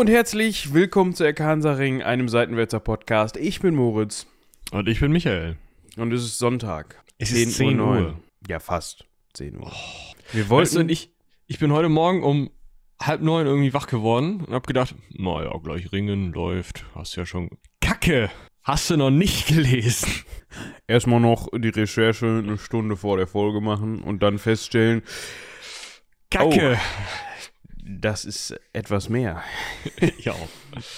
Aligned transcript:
und 0.00 0.08
herzlich 0.08 0.72
willkommen 0.72 1.14
zu 1.14 1.24
Erkansaring, 1.24 2.00
einem 2.02 2.30
Seitenwälzer 2.30 2.80
Podcast. 2.80 3.36
Ich 3.36 3.60
bin 3.60 3.74
Moritz 3.74 4.26
Und 4.72 4.88
ich 4.88 4.98
bin 4.98 5.12
Michael. 5.12 5.58
und 5.98 6.10
es 6.14 6.24
ist 6.24 6.38
Sonntag. 6.38 7.04
Es 7.18 7.32
ist 7.32 7.58
10 7.58 7.76
9. 7.76 8.04
Uhr. 8.04 8.20
Ja, 8.48 8.60
fast 8.60 9.04
10 9.34 9.58
Uhr. 9.58 9.70
Wir 10.32 10.44
Weißt 10.44 10.48
wollten 10.48 10.74
du, 10.76 10.80
und 10.80 10.88
ich, 10.90 11.12
ich 11.48 11.58
bin 11.58 11.70
heute 11.70 11.90
Morgen 11.90 12.22
um 12.22 12.48
halb 12.98 13.20
neun 13.20 13.44
irgendwie 13.46 13.74
wach 13.74 13.88
geworden 13.88 14.42
und 14.46 14.54
hab 14.54 14.66
gedacht, 14.66 14.94
naja, 15.10 15.52
gleich 15.62 15.92
ringen 15.92 16.32
läuft. 16.32 16.86
Hast 16.94 17.16
ja 17.16 17.26
schon. 17.26 17.50
Kacke! 17.82 18.30
Hast 18.62 18.88
du 18.88 18.96
noch 18.96 19.10
nicht 19.10 19.48
gelesen? 19.48 20.08
erstmal 20.86 21.20
noch 21.20 21.46
die 21.54 21.68
Recherche 21.68 22.24
eine 22.42 22.56
Stunde 22.56 22.96
vor 22.96 23.18
der 23.18 23.26
Folge 23.26 23.60
machen 23.60 24.00
und 24.00 24.22
dann 24.22 24.38
feststellen, 24.38 25.02
Kacke! 26.30 26.78
Das 27.98 28.24
ist 28.24 28.58
etwas 28.72 29.08
mehr. 29.08 29.42
Ja. 30.18 30.34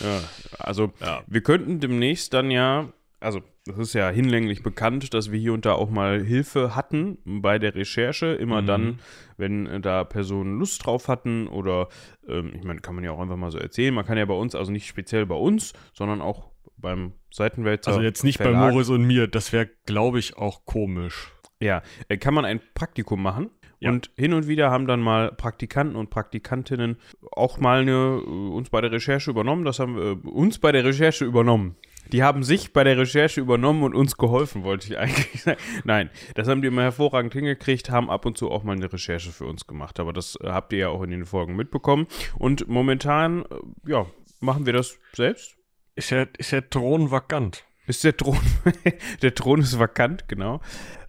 Ja, 0.01 0.21
also 0.59 0.93
Ja. 1.01 1.23
wir 1.27 1.43
könnten 1.43 1.81
demnächst 1.81 2.35
dann 2.35 2.51
ja, 2.51 2.93
also 3.21 3.41
das 3.65 3.79
ist 3.79 3.93
ja 3.95 4.11
hinlänglich 4.11 4.63
bekannt, 4.65 5.15
dass 5.15 5.31
wir 5.31 5.39
hier 5.39 5.53
und 5.53 5.65
da 5.65 5.73
auch 5.75 5.89
mal 5.89 6.23
Hilfe 6.25 6.75
hatten 6.75 7.19
bei 7.25 7.59
der 7.61 7.75
Recherche. 7.75 8.27
Immer 8.35 8.63
Mhm. 8.63 8.67
dann, 8.67 8.99
wenn 9.37 9.67
äh, 9.67 9.81
da 9.81 10.03
Personen 10.05 10.59
Lust 10.59 10.85
drauf 10.85 11.07
hatten 11.09 11.47
oder, 11.47 11.89
ähm, 12.29 12.53
ich 12.57 12.65
meine, 12.65 12.81
kann 12.81 12.95
man 12.97 13.05
ja 13.05 13.13
auch 13.13 13.21
einfach 13.21 13.37
mal 13.37 13.53
so 13.53 13.59
erzählen. 13.59 13.95
Man 13.95 14.05
kann 14.05 14.19
ja 14.19 14.25
bei 14.25 14.35
uns, 14.35 14.55
also 14.57 14.73
nicht 14.73 14.87
speziell 14.89 15.27
bei 15.27 15.37
uns, 15.37 15.73
sondern 15.95 16.21
auch 16.21 16.51
beim 16.77 17.13
Seitenwälzer. 17.33 17.93
Also 17.93 18.03
jetzt 18.03 18.25
nicht 18.25 18.39
bei 18.39 18.47
Verlag, 18.47 18.73
Moritz 18.73 18.89
und 18.89 19.05
mir. 19.05 19.29
Das 19.29 19.53
wäre, 19.53 19.71
glaube 19.87 20.19
ich, 20.19 20.37
auch 20.37 20.65
komisch. 20.67 21.33
Ja, 21.61 21.83
äh, 22.09 22.17
kann 22.19 22.35
man 22.35 22.45
ein 22.45 22.61
Praktikum 22.75 23.23
machen. 23.23 23.51
Ja. 23.83 23.91
Und 23.91 24.13
hin 24.17 24.33
und 24.33 24.47
wieder 24.47 24.71
haben 24.71 24.87
dann 24.87 25.01
mal 25.01 25.33
Praktikanten 25.33 25.97
und 25.97 26.09
Praktikantinnen 26.09 26.99
auch 27.33 27.59
mal 27.59 27.81
eine, 27.81 28.23
äh, 28.25 28.29
uns 28.29 28.71
bei 28.71 28.81
der 28.81 28.93
Recherche 28.93 29.29
übernommen. 29.29 29.65
Das 29.65 29.81
haben 29.81 29.97
wir 29.97 30.05
äh, 30.13 30.29
uns 30.29 30.61
bei 30.61 30.71
der 30.71 30.85
Recherche 30.85 31.25
übernommen. 31.25 31.75
Die 32.13 32.23
haben 32.23 32.45
sich 32.45 32.73
bei 32.73 32.85
der 32.85 32.97
Recherche 32.97 33.41
übernommen 33.41 33.83
und 33.83 33.95
uns 33.95 34.17
geholfen, 34.17 34.63
wollte 34.63 34.87
ich 34.87 34.99
eigentlich 34.99 35.43
sagen. 35.43 35.59
Nein, 35.83 36.11
das 36.37 36.47
haben 36.47 36.63
die 36.63 36.69
immer 36.69 36.83
hervorragend 36.83 37.33
hingekriegt, 37.33 37.91
haben 37.91 38.09
ab 38.09 38.25
und 38.25 38.39
zu 38.39 38.53
auch 38.53 38.63
mal 38.63 38.77
eine 38.77 38.93
Recherche 38.93 39.33
für 39.33 39.47
uns 39.47 39.67
gemacht. 39.67 39.99
Aber 39.99 40.13
das 40.13 40.37
äh, 40.37 40.47
habt 40.47 40.73
ihr 40.73 40.79
ja 40.79 40.89
auch 40.89 41.03
in 41.03 41.11
den 41.11 41.27
Folgen 41.27 41.57
mitbekommen. 41.57 42.07
Und 42.39 42.69
momentan, 42.69 43.43
äh, 43.43 43.91
ja, 43.91 44.07
machen 44.39 44.65
wir 44.65 44.75
das 44.75 44.97
selbst. 45.13 45.57
Ist 45.97 46.11
ja, 46.11 46.27
ist 46.39 46.53
ja 46.53 46.61
Thron 46.61 47.11
vakant. 47.11 47.65
Ist 47.89 48.05
der 48.05 48.17
Thron, 48.17 48.39
der 49.23 49.35
Thron 49.35 49.61
ist 49.61 49.77
vakant, 49.77 50.29
genau. 50.29 50.61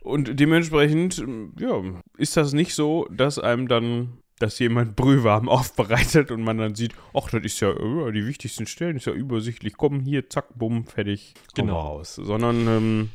Und 0.04 0.40
dementsprechend, 0.40 1.24
ja, 1.60 1.82
ist 2.18 2.36
das 2.38 2.54
nicht 2.54 2.76
so, 2.76 3.08
dass 3.10 3.40
einem 3.40 3.68
dann, 3.68 4.18
dass 4.40 4.60
jemand 4.60 4.96
Brühwarm 4.98 5.48
aufbereitet 5.50 6.30
und 6.32 6.44
man 6.44 6.58
dann 6.58 6.76
sieht, 6.76 6.94
ach, 7.14 7.30
das 7.30 7.44
ist 7.44 7.60
ja, 7.62 7.74
die 8.12 8.28
wichtigsten 8.28 8.68
Stellen, 8.68 8.98
ist 8.98 9.06
ja 9.08 9.14
übersichtlich, 9.14 9.74
komm 9.78 10.02
hier, 10.02 10.30
zack, 10.30 10.58
bumm, 10.58 10.86
fertig, 10.86 11.34
komm 11.56 11.68
Genau. 11.68 11.80
raus. 11.80 12.16
Sondern, 12.16 12.68
ähm, 12.68 13.10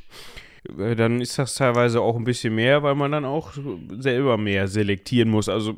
äh, 0.79 0.97
dann 0.97 1.21
ist 1.21 1.39
das 1.39 1.55
teilweise 1.55 2.01
auch 2.01 2.17
ein 2.17 2.25
bisschen 2.25 2.55
mehr, 2.55 2.83
weil 2.83 2.95
man 2.95 3.13
dann 3.13 3.25
auch 3.25 3.53
selber 3.99 4.39
mehr 4.39 4.67
selektieren 4.69 5.29
muss. 5.29 5.49
Also, 5.49 5.75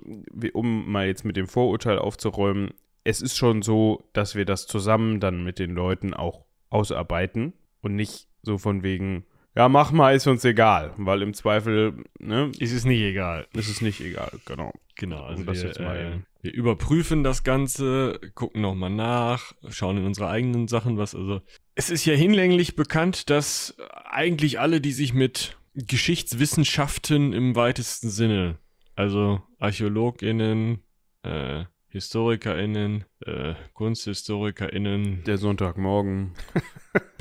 um 0.52 0.90
mal 0.90 1.06
jetzt 1.06 1.24
mit 1.24 1.36
dem 1.36 1.48
Vorurteil 1.48 1.98
aufzuräumen, 1.98 2.70
es 3.02 3.20
ist 3.20 3.36
schon 3.36 3.62
so, 3.62 4.04
dass 4.12 4.34
wir 4.36 4.44
das 4.44 4.66
zusammen 4.66 5.20
dann 5.20 5.42
mit 5.42 5.58
den 5.58 5.72
Leuten 5.72 6.14
auch 6.14 6.44
ausarbeiten 6.68 7.52
und 7.82 7.96
nicht 7.96 8.28
so 8.42 8.58
von 8.58 8.82
wegen, 8.82 9.24
ja, 9.54 9.68
mach 9.68 9.90
mal, 9.92 10.14
ist 10.14 10.26
uns 10.26 10.44
egal, 10.44 10.94
weil 10.96 11.22
im 11.22 11.34
Zweifel, 11.34 12.04
ne, 12.18 12.52
Ist 12.58 12.72
es 12.72 12.84
nicht 12.84 13.00
egal. 13.00 13.46
ist 13.54 13.68
es 13.68 13.80
nicht 13.80 14.00
egal, 14.00 14.30
genau. 14.44 14.72
Genau, 14.96 15.22
also 15.22 15.42
das 15.44 15.58
wir, 15.62 15.66
jetzt 15.68 15.80
mal 15.80 15.96
äh, 15.96 16.42
wir 16.42 16.52
überprüfen 16.52 17.24
das 17.24 17.42
Ganze, 17.42 18.20
gucken 18.34 18.62
nochmal 18.62 18.90
nach, 18.90 19.52
schauen 19.68 19.98
in 19.98 20.04
unsere 20.04 20.28
eigenen 20.28 20.68
Sachen, 20.68 20.98
was 20.98 21.14
also. 21.14 21.42
Es 21.74 21.90
ist 21.90 22.04
ja 22.04 22.14
hinlänglich 22.14 22.76
bekannt, 22.76 23.30
dass 23.30 23.76
eigentlich 24.04 24.60
alle, 24.60 24.80
die 24.80 24.92
sich 24.92 25.14
mit 25.14 25.56
Geschichtswissenschaften 25.74 27.32
im 27.32 27.56
weitesten 27.56 28.10
Sinne, 28.10 28.58
also 28.94 29.42
ArchäologInnen, 29.58 30.82
äh, 31.22 31.64
HistorikerInnen, 31.88 33.04
äh, 33.26 33.54
KunsthistorikerInnen, 33.74 35.24
Der 35.24 35.38
Sonntagmorgen. 35.38 36.32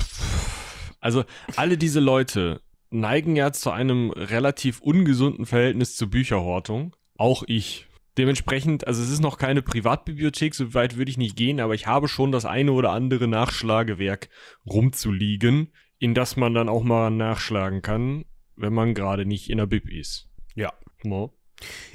also 1.00 1.24
alle 1.56 1.76
diese 1.76 2.00
Leute 2.00 2.60
neigen 2.90 3.36
ja 3.36 3.52
zu 3.52 3.70
einem 3.70 4.10
relativ 4.10 4.80
ungesunden 4.80 5.46
Verhältnis 5.46 5.96
zur 5.96 6.10
Bücherhortung. 6.10 6.94
Auch 7.16 7.44
ich. 7.46 7.86
Dementsprechend, 8.18 8.86
also 8.86 9.02
es 9.02 9.10
ist 9.10 9.22
noch 9.22 9.38
keine 9.38 9.62
Privatbibliothek, 9.62 10.54
so 10.54 10.74
weit 10.74 10.96
würde 10.96 11.10
ich 11.10 11.16
nicht 11.16 11.36
gehen, 11.36 11.60
aber 11.60 11.74
ich 11.74 11.86
habe 11.86 12.08
schon 12.08 12.32
das 12.32 12.44
eine 12.44 12.72
oder 12.72 12.90
andere 12.90 13.28
Nachschlagewerk 13.28 14.28
rumzuliegen, 14.66 15.72
in 15.98 16.14
das 16.14 16.36
man 16.36 16.52
dann 16.52 16.68
auch 16.68 16.82
mal 16.82 17.10
nachschlagen 17.10 17.82
kann, 17.82 18.24
wenn 18.56 18.74
man 18.74 18.94
gerade 18.94 19.26
nicht 19.26 19.48
in 19.48 19.58
der 19.58 19.66
Bib 19.66 19.88
ist. 19.88 20.28
Ja. 20.54 20.72
No. 21.04 21.32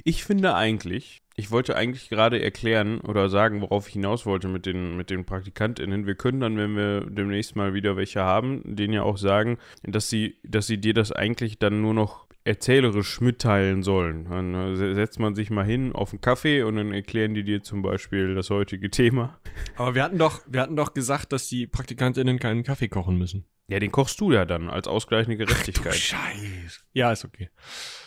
Ich 0.03 0.23
finde 0.23 0.55
eigentlich, 0.55 1.21
ich 1.35 1.51
wollte 1.51 1.75
eigentlich 1.75 2.09
gerade 2.09 2.41
erklären 2.41 2.99
oder 3.01 3.29
sagen, 3.29 3.61
worauf 3.61 3.87
ich 3.87 3.93
hinaus 3.93 4.25
wollte 4.25 4.47
mit 4.47 4.65
den, 4.65 4.95
mit 4.95 5.09
den 5.09 5.25
PraktikantInnen. 5.25 6.05
Wir 6.05 6.15
können 6.15 6.39
dann, 6.39 6.57
wenn 6.57 6.75
wir 6.75 7.01
demnächst 7.09 7.55
mal 7.55 7.73
wieder 7.73 7.97
welche 7.97 8.21
haben, 8.21 8.61
denen 8.63 8.93
ja 8.93 9.03
auch 9.03 9.17
sagen, 9.17 9.57
dass 9.83 10.09
sie, 10.09 10.37
dass 10.43 10.67
sie 10.67 10.77
dir 10.77 10.93
das 10.93 11.11
eigentlich 11.11 11.59
dann 11.59 11.81
nur 11.81 11.93
noch 11.93 12.25
erzählerisch 12.45 13.21
mitteilen 13.21 13.81
sollen. 13.81 14.25
Dann 14.25 14.53
äh, 14.53 14.75
se- 14.75 14.93
setzt 14.93 15.19
man 15.19 15.33
sich 15.33 15.49
mal 15.49 15.65
hin 15.65 15.93
auf 15.93 16.11
einen 16.11 16.21
Kaffee 16.21 16.61
und 16.61 16.75
dann 16.75 16.93
erklären 16.93 17.33
die 17.33 17.43
dir 17.43 17.63
zum 17.63 17.81
Beispiel 17.81 18.35
das 18.35 18.51
heutige 18.51 18.91
Thema. 18.91 19.39
Aber 19.75 19.95
wir 19.95 20.03
hatten 20.03 20.19
doch, 20.19 20.41
wir 20.47 20.61
hatten 20.61 20.75
doch 20.75 20.93
gesagt, 20.93 21.33
dass 21.33 21.47
die 21.47 21.65
PraktikantInnen 21.65 22.37
keinen 22.37 22.61
Kaffee 22.63 22.87
kochen 22.87 23.17
müssen. 23.17 23.45
Ja, 23.67 23.79
den 23.79 23.91
kochst 23.91 24.21
du 24.21 24.31
ja 24.31 24.45
dann 24.45 24.69
als 24.69 24.87
ausgleichende 24.87 25.37
Gerechtigkeit. 25.37 25.95
Scheiße. 25.95 26.81
Ja, 26.93 27.11
ist 27.11 27.25
okay. 27.25 27.49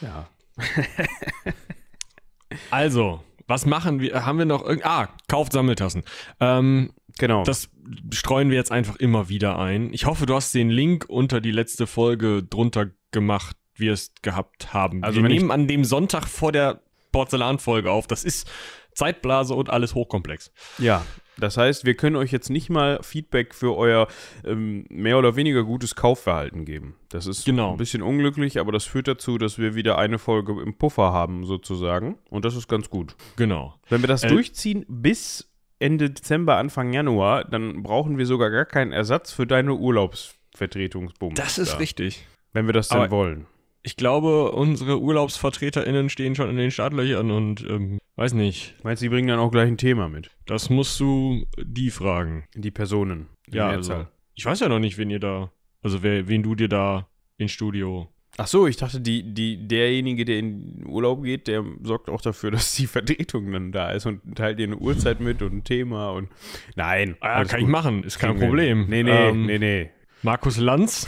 ja. 0.00 0.28
Also, 2.70 3.22
was 3.46 3.66
machen 3.66 4.00
wir? 4.00 4.24
Haben 4.26 4.38
wir 4.38 4.44
noch. 4.44 4.66
Ah, 4.82 5.08
kauft 5.28 5.52
Sammeltassen. 5.52 6.02
Ähm, 6.40 6.92
Genau. 7.18 7.42
das 7.42 7.68
streuen 8.12 8.48
wir 8.50 8.56
jetzt 8.56 8.70
einfach 8.70 8.96
immer 8.96 9.28
wieder 9.28 9.58
ein. 9.58 9.92
Ich 9.92 10.06
hoffe, 10.06 10.24
du 10.24 10.34
hast 10.34 10.54
den 10.54 10.70
Link 10.70 11.06
unter 11.08 11.40
die 11.40 11.50
letzte 11.50 11.86
Folge 11.88 12.44
drunter 12.44 12.90
gemacht, 13.10 13.56
wie 13.74 13.86
wir 13.86 13.92
es 13.92 14.12
gehabt 14.22 14.72
haben. 14.72 15.02
Also 15.02 15.20
wir 15.20 15.28
nehmen 15.28 15.50
an 15.50 15.66
dem 15.66 15.84
Sonntag 15.84 16.26
vor 16.28 16.52
der 16.52 16.80
Porzellanfolge 17.10 17.90
auf. 17.90 18.06
Das 18.06 18.22
ist 18.22 18.48
Zeitblase 18.94 19.54
und 19.54 19.68
alles 19.68 19.94
hochkomplex. 19.96 20.52
Ja, 20.78 21.04
das 21.38 21.56
heißt, 21.56 21.84
wir 21.84 21.94
können 21.94 22.16
euch 22.16 22.32
jetzt 22.32 22.50
nicht 22.50 22.68
mal 22.70 22.98
Feedback 23.02 23.54
für 23.54 23.76
euer 23.76 24.08
ähm, 24.44 24.84
mehr 24.90 25.18
oder 25.18 25.36
weniger 25.36 25.64
gutes 25.64 25.94
Kaufverhalten 25.94 26.64
geben. 26.64 26.96
Das 27.08 27.26
ist 27.26 27.44
Genau. 27.44 27.72
ein 27.72 27.76
bisschen 27.78 28.02
unglücklich, 28.02 28.58
aber 28.60 28.72
das 28.72 28.84
führt 28.84 29.08
dazu, 29.08 29.38
dass 29.38 29.58
wir 29.58 29.74
wieder 29.74 29.98
eine 29.98 30.18
Folge 30.18 30.60
im 30.60 30.74
Puffer 30.74 31.12
haben, 31.12 31.44
sozusagen. 31.44 32.18
Und 32.30 32.44
das 32.44 32.54
ist 32.56 32.68
ganz 32.68 32.90
gut. 32.90 33.14
Genau. 33.36 33.74
Wenn 33.88 34.02
wir 34.02 34.08
das 34.08 34.24
Äh, 34.24 34.28
durchziehen 34.28 34.84
bis 34.88 35.50
Ende 35.78 36.10
Dezember, 36.10 36.56
Anfang 36.56 36.92
Januar, 36.92 37.44
dann 37.44 37.82
brauchen 37.84 38.18
wir 38.18 38.26
sogar 38.26 38.50
gar 38.50 38.64
keinen 38.64 38.92
Ersatz 38.92 39.30
für 39.32 39.46
deine 39.46 39.74
Urlaubsvertretungsbums. 39.74 41.34
Das 41.36 41.58
ist 41.58 41.74
da, 41.74 41.76
richtig. 41.78 42.26
Wenn 42.52 42.66
wir 42.66 42.72
das 42.72 42.88
dann 42.88 43.02
Aber- 43.02 43.10
wollen. 43.10 43.46
Ich 43.82 43.96
glaube, 43.96 44.52
unsere 44.52 44.98
UrlaubsvertreterInnen 44.98 46.08
stehen 46.10 46.34
schon 46.34 46.50
in 46.50 46.56
den 46.56 46.70
Startlöchern 46.70 47.30
und 47.30 47.64
ähm, 47.68 47.98
weiß 48.16 48.34
nicht. 48.34 48.74
Meinst 48.82 49.02
du, 49.02 49.06
die 49.06 49.10
bringen 49.10 49.28
dann 49.28 49.38
auch 49.38 49.50
gleich 49.50 49.68
ein 49.68 49.78
Thema 49.78 50.08
mit? 50.08 50.30
Das 50.46 50.68
musst 50.68 50.98
du 51.00 51.46
die 51.62 51.90
fragen. 51.90 52.44
Die 52.54 52.70
Personen. 52.70 53.28
Ja, 53.50 53.68
also, 53.68 54.06
ich 54.34 54.44
weiß 54.44 54.60
ja 54.60 54.68
noch 54.68 54.80
nicht, 54.80 54.98
wen 54.98 55.10
ihr 55.10 55.20
da, 55.20 55.52
also 55.82 56.02
wer, 56.02 56.28
wen 56.28 56.42
du 56.42 56.54
dir 56.54 56.68
da 56.68 57.08
ins 57.38 57.52
Studio. 57.52 58.08
Ach 58.36 58.46
so, 58.46 58.66
ich 58.68 58.76
dachte, 58.76 59.00
die, 59.00 59.34
die, 59.34 59.66
derjenige, 59.66 60.24
der 60.24 60.38
in 60.38 60.84
Urlaub 60.86 61.24
geht, 61.24 61.48
der 61.48 61.64
sorgt 61.82 62.08
auch 62.08 62.20
dafür, 62.20 62.50
dass 62.52 62.74
die 62.74 62.86
Vertretung 62.86 63.50
dann 63.52 63.72
da 63.72 63.90
ist 63.90 64.06
und 64.06 64.36
teilt 64.36 64.58
dir 64.58 64.66
eine 64.66 64.76
Uhrzeit 64.76 65.20
mit 65.20 65.42
und 65.42 65.52
ein 65.54 65.64
Thema 65.64 66.10
und. 66.10 66.28
Nein. 66.76 67.16
Ah, 67.20 67.44
kann 67.44 67.60
gut. 67.60 67.68
ich 67.68 67.72
machen, 67.72 68.04
ist 68.04 68.18
kein 68.18 68.38
Problem. 68.38 68.86
Nee, 68.88 69.02
nee, 69.02 69.28
Ähm, 69.28 69.46
nee, 69.46 69.58
nee. 69.58 69.90
Markus 70.22 70.58
Lanz, 70.58 71.06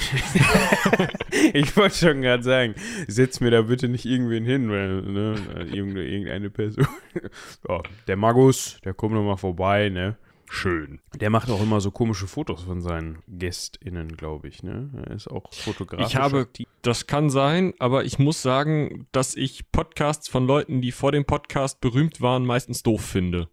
Ich 1.53 1.77
wollte 1.77 1.97
schon 1.97 2.23
gerade 2.23 2.43
sagen, 2.43 2.75
setz 3.07 3.41
mir 3.41 3.51
da 3.51 3.63
bitte 3.63 3.89
nicht 3.89 4.05
irgendwen 4.05 4.45
hin, 4.45 4.71
weil, 4.71 5.03
ne, 5.03 5.35
irgendeine, 5.73 6.05
irgendeine 6.05 6.51
Person. 6.51 6.87
ja, 7.69 7.81
der 8.07 8.17
Magus, 8.17 8.79
der 8.85 8.95
kommt 8.95 9.15
noch 9.15 9.25
mal 9.25 9.37
vorbei, 9.37 9.89
ne. 9.89 10.17
schön. 10.49 11.01
Der 11.21 11.31
macht 11.31 11.51
auch 11.51 11.63
immer 11.63 11.81
so 11.81 11.91
komische 11.91 12.27
Fotos 12.27 12.63
von 12.63 12.81
seinen 12.81 13.19
GästInnen, 13.29 14.17
glaube 14.17 14.49
ich, 14.49 14.63
ne. 14.63 14.91
Er 15.07 15.15
ist 15.15 15.29
auch 15.29 15.53
fotografisch 15.53 16.09
Ich 16.09 16.17
habe, 16.17 16.49
das 16.83 17.07
kann 17.07 17.31
sein, 17.31 17.75
aber 17.79 18.05
ich 18.05 18.19
muss 18.19 18.43
sagen, 18.43 19.07
dass 19.13 19.37
ich 19.37 19.71
Podcasts 19.71 20.29
von 20.29 20.47
Leuten, 20.47 20.81
die 20.81 20.93
vor 20.93 21.13
dem 21.13 21.25
Podcast 21.25 21.81
berühmt 21.81 22.21
waren, 22.21 22.45
meistens 22.45 22.83
doof 22.83 23.05
finde. 23.05 23.49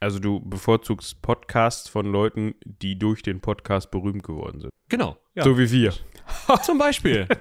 Also 0.00 0.18
du 0.18 0.40
bevorzugst 0.40 1.22
Podcasts 1.22 1.88
von 1.88 2.06
Leuten, 2.06 2.54
die 2.64 2.98
durch 2.98 3.22
den 3.22 3.40
Podcast 3.40 3.90
berühmt 3.90 4.22
geworden 4.22 4.60
sind. 4.60 4.70
Genau. 4.88 5.16
Ja. 5.34 5.44
So 5.44 5.58
wie 5.58 5.70
wir. 5.70 5.92
Zum 6.62 6.78
Beispiel. 6.78 7.26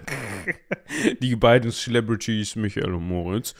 Die 1.22 1.36
beiden 1.36 1.72
Celebrities, 1.72 2.56
Michael 2.56 2.94
und 2.94 3.08
Moritz, 3.08 3.56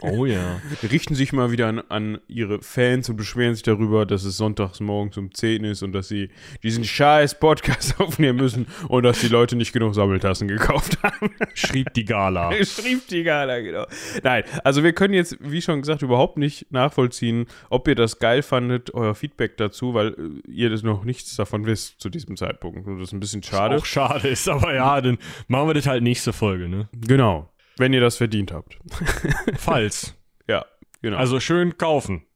Oh 0.00 0.26
ja. 0.26 0.60
richten 0.90 1.14
sich 1.14 1.32
mal 1.32 1.50
wieder 1.50 1.68
an, 1.68 1.80
an 1.88 2.18
ihre 2.28 2.60
Fans 2.62 3.08
und 3.08 3.16
beschweren 3.16 3.54
sich 3.54 3.62
darüber, 3.62 4.06
dass 4.06 4.24
es 4.24 4.36
sonntags 4.36 4.80
morgens 4.80 5.16
um 5.16 5.32
10 5.32 5.64
ist 5.64 5.82
und 5.82 5.92
dass 5.92 6.08
sie 6.08 6.30
diesen 6.62 6.84
scheiß 6.84 7.38
Podcast 7.38 7.98
aufnehmen 8.00 8.38
müssen 8.38 8.66
und 8.88 9.02
dass 9.04 9.20
die 9.20 9.28
Leute 9.28 9.56
nicht 9.56 9.72
genug 9.72 9.94
Sammeltassen 9.94 10.48
gekauft 10.48 11.02
haben. 11.02 11.30
Schrieb 11.54 11.92
die 11.94 12.04
Gala. 12.04 12.52
Schrieb 12.64 13.06
die 13.08 13.22
Gala, 13.22 13.60
genau. 13.60 13.86
Nein, 14.22 14.44
also 14.64 14.82
wir 14.82 14.92
können 14.92 15.14
jetzt, 15.14 15.36
wie 15.40 15.62
schon 15.62 15.80
gesagt, 15.80 16.02
überhaupt 16.02 16.38
nicht 16.38 16.70
nachvollziehen, 16.70 17.46
ob 17.70 17.88
ihr 17.88 17.94
das 17.94 18.18
geil 18.18 18.42
fandet, 18.42 18.92
euer 18.94 19.14
Feedback 19.14 19.56
dazu, 19.56 19.94
weil 19.94 20.08
äh, 20.08 20.50
ihr 20.50 20.70
das 20.70 20.82
noch 20.82 21.04
nichts 21.04 21.36
davon 21.36 21.66
wisst 21.66 22.00
zu 22.00 22.08
diesem 22.08 22.36
Zeitpunkt. 22.36 22.86
Und 22.86 22.98
das 22.98 23.08
ist 23.08 23.12
ein 23.12 23.20
bisschen 23.20 23.42
schade. 23.42 23.76
Auch 23.76 23.84
schade 23.84 24.28
ist, 24.28 24.48
aber 24.48 24.74
ja, 24.74 25.00
dann 25.00 25.18
machen 25.48 25.59
wir 25.68 25.74
das 25.74 25.86
halt 25.86 26.02
nächste 26.02 26.32
Folge, 26.32 26.68
ne? 26.68 26.88
Genau. 26.92 27.48
Wenn 27.76 27.92
ihr 27.92 28.00
das 28.00 28.16
verdient 28.16 28.52
habt. 28.52 28.78
Falls. 29.56 30.14
Ja, 30.48 30.66
genau. 31.02 31.16
Also 31.16 31.40
schön 31.40 31.78
kaufen. 31.78 32.26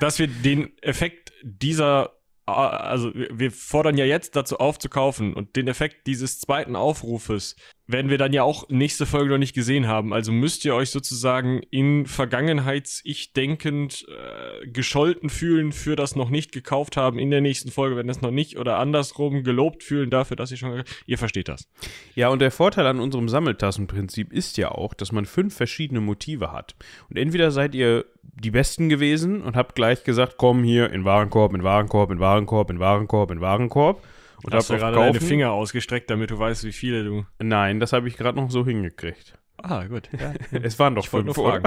Dass 0.00 0.18
wir 0.18 0.26
den 0.28 0.76
Effekt 0.82 1.32
dieser, 1.42 2.12
also 2.46 3.14
wir 3.14 3.38
wir 3.38 3.50
fordern 3.52 3.96
ja 3.96 4.04
jetzt 4.06 4.34
dazu 4.34 4.58
auf 4.58 4.78
zu 4.78 4.88
kaufen 4.88 5.34
und 5.34 5.56
den 5.56 5.68
Effekt 5.68 6.06
dieses 6.06 6.40
zweiten 6.40 6.74
Aufrufes 6.74 7.56
werden 7.92 8.10
wir 8.10 8.18
dann 8.18 8.32
ja 8.32 8.42
auch 8.42 8.68
nächste 8.68 9.06
Folge 9.06 9.30
noch 9.30 9.38
nicht 9.38 9.54
gesehen 9.54 9.86
haben. 9.86 10.12
Also 10.12 10.32
müsst 10.32 10.64
ihr 10.64 10.74
euch 10.74 10.90
sozusagen 10.90 11.60
in 11.70 12.06
Vergangenheits-Ich 12.06 13.32
denkend 13.32 14.06
äh, 14.08 14.66
gescholten 14.68 15.30
fühlen 15.30 15.72
für 15.72 15.96
das 15.96 16.16
noch 16.16 16.30
nicht 16.30 16.52
gekauft 16.52 16.96
haben 16.96 17.18
in 17.18 17.30
der 17.30 17.40
nächsten 17.40 17.70
Folge, 17.70 17.96
wenn 17.96 18.08
es 18.08 18.20
noch 18.20 18.30
nicht 18.30 18.58
oder 18.58 18.78
andersrum 18.78 19.44
gelobt 19.44 19.82
fühlen 19.82 20.10
dafür, 20.10 20.36
dass 20.36 20.50
ihr 20.50 20.56
schon, 20.56 20.82
ihr 21.06 21.18
versteht 21.18 21.48
das. 21.48 21.68
Ja, 22.14 22.28
und 22.28 22.40
der 22.40 22.50
Vorteil 22.50 22.86
an 22.86 23.00
unserem 23.00 23.28
Sammeltassenprinzip 23.28 24.32
ist 24.32 24.56
ja 24.56 24.70
auch, 24.70 24.94
dass 24.94 25.12
man 25.12 25.26
fünf 25.26 25.54
verschiedene 25.54 26.00
Motive 26.00 26.52
hat. 26.52 26.74
Und 27.08 27.18
entweder 27.18 27.50
seid 27.50 27.74
ihr 27.74 28.04
die 28.22 28.50
Besten 28.50 28.88
gewesen 28.88 29.42
und 29.42 29.56
habt 29.56 29.74
gleich 29.74 30.04
gesagt, 30.04 30.34
komm 30.36 30.64
hier 30.64 30.90
in 30.92 31.04
Warenkorb, 31.04 31.54
in 31.54 31.62
Warenkorb, 31.62 32.10
in 32.10 32.20
Warenkorb, 32.20 32.70
in 32.70 32.80
Warenkorb, 32.80 33.30
in 33.30 33.40
Warenkorb. 33.40 34.02
Und 34.42 34.54
Hast 34.54 34.70
du 34.70 34.76
gerade 34.76 34.96
deine 34.96 35.12
Kaufen- 35.18 35.26
Finger 35.26 35.50
ausgestreckt, 35.52 36.08
damit 36.10 36.30
du 36.30 36.38
weißt, 36.38 36.64
wie 36.64 36.72
viele 36.72 37.04
du. 37.04 37.26
Nein, 37.40 37.80
das 37.80 37.92
habe 37.92 38.08
ich 38.08 38.16
gerade 38.16 38.38
noch 38.40 38.50
so 38.50 38.64
hingekriegt. 38.64 39.38
Ah, 39.62 39.84
gut. 39.84 40.08
Ja, 40.18 40.32
Es 40.62 40.78
waren 40.78 40.94
doch 40.94 41.04
ich 41.04 41.10
fünf, 41.10 41.34
fragen. 41.34 41.64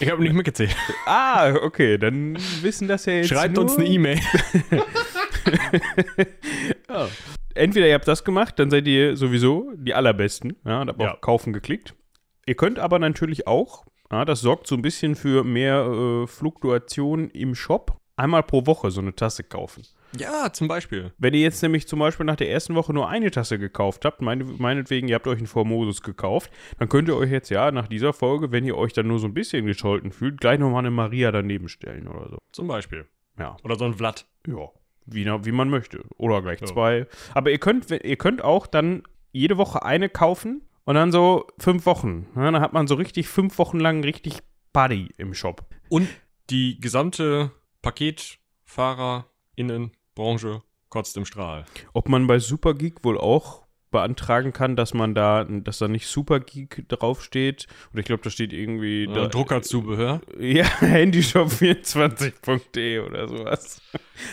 Ich 0.00 0.10
habe 0.10 0.22
nicht 0.22 0.34
mitgezählt. 0.34 0.74
Ah, 1.06 1.52
okay, 1.62 1.98
dann 1.98 2.36
wissen 2.62 2.88
das 2.88 3.06
ja 3.06 3.14
jetzt 3.14 3.28
Schreibt 3.28 3.54
nur- 3.54 3.64
uns 3.64 3.76
eine 3.76 3.86
E-Mail. 3.86 4.20
Ja. 6.88 7.08
Entweder 7.54 7.86
ihr 7.86 7.94
habt 7.94 8.08
das 8.08 8.24
gemacht, 8.24 8.58
dann 8.58 8.70
seid 8.70 8.86
ihr 8.86 9.16
sowieso 9.16 9.70
die 9.76 9.92
allerbesten, 9.94 10.56
ja, 10.64 10.80
und 10.80 10.88
habt 10.88 11.00
Ja. 11.02 11.12
auf 11.14 11.20
Kaufen 11.20 11.52
geklickt. 11.52 11.94
Ihr 12.46 12.54
könnt 12.54 12.78
aber 12.78 12.98
natürlich 12.98 13.46
auch, 13.46 13.84
ja, 14.10 14.24
das 14.24 14.40
sorgt 14.40 14.66
so 14.66 14.74
ein 14.74 14.82
bisschen 14.82 15.14
für 15.14 15.44
mehr 15.44 15.84
äh, 15.86 16.26
Fluktuation 16.26 17.28
im 17.30 17.54
Shop, 17.54 17.98
einmal 18.16 18.42
pro 18.42 18.66
Woche 18.66 18.90
so 18.90 19.00
eine 19.00 19.14
Tasse 19.14 19.44
kaufen. 19.44 19.82
Ja, 20.18 20.52
zum 20.52 20.68
Beispiel. 20.68 21.12
Wenn 21.18 21.34
ihr 21.34 21.40
jetzt 21.40 21.62
nämlich 21.62 21.88
zum 21.88 21.98
Beispiel 21.98 22.26
nach 22.26 22.36
der 22.36 22.50
ersten 22.50 22.74
Woche 22.74 22.92
nur 22.92 23.08
eine 23.08 23.30
Tasse 23.30 23.58
gekauft 23.58 24.04
habt, 24.04 24.20
meine, 24.20 24.44
meinetwegen, 24.44 25.08
ihr 25.08 25.14
habt 25.14 25.26
euch 25.26 25.38
einen 25.38 25.46
Formosus 25.46 26.02
gekauft, 26.02 26.50
dann 26.78 26.88
könnt 26.88 27.08
ihr 27.08 27.16
euch 27.16 27.30
jetzt 27.30 27.48
ja 27.48 27.70
nach 27.70 27.88
dieser 27.88 28.12
Folge, 28.12 28.52
wenn 28.52 28.64
ihr 28.64 28.76
euch 28.76 28.92
dann 28.92 29.06
nur 29.08 29.18
so 29.18 29.26
ein 29.26 29.34
bisschen 29.34 29.64
gescholten 29.66 30.12
fühlt, 30.12 30.40
gleich 30.40 30.58
nochmal 30.58 30.80
eine 30.80 30.90
Maria 30.90 31.32
daneben 31.32 31.68
stellen 31.68 32.08
oder 32.08 32.28
so. 32.28 32.38
Zum 32.52 32.68
Beispiel. 32.68 33.06
Ja. 33.38 33.56
Oder 33.64 33.76
so 33.76 33.84
ein 33.86 33.94
Vlad. 33.94 34.26
Ja, 34.46 34.68
wie, 35.06 35.24
wie 35.26 35.52
man 35.52 35.70
möchte. 35.70 36.04
Oder 36.18 36.42
gleich 36.42 36.60
Ja. 36.60 36.66
zwei. 36.66 37.06
Aber 37.34 37.50
ihr 37.50 37.58
könnt, 37.58 37.90
ihr 37.90 38.16
könnt 38.16 38.42
auch 38.44 38.66
dann 38.66 39.02
jede 39.32 39.56
Woche 39.56 39.82
eine 39.82 40.08
kaufen 40.10 40.62
und 40.84 40.94
dann 40.94 41.10
so 41.12 41.46
fünf 41.58 41.86
Wochen. 41.86 42.26
Ja, 42.36 42.50
dann 42.50 42.60
hat 42.60 42.72
man 42.74 42.86
so 42.86 42.96
richtig 42.96 43.28
fünf 43.28 43.56
Wochen 43.58 43.80
lang 43.80 44.04
richtig 44.04 44.40
Buddy 44.74 45.08
im 45.16 45.32
Shop. 45.34 45.64
Und 45.88 46.08
die 46.50 46.78
gesamte 46.80 47.50
PaketfahrerInnen-Branche 50.14 50.62
kotzt 50.88 51.16
im 51.16 51.24
Strahl. 51.24 51.64
Ob 51.94 52.08
man 52.08 52.26
bei 52.26 52.38
Supergeek 52.38 53.04
wohl 53.04 53.18
auch 53.18 53.62
beantragen 53.90 54.52
kann, 54.54 54.74
dass 54.74 54.94
man 54.94 55.14
da, 55.14 55.44
dass 55.44 55.76
da 55.78 55.86
nicht 55.88 56.06
Supergeek 56.06 56.86
draufsteht. 56.88 57.66
Oder 57.92 58.00
ich 58.00 58.06
glaube, 58.06 58.22
da 58.22 58.30
steht 58.30 58.54
irgendwie 58.54 59.04
Äh, 59.04 59.12
da, 59.12 59.26
Druckerzubehör. 59.28 60.22
Ja, 60.40 60.64
Handyshop24.de 60.64 63.00
oder 63.00 63.28
sowas. 63.28 63.82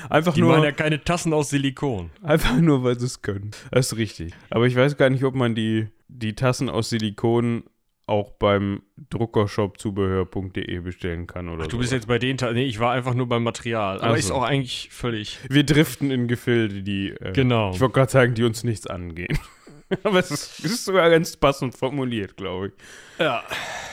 Einfach 0.09 0.33
Die 0.33 0.39
nur. 0.41 0.51
machen 0.51 0.63
ja 0.63 0.71
keine 0.71 1.03
Tassen 1.03 1.33
aus 1.33 1.49
Silikon. 1.49 2.11
Einfach 2.23 2.55
nur, 2.57 2.83
weil 2.83 2.97
sie 2.99 3.05
es 3.07 3.21
können. 3.21 3.51
Das 3.71 3.91
ist 3.91 3.97
richtig. 3.97 4.33
Aber 4.49 4.65
ich 4.67 4.75
weiß 4.77 4.95
gar 4.97 5.09
nicht, 5.09 5.23
ob 5.25 5.35
man 5.35 5.55
die, 5.55 5.87
die 6.07 6.35
Tassen 6.35 6.69
aus 6.69 6.89
Silikon 6.89 7.63
auch 8.09 8.31
beim 8.31 8.81
druckershopzubehör.de 9.09 10.79
bestellen 10.79 11.27
kann 11.27 11.47
oder 11.50 11.63
Ach, 11.63 11.67
du 11.67 11.77
so. 11.77 11.79
bist 11.79 11.91
jetzt 11.94 12.07
bei 12.07 12.19
den 12.19 12.38
Tassen. 12.38 12.56
Nee, 12.56 12.65
ich 12.65 12.79
war 12.79 12.91
einfach 12.91 13.13
nur 13.13 13.27
beim 13.27 13.44
Material. 13.44 14.01
Aber 14.01 14.13
Ach 14.13 14.17
ist 14.17 14.31
auch 14.31 14.44
eigentlich 14.44 14.89
völlig. 14.91 15.39
Wir 15.50 15.63
driften 15.63 16.11
in 16.11 16.27
Gefilde, 16.27 16.83
die. 16.83 17.11
Äh, 17.11 17.31
Genau. 17.33 17.71
Ich 17.73 17.79
wollte 17.79 17.94
gerade 17.94 18.11
sagen, 18.11 18.33
die 18.33 18.44
uns 18.44 18.63
nichts 18.63 18.88
angehen. 18.88 19.38
Aber 20.03 20.19
es 20.19 20.29
ist, 20.31 20.59
es 20.59 20.71
ist 20.71 20.85
sogar 20.85 21.09
ganz 21.09 21.38
passend 21.38 21.75
formuliert, 21.75 22.38
glaube 22.38 22.67
ich. 22.67 22.73
Ja. 23.19 23.44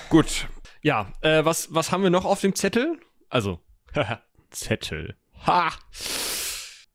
Gut. 0.09 0.49
Ja, 0.83 1.13
äh, 1.23 1.45
was, 1.45 1.73
was 1.75 1.91
haben 1.93 2.03
wir 2.03 2.11
noch 2.11 2.25
auf 2.25 2.41
dem 2.41 2.55
Zettel? 2.55 2.99
Also, 3.29 3.61
Zettel. 4.51 5.17
Ha! 5.47 5.71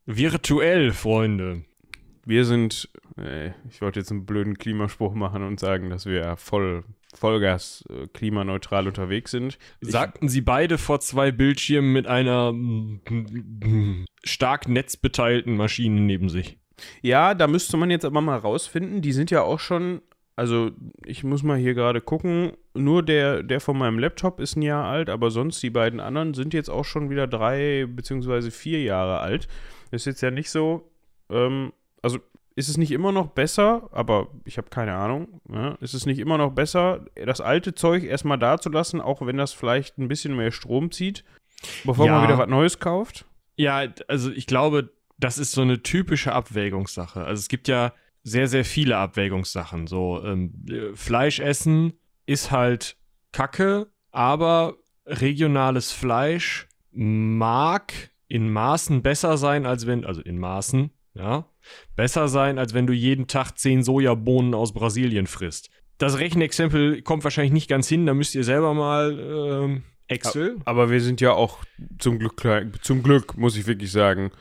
Virtuell, 0.06 0.92
Freunde. 0.92 1.64
Wir 2.26 2.46
sind. 2.46 2.90
Äh, 3.18 3.52
ich 3.70 3.82
wollte 3.82 4.00
jetzt 4.00 4.12
einen 4.12 4.26
blöden 4.26 4.58
Klimaspruch 4.58 5.14
machen 5.14 5.44
und 5.44 5.60
sagen, 5.60 5.90
dass 5.90 6.06
wir 6.06 6.38
voll. 6.38 6.84
Vollgas 7.16 7.84
äh, 7.90 8.08
klimaneutral 8.08 8.88
unterwegs 8.88 9.32
sind. 9.32 9.58
Sagten 9.82 10.30
sie 10.30 10.42
beide 10.42 10.78
vor 10.78 11.00
zwei 11.00 11.32
Bildschirmen 11.32 11.94
mit 11.94 12.08
einer 12.08 12.54
stark 14.24 14.68
netzbeteilten 14.68 15.56
Maschine 15.56 16.02
neben 16.02 16.30
sich. 16.30 16.58
Ja, 17.02 17.34
da 17.34 17.48
müsste 17.48 17.78
man 17.78 17.92
jetzt 17.92 18.06
aber 18.06 18.22
mal 18.22 18.38
rausfinden. 18.38 19.02
Die 19.02 19.12
sind 19.12 19.32
ja 19.32 19.44
auch 19.44 19.60
schon, 19.60 20.02
also 20.36 20.72
ich 21.06 21.24
muss 21.24 21.44
mal 21.44 21.58
hier 21.58 21.74
gerade 21.74 22.02
gucken. 22.02 22.54
Nur 22.74 23.04
der, 23.04 23.44
der 23.44 23.60
von 23.60 23.78
meinem 23.78 24.00
Laptop 24.00 24.40
ist 24.40 24.56
ein 24.56 24.62
Jahr 24.62 24.86
alt, 24.86 25.10
aber 25.10 25.30
sonst 25.30 25.62
die 25.62 25.70
beiden 25.70 26.00
anderen 26.00 26.34
sind 26.34 26.54
jetzt 26.54 26.70
auch 26.70 26.86
schon 26.86 27.10
wieder 27.10 27.28
drei 27.28 27.86
beziehungsweise 27.88 28.52
vier 28.52 28.82
Jahre 28.82 29.20
alt. 29.20 29.48
Ist 29.92 30.06
jetzt 30.06 30.22
ja 30.22 30.32
nicht 30.32 30.50
so, 30.50 30.90
ähm, 31.30 31.74
also 32.02 32.20
ist 32.56 32.70
es 32.70 32.78
nicht 32.78 32.92
immer 32.92 33.12
noch 33.12 33.28
besser, 33.28 33.90
aber 33.92 34.28
ich 34.46 34.58
habe 34.58 34.70
keine 34.70 34.94
Ahnung, 34.94 35.42
ja, 35.50 35.76
ist 35.82 35.94
es 35.94 36.06
nicht 36.06 36.20
immer 36.20 36.38
noch 36.38 36.52
besser, 36.52 37.06
das 37.26 37.42
alte 37.42 37.74
Zeug 37.74 38.04
erstmal 38.04 38.38
da 38.40 38.58
zu 38.60 38.70
lassen, 38.70 39.00
auch 39.02 39.26
wenn 39.26 39.38
das 39.38 39.54
vielleicht 39.54 39.98
ein 39.98 40.08
bisschen 40.08 40.36
mehr 40.36 40.52
Strom 40.52 40.92
zieht, 40.92 41.24
bevor 41.84 42.06
Ja. 42.06 42.14
man 42.16 42.24
wieder 42.28 42.38
was 42.38 42.50
Neues 42.50 42.80
kauft? 42.80 43.26
Ja, 43.56 43.86
also 44.08 44.32
ich 44.32 44.48
glaube, 44.48 44.92
das 45.18 45.38
ist 45.38 45.52
so 45.52 45.62
eine 45.62 45.82
typische 45.84 46.34
Abwägungssache. 46.34 47.24
Also 47.24 47.40
es 47.40 47.48
gibt 47.48 47.68
ja 47.68 47.94
sehr, 48.24 48.48
sehr 48.48 48.66
viele 48.66 48.98
Abwägungssachen. 48.98 49.88
So, 49.88 50.22
ähm, 50.24 50.66
äh, 50.70 50.96
Fleisch 50.96 51.40
essen 51.40 51.94
ist 52.26 52.52
halt 52.52 52.98
Kacke, 53.32 53.88
aber 54.12 54.76
regionales 55.06 55.92
Fleisch 55.92 56.68
mag 56.92 57.94
in 58.28 58.52
Maßen 58.52 59.02
besser 59.02 59.38
sein, 59.38 59.66
als 59.66 59.88
wenn, 59.88 60.06
also 60.06 60.22
in 60.22 60.38
Maßen, 60.40 60.92
ja, 61.14 61.46
besser 61.96 62.28
sein, 62.28 62.58
als 62.60 62.74
wenn 62.74 62.88
du 62.88 62.94
jeden 62.94 63.28
Tag 63.28 63.58
10 63.58 63.84
Sojabohnen 63.84 64.54
aus 64.54 64.74
Brasilien 64.74 65.28
frisst. 65.28 65.70
Das 65.98 66.18
Rechenexempel 66.20 67.02
kommt 67.04 67.24
wahrscheinlich 67.24 67.54
nicht 67.54 67.70
ganz 67.70 67.88
hin, 67.88 68.06
da 68.06 68.14
müsst 68.14 68.34
ihr 68.36 68.44
selber 68.44 68.74
mal 68.74 69.20
ähm, 69.64 69.84
Excel. 70.08 70.58
Aber 70.66 70.90
wir 70.90 71.00
sind 71.02 71.22
ja 71.22 71.32
auch 71.34 71.60
zum 72.00 72.20
Glück, 72.20 72.42
zum 72.82 73.04
Glück, 73.04 73.38
muss 73.38 73.56
ich 73.56 73.68
wirklich 73.68 73.92
sagen, 73.92 74.32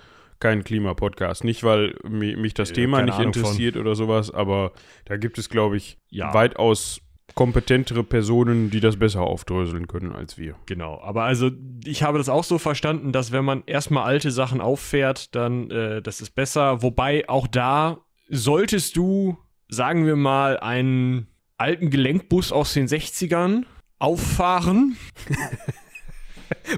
kein 0.41 0.65
Klimapodcast. 0.65 1.45
Nicht, 1.45 1.63
weil 1.63 1.95
mi- 2.09 2.35
mich 2.35 2.55
das 2.55 2.73
Thema 2.73 2.97
keine 2.99 3.11
nicht 3.11 3.21
Ahnung 3.21 3.35
von. 3.35 3.43
interessiert 3.43 3.77
oder 3.77 3.95
sowas, 3.95 4.31
aber 4.31 4.73
da 5.05 5.17
gibt 5.19 5.37
es, 5.39 5.51
glaube 5.51 5.77
ich, 5.77 5.99
Ja. 6.09 6.33
weitaus 6.33 7.03
kompetentere 7.35 8.03
Personen, 8.05 8.71
die 8.71 8.81
das 8.81 8.97
besser 8.97 9.23
aufdröseln 9.23 9.87
können 9.87 10.13
als 10.13 10.39
wir. 10.39 10.55
Genau, 10.67 11.01
aber 11.03 11.25
also 11.25 11.51
ich 11.85 12.03
habe 12.03 12.19
das 12.19 12.29
auch 12.29 12.45
so 12.45 12.59
verstanden, 12.59 13.13
dass 13.13 13.33
wenn 13.33 13.45
man 13.45 13.63
erstmal 13.67 14.05
alte 14.05 14.31
Sachen 14.31 14.61
auffährt, 14.61 15.35
dann 15.35 15.71
äh, 15.71 16.03
das 16.03 16.21
ist 16.21 16.31
besser. 16.35 16.83
Wobei 16.83 17.29
auch 17.29 17.47
da 17.47 17.99
solltest 18.29 18.97
du, 18.97 19.39
sagen 19.69 20.07
wir 20.07 20.17
mal, 20.17 20.59
einen 20.61 21.27
alten 21.57 21.91
Gelenkbus 21.91 22.53
aus 22.53 22.73
den 22.75 22.87
60ern 22.89 23.65
auffahren, 23.99 24.97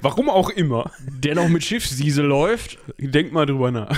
Warum 0.03 0.29
auch 0.29 0.51
immer. 0.51 0.91
der 1.09 1.35
noch 1.35 1.49
mit 1.49 1.65
Schiffsdiesel 1.65 2.27
läuft, 2.27 2.79
Denk 2.99 3.33
mal 3.33 3.47
drüber 3.47 3.71
nach. 3.71 3.97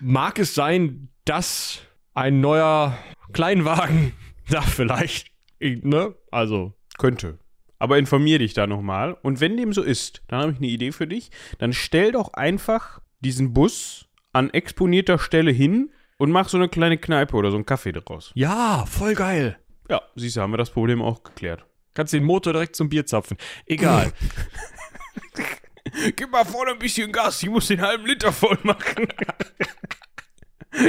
mag 0.00 0.38
es 0.38 0.54
sein, 0.54 1.08
dass 1.24 1.80
ein 2.14 2.40
neuer 2.40 2.96
Kleinwagen 3.32 4.12
da 4.50 4.62
vielleicht, 4.62 5.32
ne? 5.60 6.14
Also, 6.30 6.74
Könnte. 6.98 7.38
Aber 7.78 7.98
informier 7.98 8.38
dich 8.38 8.54
da 8.54 8.66
nochmal. 8.66 9.16
Und 9.22 9.40
wenn 9.40 9.56
dem 9.56 9.72
so 9.72 9.82
ist, 9.82 10.22
dann 10.28 10.40
habe 10.40 10.52
ich 10.52 10.58
eine 10.58 10.68
Idee 10.68 10.92
für 10.92 11.06
dich. 11.06 11.30
Dann 11.58 11.72
stell 11.72 12.12
doch 12.12 12.32
einfach 12.32 13.00
diesen 13.20 13.52
Bus 13.52 14.08
an 14.32 14.50
exponierter 14.50 15.18
Stelle 15.18 15.50
hin 15.50 15.90
und 16.18 16.30
mach 16.30 16.48
so 16.48 16.56
eine 16.56 16.68
kleine 16.68 16.96
Kneipe 16.96 17.36
oder 17.36 17.50
so 17.50 17.56
einen 17.56 17.66
Kaffee 17.66 17.92
draus. 17.92 18.32
Ja, 18.34 18.86
voll 18.86 19.14
geil. 19.14 19.58
Ja, 19.90 20.02
siehst 20.14 20.36
du, 20.36 20.40
haben 20.40 20.52
wir 20.52 20.58
das 20.58 20.70
Problem 20.70 21.02
auch 21.02 21.22
geklärt. 21.22 21.66
Kannst 21.94 22.12
den 22.12 22.24
Motor 22.24 22.52
direkt 22.54 22.76
zum 22.76 22.88
Bier 22.88 23.06
zapfen. 23.06 23.36
Egal. 23.66 24.12
Gib 26.16 26.30
mal 26.30 26.44
vorne 26.44 26.72
ein 26.72 26.78
bisschen 26.78 27.12
Gas, 27.12 27.42
ich 27.42 27.48
muss 27.48 27.68
den 27.68 27.80
halben 27.80 28.06
Liter 28.06 28.32
voll 28.32 28.58
machen. 28.62 29.06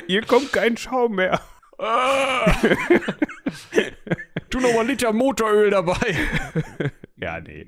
Hier 0.08 0.22
kommt 0.24 0.52
kein 0.52 0.76
Schaum 0.76 1.16
mehr. 1.16 1.40
tu 4.50 4.60
noch 4.60 4.74
mal 4.74 4.80
einen 4.82 4.90
Liter 4.90 5.14
Motoröl 5.14 5.70
dabei. 5.70 5.96
Ja, 7.20 7.40
nee. 7.42 7.66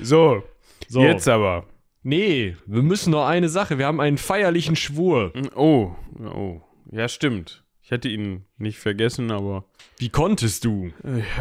So, 0.00 0.44
So. 0.86 1.02
jetzt 1.02 1.26
aber. 1.26 1.66
Nee, 2.04 2.56
wir 2.64 2.82
müssen 2.82 3.10
noch 3.10 3.26
eine 3.26 3.48
Sache. 3.48 3.76
Wir 3.76 3.86
haben 3.86 4.00
einen 4.00 4.18
feierlichen 4.18 4.76
Schwur. 4.76 5.32
Oh, 5.56 5.90
oh. 6.20 6.60
Ja, 6.92 7.08
stimmt. 7.08 7.61
Ich 7.92 7.94
hätte 7.94 8.08
ihn 8.08 8.46
nicht 8.56 8.78
vergessen, 8.78 9.30
aber 9.30 9.66
Wie 9.98 10.08
konntest 10.08 10.64
du? 10.64 10.92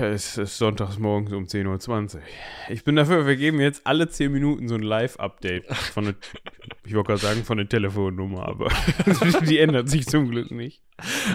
es 0.02 0.38
ist 0.38 0.58
sonntags 0.58 1.00
morgens 1.00 1.32
um 1.32 1.46
10.20 1.46 2.16
Uhr. 2.16 2.22
Ich 2.68 2.84
bin 2.84 2.98
dafür, 2.98 3.26
wir 3.26 3.38
geben 3.38 3.62
jetzt 3.62 3.88
alle 3.88 4.10
10 4.10 4.30
Minuten 4.34 4.68
so 4.68 4.76
ein 4.76 4.82
Live-Update 4.82 5.66
von 5.74 6.04
der, 6.04 6.16
ich 6.86 6.94
wollte 6.94 7.08
gerade 7.08 7.22
sagen 7.22 7.46
von 7.46 7.56
der 7.58 7.70
Telefonnummer, 7.70 8.46
aber 8.50 8.68
die 9.48 9.60
ändert 9.60 9.88
sich 9.88 10.08
zum 10.08 10.30
Glück 10.30 10.52
nicht. 10.52 10.82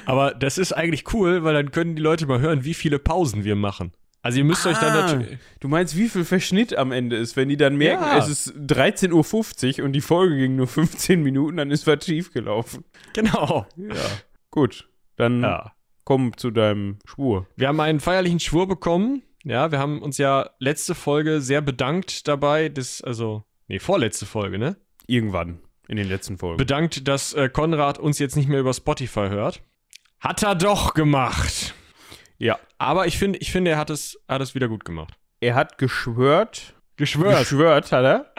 Aber 0.04 0.34
das 0.34 0.58
ist 0.58 0.72
eigentlich 0.74 1.10
cool, 1.14 1.42
weil 1.44 1.54
dann 1.54 1.70
können 1.70 1.96
die 1.96 2.02
Leute 2.02 2.26
mal 2.26 2.40
hören, 2.40 2.64
wie 2.64 2.74
viele 2.74 2.98
Pausen 2.98 3.42
wir 3.42 3.56
machen. 3.56 3.92
Also 4.20 4.36
ihr 4.36 4.44
müsst 4.44 4.66
euch 4.66 4.76
dann 4.76 4.92
Ah, 4.98 5.06
natürlich. 5.14 5.38
du 5.60 5.68
meinst, 5.68 5.96
wie 5.96 6.10
viel 6.10 6.26
Verschnitt 6.26 6.76
am 6.76 6.92
Ende 6.92 7.16
ist, 7.16 7.36
wenn 7.36 7.48
die 7.48 7.56
dann 7.56 7.76
merken, 7.76 8.04
Ja. 8.04 8.18
es 8.18 8.28
ist 8.28 8.54
13.50 8.54 9.78
Uhr 9.78 9.86
und 9.86 9.94
die 9.94 10.02
Folge 10.02 10.36
ging 10.36 10.56
nur 10.56 10.66
15 10.66 11.22
Minuten, 11.22 11.56
dann 11.56 11.70
ist 11.70 11.86
was 11.86 12.04
schiefgelaufen. 12.04 12.84
Genau. 13.14 13.66
Ja. 13.78 13.94
Gut, 14.50 14.86
dann 15.16 15.42
Ja. 15.42 15.72
komm 16.04 16.36
zu 16.36 16.50
deinem 16.50 16.98
Schwur. 17.04 17.46
Wir 17.56 17.68
haben 17.68 17.80
einen 17.80 18.00
feierlichen 18.00 18.40
Schwur 18.40 18.66
bekommen. 18.68 19.22
Ja, 19.44 19.70
wir 19.70 19.78
haben 19.78 20.02
uns 20.02 20.18
ja 20.18 20.50
letzte 20.58 20.94
Folge 20.94 21.40
sehr 21.40 21.60
bedankt 21.60 22.26
dabei, 22.26 22.68
das, 22.68 23.00
also, 23.02 23.44
nee, 23.68 23.78
vorletzte 23.78 24.26
Folge, 24.26 24.58
ne? 24.58 24.76
Irgendwann 25.06 25.60
in 25.88 25.96
den 25.96 26.08
letzten 26.08 26.36
Folgen. 26.36 26.56
Bedankt, 26.56 27.06
dass 27.06 27.32
äh, 27.34 27.48
Konrad 27.48 27.98
uns 27.98 28.18
jetzt 28.18 28.34
nicht 28.36 28.48
mehr 28.48 28.58
über 28.58 28.74
Spotify 28.74 29.28
hört. 29.28 29.62
Hat 30.18 30.42
er 30.42 30.54
doch 30.56 30.94
gemacht. 30.94 31.74
ja. 32.38 32.58
Aber 32.78 33.06
ich 33.06 33.18
finde, 33.18 33.38
ich 33.38 33.52
finde, 33.52 33.70
er 33.70 33.78
hat 33.78 33.88
es, 33.90 34.18
hat 34.28 34.40
es 34.42 34.54
wieder 34.54 34.68
gut 34.68 34.84
gemacht. 34.84 35.14
Er 35.40 35.54
hat 35.54 35.78
geschwört. 35.78 36.74
Geschwört. 36.96 37.38
Geschwört 37.38 37.92
hat 37.92 38.04
er. 38.04 38.32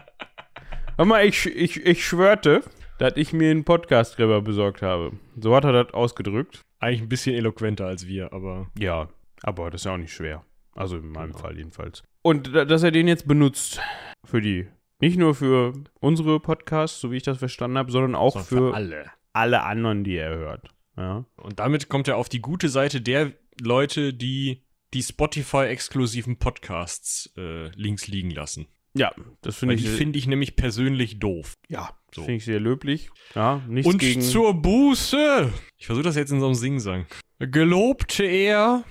Hör 0.97 1.05
mal, 1.05 1.25
ich, 1.25 1.45
ich, 1.45 1.85
ich 1.85 2.05
schwörte, 2.05 2.63
dass 2.99 3.13
ich 3.15 3.31
mir 3.33 3.49
einen 3.51 3.63
Podcast-Grabber 3.63 4.41
besorgt 4.41 4.81
habe. 4.81 5.13
So 5.39 5.55
hat 5.55 5.63
er 5.63 5.71
das 5.83 5.93
ausgedrückt. 5.93 6.61
Eigentlich 6.79 7.01
ein 7.01 7.09
bisschen 7.09 7.35
eloquenter 7.35 7.85
als 7.87 8.07
wir, 8.07 8.33
aber. 8.33 8.69
Ja, 8.77 9.09
aber 9.43 9.71
das 9.71 9.81
ist 9.81 9.85
ja 9.85 9.93
auch 9.93 9.97
nicht 9.97 10.13
schwer. 10.13 10.43
Also 10.75 10.97
in 10.97 11.09
meinem 11.09 11.33
Fall 11.33 11.57
jedenfalls. 11.57 12.03
Und 12.21 12.53
da- 12.53 12.65
dass 12.65 12.83
er 12.83 12.91
den 12.91 13.07
jetzt 13.07 13.27
benutzt 13.27 13.79
für 14.23 14.41
die, 14.41 14.67
nicht 14.99 15.17
nur 15.17 15.33
für 15.35 15.73
unsere 15.99 16.39
Podcasts, 16.39 16.99
so 17.01 17.11
wie 17.11 17.17
ich 17.17 17.23
das 17.23 17.37
verstanden 17.39 17.77
habe, 17.77 17.91
sondern 17.91 18.13
auch 18.15 18.33
Sondern 18.33 18.71
für, 18.71 18.73
alle. 18.75 19.05
alle 19.33 19.63
anderen, 19.63 20.03
die 20.03 20.15
er 20.17 20.35
hört. 20.37 20.69
Ja. 20.97 21.25
Und 21.37 21.59
damit 21.59 21.89
kommt 21.89 22.07
er 22.07 22.17
auf 22.17 22.29
die 22.29 22.41
gute 22.41 22.69
Seite 22.69 23.01
der 23.01 23.31
Leute, 23.61 24.13
die 24.13 24.63
die 24.93 25.01
Spotify-exklusiven 25.03 26.37
Podcasts 26.37 27.31
äh, 27.37 27.67
links 27.75 28.07
liegen 28.07 28.31
lassen. 28.31 28.67
Ja, 28.97 29.13
das 29.41 29.57
finde 29.57 29.75
ich, 29.75 29.87
finde 29.87 30.17
ich 30.17 30.27
nämlich 30.27 30.55
persönlich 30.55 31.19
doof. 31.19 31.53
ja, 31.69 31.89
so. 32.13 32.21
finde 32.21 32.35
ich 32.37 32.45
sehr 32.45 32.59
löblich. 32.59 33.09
Ja, 33.35 33.61
nichts 33.67 33.91
Und 33.91 33.99
gegen. 33.99 34.21
zur 34.21 34.53
Buße, 34.61 35.51
ich 35.77 35.85
versuche 35.85 36.03
das 36.05 36.15
jetzt 36.15 36.31
in 36.31 36.39
so 36.39 36.45
einem 36.47 36.55
Singsang, 36.55 37.05
gelobte 37.39 38.23
er 38.23 38.83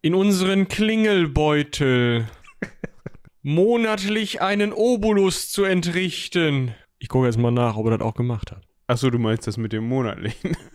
in 0.00 0.14
unseren 0.14 0.66
Klingelbeutel 0.68 2.26
monatlich 3.42 4.40
einen 4.40 4.72
Obolus 4.72 5.50
zu 5.50 5.64
entrichten. 5.64 6.74
Ich 6.98 7.08
gucke 7.08 7.26
jetzt 7.26 7.38
mal 7.38 7.50
nach, 7.50 7.76
ob 7.76 7.86
er 7.86 7.98
das 7.98 8.06
auch 8.06 8.14
gemacht 8.14 8.50
hat. 8.52 8.66
Achso, 8.86 9.10
du 9.10 9.18
meinst 9.18 9.46
das 9.46 9.56
mit 9.56 9.72
dem 9.72 9.86
monatlichen. 9.88 10.56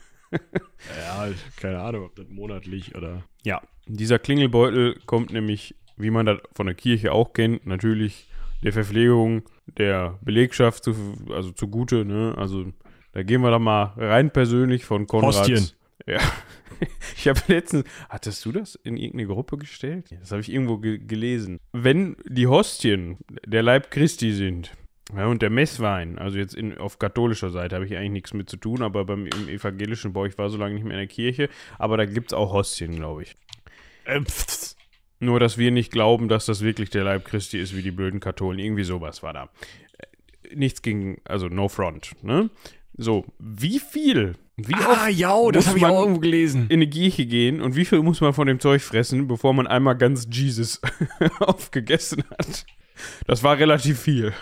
Ja, 0.98 1.30
keine 1.56 1.80
Ahnung, 1.80 2.04
ob 2.04 2.16
das 2.18 2.28
monatlich 2.28 2.96
oder. 2.96 3.24
Ja, 3.46 3.62
dieser 3.86 4.20
Klingelbeutel 4.20 5.00
kommt 5.06 5.32
nämlich, 5.32 5.74
wie 5.96 6.12
man 6.12 6.26
das 6.26 6.40
von 6.54 6.66
der 6.66 6.76
Kirche 6.76 7.14
auch 7.14 7.32
kennt, 7.32 7.66
natürlich 7.66 8.28
der 8.64 8.74
Verpflegung 8.74 9.44
der 9.66 10.18
Belegschaft 10.22 10.84
zu, 10.84 10.96
also 11.32 11.52
zugute. 11.52 12.06
Ne? 12.06 12.34
Also 12.38 12.66
da 13.12 13.24
gehen 13.24 13.42
wir 13.42 13.52
da 13.52 13.60
mal 13.60 13.94
rein 13.98 14.32
persönlich 14.32 14.86
von 14.86 15.08
Konrads. 15.08 15.40
Hostien. 15.40 15.70
Ja. 16.06 16.20
Ich 17.18 17.28
habe 17.28 17.42
letztens, 17.48 17.84
hattest 18.08 18.46
du 18.46 18.52
das 18.52 18.76
in 18.76 18.96
irgendeine 18.96 19.28
Gruppe 19.28 19.58
gestellt? 19.58 20.16
Das 20.20 20.32
habe 20.32 20.42
ich 20.42 20.50
irgendwo 20.50 20.78
ge 20.78 21.00
gelesen. 21.00 21.60
Wenn 21.74 22.16
die 22.26 22.48
Hostien 22.48 23.18
der 23.46 23.64
Leib 23.64 23.92
Christi 23.92 24.32
sind, 24.32 24.72
ja, 25.16 25.26
und 25.26 25.42
der 25.42 25.50
Messwein, 25.50 26.18
also 26.18 26.38
jetzt 26.38 26.54
in, 26.54 26.78
auf 26.78 27.00
katholischer 27.00 27.50
Seite 27.50 27.76
habe 27.76 27.86
ich 27.86 27.98
eigentlich 27.98 28.12
nichts 28.12 28.34
mit 28.34 28.50
zu 28.50 28.58
tun, 28.58 28.84
aber 28.84 29.06
beim 29.06 29.26
im 29.26 29.50
evangelischen 29.50 30.14
Bau, 30.14 30.26
ich 30.26 30.38
war 30.38 30.50
so 30.50 30.58
lange 30.58 30.76
nicht 30.76 30.84
mehr 30.84 30.94
in 30.94 31.00
der 31.00 31.08
Kirche, 31.08 31.50
aber 31.78 31.98
da 31.98 32.06
gibt 32.06 32.32
es 32.32 32.34
auch 32.34 32.54
Hostien, 32.54 32.96
glaube 32.96 33.24
ich. 33.24 33.36
Äh, 34.06 34.22
pff, 34.22 34.77
Nur, 35.20 35.40
dass 35.40 35.58
wir 35.58 35.72
nicht 35.72 35.92
glauben, 35.92 36.28
dass 36.28 36.46
das 36.46 36.62
wirklich 36.62 36.90
der 36.92 37.04
Leib 37.04 37.26
Christi 37.26 37.60
ist, 37.60 37.76
wie 37.76 37.82
die 37.82 37.90
blöden 37.92 38.20
Katholen. 38.20 38.60
Irgendwie 38.60 38.84
sowas 38.84 39.24
war 39.24 39.34
da. 39.34 39.50
Äh, 39.98 40.56
Nichts 40.56 40.82
gegen, 40.82 41.20
also 41.26 41.48
no 41.48 41.68
front, 41.68 42.12
ne? 42.24 42.50
So, 43.00 43.26
wie 43.38 43.78
viel, 43.80 44.34
wie 44.56 44.74
ah, 44.74 45.04
oft 45.08 45.12
ja, 45.12 45.36
muss 45.36 45.52
das 45.54 45.68
habe 45.68 45.78
ich 45.78 45.86
auch 45.86 46.00
irgendwo 46.02 46.20
gelesen. 46.22 46.66
in 46.70 46.80
die 46.80 46.90
Kirche 46.90 47.28
gehen 47.28 47.62
und 47.62 47.76
wie 47.76 47.86
viel 47.86 48.02
muss 48.02 48.22
man 48.22 48.34
von 48.34 48.48
dem 48.48 48.60
Zeug 48.60 48.82
fressen, 48.82 49.28
bevor 49.28 49.54
man 49.54 49.68
einmal 49.68 49.96
ganz 49.96 50.28
Jesus 50.32 50.82
aufgegessen 51.40 52.24
hat? 52.32 52.66
Das 53.28 53.44
war 53.44 53.58
relativ 53.58 54.00
viel. 54.00 54.34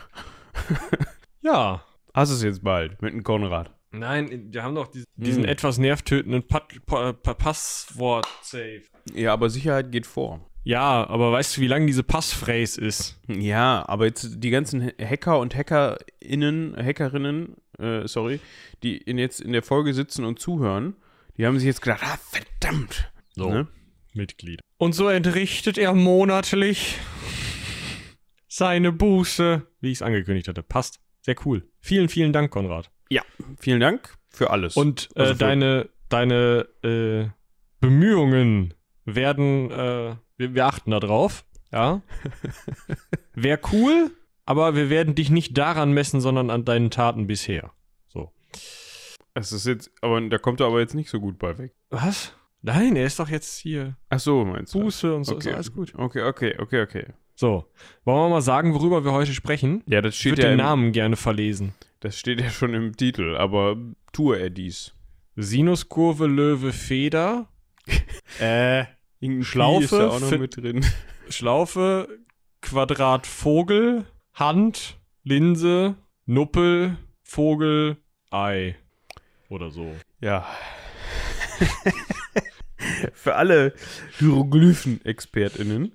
Ja. 1.41 1.83
Hast 2.13 2.29
es 2.31 2.41
jetzt 2.41 2.63
bald 2.63 3.01
mit 3.03 3.13
dem 3.13 3.23
Konrad. 3.23 3.71
Nein, 3.91 4.47
wir 4.51 4.63
haben 4.63 4.73
doch 4.73 4.87
diesen, 4.87 5.05
diesen 5.15 5.43
Hm. 5.43 5.49
etwas 5.49 5.77
nervtötenden 5.77 6.43
Passwort-Safe. 6.47 8.81
Ja, 9.13 9.33
aber 9.33 9.49
Sicherheit 9.49 9.91
geht 9.91 10.07
vor. 10.07 10.39
Ja, 10.67 11.07
aber 11.07 11.31
weißt 11.31 11.55
du, 11.57 11.61
wie 11.61 11.67
lang 11.67 11.85
diese 11.85 12.03
Passphrase 12.03 12.81
ist? 12.81 13.19
Ja, 13.27 13.87
aber 13.87 14.05
jetzt 14.05 14.43
die 14.43 14.49
ganzen 14.49 14.91
Hacker 14.99 15.39
und 15.39 15.55
HackerInnen, 15.55 16.75
Hackerinnen, 16.75 17.55
äh, 17.77 18.07
sorry, 18.07 18.39
die 18.81 18.97
in 18.97 19.17
jetzt 19.19 19.39
in 19.41 19.53
der 19.53 19.61
Folge 19.61 19.93
sitzen 19.93 20.25
und 20.25 20.39
zuhören, 20.39 20.95
die 21.37 21.45
haben 21.45 21.57
sich 21.59 21.67
jetzt 21.67 21.81
gedacht, 21.81 22.01
ah, 22.03 22.17
verdammt. 22.17 23.11
So. 23.35 23.49
Ne? 23.49 23.67
Mitglied. 24.13 24.59
Und 24.77 24.93
so 24.95 25.07
entrichtet 25.07 25.77
er 25.77 25.93
monatlich 25.93 26.97
seine 28.47 28.91
Buße, 28.91 29.67
wie 29.81 29.91
ich 29.91 29.97
es 29.99 30.01
angekündigt 30.01 30.47
hatte. 30.47 30.63
Passt. 30.63 30.99
Sehr 31.21 31.35
cool. 31.45 31.67
Vielen, 31.79 32.09
vielen 32.09 32.33
Dank, 32.33 32.51
Konrad. 32.51 32.89
Vielen 33.59 33.79
Dank 33.79 34.15
für 34.29 34.49
alles. 34.49 34.75
Und 34.75 35.09
äh, 35.15 35.19
Also 35.19 35.33
für- 35.33 35.39
deine, 35.39 35.89
deine 36.09 36.67
äh, 36.83 37.27
Bemühungen 37.79 38.73
werden, 39.05 39.69
äh, 39.71 40.15
wir, 40.37 40.53
wir 40.55 40.65
achten 40.65 40.91
da 40.91 40.99
drauf. 40.99 41.45
Ja. 41.71 42.01
Wäre 43.33 43.59
cool, 43.71 44.11
aber 44.45 44.75
wir 44.75 44.89
werden 44.89 45.15
dich 45.15 45.29
nicht 45.29 45.57
daran 45.57 45.91
messen, 45.91 46.21
sondern 46.21 46.49
an 46.49 46.65
deinen 46.65 46.91
Taten 46.91 47.27
bisher. 47.27 47.71
So. 48.07 48.31
Es 49.33 49.51
ist 49.51 49.65
jetzt, 49.65 49.91
aber 50.01 50.21
da 50.21 50.37
kommt 50.37 50.59
er 50.61 50.67
aber 50.67 50.79
jetzt 50.79 50.93
nicht 50.95 51.09
so 51.09 51.19
gut 51.19 51.37
bei 51.37 51.57
weg. 51.57 51.73
Was? 51.89 52.33
Nein, 52.61 52.95
er 52.95 53.05
ist 53.05 53.19
doch 53.19 53.29
jetzt 53.29 53.57
hier. 53.59 53.95
Ach 54.09 54.19
so, 54.19 54.43
meinst 54.45 54.73
du? 54.73 54.79
Buße 54.79 55.13
und 55.13 55.23
so. 55.25 55.35
Okay. 55.35 55.49
Ist 55.49 55.55
alles 55.55 55.73
gut. 55.73 55.93
Okay, 55.95 56.23
okay, 56.23 56.55
okay, 56.59 56.81
okay. 56.81 57.05
So. 57.35 57.65
Wollen 58.05 58.23
wir 58.23 58.29
mal 58.29 58.41
sagen, 58.41 58.73
worüber 58.73 59.03
wir 59.03 59.11
heute 59.11 59.33
sprechen? 59.33 59.83
Ja, 59.87 60.01
das 60.01 60.15
Ich 60.15 60.21
steht 60.21 60.31
würde 60.33 60.43
ja, 60.43 60.47
den 60.49 60.59
im, 60.59 60.65
Namen 60.65 60.91
gerne 60.93 61.15
verlesen. 61.17 61.73
das 61.99 62.17
steht 62.17 62.39
ja 62.39 62.49
schon 62.49 62.73
im 62.73 62.95
Titel, 62.95 63.35
aber 63.35 63.75
tue 64.13 64.39
er 64.39 64.49
dies. 64.49 64.93
Sinuskurve, 65.35 66.27
Löwe, 66.27 66.71
Feder. 66.71 67.49
äh, 68.39 68.85
Irgendein 69.25 69.43
Schlaufe 69.43 69.79
Pi 69.79 69.83
ist 69.85 69.93
da 69.93 70.09
auch 70.09 70.19
noch 70.19 70.37
mit 70.37 70.55
drin. 70.55 70.85
Schlaufe, 71.29 72.19
Quadrat, 72.61 73.25
Vogel, 73.25 74.05
Hand, 74.35 74.99
Linse, 75.23 75.95
Nuppel, 76.27 76.97
Vogel, 77.23 77.97
Ei. 78.29 78.75
Oder 79.49 79.71
so. 79.71 79.95
Ja. 80.21 80.45
Für 83.13 83.33
alle 83.33 83.73
Hieroglyphen-ExpertInnen, 84.19 85.91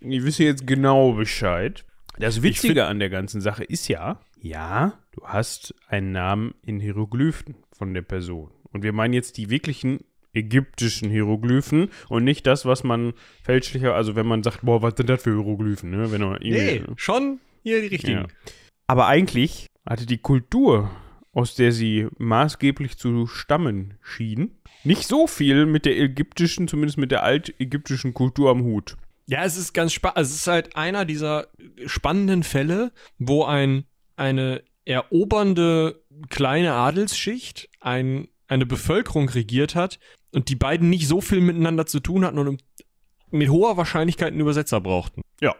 die 0.00 0.24
wissen 0.24 0.46
jetzt 0.46 0.66
genau 0.66 1.12
Bescheid. 1.12 1.84
Das 2.18 2.42
Witzige 2.42 2.86
an 2.86 2.98
der 2.98 3.10
ganzen 3.10 3.42
Sache 3.42 3.64
ist 3.64 3.88
ja, 3.88 4.20
ja, 4.40 4.98
du 5.12 5.20
hast 5.26 5.74
einen 5.88 6.12
Namen 6.12 6.54
in 6.62 6.80
Hieroglyphen 6.80 7.56
von 7.72 7.92
der 7.92 8.00
Person. 8.00 8.52
Und 8.72 8.82
wir 8.82 8.94
meinen 8.94 9.12
jetzt 9.12 9.36
die 9.36 9.50
wirklichen 9.50 10.00
ägyptischen 10.36 11.10
Hieroglyphen 11.10 11.90
und 12.08 12.24
nicht 12.24 12.46
das, 12.46 12.64
was 12.64 12.84
man 12.84 13.14
fälschlicher, 13.42 13.94
also 13.94 14.14
wenn 14.16 14.26
man 14.26 14.42
sagt, 14.42 14.60
boah, 14.62 14.82
was 14.82 14.94
sind 14.96 15.08
das 15.08 15.22
für 15.22 15.32
Hieroglyphen, 15.32 15.90
ne? 15.90 16.12
Wenn 16.12 16.20
man 16.22 16.40
irgendwie, 16.40 16.84
schon 16.96 17.40
hier 17.62 17.80
die 17.80 17.88
richtigen. 17.88 18.18
Ja. 18.18 18.26
Aber 18.86 19.06
eigentlich 19.06 19.66
hatte 19.84 20.06
die 20.06 20.18
Kultur 20.18 20.90
aus 21.36 21.54
der 21.54 21.70
sie 21.70 22.06
maßgeblich 22.16 22.96
zu 22.96 23.26
stammen 23.26 23.98
schien, 24.00 24.52
nicht 24.84 25.06
so 25.06 25.26
viel 25.26 25.66
mit 25.66 25.84
der 25.84 25.98
ägyptischen, 25.98 26.66
zumindest 26.66 26.96
mit 26.96 27.10
der 27.10 27.24
altägyptischen 27.24 28.14
Kultur 28.14 28.50
am 28.50 28.62
Hut. 28.62 28.96
Ja, 29.26 29.44
es 29.44 29.58
ist 29.58 29.74
ganz 29.74 29.92
spannend. 29.92 30.16
Es 30.16 30.30
ist 30.34 30.46
halt 30.46 30.76
einer 30.76 31.04
dieser 31.04 31.48
spannenden 31.84 32.42
Fälle, 32.42 32.90
wo 33.18 33.44
ein, 33.44 33.84
eine 34.16 34.62
erobernde 34.86 36.02
kleine 36.30 36.72
Adelsschicht 36.72 37.68
ein, 37.80 38.28
eine 38.48 38.64
Bevölkerung 38.64 39.28
regiert 39.28 39.74
hat 39.74 39.98
und 40.36 40.50
die 40.50 40.54
beiden 40.54 40.90
nicht 40.90 41.08
so 41.08 41.22
viel 41.22 41.40
miteinander 41.40 41.86
zu 41.86 41.98
tun 41.98 42.22
hatten 42.22 42.36
und 42.36 42.62
mit 43.30 43.48
hoher 43.48 43.78
Wahrscheinlichkeit 43.78 44.32
einen 44.32 44.40
Übersetzer 44.40 44.82
brauchten. 44.82 45.22
Ja. 45.40 45.54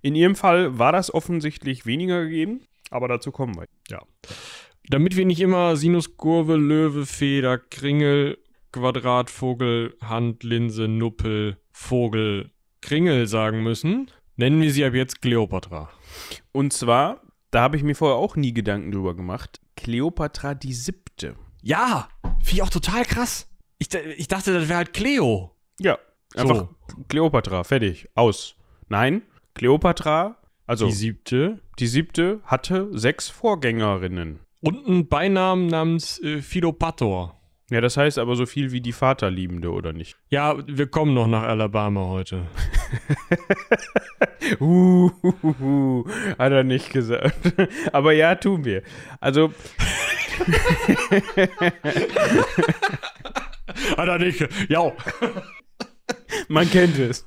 In 0.00 0.14
ihrem 0.14 0.36
Fall 0.36 0.78
war 0.78 0.92
das 0.92 1.12
offensichtlich 1.12 1.86
weniger 1.86 2.22
gegeben, 2.22 2.60
aber 2.90 3.08
dazu 3.08 3.32
kommen 3.32 3.56
wir. 3.56 3.66
Ja. 3.90 4.00
Damit 4.88 5.16
wir 5.16 5.26
nicht 5.26 5.40
immer 5.40 5.76
Sinus, 5.76 6.16
Kurve, 6.16 6.54
Löwe, 6.54 7.04
Feder, 7.04 7.58
Kringel, 7.58 8.38
Quadrat, 8.70 9.28
Vogel, 9.28 9.96
Hand, 10.00 10.44
Linse, 10.44 10.86
Nuppel, 10.86 11.56
Vogel, 11.72 12.52
Kringel 12.82 13.26
sagen 13.26 13.64
müssen, 13.64 14.12
nennen 14.36 14.62
wir 14.62 14.70
sie 14.70 14.84
ab 14.84 14.94
jetzt 14.94 15.20
Kleopatra. 15.20 15.90
Und 16.52 16.72
zwar, 16.72 17.22
da 17.50 17.62
habe 17.62 17.76
ich 17.76 17.82
mir 17.82 17.96
vorher 17.96 18.18
auch 18.18 18.36
nie 18.36 18.54
Gedanken 18.54 18.92
drüber 18.92 19.16
gemacht, 19.16 19.60
Kleopatra 19.74 20.54
die 20.54 20.74
siebte. 20.74 21.34
Ja, 21.60 22.08
finde 22.22 22.52
ich 22.52 22.62
auch 22.62 22.70
total 22.70 23.04
krass. 23.04 23.48
Ich, 23.78 23.92
ich 23.94 24.28
dachte, 24.28 24.54
das 24.54 24.68
wäre 24.68 24.78
halt 24.78 24.92
Cleo. 24.92 25.54
Ja, 25.80 25.98
einfach 26.34 26.56
so. 26.56 26.68
Kleopatra, 27.08 27.64
fertig, 27.64 28.08
aus. 28.14 28.56
Nein, 28.88 29.22
Kleopatra, 29.54 30.36
also 30.66 30.86
die 30.86 30.92
siebte, 30.92 31.60
die 31.78 31.86
siebte 31.86 32.40
hatte 32.44 32.88
sechs 32.92 33.28
Vorgängerinnen. 33.28 34.40
Und 34.60 34.86
einen 34.86 35.08
Beinamen 35.08 35.66
namens 35.66 36.22
äh, 36.22 36.40
Philopator. 36.40 37.38
Ja, 37.70 37.80
das 37.80 37.96
heißt 37.96 38.18
aber 38.18 38.36
so 38.36 38.46
viel 38.46 38.70
wie 38.70 38.80
die 38.80 38.92
Vaterliebende, 38.92 39.72
oder 39.72 39.92
nicht? 39.92 40.16
Ja, 40.28 40.56
wir 40.66 40.86
kommen 40.86 41.14
noch 41.14 41.26
nach 41.26 41.42
Alabama 41.42 42.06
heute. 42.06 42.46
uh, 44.60 45.10
uh, 45.22 45.34
uh, 45.42 45.54
uh, 45.60 46.04
hat 46.38 46.52
er 46.52 46.62
nicht 46.62 46.92
gesagt. 46.92 47.52
aber 47.92 48.12
ja, 48.12 48.36
tun 48.36 48.64
wir. 48.64 48.82
Also. 49.20 49.52
hat 53.96 54.08
er 54.08 54.18
nicht. 54.18 54.46
Ja. 54.68 54.92
Man 56.48 56.70
kennt 56.70 56.98
es. 56.98 57.26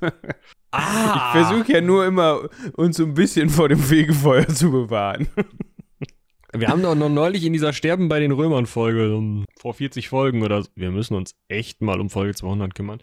Ah. 0.72 1.34
Ich 1.34 1.42
versuche 1.42 1.74
ja 1.74 1.82
nur 1.82 2.06
immer, 2.06 2.48
uns 2.74 2.98
so 2.98 3.04
ein 3.06 3.14
bisschen 3.14 3.50
vor 3.50 3.70
dem 3.70 3.80
Fegefeuer 3.80 4.48
zu 4.48 4.72
bewahren. 4.72 5.28
Wir 6.54 6.68
haben 6.68 6.82
doch 6.82 6.96
noch 6.96 7.10
neulich 7.10 7.44
in 7.46 7.54
dieser 7.54 7.74
Sterben 7.74 8.10
bei 8.10 8.20
den 8.20 8.32
Römern 8.32 8.66
Folge, 8.66 9.16
um, 9.16 9.46
vor 9.60 9.74
40 9.74 10.10
Folgen 10.10 10.42
oder 10.42 10.64
so. 10.64 10.70
Wir 10.76 10.90
müssen 10.92 11.16
uns 11.16 11.36
echt 11.48 11.82
mal 11.82 12.00
um 12.00 12.10
Folge 12.10 12.34
200 12.34 12.74
kümmern. 12.74 13.00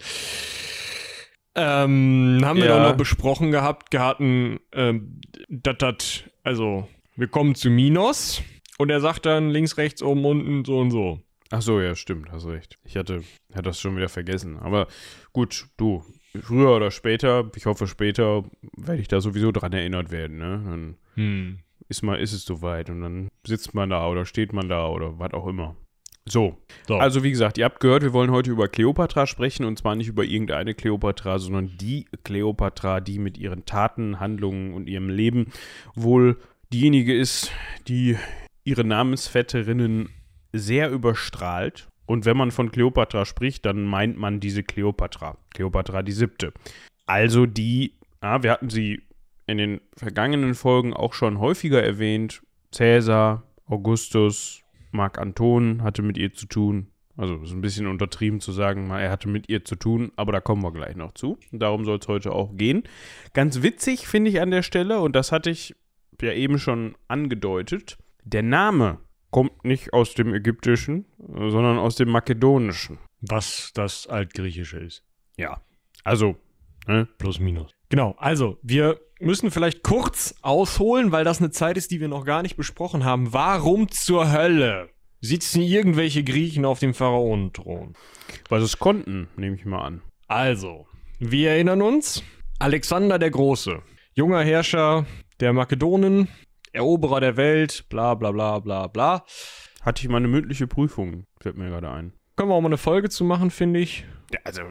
Ähm, 1.55 2.40
haben 2.45 2.59
wir 2.59 2.66
ja. 2.66 2.76
doch 2.76 2.90
noch 2.90 2.97
besprochen 2.97 3.50
gehabt, 3.50 3.90
gehatten, 3.90 4.59
ähm, 4.73 5.21
dat, 5.49 5.81
dat, 5.81 6.31
also, 6.43 6.87
wir 7.14 7.28
kommen 7.28 7.55
zu 7.55 7.71
Minos 7.71 8.43
und 8.78 8.90
er 8.90 9.00
sagt 9.00 9.25
dann 9.25 9.50
links, 9.50 9.78
rechts, 9.78 10.02
oben, 10.02 10.25
unten, 10.25 10.64
so 10.64 10.78
und 10.78 10.90
so. 10.90 11.21
Ach 11.50 11.62
so, 11.62 11.80
ja, 11.80 11.94
stimmt, 11.94 12.30
hast 12.32 12.46
recht. 12.46 12.78
Ich 12.84 12.96
hatte, 12.96 13.22
hatte 13.52 13.62
das 13.62 13.80
schon 13.80 13.96
wieder 13.96 14.08
vergessen. 14.08 14.58
Aber 14.58 14.88
gut, 15.32 15.66
du, 15.76 16.04
früher 16.42 16.74
oder 16.74 16.90
später, 16.90 17.50
ich 17.54 17.66
hoffe 17.66 17.86
später, 17.86 18.44
werde 18.76 19.00
ich 19.00 19.08
da 19.08 19.20
sowieso 19.20 19.52
dran 19.52 19.72
erinnert 19.72 20.10
werden, 20.10 20.38
ne? 20.38 20.62
Dann 20.64 20.96
hm 21.14 21.58
ist 21.88 22.02
mal, 22.02 22.20
ist 22.20 22.32
es 22.32 22.44
soweit 22.44 22.90
und 22.90 23.00
dann 23.02 23.28
sitzt 23.46 23.74
man 23.74 23.90
da 23.90 24.06
oder 24.08 24.24
steht 24.24 24.52
man 24.52 24.68
da 24.68 24.88
oder 24.88 25.18
was 25.18 25.32
auch 25.32 25.46
immer. 25.46 25.76
So. 26.28 26.56
so. 26.88 26.96
Also 26.96 27.22
wie 27.22 27.30
gesagt, 27.30 27.56
ihr 27.56 27.64
habt 27.64 27.78
gehört, 27.78 28.02
wir 28.02 28.12
wollen 28.12 28.32
heute 28.32 28.50
über 28.50 28.66
Kleopatra 28.66 29.26
sprechen 29.26 29.64
und 29.64 29.78
zwar 29.78 29.94
nicht 29.94 30.09
über 30.09 30.24
irgendeine 30.24 30.74
Kleopatra, 30.74 31.38
sondern 31.38 31.76
die 31.78 32.06
Kleopatra, 32.24 33.00
die 33.00 33.20
mit 33.20 33.38
ihren 33.38 33.64
Taten, 33.64 34.18
Handlungen 34.18 34.74
und 34.74 34.88
ihrem 34.88 35.09
Leben 35.09 35.52
wohl 35.94 36.38
diejenige 36.72 37.16
ist, 37.16 37.52
die 37.87 38.16
ihre 38.64 38.82
Namensvetterinnen 38.82 40.09
sehr 40.59 40.90
überstrahlt. 40.90 41.88
Und 42.07 42.25
wenn 42.25 42.37
man 42.37 42.51
von 42.51 42.71
Kleopatra 42.71 43.25
spricht, 43.25 43.66
dann 43.66 43.85
meint 43.85 44.16
man 44.16 44.40
diese 44.40 44.62
Kleopatra. 44.62 45.37
Kleopatra 45.51 46.03
die 46.03 46.12
siebte. 46.12 46.53
Also 47.07 47.47
die, 47.47 47.95
ja, 48.23 48.42
wir 48.42 48.53
hatten 48.53 48.71
sie 48.71 49.03
in 49.47 49.59
den 49.59 49.81
vergangenen 49.97 50.55
Folgen 50.55 50.95
auch 50.95 51.14
schon 51.14 51.38
häufiger 51.38 51.83
erwähnt. 51.83 52.42
Cäsar, 52.73 53.42
Augustus, 53.66 54.62
Marc 54.92 55.19
Anton 55.19 55.83
hatte 55.83 56.03
mit 56.03 56.19
ihr 56.19 56.33
zu 56.33 56.47
tun. 56.47 56.88
Also 57.16 57.37
ist 57.37 57.53
ein 57.53 57.62
bisschen 57.62 57.87
untertrieben 57.87 58.40
zu 58.40 58.53
sagen, 58.53 58.90
er 58.90 59.11
hatte 59.11 59.29
mit 59.29 59.49
ihr 59.49 59.64
zu 59.64 59.77
tun, 59.77 60.12
aber 60.16 60.33
da 60.33 60.40
kommen 60.40 60.62
wir 60.62 60.73
gleich 60.73 60.97
noch 60.97 61.14
zu. 61.14 61.38
Darum 61.51 61.85
soll 61.85 61.99
es 61.99 62.09
heute 62.09 62.33
auch 62.33 62.57
gehen. 62.57 62.83
Ganz 63.33 63.62
witzig 63.62 64.07
finde 64.07 64.31
ich 64.31 64.40
an 64.40 64.51
der 64.51 64.62
Stelle, 64.62 65.01
und 65.01 65.16
das 65.16 65.33
hatte 65.33 65.49
ich 65.49 65.75
ja 66.21 66.33
eben 66.33 66.59
schon 66.59 66.95
angedeutet, 67.09 67.97
der 68.25 68.42
Name 68.42 68.99
kommt 69.37 69.66
nicht 69.66 69.92
aus 69.92 70.14
dem 70.14 70.33
Ägyptischen, 70.33 71.05
sondern 71.18 71.77
aus 71.77 71.94
dem 71.94 72.09
Makedonischen. 72.09 72.96
Was 73.20 73.70
das 73.75 74.07
Altgriechische 74.07 74.79
ist. 74.79 75.05
Ja, 75.37 75.61
also 76.05 76.37
ne? 76.87 77.07
plus 77.18 77.38
minus. 77.38 77.70
Genau, 77.90 78.14
also 78.16 78.57
wir 78.62 78.99
müssen 79.20 79.51
vielleicht 79.51 79.83
kurz 79.83 80.37
ausholen, 80.40 81.12
weil 81.12 81.25
das 81.25 81.40
eine 81.40 81.51
Zeit 81.51 81.77
ist, 81.77 81.90
die 81.90 82.01
wir 82.01 82.09
noch 82.09 82.25
gar 82.25 82.40
nicht 82.40 82.57
besprochen 82.57 83.05
haben. 83.05 83.35
Warum 83.35 83.90
zur 83.90 84.33
Hölle 84.33 84.88
sitzen 85.20 85.61
irgendwelche 85.61 86.25
Griechen 86.25 86.64
auf 86.64 86.79
dem 86.79 86.94
Pharaonenthron? 86.94 87.92
Weil 88.49 88.61
sie 88.61 88.64
es 88.64 88.79
konnten, 88.79 89.29
nehme 89.37 89.57
ich 89.57 89.66
mal 89.66 89.83
an. 89.83 90.01
Also, 90.29 90.87
wir 91.18 91.51
erinnern 91.51 91.83
uns, 91.83 92.22
Alexander 92.59 93.18
der 93.18 93.33
Große, 93.33 93.83
junger 94.14 94.42
Herrscher 94.42 95.05
der 95.40 95.53
Makedonen, 95.53 96.29
Eroberer 96.76 97.20
der 97.20 97.36
Welt, 97.36 97.86
bla 97.88 98.14
bla 98.14 98.30
bla 98.30 98.58
bla 98.60 98.86
bla. 98.86 99.24
Hatte 99.82 100.02
ich 100.02 100.08
mal 100.08 100.18
eine 100.18 100.28
mündliche 100.28 100.66
Prüfung, 100.66 101.26
fällt 101.40 101.56
mir 101.56 101.68
gerade 101.68 101.90
ein. 101.90 102.12
Können 102.36 102.50
wir 102.50 102.54
auch 102.54 102.60
mal 102.60 102.68
eine 102.68 102.78
Folge 102.78 103.08
zu 103.08 103.24
machen, 103.24 103.50
finde 103.50 103.80
ich. 103.80 104.04
Ja, 104.32 104.40
also 104.44 104.62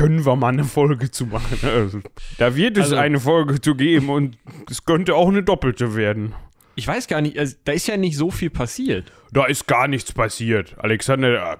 können 0.00 0.24
wir 0.24 0.34
mal 0.34 0.48
eine 0.48 0.64
Folge 0.64 1.10
zu 1.10 1.26
machen. 1.26 1.58
Also, 1.62 2.00
da 2.38 2.56
wird 2.56 2.78
es 2.78 2.84
also, 2.84 2.96
eine 2.96 3.20
Folge 3.20 3.60
zu 3.60 3.74
geben 3.74 4.08
und 4.08 4.38
es 4.70 4.84
könnte 4.86 5.14
auch 5.14 5.28
eine 5.28 5.42
doppelte 5.42 5.94
werden. 5.94 6.34
Ich 6.74 6.88
weiß 6.88 7.06
gar 7.06 7.20
nicht, 7.20 7.38
also, 7.38 7.54
da 7.64 7.72
ist 7.72 7.86
ja 7.86 7.98
nicht 7.98 8.16
so 8.16 8.30
viel 8.30 8.48
passiert. 8.48 9.12
Da 9.30 9.44
ist 9.44 9.66
gar 9.66 9.88
nichts 9.88 10.12
passiert. 10.12 10.74
Alexander. 10.78 11.52
Äh, 11.52 11.56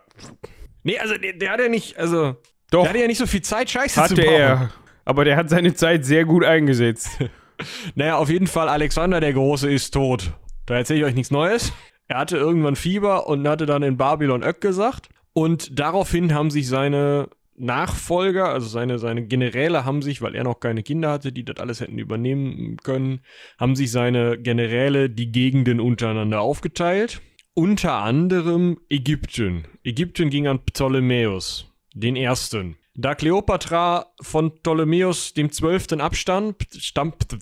nee, 0.84 0.98
also 0.98 1.18
der, 1.18 1.34
der 1.34 1.50
hat 1.50 1.60
ja 1.60 1.68
nicht, 1.68 1.98
also. 1.98 2.36
Doch. 2.70 2.82
Der 2.82 2.90
hatte 2.90 3.00
ja 3.00 3.06
nicht 3.08 3.18
so 3.18 3.26
viel 3.26 3.42
Zeit, 3.42 3.68
Scheiße 3.68 4.00
hatte 4.00 4.14
zu 4.14 4.22
bauen. 4.22 4.32
er. 4.32 4.70
Aber 5.04 5.24
der 5.24 5.36
hat 5.36 5.50
seine 5.50 5.74
Zeit 5.74 6.06
sehr 6.06 6.24
gut 6.24 6.44
eingesetzt. 6.44 7.10
naja, 7.94 8.16
auf 8.16 8.30
jeden 8.30 8.46
Fall, 8.46 8.68
Alexander 8.68 9.20
der 9.20 9.32
Große 9.32 9.70
ist 9.70 9.92
tot. 9.92 10.32
Da 10.66 10.76
erzähle 10.76 11.00
ich 11.00 11.04
euch 11.06 11.14
nichts 11.14 11.30
Neues. 11.30 11.72
Er 12.08 12.18
hatte 12.18 12.36
irgendwann 12.36 12.76
Fieber 12.76 13.26
und 13.28 13.46
hatte 13.46 13.66
dann 13.66 13.82
in 13.82 13.96
Babylon 13.96 14.42
Ök 14.42 14.60
gesagt. 14.60 15.08
Und 15.32 15.78
daraufhin 15.78 16.34
haben 16.34 16.50
sich 16.50 16.68
seine 16.68 17.28
Nachfolger, 17.60 18.48
also 18.48 18.66
seine, 18.66 18.98
seine 18.98 19.26
Generäle 19.26 19.84
haben 19.84 20.02
sich, 20.02 20.22
weil 20.22 20.34
er 20.34 20.44
noch 20.44 20.60
keine 20.60 20.82
Kinder 20.82 21.10
hatte, 21.10 21.30
die 21.30 21.44
das 21.44 21.58
alles 21.58 21.80
hätten 21.80 21.98
übernehmen 21.98 22.78
können, 22.78 23.20
haben 23.58 23.76
sich 23.76 23.92
seine 23.92 24.38
Generäle 24.38 25.10
die 25.10 25.30
Gegenden 25.30 25.78
untereinander 25.78 26.40
aufgeteilt. 26.40 27.20
Unter 27.52 27.94
anderem 27.94 28.78
Ägypten. 28.88 29.64
Ägypten 29.84 30.30
ging 30.30 30.46
an 30.46 30.64
Ptolemäus, 30.64 31.66
den 31.92 32.16
ersten. 32.16 32.76
Da 33.00 33.14
Kleopatra 33.14 34.12
von 34.20 34.54
Ptolemäus 34.56 35.32
dem 35.32 35.50
Zwölften 35.50 36.02
abstammt, 36.02 36.66
stammt, 36.76 37.32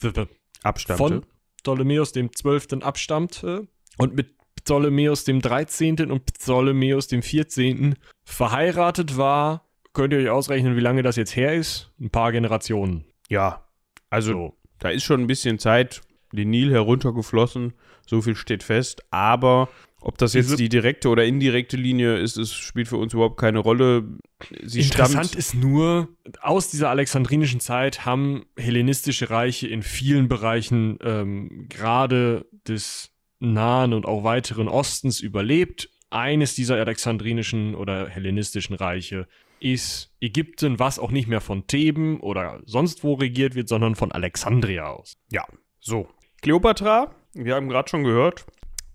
abstammte. 0.62 0.96
von 0.96 1.26
Ptolemäus 1.56 2.12
dem 2.12 2.32
Zwölften 2.32 2.84
abstammte 2.84 3.66
und 3.96 4.14
mit 4.14 4.36
Ptolemäus 4.54 5.24
dem 5.24 5.40
13. 5.40 6.12
und 6.12 6.26
Ptolemäus 6.26 7.08
dem 7.08 7.22
14. 7.22 7.96
verheiratet 8.24 9.16
war, 9.16 9.66
könnt 9.94 10.12
ihr 10.12 10.20
euch 10.20 10.30
ausrechnen, 10.30 10.76
wie 10.76 10.80
lange 10.80 11.02
das 11.02 11.16
jetzt 11.16 11.34
her 11.34 11.54
ist? 11.54 11.90
Ein 11.98 12.10
paar 12.10 12.30
Generationen. 12.30 13.04
Ja, 13.28 13.66
also 14.10 14.32
so. 14.32 14.56
da 14.78 14.90
ist 14.90 15.02
schon 15.02 15.22
ein 15.22 15.26
bisschen 15.26 15.58
Zeit 15.58 16.02
den 16.32 16.50
Nil 16.50 16.70
heruntergeflossen, 16.72 17.74
so 18.06 18.22
viel 18.22 18.36
steht 18.36 18.62
fest, 18.62 19.02
aber 19.10 19.68
ob 20.00 20.16
das 20.16 20.32
jetzt 20.32 20.58
die 20.58 20.68
direkte 20.68 21.08
oder 21.08 21.24
indirekte 21.24 21.76
Linie 21.76 22.18
ist, 22.18 22.36
es 22.36 22.54
spielt 22.54 22.86
für 22.86 22.98
uns 22.98 23.14
überhaupt 23.14 23.38
keine 23.38 23.58
Rolle. 23.58 24.04
Sie 24.62 24.80
Interessant 24.80 25.34
ist 25.34 25.54
nur, 25.54 26.08
aus 26.40 26.70
dieser 26.70 26.90
alexandrinischen 26.90 27.58
Zeit 27.58 28.06
haben 28.06 28.46
hellenistische 28.56 29.30
Reiche 29.30 29.66
in 29.66 29.82
vielen 29.82 30.28
Bereichen 30.28 30.98
ähm, 31.02 31.66
gerade 31.68 32.46
des 32.68 33.10
Nahen 33.40 33.92
und 33.92 34.06
auch 34.06 34.22
weiteren 34.22 34.68
Ostens 34.68 35.20
überlebt. 35.20 35.90
Eines 36.10 36.54
dieser 36.54 36.76
alexandrinischen 36.76 37.74
oder 37.74 38.08
hellenistischen 38.08 38.76
Reiche 38.76 39.26
ist 39.60 40.14
Ägypten, 40.20 40.78
was 40.78 41.00
auch 41.00 41.10
nicht 41.10 41.26
mehr 41.26 41.40
von 41.40 41.66
Theben 41.66 42.20
oder 42.20 42.62
sonst 42.66 43.02
wo 43.02 43.14
regiert 43.14 43.56
wird, 43.56 43.68
sondern 43.68 43.96
von 43.96 44.12
Alexandria 44.12 44.86
aus. 44.86 45.18
Ja, 45.30 45.44
so. 45.80 46.08
Kleopatra, 46.40 47.10
wir 47.34 47.56
haben 47.56 47.68
gerade 47.68 47.88
schon 47.88 48.04
gehört, 48.04 48.46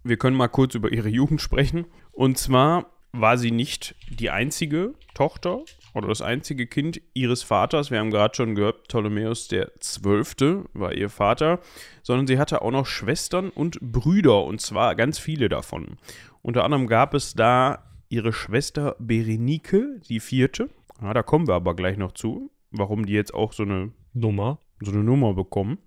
wir 0.03 0.17
können 0.17 0.37
mal 0.37 0.47
kurz 0.47 0.75
über 0.75 0.93
ihre 0.93 1.09
Jugend 1.09 1.41
sprechen. 1.41 1.85
Und 2.13 2.37
zwar 2.37 2.85
war 3.11 3.37
sie 3.37 3.51
nicht 3.51 3.95
die 4.09 4.29
einzige 4.29 4.93
Tochter 5.13 5.63
oder 5.93 6.07
das 6.07 6.21
einzige 6.21 6.67
Kind 6.67 7.01
ihres 7.13 7.43
Vaters. 7.43 7.91
Wir 7.91 7.99
haben 7.99 8.11
gerade 8.11 8.33
schon 8.33 8.55
gehört, 8.55 8.87
Ptolemäus 8.87 9.49
der 9.49 9.77
Zwölfte 9.81 10.65
war 10.73 10.93
ihr 10.93 11.09
Vater, 11.09 11.59
sondern 12.01 12.27
sie 12.27 12.39
hatte 12.39 12.61
auch 12.61 12.71
noch 12.71 12.85
Schwestern 12.85 13.49
und 13.49 13.77
Brüder 13.81 14.45
und 14.45 14.61
zwar 14.61 14.95
ganz 14.95 15.19
viele 15.19 15.49
davon. 15.49 15.97
Unter 16.41 16.63
anderem 16.63 16.87
gab 16.87 17.13
es 17.13 17.33
da 17.33 17.91
ihre 18.07 18.31
Schwester 18.31 18.95
Berenike, 18.99 19.99
die 20.07 20.21
vierte. 20.21 20.69
Ja, 21.01 21.13
da 21.13 21.23
kommen 21.23 21.47
wir 21.47 21.55
aber 21.55 21.75
gleich 21.75 21.97
noch 21.97 22.13
zu, 22.13 22.51
warum 22.71 23.05
die 23.05 23.13
jetzt 23.13 23.33
auch 23.33 23.51
so 23.51 23.63
eine 23.63 23.91
Nummer. 24.13 24.59
so 24.79 24.91
eine 24.91 25.03
Nummer 25.03 25.33
bekommen. 25.33 25.77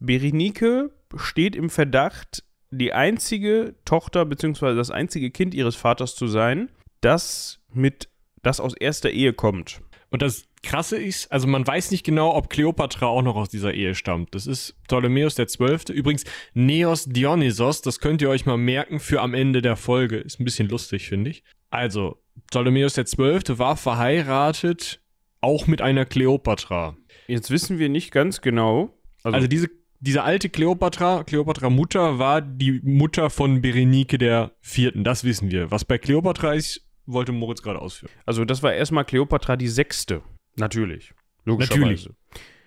Berenike 0.00 0.90
steht 1.16 1.56
im 1.56 1.70
Verdacht, 1.70 2.44
die 2.70 2.92
einzige 2.92 3.74
Tochter 3.84 4.24
bzw. 4.24 4.74
das 4.74 4.90
einzige 4.90 5.30
Kind 5.30 5.54
ihres 5.54 5.76
Vaters 5.76 6.16
zu 6.16 6.26
sein, 6.26 6.70
das 7.00 7.60
mit 7.72 8.08
das 8.42 8.60
aus 8.60 8.74
erster 8.74 9.10
Ehe 9.10 9.32
kommt. 9.32 9.80
Und 10.10 10.22
das 10.22 10.44
Krasse 10.62 10.96
ist, 10.96 11.30
also 11.32 11.46
man 11.46 11.66
weiß 11.66 11.90
nicht 11.90 12.04
genau, 12.04 12.34
ob 12.34 12.48
Kleopatra 12.48 13.06
auch 13.06 13.22
noch 13.22 13.36
aus 13.36 13.48
dieser 13.48 13.74
Ehe 13.74 13.94
stammt. 13.94 14.34
Das 14.34 14.46
ist 14.46 14.76
Ptolemäus 14.84 15.34
der 15.34 15.46
Zwölfte. 15.46 15.92
Übrigens, 15.92 16.24
Neos 16.54 17.04
Dionysos, 17.04 17.82
das 17.82 18.00
könnt 18.00 18.22
ihr 18.22 18.30
euch 18.30 18.46
mal 18.46 18.56
merken 18.56 19.00
für 19.00 19.20
am 19.20 19.34
Ende 19.34 19.60
der 19.60 19.76
Folge. 19.76 20.16
Ist 20.16 20.40
ein 20.40 20.44
bisschen 20.44 20.68
lustig, 20.68 21.08
finde 21.08 21.30
ich. 21.30 21.42
Also, 21.70 22.22
Ptolemäus 22.48 22.94
der 22.94 23.06
Zwölfte 23.06 23.58
war 23.58 23.76
verheiratet, 23.76 25.00
auch 25.40 25.66
mit 25.66 25.82
einer 25.82 26.06
Kleopatra. 26.06 26.96
Jetzt 27.26 27.50
wissen 27.50 27.78
wir 27.78 27.88
nicht 27.88 28.10
ganz 28.10 28.40
genau. 28.40 28.96
Also, 29.24 29.36
Also 29.36 29.48
diese, 29.48 29.68
diese 30.00 30.22
alte 30.22 30.48
Kleopatra, 30.48 31.24
Kleopatra 31.24 31.70
Mutter, 31.70 32.18
war 32.18 32.40
die 32.40 32.80
Mutter 32.84 33.30
von 33.30 33.60
Berenike 33.62 34.18
der 34.18 34.52
Vierten. 34.60 35.02
Das 35.02 35.24
wissen 35.24 35.50
wir. 35.50 35.70
Was 35.70 35.84
bei 35.84 35.98
Kleopatra 35.98 36.52
ist, 36.52 36.86
wollte 37.06 37.32
Moritz 37.32 37.62
gerade 37.62 37.80
ausführen. 37.80 38.12
also 38.24 38.44
das 38.44 38.62
war 38.62 38.72
erstmal 38.72 39.04
Kleopatra 39.04 39.56
die 39.56 39.68
Sechste. 39.68 40.22
Natürlich. 40.56 41.14
Logischerweise. 41.44 41.80
Natürlich. 41.80 42.08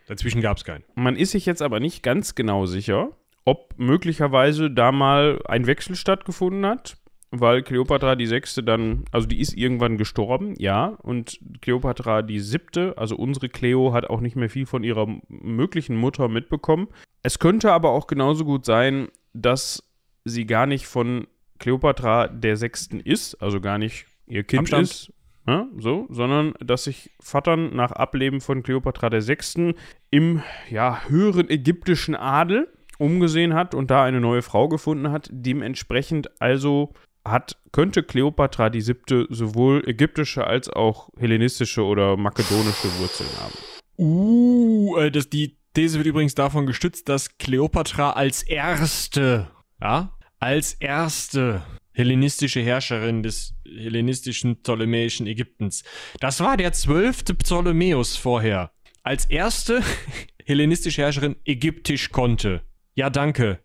Dazwischen 0.07 0.41
gab 0.41 0.57
es 0.57 0.63
keinen. 0.63 0.83
Man 0.95 1.15
ist 1.15 1.31
sich 1.31 1.45
jetzt 1.45 1.61
aber 1.61 1.79
nicht 1.79 2.01
ganz 2.01 2.35
genau 2.35 2.65
sicher, 2.65 3.17
ob 3.45 3.73
möglicherweise 3.77 4.69
da 4.71 4.91
mal 4.91 5.41
ein 5.45 5.67
Wechsel 5.67 5.95
stattgefunden 5.95 6.65
hat, 6.65 6.97
weil 7.31 7.61
Kleopatra 7.61 8.15
die 8.15 8.25
Sechste 8.25 8.63
dann, 8.63 9.05
also 9.11 9.27
die 9.27 9.41
ist 9.41 9.53
irgendwann 9.53 9.97
gestorben, 9.97 10.53
ja, 10.57 10.85
und 10.85 11.39
Kleopatra 11.61 12.21
die 12.21 12.39
Siebte, 12.39 12.93
also 12.97 13.15
unsere 13.15 13.49
Cleo, 13.49 13.93
hat 13.93 14.09
auch 14.09 14.21
nicht 14.21 14.35
mehr 14.35 14.49
viel 14.49 14.65
von 14.65 14.83
ihrer 14.83 15.07
möglichen 15.27 15.95
Mutter 15.95 16.27
mitbekommen. 16.29 16.87
Es 17.23 17.39
könnte 17.39 17.71
aber 17.71 17.91
auch 17.91 18.07
genauso 18.07 18.45
gut 18.45 18.65
sein, 18.65 19.09
dass 19.33 19.83
sie 20.23 20.45
gar 20.45 20.65
nicht 20.65 20.87
von 20.87 21.27
Kleopatra 21.59 22.27
der 22.27 22.55
Sechsten 22.55 22.99
ist, 22.99 23.35
also 23.41 23.59
gar 23.59 23.77
nicht 23.77 24.05
ihr 24.27 24.43
Kind 24.43 24.61
Abstand. 24.61 24.83
ist, 24.83 25.13
ja, 25.47 25.67
so, 25.77 26.07
sondern 26.09 26.53
dass 26.59 26.85
sich 26.85 27.11
Vattern 27.19 27.75
nach 27.75 27.91
Ableben 27.91 28.41
von 28.41 28.63
Kleopatra 28.63 29.09
der 29.09 29.21
Sechsten 29.21 29.75
im 30.11 30.41
ja, 30.69 31.01
höheren 31.07 31.49
ägyptischen 31.49 32.15
Adel 32.15 32.67
umgesehen 32.99 33.53
hat 33.53 33.75
und 33.75 33.91
da 33.91 34.03
eine 34.03 34.19
neue 34.19 34.41
Frau 34.41 34.67
gefunden 34.67 35.11
hat. 35.11 35.29
Dementsprechend 35.31 36.41
also 36.41 36.93
hat, 37.31 37.57
könnte 37.71 38.03
Kleopatra 38.03 38.69
die 38.69 38.81
siebte 38.81 39.27
sowohl 39.29 39.83
ägyptische 39.87 40.45
als 40.45 40.69
auch 40.69 41.09
hellenistische 41.17 41.83
oder 41.83 42.17
makedonische 42.17 42.87
Wurzeln 42.99 43.29
haben. 43.39 43.53
Uh, 43.97 44.97
äh, 44.97 45.11
das, 45.11 45.29
die 45.29 45.57
These 45.73 45.97
wird 45.97 46.07
übrigens 46.07 46.35
davon 46.35 46.65
gestützt, 46.65 47.07
dass 47.09 47.37
Kleopatra 47.37 48.11
als 48.11 48.43
erste, 48.43 49.47
ja, 49.81 50.17
als 50.39 50.73
erste 50.73 51.63
hellenistische 51.93 52.61
Herrscherin 52.61 53.23
des 53.23 53.55
hellenistischen 53.65 54.61
ptolemäischen 54.61 55.27
Ägyptens. 55.27 55.83
Das 56.19 56.39
war 56.39 56.57
der 56.57 56.71
zwölfte 56.73 57.33
Ptolemäus 57.33 58.15
vorher. 58.15 58.71
Als 59.03 59.25
erste 59.25 59.81
hellenistische 60.45 61.01
Herrscherin 61.01 61.35
ägyptisch 61.45 62.11
konnte. 62.11 62.61
Ja, 62.93 63.09
danke. 63.09 63.59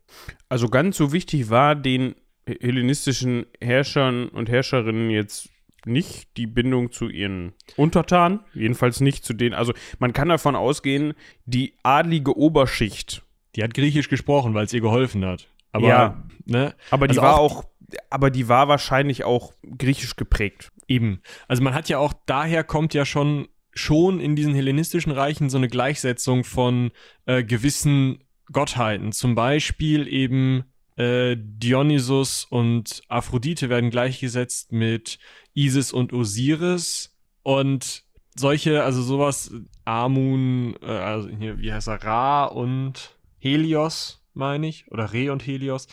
Also 0.49 0.69
ganz 0.69 0.97
so 0.97 1.13
wichtig 1.13 1.49
war 1.49 1.75
den 1.75 2.15
hellenistischen 2.47 3.47
Herrschern 3.61 4.29
und 4.29 4.49
Herrscherinnen 4.49 5.11
jetzt 5.11 5.49
nicht 5.85 6.37
die 6.37 6.47
Bindung 6.47 6.93
zu 6.93 7.09
ihren 7.09 7.53
Untertanen, 7.77 8.41
jedenfalls 8.55 9.01
nicht 9.01 9.25
zu 9.25 9.33
denen. 9.35 9.55
Also 9.55 9.73
man 9.99 10.13
kann 10.13 10.29
davon 10.29 10.55
ausgehen, 10.55 11.15
die 11.45 11.75
adlige 11.83 12.37
Oberschicht, 12.37 13.23
Die 13.55 13.63
hat 13.63 13.75
Griechisch 13.75 14.09
gesprochen, 14.09 14.55
weil 14.55 14.65
es 14.65 14.73
ihr 14.73 14.81
geholfen 14.81 15.27
hat. 15.27 15.47
Aber, 15.73 15.89
Ja. 15.89 16.23
ne? 16.47 16.75
aber 16.91 17.07
die 17.07 17.19
Also 17.19 17.23
war 17.23 17.39
auch- 17.39 17.57
auch, 17.59 17.65
aber 18.09 18.31
die 18.31 18.49
war 18.49 18.67
wahrscheinlich 18.69 19.25
auch 19.25 19.53
griechisch 19.77 20.17
geprägt. 20.17 20.73
Eben. 20.89 21.21
Also 21.49 21.63
man 21.63 21.75
hat 21.75 21.89
ja 21.91 21.99
auch, 21.99 22.15
daher 22.25 22.65
kommt 22.65 22.95
ja 22.95 23.05
schon, 23.05 23.49
schon 23.75 24.21
in 24.21 24.37
diesen 24.37 24.55
hellenistischen 24.55 25.13
Reichen 25.13 25.51
so 25.51 25.59
eine 25.59 25.69
Gleichsetzung 25.69 26.45
von 26.45 26.93
äh, 27.27 27.43
gewissen 27.45 28.25
Gottheiten. 28.51 29.13
Zum 29.13 29.35
Beispiel 29.35 30.09
eben 30.09 30.65
äh, 30.97 31.37
Dionysus 31.39 32.45
und 32.45 33.03
Aphrodite 33.09 33.69
werden 33.69 33.91
gleichgesetzt 33.91 34.73
mit 34.73 35.19
Isis 35.55 35.93
und 35.93 36.13
Osiris. 36.13 37.17
Und 37.43 38.05
solche, 38.37 38.83
also 38.85 39.03
sowas, 39.03 39.53
Amun, 39.85 40.77
äh, 40.83 40.87
also 40.87 41.29
hier, 41.29 41.59
wie 41.59 41.73
heißt 41.73 41.89
er, 41.89 42.03
Ra 42.03 42.45
und 42.45 43.17
Helios, 43.39 44.25
meine 44.35 44.69
ich, 44.69 44.91
oder 44.91 45.13
Re 45.13 45.33
und 45.33 45.47
Helios. 45.47 45.89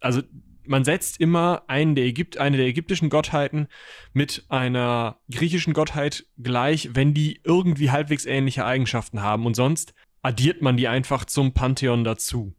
Also 0.00 0.22
man 0.66 0.84
setzt 0.84 1.20
immer 1.20 1.62
einen 1.66 1.94
der 1.94 2.04
Ägypt, 2.04 2.38
eine 2.38 2.56
der 2.56 2.66
ägyptischen 2.66 3.10
Gottheiten 3.10 3.68
mit 4.12 4.44
einer 4.48 5.18
griechischen 5.30 5.74
Gottheit 5.74 6.26
gleich, 6.38 6.90
wenn 6.94 7.14
die 7.14 7.40
irgendwie 7.44 7.90
halbwegs 7.90 8.24
ähnliche 8.24 8.64
Eigenschaften 8.64 9.22
haben. 9.22 9.46
Und 9.46 9.56
sonst 9.56 9.94
addiert 10.22 10.62
man 10.62 10.76
die 10.76 10.88
einfach 10.88 11.24
zum 11.26 11.52
Pantheon 11.52 12.04
dazu. 12.04 12.54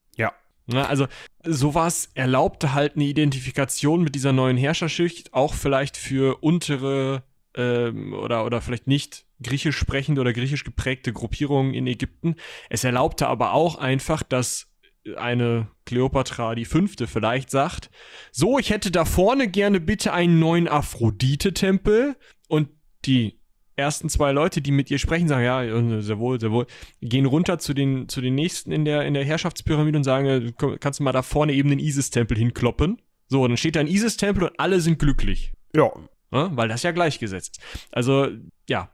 Na, 0.68 0.88
also 0.88 1.08
sowas 1.44 2.10
erlaubte 2.16 2.74
halt 2.74 2.96
eine 2.96 3.06
Identifikation 3.06 4.04
mit 4.04 4.16
dieser 4.16 4.34
neuen 4.34 4.58
Herrscherschicht, 4.58 5.34
auch 5.34 5.54
vielleicht 5.54 5.96
für 5.96 6.44
untere 6.44 7.24
ähm, 7.56 8.14
oder, 8.14 8.46
oder 8.46 8.62
vielleicht 8.62 8.88
nicht 8.88 9.26
griechisch 9.42 9.78
sprechende 9.78 10.22
oder 10.22 10.34
griechisch 10.34 10.64
geprägte 10.64 11.14
Gruppierungen 11.14 11.74
in 11.74 11.88
Ägypten. 11.88 12.36
Es 12.70 12.84
erlaubte 12.84 13.28
aber 13.28 13.54
auch 13.54 13.76
einfach, 13.76 14.24
dass 14.24 14.72
eine 15.18 15.68
Kleopatra 15.86 16.56
die 16.56 16.66
fünfte 16.66 17.06
vielleicht 17.06 17.52
sagt, 17.52 17.92
so, 18.32 18.58
ich 18.58 18.72
hätte 18.72 18.90
da 18.90 19.06
vorne 19.06 19.48
gerne 19.48 19.80
bitte 19.80 20.14
einen 20.14 20.40
neuen 20.40 20.68
Aphrodite-Tempel 20.68 22.16
und 22.48 22.70
die 23.06 23.40
ersten 23.76 24.10
zwei 24.10 24.32
Leute, 24.32 24.62
die 24.62 24.72
mit 24.72 24.90
ihr 24.90 25.00
sprechen, 25.00 25.28
sagen, 25.28 25.44
ja, 25.44 26.02
sehr 26.02 26.20
wohl, 26.20 26.40
sehr 26.40 26.52
wohl, 26.52 26.66
gehen 27.02 27.26
runter 27.26 27.60
zu 27.60 27.74
den, 27.74 28.08
zu 28.08 28.22
den 28.22 28.36
nächsten 28.36 28.72
in 28.72 28.86
der, 28.86 29.06
in 29.06 29.14
der 29.14 29.26
Herrschaftspyramide 29.26 29.98
und 29.98 30.04
sagen, 30.04 30.54
kannst 30.80 31.00
du 31.00 31.04
mal 31.04 31.12
da 31.12 31.22
vorne 31.22 31.54
eben 31.54 31.70
den 31.70 31.80
Isis-Tempel 31.80 32.38
hinkloppen? 32.38 33.02
So, 33.28 33.48
dann 33.48 33.58
steht 33.58 33.76
da 33.76 33.80
ein 33.80 33.88
Isis-Tempel 33.88 34.46
und 34.46 34.60
alle 34.60 34.80
sind 34.80 35.00
glücklich. 35.00 35.52
Ja. 35.76 35.92
Ja, 36.32 36.56
weil 36.56 36.68
das 36.68 36.84
ja 36.84 36.92
gleichgesetzt. 36.92 37.60
Also, 37.92 38.30
ja, 38.70 38.90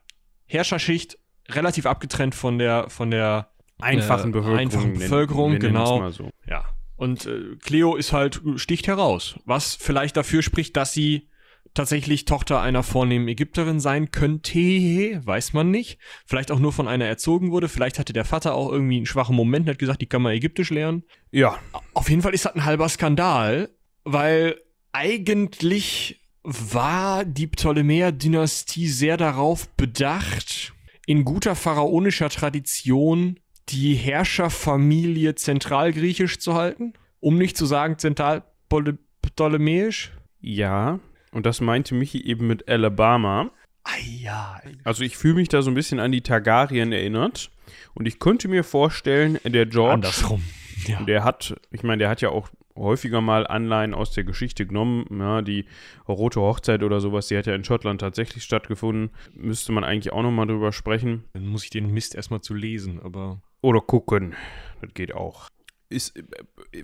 Herrscherschicht 0.46 1.18
relativ 1.50 1.86
abgetrennt 1.86 2.36
von 2.36 2.58
der, 2.58 2.90
von 2.90 3.12
der, 3.12 3.52
Einfachen 3.82 4.30
Äh, 4.30 4.34
Bevölkerung. 4.34 4.60
einfachen 4.60 4.94
Bevölkerung, 4.94 5.52
nennen 5.54 5.62
genau. 5.62 6.10
So. 6.12 6.30
ja. 6.48 6.64
Und 6.96 7.26
äh, 7.26 7.56
Cleo 7.64 7.96
ist 7.96 8.14
halt, 8.14 8.42
sticht 8.58 8.88
heraus. 8.88 9.40
Was 9.46 9.76
vielleicht 9.76 10.16
dafür 10.18 10.44
spricht, 10.44 10.78
dass 10.78 10.94
sie 10.94 11.30
tatsächlich 11.74 12.26
Tochter 12.26 12.62
einer 12.62 12.84
vornehmen 12.84 13.28
Ägypterin 13.28 13.80
sein 13.80 14.12
könnte, 14.12 15.26
weiß 15.26 15.54
man 15.54 15.72
nicht. 15.72 16.00
Vielleicht 16.26 16.52
auch 16.52 16.60
nur 16.60 16.74
von 16.74 16.88
einer 16.88 17.06
erzogen 17.06 17.52
wurde. 17.52 17.70
Vielleicht 17.70 18.00
hatte 18.00 18.14
der 18.14 18.26
Vater 18.26 18.56
auch 18.56 18.72
irgendwie 18.72 18.98
einen 18.98 19.06
schwachen 19.06 19.36
Moment 19.36 19.66
und 19.66 19.72
hat 19.72 19.80
gesagt, 19.80 20.02
die 20.02 20.08
kann 20.08 20.22
man 20.22 20.34
Ägyptisch 20.34 20.70
lernen. 20.70 21.04
Ja, 21.32 21.60
Auf 21.94 22.10
jeden 22.10 22.22
Fall 22.22 22.34
ist 22.34 22.46
das 22.46 22.56
ein 22.56 22.66
halber 22.66 22.90
Skandal, 22.90 23.70
weil 24.04 24.60
eigentlich 24.92 26.20
war 26.44 27.24
die 27.24 27.48
Ptolemäer-Dynastie 27.48 28.88
sehr 28.88 29.18
darauf 29.18 29.70
bedacht, 29.70 30.74
in 31.06 31.24
guter 31.24 31.56
pharaonischer 31.56 32.30
Tradition 32.30 33.40
die 33.70 33.94
Herrscherfamilie 33.94 35.36
zentralgriechisch 35.36 36.40
zu 36.40 36.56
halten, 36.56 36.94
um 37.20 37.38
nicht 37.38 37.56
zu 37.56 37.66
sagen 37.66 37.98
zentral-ptolemäisch. 37.98 40.12
ja. 40.42 41.00
Und 41.32 41.46
das 41.46 41.62
meinte 41.62 41.96
Michi 41.96 42.24
eben 42.26 42.48
mit 42.48 42.68
Alabama. 42.68 43.52
Ah 43.84 43.98
ja. 44.06 44.62
Also 44.84 45.04
ich 45.04 45.18
fühle 45.18 45.36
mich 45.36 45.50
da 45.50 45.62
so 45.62 45.72
ein 45.72 45.76
bisschen 45.76 46.00
an 46.00 46.12
die 46.12 46.22
Targaryen 46.22 46.92
erinnert. 46.92 47.50
Und 47.94 48.08
ich 48.08 48.20
könnte 48.20 48.48
mir 48.48 48.64
vorstellen, 48.64 49.40
der 49.44 49.66
George, 49.66 49.94
Andersrum. 49.94 50.44
Ja. 50.88 51.02
der 51.04 51.24
hat, 51.24 51.56
ich 51.72 51.84
meine, 51.84 52.00
der 52.00 52.10
hat 52.10 52.22
ja 52.22 52.30
auch 52.30 52.50
häufiger 52.76 53.22
mal 53.22 53.48
Anleihen 53.48 53.94
aus 53.94 54.12
der 54.12 54.24
Geschichte 54.24 54.66
genommen. 54.66 55.06
Ja, 55.12 55.42
die 55.42 55.66
Rote 56.08 56.42
Hochzeit 56.42 56.84
oder 56.84 57.00
sowas, 57.00 57.28
die 57.28 57.38
hat 57.38 57.46
ja 57.48 57.56
in 57.56 57.64
Schottland 57.64 58.02
tatsächlich 58.02 58.44
stattgefunden. 58.44 59.12
Müsste 59.34 59.72
man 59.72 59.84
eigentlich 59.84 60.14
auch 60.14 60.24
nochmal 60.24 60.48
drüber 60.48 60.72
sprechen. 60.72 61.24
Dann 61.34 61.48
muss 61.48 61.64
ich 61.64 61.70
den 61.70 61.92
Mist 61.92 62.16
erstmal 62.16 62.42
zu 62.42 62.54
lesen, 62.54 63.00
aber. 63.02 63.42
Oder 63.62 63.82
gucken. 63.82 64.36
Das 64.82 64.94
geht 64.94 65.14
auch. 65.14 65.48
Ist, 65.90 66.18
äh, 66.18 66.24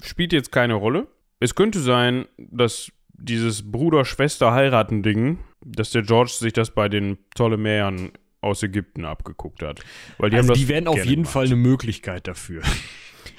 spielt 0.03 0.33
jetzt 0.33 0.51
keine 0.51 0.75
Rolle. 0.75 1.07
es 1.39 1.55
könnte 1.55 1.79
sein, 1.79 2.25
dass 2.37 2.91
dieses 3.17 3.71
Bruder-Schwester-Heiraten-Ding, 3.71 5.39
dass 5.65 5.91
der 5.91 6.03
George 6.03 6.31
sich 6.31 6.53
das 6.53 6.71
bei 6.71 6.89
den 6.89 7.17
Ptolemäern 7.31 8.11
aus 8.41 8.63
Ägypten 8.63 9.05
abgeguckt 9.05 9.63
hat. 9.63 9.81
Weil 10.17 10.29
die 10.29 10.37
also 10.37 10.49
haben 10.49 10.59
die 10.59 10.67
wären 10.67 10.87
auf 10.87 10.97
jeden 10.97 11.23
gemacht. 11.23 11.33
Fall 11.33 11.45
eine 11.45 11.55
Möglichkeit 11.55 12.27
dafür. 12.27 12.63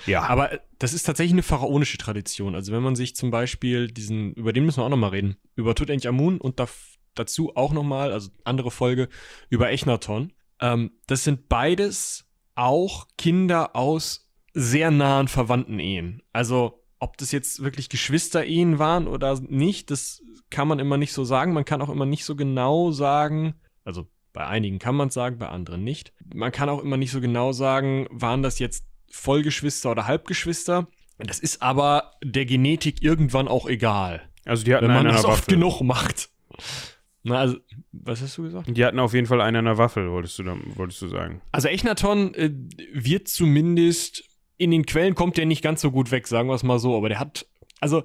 Ja, 0.07 0.23
Aber 0.23 0.61
das 0.79 0.95
ist 0.95 1.03
tatsächlich 1.05 1.33
eine 1.33 1.43
pharaonische 1.43 1.99
Tradition. 1.99 2.55
Also 2.55 2.73
wenn 2.73 2.83
man 2.83 2.97
sich 2.97 3.15
zum 3.15 3.31
Beispiel 3.31 3.89
diesen, 3.89 4.33
über 4.35 4.53
den 4.53 4.65
müssen 4.65 4.81
wir 4.81 4.85
auch 4.85 4.91
nochmal 4.91 5.11
reden, 5.11 5.37
über 5.55 5.75
Tutanchamun 5.75 6.41
und 6.41 6.61
da, 6.61 6.69
dazu 7.15 7.57
auch 7.57 7.73
nochmal, 7.73 8.13
also 8.13 8.31
andere 8.45 8.71
Folge, 8.71 9.09
über 9.51 9.71
Echnaton. 9.71 10.33
Ähm, 10.61 10.93
das 11.07 11.25
sind 11.25 11.49
beides 11.49 12.27
auch 12.55 13.07
Kinder 13.19 13.77
aus 13.77 14.31
sehr 14.55 14.91
nahen 14.91 15.29
verwandten 15.29 15.79
Ehen. 15.79 16.23
Also 16.33 16.78
ob 16.99 17.17
das 17.19 17.33
jetzt 17.33 17.63
wirklich 17.63 17.89
Geschwisterehen 17.89 18.79
waren 18.79 19.07
oder 19.07 19.39
nicht, 19.41 19.91
das 19.91 20.23
kann 20.51 20.69
man 20.69 20.79
immer 20.79 20.97
nicht 20.97 21.13
so 21.13 21.25
sagen. 21.25 21.53
Man 21.53 21.65
kann 21.65 21.83
auch 21.83 21.89
immer 21.89 22.07
nicht 22.07 22.25
so 22.25 22.37
genau 22.37 22.91
sagen, 22.91 23.55
also 23.85 24.07
bei 24.33 24.47
einigen 24.47 24.79
kann 24.79 24.95
man 24.95 25.09
es 25.09 25.15
sagen, 25.15 25.39
bei 25.39 25.49
anderen 25.49 25.85
nicht. 25.85 26.13
Man 26.35 26.53
kann 26.53 26.69
auch 26.69 26.83
immer 26.83 26.97
nicht 26.97 27.11
so 27.11 27.21
genau 27.21 27.53
sagen, 27.53 28.07
waren 28.11 28.43
das 28.43 28.59
jetzt 28.59 28.85
Vollgeschwister 29.11 29.91
oder 29.91 30.07
Halbgeschwister. 30.07 30.87
Das 31.19 31.41
ist 31.41 31.63
aber 31.63 32.13
der 32.23 32.45
Genetik 32.45 33.03
irgendwann 33.03 33.49
auch 33.49 33.67
egal, 33.67 34.29
also 34.45 34.65
die 34.65 34.75
hatten 34.75 34.87
wenn 34.87 34.95
man 34.95 35.07
das 35.07 35.25
oft 35.25 35.43
Waffel. 35.43 35.55
genug 35.55 35.81
macht. 35.83 36.31
Na, 37.25 37.41
also, 37.41 37.57
was 37.93 38.23
hast 38.23 38.39
du 38.39 38.45
gesagt? 38.45 38.77
Die 38.77 38.85
hatten 38.85 38.99
auf 38.99 39.13
jeden 39.13 39.27
Fall 39.27 39.41
einen 39.41 39.57
an 39.57 39.65
der 39.65 39.79
Waffel, 39.79 40.11
wolltest 40.11 40.39
du, 40.39 40.45
dann, 40.45 40.63
wolltest 40.77 41.03
du 41.03 41.09
sagen. 41.09 41.43
Also 41.53 41.69
Echnaton 41.69 42.33
äh, 42.35 42.51
wird 42.93 43.29
zumindest 43.29 44.25
in 44.59 44.71
den 44.71 44.87
Quellen 44.87 45.15
kommt 45.15 45.37
der 45.37 45.47
nicht 45.47 45.63
ganz 45.63 45.81
so 45.81 45.91
gut 45.91 46.11
weg, 46.11 46.27
sagen 46.27 46.49
wir 46.49 46.55
es 46.55 46.63
mal 46.63 46.79
so, 46.79 46.97
aber 46.97 47.09
der 47.09 47.21
hat 47.21 47.47
also 47.81 48.05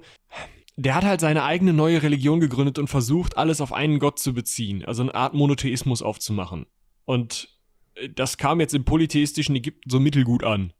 der 0.76 0.94
hat 0.94 1.04
halt 1.04 1.20
seine 1.20 1.44
eigene 1.44 1.72
neue 1.72 2.02
Religion 2.02 2.40
gegründet 2.40 2.78
und 2.78 2.88
versucht 2.88 3.36
alles 3.36 3.60
auf 3.60 3.72
einen 3.72 3.98
Gott 3.98 4.18
zu 4.18 4.34
beziehen, 4.34 4.84
also 4.84 5.02
eine 5.02 5.14
Art 5.14 5.34
Monotheismus 5.34 6.02
aufzumachen. 6.02 6.66
Und 7.04 7.48
äh, 7.94 8.08
das 8.08 8.38
kam 8.38 8.60
jetzt 8.60 8.74
im 8.74 8.84
polytheistischen 8.84 9.54
Ägypten 9.54 9.88
so 9.88 10.00
mittelgut 10.00 10.44
an. 10.44 10.72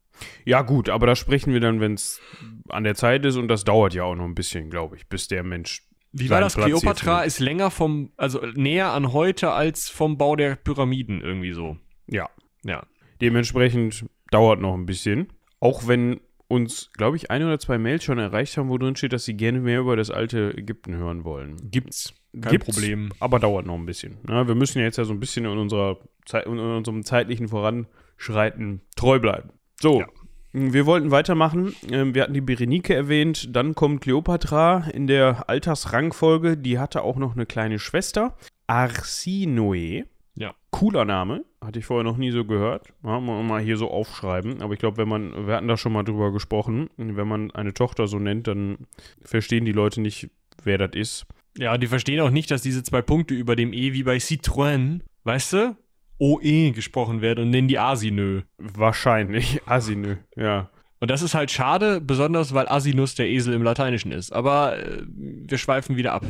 Ja, 0.45 0.63
gut, 0.63 0.89
aber 0.89 1.07
da 1.07 1.17
sprechen 1.17 1.53
wir 1.53 1.61
dann, 1.61 1.81
wenn 1.81 1.95
es 1.95 2.21
an 2.69 2.85
der 2.85 2.95
Zeit 2.95 3.25
ist 3.25 3.37
und 3.37 3.49
das 3.49 3.65
dauert 3.65 3.95
ja 3.95 4.05
auch 4.05 4.15
noch 4.15 4.25
ein 4.25 4.35
bisschen, 4.35 4.71
glaube 4.71 4.97
ich, 4.97 5.09
bis 5.09 5.29
der 5.29 5.43
Mensch. 5.43 5.83
Wie 6.13 6.31
war 6.31 6.41
das? 6.41 6.55
Platz 6.55 6.67
Kleopatra 6.67 7.23
ist 7.23 7.41
länger 7.41 7.73
vom, 7.73 8.13
also 8.17 8.41
näher 8.55 8.93
an 8.93 9.13
heute 9.13 9.51
als 9.51 9.89
vom 9.89 10.17
Bau 10.17 10.37
der 10.37 10.55
Pyramiden 10.55 11.21
irgendwie 11.21 11.53
so. 11.53 11.77
Ja. 12.07 12.31
Ja. 12.65 12.87
Dementsprechend 13.21 14.07
dauert 14.31 14.61
noch 14.61 14.75
ein 14.75 14.87
bisschen. 14.87 15.33
Auch 15.65 15.89
wenn 15.89 16.21
uns, 16.47 16.91
glaube 16.93 17.17
ich, 17.17 17.31
ein 17.31 17.43
oder 17.43 17.59
zwei 17.59 17.79
Mails 17.79 18.05
schon 18.05 18.19
erreicht 18.19 18.59
haben, 18.59 18.69
wo 18.69 18.77
drin 18.77 18.97
steht, 18.97 19.15
dass 19.15 19.25
sie 19.25 19.35
gerne 19.35 19.61
mehr 19.61 19.81
über 19.81 19.97
das 19.97 20.11
alte 20.11 20.55
Ägypten 20.59 20.95
hören 20.95 21.25
wollen. 21.25 21.57
Gibt's. 21.71 22.13
Kein 22.39 22.53
Gibt's, 22.53 22.67
Problem. 22.67 23.13
Aber 23.19 23.39
dauert 23.39 23.65
noch 23.65 23.75
ein 23.75 23.87
bisschen. 23.87 24.19
Na, 24.25 24.47
wir 24.47 24.55
müssen 24.55 24.81
ja 24.81 24.85
jetzt 24.85 24.99
ja 24.99 25.05
so 25.05 25.15
ein 25.15 25.21
bisschen 25.21 25.47
in, 25.47 25.57
unserer 25.57 26.01
Zeit, 26.27 26.45
in 26.45 26.59
unserem 26.59 27.03
zeitlichen 27.03 27.49
Voranschreiten 27.49 28.83
treu 28.95 29.19
bleiben. 29.19 29.51
So. 29.81 30.01
Ja. 30.01 30.07
Wir 30.53 30.85
wollten 30.85 31.11
weitermachen. 31.11 31.75
Ähm, 31.91 32.15
Wir 32.15 32.23
hatten 32.23 32.35
die 32.35 32.43
Berenike 32.43 32.95
erwähnt. 32.95 33.57
Dann 33.57 33.75
kommt 33.75 34.03
Kleopatra 34.03 34.89
in 34.93 35.07
der 35.07 35.49
Altersrangfolge. 35.49 36.59
Die 36.59 36.79
hatte 36.79 37.03
auch 37.03 37.17
noch 37.17 37.33
eine 37.33 37.47
kleine 37.47 37.79
Schwester. 37.79 38.37
Arsinoe. 38.67 40.05
Ja. 40.37 40.55
Cooler 40.71 41.05
Name. 41.05 41.45
Hatte 41.61 41.79
ich 41.79 41.87
vorher 41.87 42.05
noch 42.05 42.17
nie 42.17 42.31
so 42.31 42.45
gehört. 42.45 42.89
Ja, 43.05 43.21
mal, 43.21 43.63
hier 43.63 43.77
so 43.77 43.91
aufschreiben. 43.91 44.63
Aber 44.63 44.75
ich 44.75 44.81
glaube, 44.81 44.97
wenn 44.99 45.09
man, 45.09 45.47
wir 45.47 45.55
hatten 45.55 45.69
da 45.69 45.77
schon 45.77 45.93
mal 45.93 46.03
drüber 46.03 46.33
gesprochen, 46.33 46.91
wenn 46.97 47.29
man 47.29 47.51
eine 47.53 47.75
Tochter 47.75 48.07
so 48.07 48.19
nennt, 48.19 48.47
dann 48.49 48.79
verstehen 49.23 49.65
die 49.65 49.73
Leute 49.73 50.01
nicht, 50.01 50.31
wer 50.63 50.79
das 50.79 50.91
ist. 50.95 51.27
Ja, 51.57 51.79
die 51.79 51.87
verstehen 51.87 52.21
auch 52.21 52.31
nicht, 52.31 52.51
dass 52.51 52.63
diese 52.63 52.83
zwei 52.83 53.01
Punkte 53.01 53.35
über 53.35 53.55
dem 53.55 53.73
E 53.73 53.93
wie 53.93 54.03
bei 54.03 54.17
Citroën, 54.17 55.01
weißt 55.23 55.53
du, 55.53 55.77
OE 56.19 56.73
gesprochen 56.73 57.21
werden 57.21 57.45
und 57.45 57.51
nennen 57.51 57.69
die 57.69 57.79
Asinö. 57.79 58.43
Wahrscheinlich. 58.59 59.61
Asinö, 59.67 60.17
ja. 60.37 60.71
Und 61.01 61.11
das 61.11 61.23
ist 61.23 61.35
halt 61.35 61.51
schade, 61.51 62.01
besonders 62.01 62.55
weil 62.55 62.69
Asinus 62.69 63.15
der 63.15 63.29
Esel 63.29 63.55
im 63.55 63.63
Lateinischen 63.63 64.11
ist. 64.11 64.33
Aber 64.33 64.79
äh, 64.79 65.03
wir 65.07 65.59
schweifen 65.59 65.97
wieder 65.97 66.13
ab. 66.13 66.25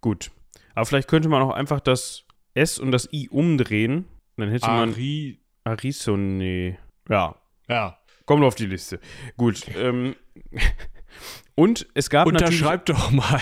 Gut. 0.00 0.30
Aber 0.74 0.86
vielleicht 0.86 1.08
könnte 1.08 1.28
man 1.28 1.42
auch 1.42 1.54
einfach 1.54 1.80
das 1.80 2.24
S 2.54 2.78
und 2.78 2.92
das 2.92 3.08
I 3.12 3.28
umdrehen. 3.28 4.06
Dann 4.36 4.50
hätte 4.50 4.66
man 4.66 4.90
Ari. 4.90 5.38
Arisone. 5.64 6.78
Ja. 7.08 7.36
Ja. 7.68 7.98
Kommt 8.26 8.44
auf 8.44 8.54
die 8.54 8.66
Liste. 8.66 9.00
Gut. 9.36 9.66
Ähm, 9.76 10.14
und 11.54 11.86
es 11.94 12.10
gab 12.10 12.26
natürlich. 12.26 12.60
Unterschreib 12.60 12.86
doch 12.86 13.10
mal. 13.10 13.40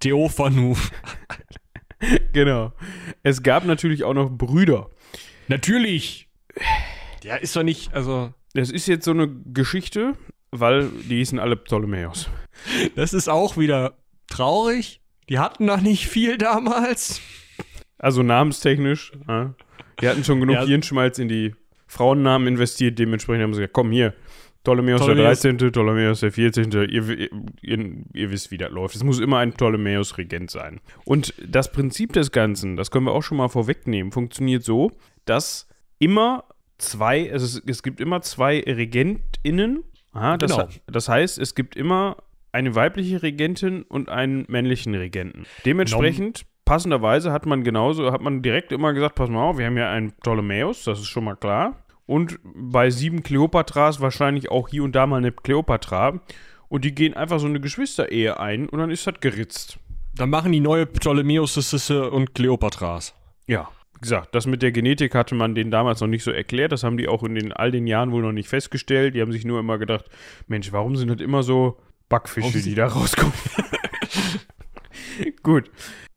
Theophanu. 0.00 0.76
Genau. 2.32 2.72
Es 3.22 3.42
gab 3.42 3.64
natürlich 3.64 4.04
auch 4.04 4.14
noch 4.14 4.30
Brüder. 4.30 4.90
Natürlich. 5.48 6.28
Der 7.22 7.40
ist 7.40 7.56
doch 7.56 7.62
nicht, 7.62 7.94
also. 7.94 8.34
Das 8.52 8.70
ist 8.70 8.86
jetzt 8.86 9.04
so 9.04 9.10
eine 9.10 9.28
Geschichte, 9.28 10.14
weil 10.50 10.88
die 10.88 11.16
hießen 11.16 11.38
alle 11.38 11.56
Ptolemäus. 11.56 12.28
Das 12.94 13.12
ist 13.12 13.28
auch 13.28 13.56
wieder 13.56 13.98
traurig. 14.28 15.00
Die 15.28 15.38
hatten 15.38 15.64
noch 15.64 15.80
nicht 15.80 16.06
viel 16.06 16.38
damals. 16.38 17.20
Also 17.98 18.22
namenstechnisch. 18.22 19.12
Ja. 19.28 19.54
Die 20.00 20.08
hatten 20.08 20.24
schon 20.24 20.40
genug 20.40 20.56
Ja. 20.56 20.64
Hirnschmalz 20.64 21.18
in 21.18 21.28
die 21.28 21.54
Frauennamen 21.86 22.48
investiert. 22.48 22.98
Dementsprechend 22.98 23.42
haben 23.44 23.54
sie 23.54 23.60
gesagt, 23.60 23.72
komm 23.74 23.90
hier. 23.92 24.14
Ptolemäus, 24.64 25.02
Ptolemäus. 25.02 25.40
der 25.40 25.52
13., 25.52 25.72
Ptolemäus 25.72 26.20
der 26.20 26.32
14., 26.32 26.72
ihr, 26.72 26.88
ihr, 26.88 27.28
ihr, 27.60 27.94
ihr 28.14 28.30
wisst, 28.30 28.50
wie 28.50 28.56
das 28.56 28.70
läuft. 28.70 28.96
Es 28.96 29.04
muss 29.04 29.20
immer 29.20 29.38
ein 29.38 29.52
Ptolemäus-Regent 29.52 30.50
sein. 30.50 30.80
Und 31.04 31.34
das 31.46 31.70
Prinzip 31.70 32.14
des 32.14 32.32
Ganzen, 32.32 32.76
das 32.76 32.90
können 32.90 33.04
wir 33.04 33.12
auch 33.12 33.22
schon 33.22 33.36
mal 33.36 33.48
vorwegnehmen, 33.48 34.10
funktioniert 34.10 34.64
so, 34.64 34.90
dass 35.26 35.68
immer 35.98 36.44
zwei, 36.78 37.30
also 37.30 37.44
es, 37.44 37.62
es 37.66 37.82
gibt 37.82 38.00
immer 38.00 38.22
zwei 38.22 38.60
RegentInnen. 38.60 39.84
Aha, 40.12 40.38
das, 40.38 40.52
Genau. 40.52 40.68
das 40.86 41.08
heißt, 41.10 41.38
es 41.38 41.54
gibt 41.54 41.76
immer 41.76 42.16
eine 42.52 42.74
weibliche 42.74 43.22
Regentin 43.22 43.82
und 43.82 44.08
einen 44.08 44.44
männlichen 44.48 44.94
Regenten. 44.94 45.44
Dementsprechend, 45.66 46.46
passenderweise 46.64 47.32
hat 47.32 47.46
man 47.46 47.64
genauso, 47.64 48.12
hat 48.12 48.20
man 48.20 48.42
direkt 48.42 48.72
immer 48.72 48.92
gesagt, 48.92 49.14
pass 49.14 49.30
mal 49.30 49.42
auf, 49.42 49.58
wir 49.58 49.66
haben 49.66 49.76
ja 49.76 49.90
einen 49.90 50.12
Ptolemäus, 50.12 50.84
das 50.84 51.00
ist 51.00 51.08
schon 51.08 51.24
mal 51.24 51.36
klar. 51.36 51.76
Und 52.06 52.38
bei 52.44 52.90
sieben 52.90 53.22
Kleopatras 53.22 54.00
wahrscheinlich 54.00 54.50
auch 54.50 54.68
hier 54.68 54.84
und 54.84 54.94
da 54.94 55.06
mal 55.06 55.18
eine 55.18 55.32
Kleopatra. 55.32 56.20
Und 56.68 56.84
die 56.84 56.94
gehen 56.94 57.14
einfach 57.14 57.38
so 57.38 57.46
eine 57.46 57.60
Geschwisterehe 57.60 58.38
ein 58.38 58.68
und 58.68 58.78
dann 58.78 58.90
ist 58.90 59.06
das 59.06 59.20
geritzt. 59.20 59.78
Dann 60.14 60.30
machen 60.30 60.52
die 60.52 60.60
neue 60.60 60.86
Ptolemäus 60.86 61.90
und 61.90 62.34
Kleopatras. 62.34 63.14
Ja, 63.46 63.68
wie 63.94 64.00
gesagt, 64.00 64.34
das 64.34 64.46
mit 64.46 64.62
der 64.62 64.72
Genetik 64.72 65.14
hatte 65.14 65.34
man 65.34 65.54
denen 65.54 65.70
damals 65.70 66.00
noch 66.00 66.08
nicht 66.08 66.24
so 66.24 66.30
erklärt. 66.30 66.72
Das 66.72 66.82
haben 66.82 66.96
die 66.96 67.08
auch 67.08 67.22
in 67.22 67.34
den, 67.34 67.52
all 67.52 67.70
den 67.70 67.86
Jahren 67.86 68.12
wohl 68.12 68.22
noch 68.22 68.32
nicht 68.32 68.48
festgestellt. 68.48 69.14
Die 69.14 69.20
haben 69.20 69.32
sich 69.32 69.44
nur 69.44 69.60
immer 69.60 69.78
gedacht, 69.78 70.06
Mensch, 70.46 70.72
warum 70.72 70.96
sind 70.96 71.08
das 71.08 71.20
immer 71.20 71.42
so 71.42 71.78
Backfische, 72.08 72.60
die 72.60 72.74
da 72.74 72.86
rauskommen? 72.86 73.32
Gut. 75.42 75.70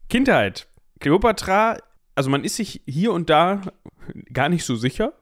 Kindheit. 0.10 0.68
Kleopatra, 1.00 1.78
also 2.16 2.30
man 2.30 2.44
ist 2.44 2.56
sich 2.56 2.82
hier 2.86 3.12
und 3.12 3.30
da 3.30 3.62
gar 4.32 4.50
nicht 4.50 4.64
so 4.64 4.76
sicher. 4.76 5.14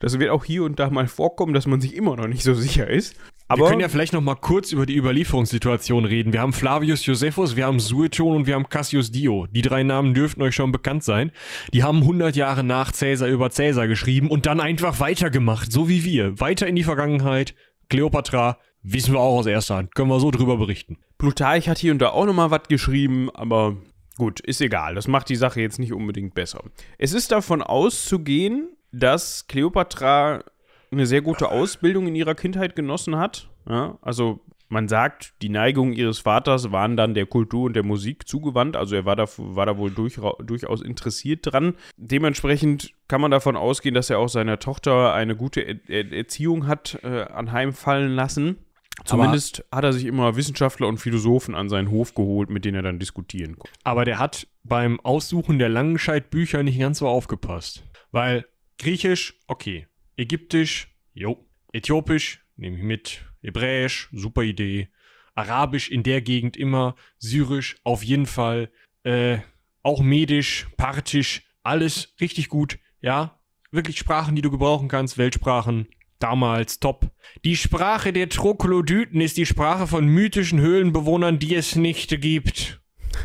Das 0.00 0.18
wird 0.18 0.30
auch 0.30 0.44
hier 0.44 0.64
und 0.64 0.80
da 0.80 0.90
mal 0.90 1.06
vorkommen, 1.06 1.54
dass 1.54 1.66
man 1.66 1.80
sich 1.80 1.94
immer 1.94 2.16
noch 2.16 2.26
nicht 2.26 2.42
so 2.42 2.54
sicher 2.54 2.88
ist. 2.88 3.14
Aber 3.46 3.64
wir 3.64 3.68
können 3.68 3.80
ja 3.80 3.88
vielleicht 3.88 4.12
noch 4.14 4.20
mal 4.20 4.34
kurz 4.34 4.72
über 4.72 4.84
die 4.84 4.96
Überlieferungssituation 4.96 6.04
reden. 6.06 6.32
Wir 6.32 6.40
haben 6.40 6.52
Flavius 6.52 7.06
Josephus, 7.06 7.54
wir 7.54 7.66
haben 7.66 7.78
Sueton 7.78 8.34
und 8.34 8.46
wir 8.46 8.54
haben 8.54 8.68
Cassius 8.68 9.12
Dio. 9.12 9.46
Die 9.46 9.62
drei 9.62 9.84
Namen 9.84 10.14
dürften 10.14 10.42
euch 10.42 10.56
schon 10.56 10.72
bekannt 10.72 11.04
sein. 11.04 11.30
Die 11.72 11.84
haben 11.84 11.98
100 11.98 12.34
Jahre 12.34 12.64
nach 12.64 12.90
Cäsar 12.90 13.28
über 13.28 13.50
Cäsar 13.50 13.86
geschrieben 13.86 14.28
und 14.28 14.46
dann 14.46 14.58
einfach 14.58 14.98
weitergemacht, 14.98 15.70
so 15.70 15.88
wie 15.88 16.02
wir. 16.02 16.40
Weiter 16.40 16.66
in 16.66 16.74
die 16.74 16.82
Vergangenheit. 16.82 17.54
Kleopatra, 17.88 18.58
wissen 18.82 19.12
wir 19.12 19.20
auch 19.20 19.38
aus 19.38 19.46
erster 19.46 19.76
Hand. 19.76 19.94
Können 19.94 20.08
wir 20.08 20.18
so 20.18 20.32
drüber 20.32 20.56
berichten. 20.56 20.98
Plutarch 21.18 21.68
hat 21.68 21.78
hier 21.78 21.92
und 21.92 22.00
da 22.00 22.08
auch 22.08 22.26
nochmal 22.26 22.50
was 22.50 22.62
geschrieben, 22.68 23.30
aber 23.30 23.76
gut, 24.16 24.40
ist 24.40 24.60
egal. 24.60 24.94
Das 24.94 25.08
macht 25.08 25.28
die 25.28 25.36
Sache 25.36 25.60
jetzt 25.60 25.78
nicht 25.78 25.92
unbedingt 25.92 26.34
besser. 26.34 26.62
Es 26.98 27.12
ist 27.12 27.32
davon 27.32 27.62
auszugehen, 27.62 28.76
dass 28.92 29.46
Kleopatra 29.46 30.44
eine 30.90 31.06
sehr 31.06 31.22
gute 31.22 31.48
Ausbildung 31.48 32.06
in 32.06 32.14
ihrer 32.14 32.34
Kindheit 32.34 32.76
genossen 32.76 33.16
hat. 33.16 33.48
Ja, 33.68 33.98
also 34.02 34.40
man 34.72 34.88
sagt, 34.88 35.34
die 35.42 35.50
Neigungen 35.50 35.92
ihres 35.92 36.20
Vaters 36.20 36.72
waren 36.72 36.96
dann 36.96 37.12
der 37.12 37.26
Kultur 37.26 37.66
und 37.66 37.76
der 37.76 37.84
Musik 37.84 38.26
zugewandt. 38.26 38.74
Also 38.74 38.96
er 38.96 39.04
war 39.04 39.16
da, 39.16 39.26
war 39.36 39.66
da 39.66 39.76
wohl 39.76 39.90
durch, 39.90 40.18
durchaus 40.42 40.80
interessiert 40.80 41.40
dran. 41.42 41.74
Dementsprechend 41.98 42.94
kann 43.06 43.20
man 43.20 43.30
davon 43.30 43.54
ausgehen, 43.54 43.94
dass 43.94 44.08
er 44.08 44.18
auch 44.18 44.30
seiner 44.30 44.58
Tochter 44.58 45.12
eine 45.12 45.36
gute 45.36 45.60
er 45.60 45.78
er 45.88 46.10
Erziehung 46.12 46.66
hat 46.66 46.98
äh, 47.02 47.24
anheimfallen 47.24 48.14
lassen. 48.14 48.56
Zumindest 49.04 49.64
hat 49.72 49.84
er 49.84 49.92
sich 49.92 50.04
immer 50.04 50.36
Wissenschaftler 50.36 50.88
und 50.88 50.98
Philosophen 50.98 51.54
an 51.54 51.68
seinen 51.68 51.90
Hof 51.90 52.14
geholt, 52.14 52.50
mit 52.50 52.64
denen 52.64 52.76
er 52.76 52.82
dann 52.82 52.98
diskutieren 52.98 53.58
konnte. 53.58 53.76
Aber 53.84 54.04
der 54.04 54.18
hat 54.18 54.46
beim 54.64 55.00
Aussuchen 55.00 55.58
der 55.58 55.68
Langenscheid-Bücher 55.68 56.62
nicht 56.62 56.78
ganz 56.78 56.98
so 56.98 57.08
aufgepasst. 57.08 57.84
Weil 58.10 58.44
Griechisch, 58.78 59.38
okay. 59.46 59.86
Ägyptisch, 60.16 60.94
jo. 61.14 61.46
Äthiopisch, 61.72 62.44
nehme 62.56 62.76
ich 62.76 62.82
mit. 62.82 63.24
Hebräisch, 63.42 64.08
super 64.12 64.42
Idee. 64.42 64.88
Arabisch 65.34 65.90
in 65.90 66.02
der 66.02 66.20
Gegend 66.20 66.56
immer, 66.56 66.94
Syrisch 67.18 67.76
auf 67.84 68.02
jeden 68.04 68.26
Fall, 68.26 68.70
äh, 69.04 69.38
auch 69.82 70.02
Medisch, 70.02 70.68
Parthisch, 70.76 71.42
alles 71.62 72.14
richtig 72.20 72.48
gut, 72.48 72.78
ja. 73.00 73.40
Wirklich 73.70 73.98
Sprachen, 73.98 74.36
die 74.36 74.42
du 74.42 74.50
gebrauchen 74.50 74.88
kannst, 74.88 75.16
Weltsprachen, 75.16 75.88
damals 76.22 76.80
top. 76.80 77.10
Die 77.44 77.56
Sprache 77.56 78.12
der 78.12 78.28
Troglodyten 78.28 79.20
ist 79.20 79.36
die 79.36 79.46
Sprache 79.46 79.86
von 79.86 80.06
mythischen 80.06 80.60
Höhlenbewohnern, 80.60 81.38
die 81.38 81.54
es 81.54 81.76
nicht 81.76 82.20
gibt. 82.20 82.80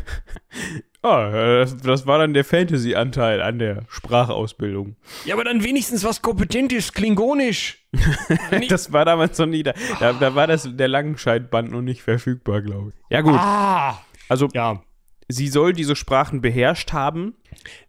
Ah, 1.00 1.30
das, 1.30 1.76
das 1.76 2.06
war 2.08 2.18
dann 2.18 2.34
der 2.34 2.44
Fantasy-Anteil 2.44 3.40
an 3.40 3.60
der 3.60 3.84
Sprachausbildung. 3.88 4.96
Ja, 5.24 5.34
aber 5.36 5.44
dann 5.44 5.62
wenigstens 5.62 6.02
was 6.02 6.22
Kompetentes, 6.22 6.92
Klingonisch. 6.92 7.86
das 8.68 8.92
war 8.92 9.04
damals 9.04 9.38
noch 9.38 9.46
nie 9.46 9.62
da. 9.62 9.74
Da, 10.00 10.12
da 10.12 10.34
war 10.34 10.48
das 10.48 10.68
der 10.76 10.88
Langenscheidband 10.88 11.70
noch 11.70 11.82
nicht 11.82 12.02
verfügbar, 12.02 12.62
glaube 12.62 12.90
ich. 12.96 13.04
Ja, 13.10 13.20
gut. 13.20 13.34
Ah, 13.36 14.00
Also, 14.28 14.48
ja. 14.52 14.82
sie 15.28 15.46
soll 15.46 15.72
diese 15.72 15.94
Sprachen 15.94 16.40
beherrscht 16.40 16.92
haben. 16.92 17.34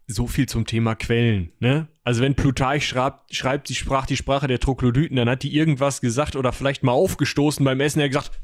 So 0.06 0.28
viel 0.28 0.46
zum 0.48 0.64
Thema 0.64 0.94
Quellen, 0.94 1.52
ne? 1.58 1.88
Also 2.10 2.22
wenn 2.22 2.34
Plutarch 2.34 2.88
schreibt, 2.88 3.32
schreibt, 3.32 3.68
sie 3.68 3.76
sprach 3.76 4.04
die 4.04 4.16
Sprache 4.16 4.48
der 4.48 4.58
Troglodyten, 4.58 5.14
dann 5.14 5.28
hat 5.28 5.44
die 5.44 5.54
irgendwas 5.54 6.00
gesagt 6.00 6.34
oder 6.34 6.52
vielleicht 6.52 6.82
mal 6.82 6.90
aufgestoßen 6.90 7.64
beim 7.64 7.78
Essen. 7.78 8.00
Er 8.00 8.06
hat 8.06 8.10
gesagt, 8.10 8.40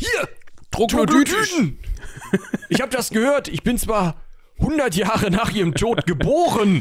hier, 0.00 0.28
Troglodyten. 0.70 1.76
ich 2.70 2.80
habe 2.80 2.90
das 2.90 3.10
gehört. 3.10 3.48
Ich 3.48 3.62
bin 3.62 3.76
zwar 3.76 4.16
100 4.60 4.96
Jahre 4.96 5.30
nach 5.30 5.52
ihrem 5.52 5.74
Tod 5.74 6.06
geboren, 6.06 6.80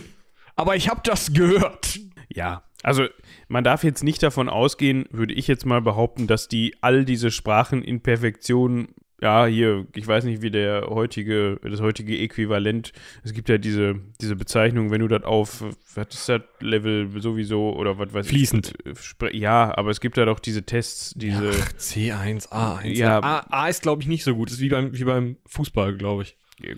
aber 0.55 0.77
ich 0.77 0.87
habe 0.87 1.01
das 1.03 1.33
gehört. 1.33 1.99
Ja, 2.29 2.63
also 2.81 3.07
man 3.49 3.65
darf 3.65 3.83
jetzt 3.83 4.01
nicht 4.01 4.23
davon 4.23 4.47
ausgehen, 4.47 5.09
würde 5.11 5.33
ich 5.33 5.47
jetzt 5.47 5.65
mal 5.65 5.81
behaupten, 5.81 6.27
dass 6.27 6.47
die 6.47 6.77
all 6.79 7.03
diese 7.03 7.29
Sprachen 7.29 7.83
in 7.83 7.99
Perfektion, 7.99 8.95
ja, 9.21 9.45
hier, 9.45 9.85
ich 9.95 10.07
weiß 10.07 10.23
nicht, 10.23 10.41
wie 10.41 10.49
der 10.49 10.87
heutige, 10.89 11.59
das 11.63 11.79
heutige 11.79 12.17
Äquivalent, 12.17 12.91
es 13.23 13.33
gibt 13.33 13.49
ja 13.49 13.57
diese, 13.59 13.95
diese 14.19 14.35
Bezeichnung, 14.35 14.89
wenn 14.89 15.01
du 15.01 15.07
das 15.07 15.23
auf, 15.23 15.61
was 15.95 16.07
ist 16.09 16.27
das, 16.27 16.41
Level 16.59 17.09
sowieso 17.21 17.73
oder 17.75 17.97
was 17.99 18.13
weiß 18.13 18.27
Fließend. 18.27 18.73
ich. 18.83 18.91
spre- 18.97 19.35
Ja, 19.35 19.77
aber 19.77 19.91
es 19.91 19.99
gibt 20.01 20.17
ja 20.17 20.25
doch 20.25 20.39
diese 20.39 20.63
Tests, 20.63 21.13
diese, 21.15 21.51
C1, 21.77 22.49
A1. 22.49 22.87
Ja. 22.97 23.19
A, 23.21 23.39
A 23.49 23.67
ist, 23.69 23.83
glaube 23.83 24.01
ich, 24.01 24.07
nicht 24.07 24.23
so 24.23 24.35
gut. 24.35 24.49
Das 24.49 24.55
ist 24.55 24.61
wie 24.61 24.69
beim, 24.69 24.97
wie 24.97 25.03
beim 25.03 25.37
Fußball, 25.47 25.95
glaube 25.97 26.23
ich. 26.23 26.35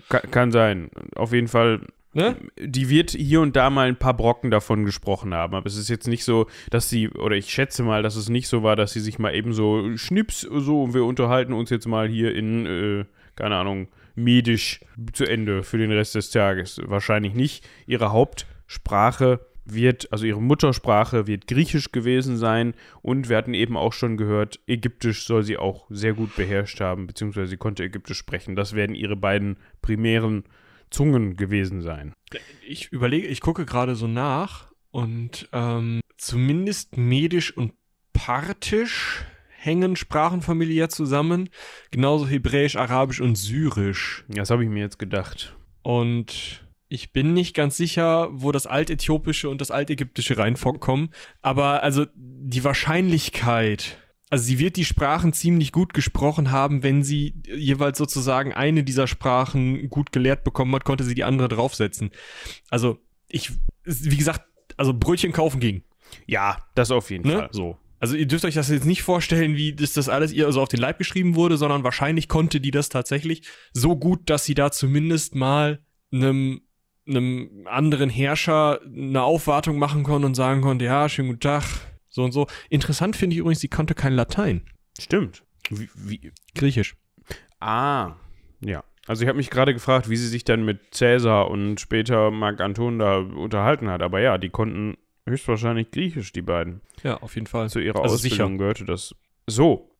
kann, 0.08 0.30
kann 0.30 0.52
sein, 0.52 0.90
auf 1.14 1.32
jeden 1.32 1.48
Fall 1.48 1.80
Ne? 2.14 2.36
die 2.60 2.88
wird 2.88 3.10
hier 3.10 3.40
und 3.40 3.56
da 3.56 3.70
mal 3.70 3.88
ein 3.88 3.96
paar 3.96 4.14
Brocken 4.14 4.50
davon 4.50 4.84
gesprochen 4.84 5.34
haben. 5.34 5.54
Aber 5.54 5.66
es 5.66 5.76
ist 5.76 5.88
jetzt 5.88 6.06
nicht 6.06 6.24
so, 6.24 6.46
dass 6.70 6.88
sie, 6.88 7.08
oder 7.08 7.36
ich 7.36 7.50
schätze 7.50 7.82
mal, 7.82 8.02
dass 8.02 8.16
es 8.16 8.28
nicht 8.28 8.48
so 8.48 8.62
war, 8.62 8.76
dass 8.76 8.92
sie 8.92 9.00
sich 9.00 9.18
mal 9.18 9.34
eben 9.34 9.52
so 9.52 9.96
schnips, 9.96 10.42
so, 10.42 10.82
und 10.84 10.94
wir 10.94 11.04
unterhalten 11.04 11.52
uns 11.52 11.70
jetzt 11.70 11.86
mal 11.88 12.08
hier 12.08 12.34
in, 12.34 12.66
äh, 12.66 13.04
keine 13.34 13.56
Ahnung, 13.56 13.88
medisch 14.14 14.80
zu 15.12 15.24
Ende 15.24 15.64
für 15.64 15.78
den 15.78 15.90
Rest 15.90 16.14
des 16.14 16.30
Tages. 16.30 16.80
Wahrscheinlich 16.84 17.34
nicht. 17.34 17.66
Ihre 17.86 18.12
Hauptsprache 18.12 19.40
wird, 19.64 20.12
also 20.12 20.26
ihre 20.26 20.42
Muttersprache 20.42 21.26
wird 21.26 21.46
Griechisch 21.46 21.90
gewesen 21.90 22.36
sein 22.36 22.74
und 23.02 23.28
wir 23.28 23.36
hatten 23.36 23.54
eben 23.54 23.76
auch 23.76 23.92
schon 23.92 24.16
gehört, 24.16 24.60
Ägyptisch 24.66 25.26
soll 25.26 25.42
sie 25.42 25.56
auch 25.56 25.86
sehr 25.88 26.12
gut 26.12 26.36
beherrscht 26.36 26.80
haben, 26.80 27.06
beziehungsweise 27.06 27.48
sie 27.48 27.56
konnte 27.56 27.82
Ägyptisch 27.82 28.18
sprechen. 28.18 28.56
Das 28.56 28.74
werden 28.74 28.94
ihre 28.94 29.16
beiden 29.16 29.56
primären 29.80 30.44
Zungen 30.90 31.36
gewesen 31.36 31.82
sein. 31.82 32.12
Ich 32.66 32.92
überlege, 32.92 33.26
ich 33.26 33.40
gucke 33.40 33.64
gerade 33.64 33.94
so 33.96 34.06
nach 34.06 34.72
und 34.90 35.48
ähm, 35.52 36.00
zumindest 36.16 36.96
Medisch 36.96 37.56
und 37.56 37.72
Parthisch 38.12 39.24
hängen 39.48 39.96
sprachenfamiliär 39.96 40.88
zusammen. 40.88 41.48
Genauso 41.90 42.26
Hebräisch, 42.26 42.76
Arabisch 42.76 43.20
und 43.20 43.36
Syrisch. 43.36 44.24
Das 44.28 44.50
habe 44.50 44.62
ich 44.62 44.70
mir 44.70 44.80
jetzt 44.80 44.98
gedacht. 44.98 45.56
Und 45.82 46.64
ich 46.88 47.12
bin 47.12 47.32
nicht 47.32 47.54
ganz 47.54 47.76
sicher, 47.76 48.28
wo 48.30 48.52
das 48.52 48.66
Altäthiopische 48.66 49.48
und 49.48 49.60
das 49.60 49.70
Altägyptische 49.70 50.38
reinkommen. 50.38 51.10
Aber 51.42 51.82
also 51.82 52.06
die 52.14 52.62
Wahrscheinlichkeit, 52.62 53.98
also 54.30 54.44
sie 54.44 54.58
wird 54.58 54.76
die 54.76 54.84
Sprachen 54.84 55.32
ziemlich 55.32 55.70
gut 55.70 55.94
gesprochen 55.94 56.50
haben, 56.50 56.82
wenn 56.82 57.02
sie 57.02 57.34
jeweils 57.46 57.98
sozusagen 57.98 58.52
eine 58.52 58.82
dieser 58.82 59.06
Sprachen 59.06 59.88
gut 59.90 60.12
gelehrt 60.12 60.44
bekommen 60.44 60.74
hat, 60.74 60.84
konnte 60.84 61.04
sie 61.04 61.14
die 61.14 61.24
andere 61.24 61.48
draufsetzen. 61.48 62.10
Also 62.70 62.98
ich, 63.28 63.52
wie 63.84 64.16
gesagt, 64.16 64.42
also 64.76 64.94
Brötchen 64.94 65.32
kaufen 65.32 65.60
ging. 65.60 65.84
Ja, 66.26 66.58
das 66.74 66.90
auf 66.90 67.10
jeden 67.10 67.28
Ne? 67.28 67.34
Fall. 67.34 67.48
So. 67.52 67.78
Also 68.00 68.16
ihr 68.16 68.26
dürft 68.26 68.44
euch 68.44 68.54
das 68.54 68.68
jetzt 68.68 68.86
nicht 68.86 69.02
vorstellen, 69.02 69.56
wie 69.56 69.72
das, 69.72 69.92
das 69.92 70.08
alles 70.08 70.32
ihr 70.32 70.50
so 70.52 70.60
auf 70.60 70.68
den 70.68 70.80
Leib 70.80 70.98
geschrieben 70.98 71.36
wurde, 71.36 71.56
sondern 71.56 71.84
wahrscheinlich 71.84 72.28
konnte 72.28 72.60
die 72.60 72.70
das 72.70 72.88
tatsächlich 72.88 73.48
so 73.72 73.96
gut, 73.96 74.28
dass 74.28 74.44
sie 74.44 74.54
da 74.54 74.70
zumindest 74.70 75.34
mal 75.34 75.80
einem, 76.12 76.62
einem 77.06 77.66
anderen 77.66 78.10
Herrscher 78.10 78.80
eine 78.84 79.22
Aufwartung 79.22 79.78
machen 79.78 80.02
konnte 80.02 80.26
und 80.26 80.34
sagen 80.34 80.60
konnte, 80.60 80.84
ja, 80.84 81.08
schönen 81.08 81.28
guten 81.28 81.40
Tag, 81.40 81.64
so 82.14 82.22
und 82.22 82.32
so. 82.32 82.46
Interessant 82.70 83.16
finde 83.16 83.34
ich 83.34 83.40
übrigens, 83.40 83.60
sie 83.60 83.68
konnte 83.68 83.94
kein 83.94 84.12
Latein. 84.12 84.62
Stimmt. 84.98 85.42
Wie, 85.68 85.88
wie, 85.96 86.32
Griechisch. 86.54 86.94
ah, 87.60 88.12
ja. 88.60 88.84
Also 89.06 89.22
ich 89.22 89.28
habe 89.28 89.36
mich 89.36 89.50
gerade 89.50 89.74
gefragt, 89.74 90.08
wie 90.08 90.16
sie 90.16 90.28
sich 90.28 90.44
dann 90.44 90.64
mit 90.64 90.94
Cäsar 90.94 91.50
und 91.50 91.78
später 91.78 92.30
Marc 92.30 92.60
Anton 92.60 92.98
da 92.98 93.18
unterhalten 93.18 93.90
hat. 93.90 94.00
Aber 94.00 94.20
ja, 94.20 94.38
die 94.38 94.48
konnten 94.48 94.96
höchstwahrscheinlich 95.26 95.90
Griechisch, 95.90 96.32
die 96.32 96.40
beiden. 96.42 96.80
Ja, 97.02 97.18
auf 97.18 97.34
jeden 97.34 97.46
Fall. 97.46 97.68
Zu 97.68 97.80
ihrer 97.80 98.00
Also 98.00 98.14
Ausbildung 98.14 98.52
sicher. 98.52 98.58
gehörte 98.58 98.84
das. 98.86 99.14
So, 99.46 99.90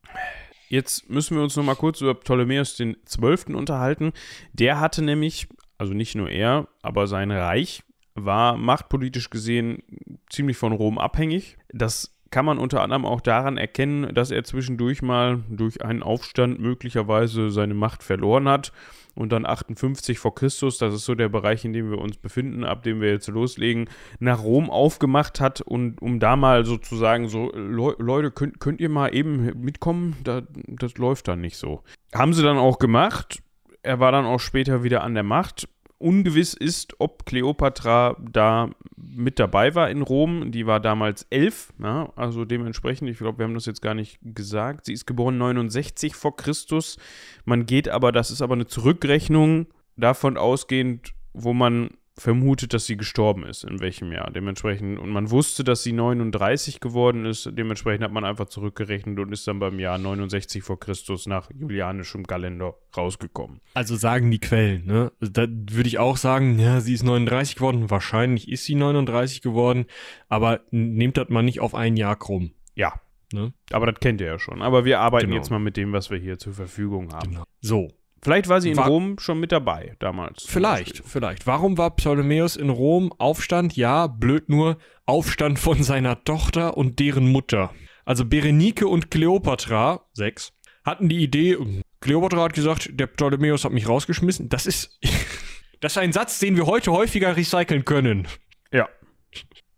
jetzt 0.69 1.11
müssen 1.11 1.37
wir 1.37 1.43
uns 1.43 1.57
noch 1.57 1.65
mal 1.65 1.75
kurz 1.75 2.01
über 2.01 2.15
Ptolemäus 2.15 2.77
den 2.77 2.97
Zwölften 3.05 3.55
unterhalten. 3.55 4.13
Der 4.55 4.81
hatte 4.81 5.03
nämlich, 5.03 5.49
also 5.77 5.93
nicht 5.93 6.15
nur 6.15 6.31
er, 6.31 6.69
aber 6.81 7.07
sein 7.07 7.31
Reich 7.31 7.83
war 8.15 8.57
machtpolitisch 8.57 9.31
gesehen 9.31 9.83
ziemlich 10.31 10.57
von 10.57 10.73
Rom 10.73 10.99
abhängig. 10.99 11.57
Das 11.73 12.11
kann 12.31 12.45
man 12.45 12.59
unter 12.59 12.83
anderem 12.83 13.05
auch 13.05 13.21
daran 13.21 13.59
erkennen, 13.59 14.13
dass 14.13 14.33
er 14.33 14.43
zwischendurch 14.43 15.03
mal 15.03 15.45
durch 15.49 15.85
einen 15.85 16.03
Aufstand 16.03 16.59
möglicherweise 16.59 17.51
seine 17.51 17.75
Macht 17.75 18.03
verloren 18.03 18.49
hat 18.49 18.73
und 19.15 19.31
dann 19.31 19.47
58 19.47 20.19
vor 20.19 20.35
Christus, 20.35 20.79
das 20.79 20.93
ist 20.95 21.05
so 21.05 21.15
der 21.15 21.29
Bereich, 21.29 21.65
in 21.65 21.73
dem 21.73 21.91
wir 21.91 21.99
uns 21.99 22.17
befinden, 22.17 22.65
ab 22.65 22.83
dem 22.83 23.01
wir 23.01 23.11
jetzt 23.11 23.29
loslegen, 23.29 23.89
nach 24.19 24.43
Rom 24.43 24.69
aufgemacht 24.69 25.41
hat 25.41 25.61
und 25.61 26.03
um 26.03 26.19
da 26.19 26.35
mal 26.35 26.65
sozusagen 26.65 27.29
so, 27.29 27.53
"Leu- 27.55 27.95
Leute, 27.99 28.33
könnt, 28.33 28.59
könnt 28.59 28.81
ihr 28.81 28.89
mal 28.89 29.15
eben 29.15 29.53
mitkommen? 29.63 30.17
Da, 30.25 30.43
das 30.67 30.99
läuft 30.99 31.29
dann 31.29 31.41
nicht 31.41 31.57
so. 31.57 31.83
Haben 32.13 32.33
sie 32.35 32.43
dann 32.43 32.57
auch 32.59 32.81
gemacht. 32.81 33.43
Er 33.85 34.01
war 34.01 34.11
dann 34.11 34.25
auch 34.25 34.41
später 34.41 34.83
wieder 34.83 35.05
an 35.05 35.15
der 35.15 35.23
Macht. 35.23 35.69
Ungewiss 35.99 36.55
ist, 36.55 36.95
ob 36.99 37.25
Kleopatra 37.25 38.17
da 38.21 38.71
mit 38.97 39.39
dabei 39.39 39.75
war 39.75 39.91
in 39.91 40.03
Rom. 40.03 40.51
Die 40.51 40.67
war 40.67 40.81
damals 40.81 41.27
elf, 41.31 41.73
ja, 41.81 42.13
also 42.17 42.45
dementsprechend, 42.45 43.09
ich 43.09 43.19
glaube, 43.19 43.39
wir 43.39 43.45
haben 43.45 43.55
das 43.55 43.67
jetzt 43.67 43.83
gar 43.83 43.95
nicht 43.95 44.19
gesagt. 44.23 44.87
Sie 44.87 44.93
ist 44.93 45.07
geboren 45.07 45.39
69 45.39 46.15
vor 46.15 46.37
Christus. 46.37 46.99
Man 47.45 47.67
geht 47.67 47.89
aber, 47.89 48.13
das 48.13 48.31
ist 48.31 48.43
aber 48.43 48.55
eine 48.55 48.67
Zurückrechnung 48.67 49.67
davon 49.97 50.37
ausgehend, 50.37 51.15
wo 51.33 51.53
man 51.53 51.91
vermutet, 52.17 52.73
dass 52.73 52.87
sie 52.87 52.97
gestorben 52.97 53.45
ist, 53.45 53.65
in 53.65 53.81
welchem 53.81 54.13
Jahr. 54.13 54.31
Dementsprechend, 54.31 54.99
und 55.01 55.11
man 55.11 55.31
wusste, 55.31 55.65
dass 55.65 55.83
sie 55.83 55.93
39 55.93 56.79
geworden 56.81 57.25
ist. 57.27 57.51
Dementsprechend 57.53 58.05
hat 58.05 58.13
man 58.13 58.25
einfach 58.25 58.47
zurückgerechnet 58.47 59.19
und 59.19 59.33
ist 59.33 59.49
dann 59.49 59.59
beim 59.59 59.79
Jahr 59.81 59.99
69 59.99 60.63
vor 60.63 60.79
Christus 60.79 61.27
nach 61.27 61.51
julianischem 61.53 62.27
Kalender 62.27 62.75
rausgekommen. 62.97 63.61
Also 63.75 63.97
sagen 63.97 64.31
die 64.31 64.39
Quellen, 64.39 64.87
ne? 64.87 65.11
Da 65.21 65.47
würde 65.49 65.89
ich 65.89 65.99
auch 65.99 66.17
sagen, 66.17 66.59
ja, 66.61 66.81
sie 66.81 66.95
ist 66.95 67.03
39 67.03 67.57
geworden. 67.57 67.91
Wahrscheinlich 67.91 68.49
ist 68.49 68.65
sie 68.65 68.77
39 68.77 69.43
geworden, 69.43 69.87
aber 70.29 70.61
nehmt 70.71 71.17
das 71.17 71.29
mal 71.31 71.43
nicht 71.43 71.61
auf 71.61 71.75
ein 71.75 71.97
Jahr 71.97 72.17
krumm. 72.17 72.53
Ja. 72.77 72.95
Ne? 73.33 73.53
Aber 73.73 73.87
das 73.91 73.99
kennt 73.99 74.21
ihr 74.21 74.29
ja 74.29 74.39
schon. 74.39 74.63
Aber 74.63 74.85
wir 74.85 75.01
arbeiten 75.01 75.27
Genau. 75.27 75.37
jetzt 75.39 75.51
mal 75.51 75.59
mit 75.59 75.77
dem, 75.77 75.93
was 75.93 76.11
wir 76.11 76.19
hier 76.19 76.39
zur 76.39 76.53
Verfügung 76.53 77.13
haben. 77.13 77.39
So, 77.61 77.91
Vielleicht 78.25 78.49
war 78.49 78.61
sie 78.61 78.71
in 78.71 78.77
War- 78.79 78.89
Rom 78.89 79.19
schon 79.19 79.39
mit 79.39 79.53
dabei 79.53 79.95
damals. 80.01 80.45
vielleicht, 80.47 81.03
vielleicht. 81.05 81.47
Warum 81.47 81.77
war 81.79 81.95
Ptolemäus 81.95 82.57
in 82.57 82.71
Rom 82.71 83.13
Aufstand? 83.19 83.77
Ja, 83.77 84.07
blöd 84.07 84.49
nur, 84.49 84.79
Aufstand 85.07 85.59
von 85.59 85.83
seiner 85.83 86.25
Tochter 86.25 86.77
und 86.77 86.99
deren 86.99 87.31
Mutter. 87.31 87.71
Also 88.07 88.25
Berenike 88.25 88.89
und 88.89 89.11
Kleopatra, 89.11 90.07
sechs, 90.13 90.53
hatten 90.85 91.09
die 91.09 91.19
Idee, 91.23 91.57
Kleopatra 92.01 92.43
hat 92.45 92.55
gesagt, 92.55 92.91
der 92.93 93.07
Ptolemäus 93.07 93.65
hat 93.65 93.73
mich 93.73 93.89
rausgeschmissen. 93.89 94.49
Das 94.49 94.67
ist, 94.67 94.99
das 95.81 95.93
ist 95.93 95.99
ein 95.99 96.13
Satz, 96.13 96.39
den 96.39 96.57
wir 96.57 96.67
heute 96.67 96.93
häufiger 96.93 97.37
recyceln 97.37 97.85
können. 97.85 98.27
Ja. 98.73 98.89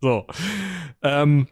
So. 0.01 0.25
Ähm, 1.01 1.47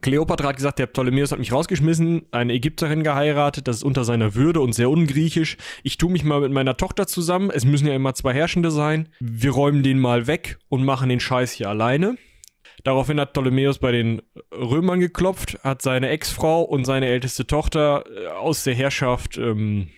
Kleopatra 0.00 0.48
hat 0.48 0.56
gesagt, 0.56 0.78
der 0.78 0.86
Ptolemäus 0.86 1.32
hat 1.32 1.38
mich 1.38 1.52
rausgeschmissen, 1.52 2.26
eine 2.30 2.52
Ägypterin 2.52 3.02
geheiratet, 3.02 3.68
das 3.68 3.76
ist 3.76 3.82
unter 3.82 4.04
seiner 4.04 4.34
Würde 4.34 4.60
und 4.60 4.74
sehr 4.74 4.90
ungriechisch. 4.90 5.56
Ich 5.82 5.98
tue 5.98 6.10
mich 6.10 6.24
mal 6.24 6.40
mit 6.40 6.52
meiner 6.52 6.76
Tochter 6.76 7.06
zusammen, 7.06 7.50
es 7.50 7.64
müssen 7.64 7.86
ja 7.86 7.94
immer 7.94 8.14
zwei 8.14 8.32
Herrschende 8.32 8.70
sein. 8.70 9.08
Wir 9.20 9.50
räumen 9.50 9.82
den 9.82 9.98
mal 9.98 10.26
weg 10.26 10.58
und 10.68 10.84
machen 10.84 11.08
den 11.08 11.20
Scheiß 11.20 11.52
hier 11.52 11.68
alleine. 11.68 12.16
Daraufhin 12.82 13.18
hat 13.20 13.32
Ptolemäus 13.32 13.78
bei 13.78 13.92
den 13.92 14.20
Römern 14.52 15.00
geklopft, 15.00 15.58
hat 15.62 15.80
seine 15.80 16.08
Ex-Frau 16.08 16.62
und 16.62 16.84
seine 16.84 17.06
älteste 17.06 17.46
Tochter 17.46 18.04
äh, 18.14 18.26
aus 18.28 18.64
der 18.64 18.74
Herrschaft 18.74 19.38
ähm, 19.38 19.88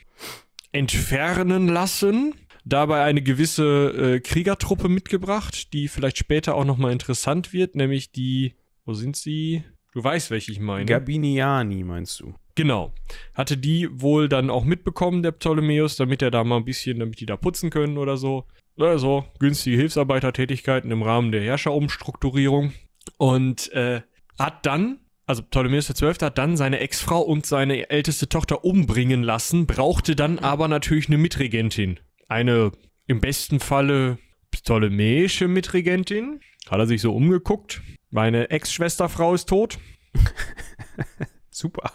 entfernen 0.72 1.68
lassen. 1.68 2.34
Dabei 2.64 3.02
eine 3.04 3.22
gewisse 3.22 4.16
äh, 4.16 4.20
Kriegertruppe 4.20 4.88
mitgebracht, 4.88 5.72
die 5.72 5.88
vielleicht 5.88 6.18
später 6.18 6.54
auch 6.54 6.64
nochmal 6.64 6.92
interessant 6.92 7.52
wird, 7.52 7.76
nämlich 7.76 8.10
die, 8.10 8.54
wo 8.84 8.92
sind 8.92 9.16
sie? 9.16 9.64
Du 9.96 10.04
weißt, 10.04 10.30
welche 10.30 10.52
ich 10.52 10.60
meine. 10.60 10.84
Gabiniani 10.84 11.82
meinst 11.82 12.20
du? 12.20 12.34
Genau. 12.54 12.92
Hatte 13.32 13.56
die 13.56 13.88
wohl 13.90 14.28
dann 14.28 14.50
auch 14.50 14.66
mitbekommen, 14.66 15.22
der 15.22 15.32
Ptolemäus, 15.32 15.96
damit 15.96 16.20
er 16.20 16.30
da 16.30 16.44
mal 16.44 16.58
ein 16.58 16.66
bisschen, 16.66 16.98
damit 16.98 17.18
die 17.18 17.24
da 17.24 17.38
putzen 17.38 17.70
können 17.70 17.96
oder 17.96 18.18
so. 18.18 18.44
Also 18.78 19.24
günstige 19.38 19.78
Hilfsarbeitertätigkeiten 19.78 20.90
im 20.90 21.02
Rahmen 21.02 21.32
der 21.32 21.40
Herrscherumstrukturierung. 21.40 22.74
Und 23.16 23.72
äh, 23.72 24.02
hat 24.38 24.66
dann, 24.66 24.98
also 25.24 25.42
Ptolemäus 25.42 25.88
XII. 25.88 26.12
hat 26.20 26.36
dann 26.36 26.58
seine 26.58 26.80
Ex-Frau 26.80 27.22
und 27.22 27.46
seine 27.46 27.88
älteste 27.88 28.28
Tochter 28.28 28.66
umbringen 28.66 29.22
lassen, 29.22 29.66
brauchte 29.66 30.14
dann 30.14 30.38
aber 30.38 30.68
natürlich 30.68 31.08
eine 31.08 31.16
Mitregentin. 31.16 32.00
Eine 32.28 32.72
im 33.06 33.22
besten 33.22 33.60
Falle 33.60 34.18
ptolemäische 34.50 35.48
Mitregentin. 35.48 36.40
Hat 36.68 36.80
er 36.80 36.86
sich 36.86 37.00
so 37.00 37.14
umgeguckt. 37.14 37.80
Meine 38.10 38.50
Ex-Schwesterfrau 38.50 39.34
ist 39.34 39.48
tot. 39.48 39.78
Super. 41.50 41.92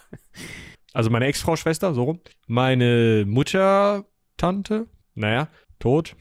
Also 0.93 1.09
meine 1.09 1.25
Ex-Frau-Schwester, 1.25 1.93
so 1.93 2.03
rum. 2.03 2.19
Meine 2.47 3.23
Mutter, 3.27 4.05
Tante, 4.37 4.87
naja, 5.15 5.47
tot. 5.79 6.15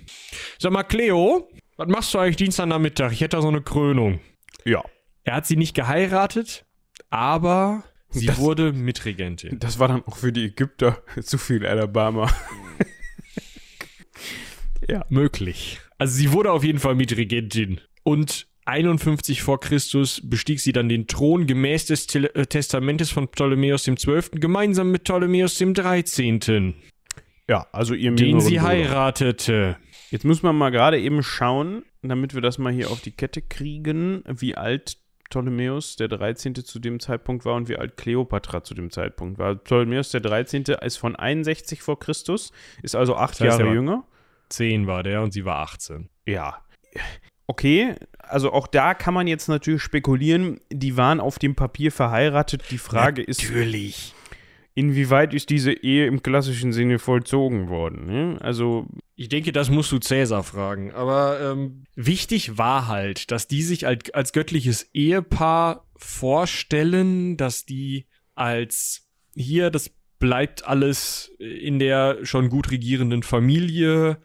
Sag 0.59 0.73
mal, 0.73 0.85
Cleo, 0.85 1.51
was 1.77 1.89
machst 1.89 2.15
du 2.15 2.19
eigentlich 2.19 2.37
Dienstagnachmittag? 2.37 3.13
Ich 3.13 3.21
hätte 3.21 3.37
da 3.37 3.43
so 3.43 3.49
eine 3.49 3.63
Krönung. 3.63 4.21
Ja. 4.65 4.83
Er 5.25 5.35
hat 5.37 5.47
sie 5.47 5.57
nicht 5.57 5.75
geheiratet, 5.75 6.65
aber 7.11 7.83
sie 8.11 8.27
Das- 8.27 8.39
wurde 8.39 8.73
Mitregentin. 8.73 9.59
Das 9.59 9.79
war 9.79 9.89
dann 9.89 10.05
auch 10.05 10.17
für 10.17 10.33
die 10.33 10.47
Ägypter 10.47 11.03
zu 11.23 11.37
viel 11.39 11.67
Alabama. 11.67 12.31
Möglich. 15.09 15.81
Also 15.99 16.15
sie 16.17 16.33
wurde 16.33 16.51
auf 16.53 16.65
jeden 16.65 16.79
Fall 16.81 16.95
Mitregentin. 16.97 17.81
Und 18.03 18.49
51 18.67 19.43
vor 19.43 19.61
Christus 19.61 20.21
bestieg 20.25 20.61
sie 20.61 20.73
dann 20.73 20.89
den 20.89 21.07
Thron 21.07 21.47
gemäß 21.47 21.87
des 21.87 22.07
Tele 22.07 22.35
äh, 22.35 22.47
Testamentes 22.47 23.11
von 23.11 23.29
Ptolemäus 23.29 23.85
XII. 23.85 24.21
gemeinsam 24.41 24.91
mit 24.91 25.05
Ptolemäus 25.05 25.55
XIII., 25.59 26.75
Ja, 27.49 27.67
also 27.73 27.95
ihr 27.95 28.15
den 28.15 28.41
sie 28.41 28.57
Bruder. 28.59 28.69
heiratete. 28.69 29.77
Jetzt 30.11 30.25
müssen 30.25 30.43
wir 30.43 30.53
mal 30.53 30.71
gerade 30.71 31.01
eben 31.01 31.23
schauen, 31.23 31.85
damit 32.03 32.35
wir 32.35 32.41
das 32.43 32.59
mal 32.59 32.73
hier 32.73 32.91
auf 32.91 33.01
die 33.01 33.13
Kette 33.13 33.43
kriegen, 33.43 34.23
wie 34.27 34.57
alt 34.57 34.99
Ptolemäus 35.29 35.95
der 35.97 36.09
13. 36.09 36.57
zu 36.57 36.81
dem 36.81 36.99
Zeitpunkt 36.99 37.45
war 37.45 37.55
und 37.55 37.69
wie 37.69 37.77
alt 37.77 37.97
Kleopatra 37.97 38.65
zu 38.65 38.75
dem 38.75 38.91
Zeitpunkt 38.91 39.39
war. 39.39 39.55
Ptolemäus 39.55 40.11
der 40.11 40.21
13. 40.21 40.65
ist 40.83 40.97
von 40.97 41.15
61 41.15 41.83
vor 41.83 41.99
Christus, 42.01 42.53
ist 42.83 42.97
also 42.97 43.15
acht 43.17 43.35
Das 43.35 43.41
heißt, 43.41 43.59
Jahre 43.61 43.71
er 43.71 43.75
jünger. 43.75 44.05
10 44.49 44.89
war 44.89 45.05
der 45.05 45.23
und 45.23 45.33
sie 45.33 45.45
war 45.45 45.59
18. 45.61 46.09
Ja. 46.27 46.65
Okay, 47.47 47.95
also 48.31 48.53
auch 48.53 48.67
da 48.67 48.95
kann 48.95 49.15
man 49.15 49.27
jetzt 49.27 49.49
natürlich 49.49 49.83
spekulieren, 49.83 50.61
die 50.71 50.97
waren 50.97 51.21
auf 51.21 51.39
dem 51.39 51.55
Papier 51.55 51.93
verheiratet. 51.93 52.63
Die 52.71 52.79
Frage 52.79 53.23
ist, 53.23 53.43
Natürlich. 53.43 54.15
inwieweit 54.75 55.35
ist 55.35 55.51
diese 55.51 55.73
Ehe 55.73 56.07
im 56.07 56.23
klassischen 56.23 56.73
Sinne 56.73 56.99
vollzogen 56.99 57.69
worden? 57.69 58.07
Ne? 58.07 58.39
Also, 58.41 58.87
Ich 59.17 59.29
denke, 59.29 59.53
das 59.53 59.71
musst 59.71 59.93
du 59.93 59.99
Cäsar 59.99 60.43
fragen. 60.43 60.93
Aber 60.93 61.41
ähm, 61.41 61.85
wichtig 61.95 62.57
war 62.59 62.89
halt, 62.89 63.31
dass 63.31 63.49
die 63.49 63.63
sich 63.63 63.87
als, 63.87 64.11
als 64.15 64.33
göttliches 64.33 64.89
Ehepaar 64.95 65.87
vorstellen, 65.97 67.37
dass 67.37 67.67
die 67.67 68.07
als 68.35 69.09
hier, 69.35 69.71
das 69.71 69.91
bleibt 70.19 70.67
alles 70.67 71.33
in 71.39 71.79
der 71.79 72.19
schon 72.25 72.49
gut 72.49 72.71
regierenden 72.71 73.23
Familie 73.23 74.19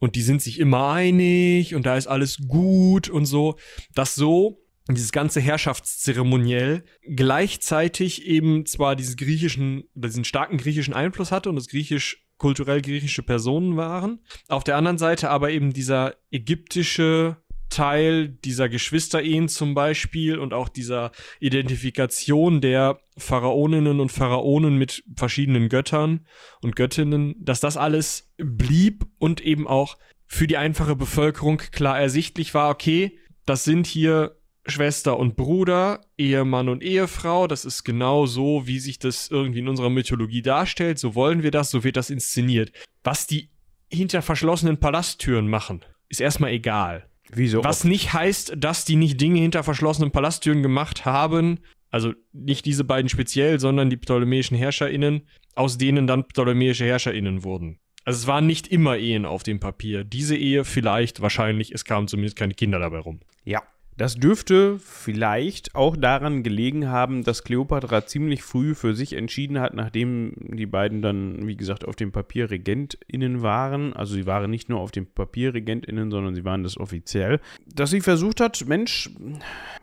und 0.00 0.14
die 0.16 0.22
sind 0.22 0.42
sich 0.42 0.58
immer 0.58 0.88
einig 0.88 1.74
und 1.74 1.86
da 1.86 1.96
ist 1.96 2.06
alles 2.06 2.38
gut 2.48 3.08
und 3.08 3.26
so, 3.26 3.56
dass 3.94 4.14
so 4.14 4.62
dieses 4.88 5.12
ganze 5.12 5.40
Herrschaftszeremoniell 5.40 6.84
gleichzeitig 7.02 8.24
eben 8.26 8.66
zwar 8.66 8.94
diesen 8.94 9.16
griechischen, 9.16 9.84
diesen 9.94 10.24
starken 10.24 10.58
griechischen 10.58 10.94
Einfluss 10.94 11.32
hatte 11.32 11.48
und 11.48 11.56
das 11.56 11.68
griechisch 11.68 12.24
kulturell 12.38 12.82
griechische 12.82 13.22
Personen 13.22 13.76
waren, 13.76 14.20
auf 14.48 14.62
der 14.62 14.76
anderen 14.76 14.98
Seite 14.98 15.30
aber 15.30 15.50
eben 15.50 15.72
dieser 15.72 16.16
ägyptische 16.30 17.38
Teil 17.68 18.28
dieser 18.28 18.68
Geschwisterehen 18.68 19.48
zum 19.48 19.74
Beispiel 19.74 20.38
und 20.38 20.54
auch 20.54 20.68
dieser 20.68 21.12
Identifikation 21.40 22.60
der 22.60 23.00
Pharaoninnen 23.18 24.00
und 24.00 24.12
Pharaonen 24.12 24.76
mit 24.76 25.04
verschiedenen 25.14 25.68
Göttern 25.68 26.26
und 26.62 26.76
Göttinnen, 26.76 27.34
dass 27.38 27.60
das 27.60 27.76
alles 27.76 28.32
blieb 28.38 29.06
und 29.18 29.40
eben 29.40 29.66
auch 29.66 29.96
für 30.26 30.46
die 30.46 30.56
einfache 30.56 30.96
Bevölkerung 30.96 31.58
klar 31.58 31.98
ersichtlich 31.98 32.54
war, 32.54 32.70
okay, 32.70 33.18
das 33.44 33.64
sind 33.64 33.86
hier 33.86 34.36
Schwester 34.66 35.18
und 35.18 35.36
Bruder, 35.36 36.00
Ehemann 36.18 36.68
und 36.68 36.82
Ehefrau, 36.82 37.46
das 37.46 37.64
ist 37.64 37.84
genau 37.84 38.26
so, 38.26 38.66
wie 38.66 38.80
sich 38.80 38.98
das 38.98 39.28
irgendwie 39.28 39.60
in 39.60 39.68
unserer 39.68 39.90
Mythologie 39.90 40.42
darstellt, 40.42 40.98
so 40.98 41.14
wollen 41.14 41.42
wir 41.42 41.52
das, 41.52 41.70
so 41.70 41.84
wird 41.84 41.96
das 41.96 42.10
inszeniert. 42.10 42.72
Was 43.04 43.26
die 43.26 43.50
hinter 43.88 44.22
verschlossenen 44.22 44.78
Palasttüren 44.78 45.48
machen, 45.48 45.84
ist 46.08 46.20
erstmal 46.20 46.50
egal. 46.50 47.08
Wieso? 47.32 47.64
Was 47.64 47.84
nicht 47.84 48.12
heißt, 48.12 48.54
dass 48.56 48.84
die 48.84 48.96
nicht 48.96 49.20
Dinge 49.20 49.40
hinter 49.40 49.62
verschlossenen 49.62 50.10
Palasttüren 50.10 50.62
gemacht 50.62 51.04
haben, 51.04 51.60
also 51.90 52.12
nicht 52.32 52.66
diese 52.66 52.84
beiden 52.84 53.08
speziell, 53.08 53.60
sondern 53.60 53.90
die 53.90 53.96
ptolemäischen 53.96 54.56
HerrscherInnen, 54.56 55.22
aus 55.54 55.78
denen 55.78 56.06
dann 56.06 56.24
ptolemäische 56.28 56.84
HerrscherInnen 56.84 57.44
wurden. 57.44 57.78
Also 58.04 58.18
es 58.18 58.26
waren 58.26 58.46
nicht 58.46 58.68
immer 58.68 58.96
Ehen 58.96 59.24
auf 59.24 59.42
dem 59.42 59.58
Papier. 59.58 60.04
Diese 60.04 60.36
Ehe 60.36 60.64
vielleicht, 60.64 61.20
wahrscheinlich, 61.22 61.72
es 61.72 61.84
kamen 61.84 62.06
zumindest 62.06 62.36
keine 62.36 62.54
Kinder 62.54 62.78
dabei 62.78 62.98
rum. 62.98 63.20
Ja. 63.44 63.62
Das 63.96 64.16
dürfte 64.16 64.78
vielleicht 64.78 65.74
auch 65.74 65.96
daran 65.96 66.42
gelegen 66.42 66.88
haben, 66.88 67.24
dass 67.24 67.44
Kleopatra 67.44 68.04
ziemlich 68.04 68.42
früh 68.42 68.74
für 68.74 68.94
sich 68.94 69.14
entschieden 69.14 69.58
hat, 69.58 69.72
nachdem 69.72 70.34
die 70.36 70.66
beiden 70.66 71.00
dann, 71.00 71.46
wie 71.46 71.56
gesagt, 71.56 71.86
auf 71.86 71.96
dem 71.96 72.12
Papier 72.12 72.50
RegentInnen 72.50 73.40
waren. 73.40 73.94
Also 73.94 74.14
sie 74.14 74.26
waren 74.26 74.50
nicht 74.50 74.68
nur 74.68 74.80
auf 74.80 74.90
dem 74.90 75.06
Papier 75.06 75.54
RegentInnen, 75.54 76.10
sondern 76.10 76.34
sie 76.34 76.44
waren 76.44 76.62
das 76.62 76.76
offiziell. 76.76 77.40
Dass 77.66 77.90
sie 77.90 78.02
versucht 78.02 78.40
hat, 78.40 78.66
Mensch, 78.66 79.10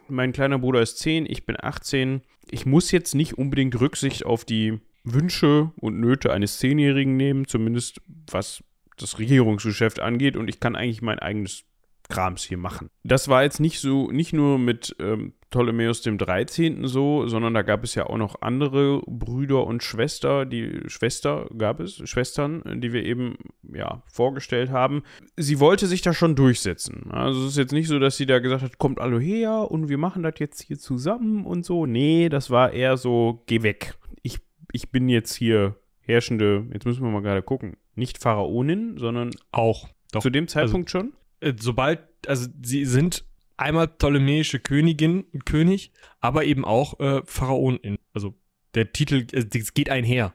mein 0.07 0.32
kleiner 0.32 0.59
Bruder 0.59 0.82
ist 0.82 0.99
10, 0.99 1.26
ich 1.28 1.47
bin 1.47 1.57
18. 1.59 2.22
Ich 2.51 2.68
muss 2.68 2.91
jetzt 2.91 3.16
nicht 3.16 3.39
unbedingt 3.39 3.80
Rücksicht 3.82 4.28
auf 4.28 4.45
die 4.45 4.80
Wünsche 5.03 5.72
und 5.78 5.99
Nöte 5.99 6.32
eines 6.32 6.59
Zehnjährigen 6.59 7.18
nehmen, 7.18 7.47
zumindest 7.47 7.99
was 8.30 8.64
das 8.97 9.18
Regierungsgeschäft 9.18 9.99
angeht. 9.99 10.38
Und 10.38 10.49
ich 10.49 10.59
kann 10.59 10.76
eigentlich 10.76 11.01
mein 11.01 11.18
eigenes 11.18 11.66
Krams 12.10 12.43
hier 12.43 12.58
machen. 12.58 12.89
Das 13.04 13.28
war 13.28 13.43
jetzt 13.43 13.60
nicht 13.60 13.80
so, 13.80 14.12
nicht 14.12 14.34
nur 14.34 14.60
mit 14.60 14.95
ähm, 14.99 15.34
Ptolemäus 15.54 16.01
dem 16.01 16.18
13. 16.18 16.88
so, 16.88 17.28
sondern 17.28 17.54
da 17.54 17.62
gab 17.62 17.84
es 17.84 17.93
ja 17.93 18.08
auch 18.08 18.18
noch 18.18 18.41
andere 18.41 19.01
Brüder 19.06 19.66
und 19.68 19.84
Schwester, 19.84 20.45
die 20.45 20.82
Schwester 20.88 21.47
gab 21.56 21.80
es, 21.80 22.01
Schwestern, 22.10 22.82
die 22.82 22.91
wir 22.91 23.06
eben 23.06 23.36
ja 23.72 24.01
vorgestellt 24.08 24.72
haben. 24.72 25.04
Sie 25.38 25.60
wollte 25.60 25.86
sich 25.86 26.01
da 26.01 26.14
schon 26.14 26.36
durchsetzen. 26.36 27.12
Also 27.12 27.41
es 27.41 27.51
ist 27.51 27.58
jetzt 27.58 27.72
nicht 27.72 27.88
so, 27.88 27.99
dass 27.99 28.18
sie 28.18 28.26
da 28.26 28.39
gesagt 28.39 28.64
hat, 28.64 28.80
kommt 28.80 28.99
alle 28.99 29.20
her 29.20 29.70
und 29.70 29.89
wir 29.89 29.99
machen 29.99 30.24
das 30.24 30.36
jetzt 30.39 30.62
hier 30.64 30.80
zusammen 30.80 31.45
und 31.45 31.64
so. 31.66 31.86
Nee, 31.86 32.30
das 32.30 32.49
war 32.49 32.72
eher 32.72 32.97
so, 32.97 33.43
geh 33.45 33.62
weg. 33.62 33.93
Ich, 34.24 34.39
ich 34.72 34.89
bin 34.89 35.08
jetzt 35.08 35.36
hier 35.36 35.76
herrschende, 36.01 36.66
jetzt 36.74 36.86
müssen 36.86 37.04
wir 37.04 37.12
mal 37.12 37.22
gerade 37.22 37.43
gucken, 37.43 37.78
nicht 37.95 38.18
Pharaonin, 38.18 38.97
sondern 38.97 39.30
Auch. 39.51 39.88
Doch. 40.12 40.22
zu 40.22 40.32
dem 40.32 40.47
Zeitpunkt 40.47 40.89
schon? 40.89 41.14
Äh, 41.44 41.54
sobald, 41.60 42.00
also 42.28 42.48
sie 42.62 42.86
sind 42.86 43.26
einmal 43.58 43.88
ptolemäische 43.88 44.60
Königin 44.60 45.26
König, 45.46 45.91
aber 46.20 46.46
eben 46.46 46.66
auch 46.66 47.00
äh, 47.00 47.22
Pharaonin. 47.26 47.98
Also 48.14 48.36
der 48.76 48.91
Titel, 48.91 49.28
äh, 49.32 49.46
das 49.46 49.74
geht 49.74 49.89
einher. 49.89 50.34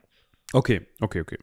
Okay, 0.53 0.87
okay, 1.01 1.21
okay. 1.21 1.39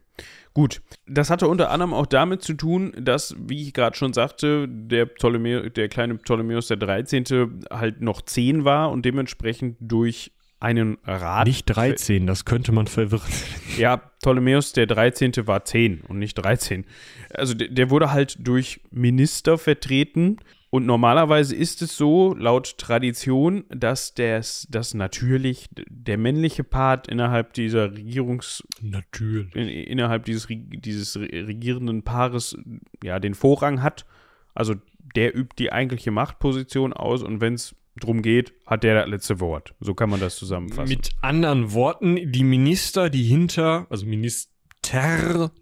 Gut. 0.54 0.82
Das 1.06 1.30
hatte 1.30 1.48
unter 1.48 1.70
anderem 1.70 1.94
auch 1.94 2.08
damit 2.08 2.42
zu 2.42 2.54
tun, 2.54 2.94
dass, 2.98 3.36
wie 3.38 3.68
ich 3.68 3.74
gerade 3.74 3.96
schon 3.96 4.14
sagte, 4.14 4.68
der, 4.68 5.06
Ptolemä 5.06 5.70
der 5.70 5.90
kleine 5.90 6.16
Ptolemäus 6.16 6.68
der 6.68 6.78
13. 6.78 7.66
halt 7.70 8.02
noch 8.02 8.22
10 8.22 8.64
war 8.64 8.92
und 8.92 9.06
dementsprechend 9.06 9.78
durch 9.80 10.32
einen 10.60 10.98
Rat. 11.04 11.48
Nicht 11.48 11.66
13, 11.66 12.26
das 12.28 12.46
könnte 12.46 12.72
man 12.72 12.88
verwirren. 12.88 13.30
Ja, 13.78 13.98
Ptolemäus 13.98 14.72
der 14.74 14.88
13. 14.88 15.34
war 15.48 15.66
10 15.66 16.02
und 16.02 16.20
nicht 16.20 16.36
13. 16.36 16.86
Also 17.34 17.54
der, 17.54 17.68
der 17.70 17.90
wurde 17.90 18.12
halt 18.12 18.38
durch 18.40 18.82
Minister 18.92 19.58
vertreten. 19.58 20.38
Und 20.72 20.86
normalerweise 20.86 21.56
ist 21.56 21.82
es 21.82 21.96
so, 21.96 22.34
laut 22.34 22.78
Tradition, 22.78 23.64
dass 23.70 24.14
das, 24.14 24.68
das 24.70 24.94
natürlich 24.94 25.70
der 25.74 26.18
männliche 26.18 26.66
Part 26.66 27.08
innerhalb 27.08 27.54
dieser 27.54 27.86
Regierungs- 27.86 28.64
Natürlich. 28.82 29.56
in, 29.56 29.68
innerhalb 29.70 30.26
dieses, 30.26 30.48
dieses 30.50 31.18
re- 31.18 31.30
regierenden 31.48 32.04
Paares 32.04 32.58
ja 33.04 33.20
den 33.20 33.36
Vorrang 33.36 33.82
hat. 33.82 34.06
Also 34.54 34.76
der 35.16 35.34
übt 35.38 35.56
die 35.60 35.72
eigentliche 35.72 36.12
Machtposition 36.12 36.92
aus 36.92 37.24
und 37.24 37.40
wenn 37.40 37.54
es 37.54 37.74
drum 38.00 38.22
geht, 38.22 38.54
hat 38.66 38.84
der 38.84 38.96
das 38.96 39.10
letzte 39.10 39.40
Wort. 39.40 39.74
So 39.80 39.94
kann 39.94 40.10
man 40.10 40.20
das 40.20 40.36
zusammenfassen. 40.36 40.90
Mit 40.90 41.12
anderen 41.22 41.74
Worten, 41.74 42.32
die 42.32 42.44
Minister, 42.44 43.10
die 43.10 43.24
hinter, 43.24 43.88
also 43.90 44.06
Minister, 44.06 44.52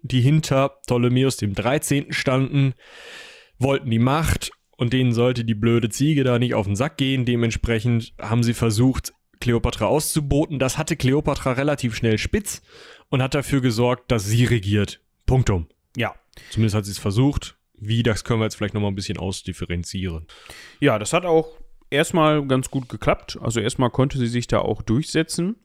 die 0.02 0.20
hinter 0.20 0.68
Ptolemäus 0.86 1.36
dem 1.36 1.54
13. 1.54 2.12
standen, 2.12 2.74
wollten 3.58 3.90
die 3.90 3.98
Macht 3.98 4.50
und 4.76 4.92
denen 4.92 5.12
sollte 5.12 5.44
die 5.44 5.54
blöde 5.54 5.88
Ziege 5.88 6.24
da 6.24 6.38
nicht 6.38 6.54
auf 6.54 6.66
den 6.66 6.76
Sack 6.76 6.96
gehen. 6.98 7.24
Dementsprechend 7.24 8.12
haben 8.20 8.42
sie 8.42 8.54
versucht, 8.54 9.14
Kleopatra 9.40 9.86
auszuboten. 9.86 10.58
Das 10.58 10.78
hatte 10.78 10.96
Kleopatra 10.96 11.52
relativ 11.52 11.94
schnell 11.94 12.18
spitz 12.18 12.62
und 13.08 13.22
hat 13.22 13.34
dafür 13.34 13.60
gesorgt, 13.60 14.10
dass 14.10 14.26
sie 14.26 14.44
regiert. 14.44 15.00
Punktum. 15.26 15.68
ja. 15.96 16.14
Zumindest 16.50 16.74
hat 16.74 16.84
sie 16.84 16.90
es 16.90 16.98
versucht. 16.98 17.56
Wie, 17.78 18.02
das 18.02 18.24
können 18.24 18.40
wir 18.40 18.44
jetzt 18.44 18.56
vielleicht 18.56 18.74
nochmal 18.74 18.90
ein 18.90 18.96
bisschen 18.96 19.18
ausdifferenzieren. 19.18 20.26
Ja, 20.80 20.98
das 20.98 21.12
hat 21.12 21.24
auch 21.24 21.56
erstmal 21.90 22.46
ganz 22.46 22.70
gut 22.70 22.88
geklappt. 22.88 23.38
Also 23.40 23.60
erstmal 23.60 23.90
konnte 23.90 24.18
sie 24.18 24.26
sich 24.26 24.46
da 24.46 24.58
auch 24.60 24.82
durchsetzen. 24.82 25.56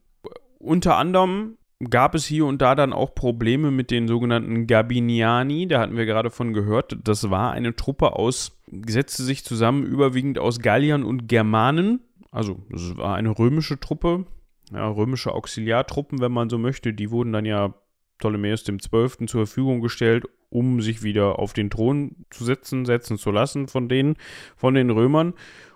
Unter 0.59 0.97
anderem 0.97 1.57
gab 1.89 2.13
es 2.15 2.25
hier 2.25 2.45
und 2.45 2.61
da 2.61 2.75
dann 2.75 2.91
auch 2.91 3.15
Probleme 3.15 3.71
mit 3.71 3.91
den 3.91 4.07
sogenannten 4.07 4.67
Gabiniani. 4.67 5.67
Da 5.67 5.79
hatten 5.79 5.95
wir 5.95 6.05
gerade 6.05 6.29
von 6.29 6.53
gehört. 6.53 6.97
Das 7.03 7.29
war 7.29 7.51
eine 7.51 7.75
Truppe 7.75 8.13
aus, 8.13 8.59
setzte 8.85 9.23
sich 9.23 9.45
zusammen 9.45 9.85
überwiegend 9.85 10.39
aus 10.39 10.59
Galliern 10.59 11.03
und 11.03 11.27
Germanen. 11.27 12.01
Also 12.31 12.63
es 12.73 12.97
war 12.97 13.15
eine 13.15 13.37
römische 13.37 13.79
Truppe, 13.79 14.25
ja, 14.71 14.87
römische 14.87 15.33
Auxiliartruppen, 15.33 16.19
wenn 16.19 16.31
man 16.31 16.49
so 16.49 16.57
möchte. 16.57 16.93
Die 16.93 17.11
wurden 17.11 17.31
dann 17.31 17.45
ja 17.45 17.73
Ptolemäus 18.19 18.63
dem 18.63 18.79
Zwölften 18.79 19.27
zur 19.27 19.45
Verfügung 19.47 19.81
gestellt, 19.81 20.25
um 20.49 20.81
sich 20.81 21.01
wieder 21.03 21.39
auf 21.39 21.53
den 21.53 21.69
Thron 21.69 22.25
zu 22.29 22.43
setzen, 22.43 22.85
setzen 22.85 23.17
zu 23.17 23.31
lassen 23.31 23.67
von 23.67 23.87
denen, 23.87 24.15
von 24.57 24.73
den 24.73 24.89
Römern. 24.89 25.33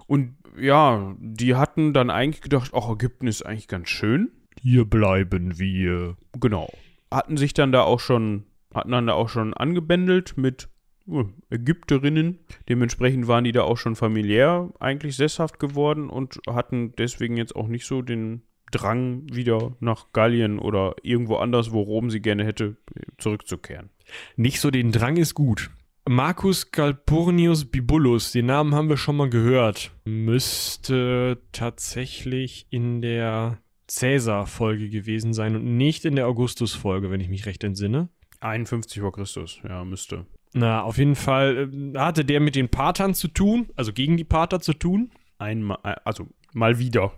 Und 0.07 0.35
ja, 0.59 1.15
die 1.19 1.55
hatten 1.55 1.93
dann 1.93 2.09
eigentlich 2.09 2.41
gedacht, 2.41 2.71
ach, 2.73 2.89
Ägypten 2.91 3.27
ist 3.27 3.43
eigentlich 3.43 3.67
ganz 3.67 3.89
schön. 3.89 4.31
Hier 4.61 4.85
bleiben 4.85 5.57
wir. 5.59 6.15
Genau. 6.39 6.71
Hatten 7.11 7.37
sich 7.37 7.53
dann 7.53 7.71
da 7.71 7.81
auch 7.81 7.99
schon, 7.99 8.45
hatten 8.73 8.91
dann 8.91 9.07
da 9.07 9.13
auch 9.13 9.29
schon 9.29 9.53
angebändelt 9.53 10.37
mit 10.37 10.69
äh, 11.07 11.23
Ägypterinnen. 11.49 12.39
Dementsprechend 12.69 13.27
waren 13.27 13.43
die 13.43 13.51
da 13.51 13.63
auch 13.63 13.77
schon 13.77 13.95
familiär 13.95 14.71
eigentlich 14.79 15.15
sesshaft 15.15 15.59
geworden 15.59 16.09
und 16.09 16.39
hatten 16.47 16.93
deswegen 16.97 17.37
jetzt 17.37 17.55
auch 17.55 17.67
nicht 17.67 17.85
so 17.85 18.01
den 18.01 18.43
Drang, 18.71 19.23
wieder 19.31 19.75
nach 19.79 20.13
Gallien 20.13 20.57
oder 20.57 20.95
irgendwo 21.03 21.35
anders, 21.35 21.71
wo 21.71 21.81
Rom 21.81 22.09
sie 22.09 22.21
gerne 22.21 22.43
hätte, 22.43 22.77
zurückzukehren. 23.19 23.91
Nicht 24.35 24.59
so 24.59 24.71
den 24.71 24.91
Drang 24.91 25.17
ist 25.17 25.35
gut. 25.35 25.69
Marcus 26.09 26.69
Calpurnius 26.69 27.63
Bibulus, 27.63 28.33
den 28.33 28.47
Namen 28.47 28.75
haben 28.75 28.89
wir 28.89 28.97
schon 28.97 29.15
mal 29.15 29.29
gehört. 29.29 29.91
Müsste 30.03 31.41
tatsächlich 31.53 32.67
in 32.69 33.01
der 33.01 33.59
Cäsar-Folge 33.87 34.89
gewesen 34.89 35.33
sein 35.33 35.55
und 35.55 35.77
nicht 35.77 36.03
in 36.03 36.17
der 36.17 36.27
Augustus-Folge, 36.27 37.09
wenn 37.09 37.21
ich 37.21 37.29
mich 37.29 37.45
recht 37.45 37.63
entsinne. 37.63 38.09
51 38.41 38.99
vor 38.99 39.13
Christus, 39.13 39.61
ja, 39.63 39.85
müsste. 39.85 40.25
Na, 40.53 40.83
auf 40.83 40.97
jeden 40.97 41.15
Fall 41.15 41.71
äh, 41.73 41.97
hatte 41.97 42.25
der 42.25 42.41
mit 42.41 42.55
den 42.55 42.67
Patern 42.67 43.13
zu 43.13 43.29
tun, 43.29 43.69
also 43.77 43.93
gegen 43.93 44.17
die 44.17 44.25
Pater 44.25 44.59
zu 44.59 44.73
tun. 44.73 45.09
Einmal, 45.37 45.77
also 46.03 46.27
mal 46.51 46.79
wieder. 46.79 47.13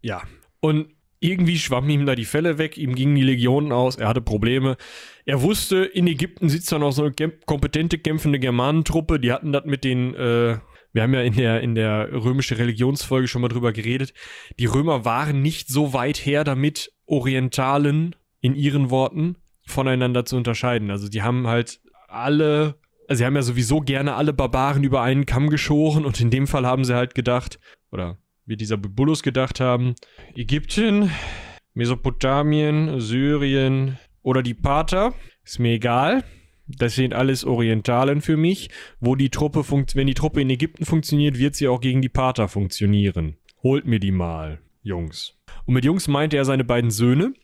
Ja. 0.00 0.22
Und 0.60 0.95
irgendwie 1.26 1.58
schwammen 1.58 1.90
ihm 1.90 2.06
da 2.06 2.14
die 2.14 2.24
Fälle 2.24 2.58
weg, 2.58 2.78
ihm 2.78 2.94
gingen 2.94 3.14
die 3.14 3.22
Legionen 3.22 3.72
aus, 3.72 3.96
er 3.96 4.08
hatte 4.08 4.20
Probleme. 4.20 4.76
Er 5.24 5.42
wusste, 5.42 5.84
in 5.84 6.06
Ägypten 6.06 6.48
sitzt 6.48 6.70
da 6.70 6.78
noch 6.78 6.92
so 6.92 7.02
eine 7.02 7.12
kompetente, 7.46 7.98
kämpfende 7.98 8.38
Germanentruppe, 8.38 9.18
die 9.18 9.32
hatten 9.32 9.52
das 9.52 9.64
mit 9.64 9.84
den, 9.84 10.14
äh, 10.14 10.58
wir 10.92 11.02
haben 11.02 11.14
ja 11.14 11.20
in 11.22 11.34
der, 11.34 11.60
in 11.60 11.74
der 11.74 12.12
römische 12.12 12.58
Religionsfolge 12.58 13.28
schon 13.28 13.42
mal 13.42 13.48
drüber 13.48 13.72
geredet, 13.72 14.14
die 14.58 14.66
Römer 14.66 15.04
waren 15.04 15.42
nicht 15.42 15.68
so 15.68 15.92
weit 15.92 16.24
her 16.24 16.44
damit, 16.44 16.92
Orientalen 17.06 18.14
in 18.40 18.54
ihren 18.54 18.90
Worten 18.90 19.36
voneinander 19.66 20.24
zu 20.24 20.36
unterscheiden. 20.36 20.90
Also 20.90 21.08
die 21.08 21.22
haben 21.22 21.46
halt 21.46 21.80
alle, 22.08 22.76
also 23.08 23.18
sie 23.18 23.26
haben 23.26 23.36
ja 23.36 23.42
sowieso 23.42 23.80
gerne 23.80 24.14
alle 24.14 24.32
Barbaren 24.32 24.84
über 24.84 25.02
einen 25.02 25.26
Kamm 25.26 25.50
geschoren 25.50 26.04
und 26.04 26.20
in 26.20 26.30
dem 26.30 26.46
Fall 26.46 26.66
haben 26.66 26.84
sie 26.84 26.94
halt 26.94 27.14
gedacht, 27.14 27.58
oder 27.90 28.18
wie 28.46 28.56
dieser 28.56 28.76
Bibulus 28.76 29.22
gedacht 29.22 29.60
haben, 29.60 29.94
Ägypten, 30.34 31.10
Mesopotamien, 31.74 33.00
Syrien 33.00 33.98
oder 34.22 34.42
die 34.42 34.54
Pater, 34.54 35.14
ist 35.44 35.58
mir 35.58 35.72
egal. 35.72 36.24
Das 36.68 36.94
sind 36.94 37.14
alles 37.14 37.44
Orientalen 37.44 38.22
für 38.22 38.36
mich. 38.36 38.70
Wo 38.98 39.14
die 39.14 39.30
Truppe 39.30 39.64
wenn 39.68 40.06
die 40.06 40.14
Truppe 40.14 40.40
in 40.40 40.50
Ägypten 40.50 40.84
funktioniert, 40.84 41.38
wird 41.38 41.54
sie 41.54 41.68
auch 41.68 41.80
gegen 41.80 42.02
die 42.02 42.08
Pater 42.08 42.48
funktionieren. 42.48 43.36
Holt 43.62 43.86
mir 43.86 44.00
die 44.00 44.10
mal, 44.10 44.60
Jungs. 44.82 45.34
Und 45.64 45.74
mit 45.74 45.84
Jungs 45.84 46.08
meinte 46.08 46.36
er 46.36 46.44
seine 46.44 46.64
beiden 46.64 46.90
Söhne. 46.90 47.34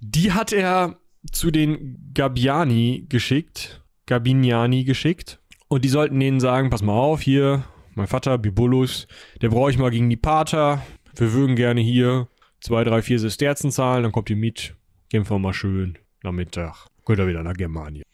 Die 0.00 0.32
hat 0.32 0.52
er 0.52 0.98
zu 1.30 1.50
den 1.50 2.10
Gabiani 2.14 3.06
geschickt, 3.08 3.82
Gabiniani 4.06 4.84
geschickt. 4.84 5.40
Und 5.68 5.84
die 5.84 5.88
sollten 5.88 6.18
denen 6.18 6.40
sagen, 6.40 6.70
pass 6.70 6.82
mal 6.82 6.92
auf, 6.92 7.20
hier, 7.20 7.64
mein 7.94 8.06
Vater, 8.06 8.38
Bibulus, 8.38 9.06
der 9.40 9.48
brauche 9.48 9.70
ich 9.70 9.78
mal 9.78 9.90
gegen 9.90 10.08
die 10.08 10.16
Pater. 10.16 10.82
Wir 11.14 11.32
würden 11.32 11.56
gerne 11.56 11.80
hier 11.80 12.28
zwei, 12.60 12.84
drei, 12.84 13.02
vier 13.02 13.18
Sesterzen 13.18 13.70
zahlen, 13.70 14.02
dann 14.02 14.12
kommt 14.12 14.30
ihr 14.30 14.36
mit. 14.36 14.74
Kämpfen 15.10 15.34
wir 15.34 15.38
mal 15.38 15.52
schön 15.52 15.98
Nachmittag. 16.22 16.86
Könnt 17.04 17.18
ihr 17.18 17.26
wieder 17.26 17.42
nach 17.42 17.54
Germanien. 17.54 18.04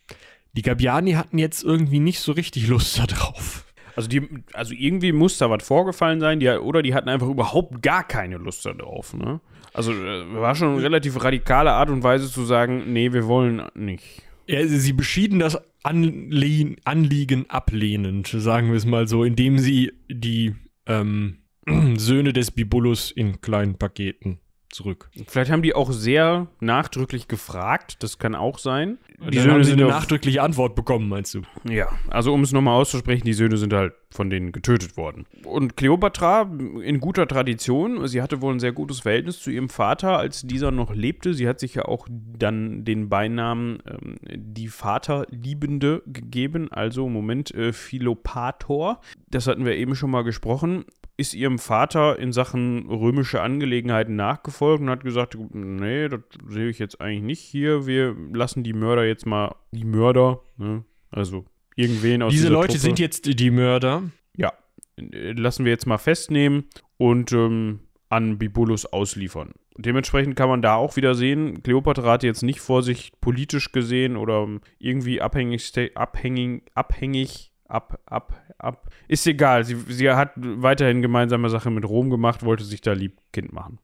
Die 0.55 0.63
Gabiani 0.63 1.13
hatten 1.13 1.39
jetzt 1.39 1.63
irgendwie 1.63 2.01
nicht 2.01 2.21
so 2.21 2.33
richtig 2.33 2.67
Lust 2.69 2.99
darauf. 2.99 3.65
Also, 3.95 4.09
die, 4.09 4.29
also 4.53 4.75
irgendwie 4.75 5.13
muss 5.13 5.39
da 5.39 5.51
was 5.51 5.65
vorgefallen 5.65 6.21
sein, 6.21 6.41
die, 6.41 6.49
oder 6.49 6.83
die 6.83 6.95
hatten 6.95 7.09
einfach 7.09 7.29
überhaupt 7.29 7.83
gar 7.83 8.07
keine 8.07 8.37
Lust 8.37 8.65
darauf. 8.65 9.13
Ne? 9.13 9.41
Also 9.73 9.93
äh, 9.93 10.35
war 10.35 10.55
schon 10.55 10.75
eine 10.75 10.83
relativ 10.83 11.23
radikale 11.23 11.73
Art 11.73 11.91
und 11.91 12.03
Weise 12.03 12.31
zu 12.31 12.45
sagen, 12.45 12.93
nee, 12.93 13.13
wir 13.13 13.27
wollen 13.27 13.63
nicht. 13.75 14.23
Ja, 14.47 14.67
sie 14.67 14.93
beschieden 14.93 15.41
das 15.41 15.59
Anlie 15.83 16.77
Anliegen 16.85 17.49
ablehnend, 17.49 18.27
sagen 18.27 18.69
wir 18.69 18.77
es 18.77 18.87
mal 18.87 19.07
so, 19.07 19.25
indem 19.25 19.59
sie 19.59 19.93
die 20.09 20.55
ähm, 20.87 21.39
Söhne 21.97 22.33
des 22.33 22.51
Bibulus 22.51 23.11
in 23.11 23.41
kleinen 23.41 23.79
Paketen 23.79 24.41
zurück. 24.71 25.11
Vielleicht 25.27 25.51
haben 25.51 25.63
die 25.63 25.75
auch 25.75 25.93
sehr 25.93 26.47
nachdrücklich 26.61 27.29
gefragt, 27.29 28.03
das 28.03 28.19
kann 28.19 28.35
auch 28.35 28.59
sein. 28.59 28.99
Die 29.19 29.39
Söhne 29.39 29.55
haben 29.55 29.65
sie 29.65 29.73
eine 29.73 29.87
nachdrückliche 29.87 30.43
Antwort 30.43 30.75
bekommen, 30.75 31.09
meinst 31.09 31.35
du? 31.35 31.43
Ja, 31.69 31.89
also 32.09 32.33
um 32.33 32.43
es 32.43 32.53
nochmal 32.53 32.81
auszusprechen, 32.81 33.25
die 33.25 33.33
Söhne 33.33 33.57
sind 33.57 33.73
halt 33.73 33.95
von 34.11 34.31
denen 34.31 34.53
getötet 34.53 34.97
worden. 34.97 35.27
Und 35.45 35.77
Kleopatra 35.77 36.51
in 36.83 37.01
guter 37.01 37.27
Tradition, 37.27 38.07
sie 38.09 38.23
hatte 38.23 38.41
wohl 38.41 38.55
ein 38.55 38.61
sehr 38.61 38.73
gutes 38.73 39.01
Verhältnis 39.01 39.41
zu 39.41 39.51
ihrem 39.51 39.69
Vater, 39.69 40.17
als 40.17 40.43
dieser 40.43 40.71
noch 40.71 40.95
lebte. 40.95 41.35
Sie 41.35 41.49
hat 41.49 41.61
sich 41.61 41.75
ja 41.75 41.85
auch 41.85 42.07
dann 42.11 42.85
den 42.85 43.09
Beinamen 43.09 43.81
ähm, 43.87 44.17
die 44.35 44.69
Vaterliebende 44.69 46.03
gegeben, 46.07 46.73
also 46.73 47.07
im 47.07 47.13
Moment 47.13 47.55
äh, 47.55 47.73
Philopator. 47.73 49.01
Das 49.31 49.47
hatten 49.47 49.65
wir 49.65 49.77
eben 49.77 49.95
schon 49.95 50.11
mal 50.11 50.25
gesprochen 50.25 50.85
ist 51.19 51.35
ihrem 51.35 51.59
Vater 51.59 52.19
in 52.19 52.33
Sachen 52.33 52.89
römische 52.89 53.43
Angelegenheiten 53.43 54.15
nachgefolgt 54.15 54.81
und 54.81 54.89
hat 54.89 55.03
gesagt, 55.03 55.37
nee, 55.53 56.09
das 56.09 56.21
sehe 56.47 56.69
ich 56.69 56.79
jetzt 56.79 57.01
eigentlich 57.01 57.25
nicht 57.25 57.41
hier. 57.41 57.87
Wir 57.87 58.17
lassen 58.33 58.63
die 58.63 58.73
Mörder 58.73 59.05
jetzt 59.05 59.27
mal, 59.27 59.57
die 59.73 59.85
Mörder, 59.85 60.41
ne? 60.57 60.85
also 61.11 61.45
irgendwen 61.75 62.23
aus 62.23 62.33
Diese 62.33 62.49
Leute 62.49 62.69
Truppe, 62.69 62.81
sind 62.81 62.99
jetzt 63.01 63.41
die 63.41 63.51
Mörder. 63.51 64.05
ja, 64.37 64.53
lassen 64.97 65.65
wir 65.65 65.73
jetzt 65.73 65.87
mal 65.87 65.99
festnehmen 65.99 66.65
und 66.99 67.33
ähm, 67.33 67.81
an 68.09 68.39
Bibulus 68.39 68.87
ausliefern. 68.87 69.53
Dementsprechend 69.77 70.37
kann 70.37 70.49
man 70.49 70.63
da 70.63 70.77
auch 70.77 70.95
wieder 70.95 71.17
sehen, 71.17 71.65
Kleopatra 71.65 72.13
hat 72.13 72.23
jetzt 72.23 72.43
nicht 72.43 72.61
vor 72.61 72.83
sich 72.85 73.13
politisch 73.21 73.73
gesehen 73.73 74.17
oder 74.17 74.47
irgendwie 74.79 75.21
abhängig, 75.21 75.73
abhängig, 75.97 76.63
abhängig 76.75 77.53
ab, 77.69 78.01
ab, 78.07 78.35
ab. 78.59 78.91
Ist 79.07 79.27
egal. 79.27 79.65
Sie, 79.65 79.77
sie 79.89 80.11
hat 80.11 80.33
weiterhin 80.37 81.03
gemeinsame 81.03 81.49
Sache 81.51 81.71
mit 81.71 81.85
Rom 81.85 82.11
gemacht, 82.11 82.45
wollte 82.45 82.65
sich 82.65 82.81
da 82.81 82.93
lieb 82.93 83.19
Kind 83.33 83.53
machen. 83.53 83.79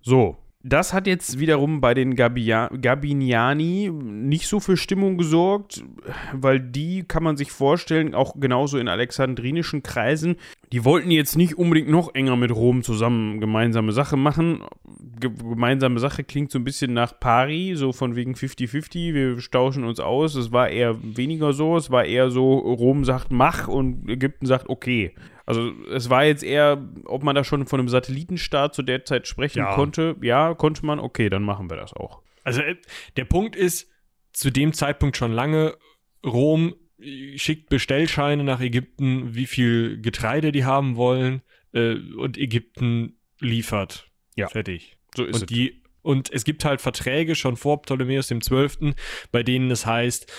So. 0.00 0.36
Das 0.66 0.94
hat 0.94 1.06
jetzt 1.06 1.38
wiederum 1.38 1.82
bei 1.82 1.92
den 1.92 2.16
Gabiniani 2.16 3.90
nicht 3.92 4.46
so 4.46 4.60
für 4.60 4.78
Stimmung 4.78 5.18
gesorgt, 5.18 5.84
weil 6.32 6.58
die 6.58 7.04
kann 7.06 7.22
man 7.22 7.36
sich 7.36 7.52
vorstellen, 7.52 8.14
auch 8.14 8.40
genauso 8.40 8.78
in 8.78 8.88
alexandrinischen 8.88 9.82
Kreisen, 9.82 10.36
die 10.72 10.86
wollten 10.86 11.10
jetzt 11.10 11.36
nicht 11.36 11.58
unbedingt 11.58 11.90
noch 11.90 12.14
enger 12.14 12.36
mit 12.36 12.50
Rom 12.50 12.82
zusammen 12.82 13.40
gemeinsame 13.40 13.92
Sache 13.92 14.16
machen. 14.16 14.62
Ge 15.20 15.30
gemeinsame 15.30 16.00
Sache 16.00 16.24
klingt 16.24 16.50
so 16.50 16.58
ein 16.58 16.64
bisschen 16.64 16.94
nach 16.94 17.20
Pari, 17.20 17.74
so 17.76 17.92
von 17.92 18.16
wegen 18.16 18.32
50-50, 18.32 19.12
wir 19.12 19.36
tauschen 19.50 19.84
uns 19.84 20.00
aus. 20.00 20.34
Es 20.34 20.50
war 20.50 20.70
eher 20.70 20.96
weniger 21.02 21.52
so, 21.52 21.76
es 21.76 21.90
war 21.90 22.06
eher 22.06 22.30
so, 22.30 22.56
Rom 22.56 23.04
sagt 23.04 23.30
mach 23.30 23.68
und 23.68 24.08
Ägypten 24.08 24.46
sagt 24.46 24.70
okay. 24.70 25.14
Also 25.46 25.72
es 25.92 26.08
war 26.10 26.24
jetzt 26.24 26.42
eher, 26.42 26.82
ob 27.04 27.22
man 27.22 27.34
da 27.34 27.44
schon 27.44 27.66
von 27.66 27.80
einem 27.80 27.88
Satellitenstaat 27.88 28.74
zu 28.74 28.82
der 28.82 29.04
Zeit 29.04 29.26
sprechen 29.28 29.58
Ja. 29.58 29.74
konnte. 29.74 30.16
Ja, 30.22 30.54
konnte 30.54 30.84
man, 30.86 30.98
okay, 30.98 31.28
dann 31.28 31.42
machen 31.42 31.68
wir 31.70 31.76
das 31.76 31.92
auch. 31.92 32.22
Also 32.44 32.60
äh, 32.62 32.76
der 33.16 33.24
Punkt 33.24 33.56
ist, 33.56 33.90
zu 34.32 34.50
dem 34.50 34.72
Zeitpunkt 34.72 35.16
schon 35.16 35.32
lange, 35.32 35.76
Rom 36.24 36.74
schickt 37.36 37.68
Bestellscheine 37.68 38.44
nach 38.44 38.60
Ägypten, 38.60 39.34
wie 39.34 39.46
viel 39.46 40.00
Getreide 40.00 40.52
die 40.52 40.64
haben 40.64 40.96
wollen. 40.96 41.42
äh, 41.72 41.96
und 42.16 42.38
Ägypten 42.38 43.18
liefert. 43.40 44.08
Ja. 44.36 44.48
Fertig. 44.48 44.96
So 45.16 45.24
ist 45.24 45.42
Und, 45.42 45.50
die, 45.50 45.82
und 46.02 46.32
es 46.32 46.44
gibt 46.44 46.64
halt 46.64 46.80
Verträge 46.80 47.34
schon 47.34 47.56
vor 47.56 47.82
Ptolemäus 47.82 48.28
dem 48.28 48.40
Zwölften, 48.40 48.94
bei 49.32 49.42
denen 49.42 49.70
es 49.72 49.84
heißt, 49.84 50.32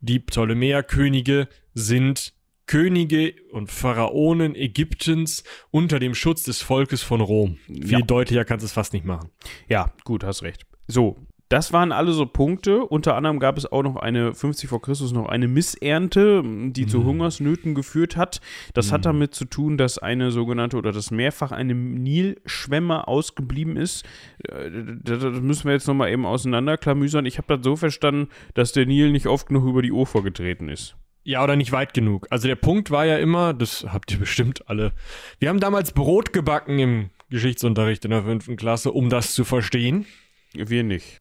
die 0.00 0.20
Ptolemäerkönige 0.20 1.48
sind 1.74 2.32
Könige 2.68 3.34
und 3.50 3.68
Pharaonen 3.72 4.54
Ägyptens 4.54 5.42
unter 5.72 5.98
dem 5.98 6.14
Schutz 6.14 6.44
des 6.44 6.62
Volkes 6.62 7.02
von 7.02 7.20
Rom. 7.20 7.56
Viel 7.66 7.90
Ja. 7.90 8.00
deutlicher 8.02 8.44
kannst 8.44 8.62
du 8.62 8.66
es 8.66 8.72
fast 8.72 8.92
nicht 8.92 9.04
machen. 9.04 9.30
Ja, 9.68 9.92
gut, 10.04 10.22
hast 10.22 10.42
recht. 10.44 10.64
So, 10.86 11.16
das 11.48 11.72
waren 11.72 11.92
alle 11.92 12.12
so 12.12 12.26
Punkte. 12.26 12.84
Unter 12.84 13.14
anderem 13.16 13.38
gab 13.40 13.56
es 13.56 13.64
auch 13.64 13.82
noch 13.82 13.96
eine 13.96 14.34
50 14.34 14.68
vor 14.68 14.82
Christus 14.82 15.12
noch 15.12 15.26
eine 15.26 15.48
Missernte, 15.48 16.42
die 16.44 16.86
zu 16.86 16.98
Mhm. 17.00 17.04
Hungersnöten 17.06 17.74
geführt 17.74 18.18
hat. 18.18 18.42
Das 18.74 18.92
hat 18.92 19.00
Mhm. 19.00 19.04
damit 19.04 19.34
zu 19.34 19.46
tun, 19.46 19.78
dass 19.78 19.96
eine 19.96 20.30
sogenannte 20.30 20.76
oder 20.76 20.92
dass 20.92 21.10
mehrfach 21.10 21.50
eine 21.50 21.74
Nilschwemme 21.74 23.08
ausgeblieben 23.08 23.78
ist. 23.78 24.04
Äh, 24.46 24.70
Das 25.02 25.20
das 25.22 25.40
müssen 25.40 25.64
wir 25.64 25.72
jetzt 25.72 25.86
nochmal 25.88 26.10
eben 26.12 26.26
auseinanderklamüsern. 26.26 27.24
Ich 27.24 27.38
habe 27.38 27.56
das 27.56 27.64
so 27.64 27.76
verstanden, 27.76 28.28
dass 28.52 28.72
der 28.72 28.84
Nil 28.84 29.10
nicht 29.10 29.26
oft 29.26 29.46
genug 29.48 29.66
über 29.66 29.80
die 29.80 29.92
Ufer 29.92 30.22
getreten 30.22 30.68
ist. 30.68 30.96
Ja, 31.28 31.44
oder 31.44 31.56
nicht 31.56 31.72
weit 31.72 31.92
genug. 31.92 32.26
Also 32.30 32.48
der 32.48 32.56
Punkt 32.56 32.90
war 32.90 33.04
ja 33.04 33.18
immer, 33.18 33.52
das 33.52 33.84
habt 33.86 34.10
ihr 34.10 34.18
bestimmt 34.18 34.66
alle. 34.66 34.92
Wir 35.38 35.50
haben 35.50 35.60
damals 35.60 35.92
Brot 35.92 36.32
gebacken 36.32 36.78
im 36.78 37.10
Geschichtsunterricht 37.28 38.06
in 38.06 38.12
der 38.12 38.22
fünften 38.22 38.56
Klasse, 38.56 38.92
um 38.92 39.10
das 39.10 39.34
zu 39.34 39.44
verstehen. 39.44 40.06
Wir 40.54 40.84
nicht. 40.84 41.20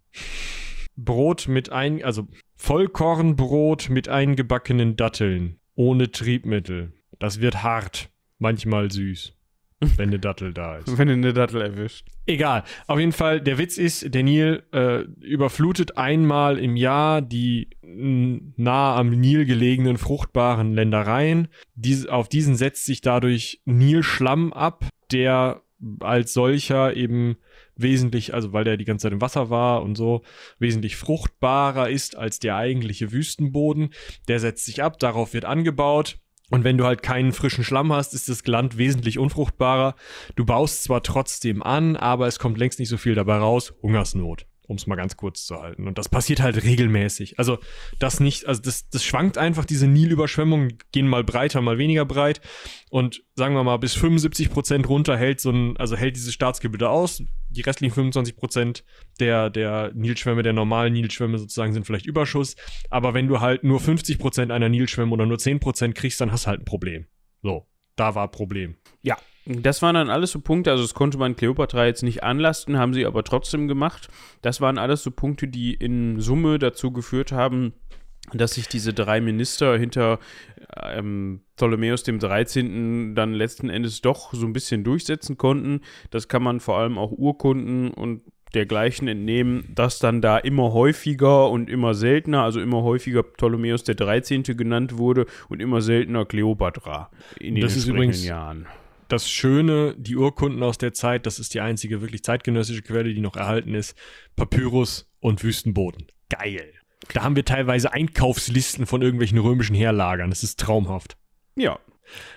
Brot 0.96 1.50
mit 1.50 1.74
ein, 1.74 2.02
also 2.06 2.26
Vollkornbrot 2.56 3.90
mit 3.90 4.08
eingebackenen 4.08 4.96
Datteln, 4.96 5.60
ohne 5.76 6.10
Triebmittel. 6.10 6.94
Das 7.20 7.42
wird 7.42 7.62
hart, 7.62 8.10
manchmal 8.40 8.90
süß, 8.90 9.34
wenn 9.80 10.10
eine 10.10 10.20
Dattel 10.20 10.54
da 10.54 10.78
ist. 10.78 10.98
Wenn 10.98 11.10
eine 11.10 11.34
Dattel 11.34 11.62
erwischt. 11.62 12.08
Egal. 12.26 12.64
Auf 12.88 13.00
jeden 13.00 13.12
Fall, 13.12 13.42
der 13.42 13.58
Witz 13.58 13.78
ist, 13.78 14.14
der 14.14 14.24
Nil 14.24 14.64
äh, 14.74 15.02
überflutet 15.22 15.98
einmal 15.98 16.58
im 16.58 16.76
Jahr 16.76 17.22
die 17.22 17.70
nah 17.84 18.96
am 18.96 19.10
Nil 19.10 19.46
gelegenen 19.46 19.98
fruchtbaren 19.98 20.74
Ländereien. 20.74 21.48
Dies, 21.76 22.08
auf 22.08 22.28
diesen 22.28 22.56
setzt 22.56 22.86
sich 22.86 23.02
dadurch 23.02 23.62
Nilschlamm 23.66 24.52
ab, 24.52 24.86
der 25.12 25.62
als 26.00 26.34
solcher 26.34 26.96
eben 26.96 27.38
wesentlich, 27.76 28.34
also 28.34 28.54
weil 28.54 28.64
der 28.64 28.78
die 28.78 28.86
ganze 28.86 29.04
Zeit 29.04 29.14
im 29.14 29.22
Wasser 29.22 29.50
war 29.50 29.84
und 29.84 29.96
so, 29.96 30.24
wesentlich 30.60 30.96
fruchtbarer 30.96 31.90
ist 31.90 32.18
als 32.18 32.40
der 32.40 32.56
eigentliche 32.56 33.12
Wüstenboden. 33.12 33.92
Der 34.28 34.40
setzt 34.40 34.66
sich 34.66 34.82
ab, 34.82 35.00
darauf 35.00 35.34
wird 35.34 35.46
angebaut. 35.46 36.20
Und 36.50 36.64
wenn 36.64 36.78
du 36.78 36.86
halt 36.86 37.04
keinen 37.04 37.34
frischen 37.34 37.64
Schlamm 37.64 37.92
hast, 37.92 38.14
ist 38.14 38.30
das 38.30 38.46
Land 38.48 38.78
wesentlich 38.78 39.20
unfruchtbarer. 39.20 39.96
Du 40.36 40.46
baust 40.46 40.84
zwar 40.84 41.04
trotzdem 41.04 41.62
an, 41.62 41.98
aber 41.98 42.28
es 42.28 42.40
kommt 42.40 42.58
längst 42.58 42.80
nicht 42.80 42.90
so 42.90 42.98
viel 42.98 43.16
dabei 43.16 43.38
raus. 43.38 43.74
Hungersnot, 43.82 44.46
um 44.68 44.76
es 44.76 44.86
mal 44.86 44.96
ganz 44.96 45.16
kurz 45.18 45.46
zu 45.46 45.62
halten. 45.62 45.88
Und 45.88 45.98
das 45.98 46.10
passiert 46.10 46.42
halt 46.42 46.62
regelmäßig. 46.64 47.40
Also 47.40 47.58
das 48.00 48.20
nicht, 48.20 48.46
also 48.46 48.62
das, 48.62 48.90
das 48.90 49.04
schwankt 49.04 49.38
einfach, 49.38 49.66
diese 49.66 49.88
Nilüberschwemmungen 49.88 50.78
gehen 50.92 51.08
mal 51.08 51.24
breiter, 51.24 51.62
mal 51.62 51.78
weniger 51.78 52.06
breit. 52.06 52.42
Und 52.90 53.24
sagen 53.36 53.56
wir 53.56 53.64
mal, 53.64 53.78
bis 53.78 53.94
75 53.94 54.50
Prozent 54.50 54.90
runter 54.90 55.18
hält 55.18 55.40
so 55.40 55.52
ein, 55.52 55.78
also 55.78 55.96
hält 55.96 56.18
dieses 56.18 56.34
Staatsgebiet 56.34 56.84
aus. 56.84 57.24
Die 57.50 57.62
restlichen 57.62 57.94
25 57.94 58.36
Prozent 58.36 58.84
der, 59.20 59.50
der 59.50 59.92
Nilschwämme, 59.94 60.44
der 60.44 60.54
normalen 60.54 60.94
Nilschwämme 60.94 61.38
sozusagen 61.38 61.74
sind 61.74 61.86
vielleicht 61.86 62.06
Überschuss. 62.06 62.56
Aber 62.90 63.14
wenn 63.14 63.28
du 63.28 63.40
halt 63.40 63.64
nur 63.64 63.80
50 63.80 64.20
Prozent 64.20 64.52
einer 64.52 64.70
Nilschwämme 64.70 65.12
oder 65.14 65.26
nur 65.26 65.40
10 65.40 65.62
Prozent 65.62 65.96
kriegst, 65.96 66.20
dann 66.20 66.32
hast 66.32 66.46
du 66.46 66.50
halt 66.50 66.62
ein 66.62 66.66
Problem. 66.66 67.08
So, 67.42 67.66
da 67.96 68.16
war 68.16 68.30
Problem. 68.30 68.76
Ja, 69.02 69.18
das 69.48 69.82
waren 69.82 69.96
dann 69.96 70.10
alles 70.10 70.32
so 70.32 70.40
Punkte, 70.42 70.72
also 70.72 70.84
das 70.84 70.94
konnte 70.94 71.18
man 71.18 71.36
Kleopatra 71.36 71.86
jetzt 71.86 72.04
nicht 72.04 72.24
anlasten, 72.24 72.78
haben 72.78 72.94
sie 72.94 73.06
aber 73.06 73.24
trotzdem 73.24 73.68
gemacht. 73.68 74.10
Das 74.42 74.60
waren 74.62 74.78
alles 74.78 75.04
so 75.04 75.12
Punkte, 75.12 75.48
die 75.48 75.74
in 75.74 76.20
Summe 76.20 76.60
dazu 76.60 76.92
geführt 76.92 77.32
haben, 77.32 77.74
dass 78.34 78.56
sich 78.56 78.68
diese 78.68 78.94
drei 78.94 79.22
Minister 79.22 79.78
hinter 79.78 80.20
ähm, 80.84 81.42
Ptolemäus 81.56 82.04
dem 82.04 82.20
13. 82.20 83.16
dann 83.16 83.34
letzten 83.34 83.70
Endes 83.70 84.02
doch 84.02 84.34
so 84.34 84.46
ein 84.46 84.52
bisschen 84.52 84.84
durchsetzen 84.84 85.38
konnten. 85.38 85.80
Das 86.12 86.28
kann 86.28 86.44
man 86.44 86.60
vor 86.60 86.78
allem 86.78 86.98
auch 86.98 87.12
Urkunden 87.12 87.92
und 87.92 88.22
dergleichen 88.54 89.08
entnehmen, 89.08 89.70
dass 89.76 90.00
dann 90.00 90.22
da 90.22 90.38
immer 90.38 90.74
häufiger 90.74 91.50
und 91.50 91.70
immer 91.70 91.94
seltener, 91.94 92.44
also 92.44 92.60
immer 92.60 92.82
häufiger 92.84 93.24
Ptolemäus 93.24 93.84
der 93.84 93.96
13. 93.96 94.44
genannt 94.44 94.98
wurde 94.98 95.26
und 95.48 95.62
immer 95.62 95.82
seltener 95.82 96.26
Kleopatra 96.26 97.10
in 97.40 97.56
den 97.56 97.62
Das 97.62 97.76
ist 97.78 97.88
übrigens- 97.88 98.26
Jahren. 98.26 98.66
Das 99.08 99.30
Schöne, 99.30 99.96
die 99.98 100.16
Urkunden 100.18 100.62
aus 100.64 100.78
der 100.78 100.94
Zeit, 100.94 101.26
das 101.26 101.40
ist 101.40 101.54
die 101.54 101.62
einzige 101.62 102.02
wirklich 102.02 102.24
zeitgenössische 102.24 102.82
Quelle, 102.82 103.14
die 103.14 103.22
noch 103.22 103.36
erhalten 103.36 103.74
ist. 103.74 103.96
Papyrus 104.36 105.10
und 105.20 105.44
Wüstenboden. 105.44 106.08
Geil. 106.30 106.74
Da 107.14 107.24
haben 107.24 107.36
wir 107.36 107.46
teilweise 107.46 107.94
Einkaufslisten 107.94 108.86
von 108.86 109.02
irgendwelchen 109.02 109.38
römischen 109.38 109.76
Heerlagern. 109.76 110.30
Das 110.30 110.44
ist 110.44 110.60
traumhaft. 110.60 111.16
Ja, 111.56 111.80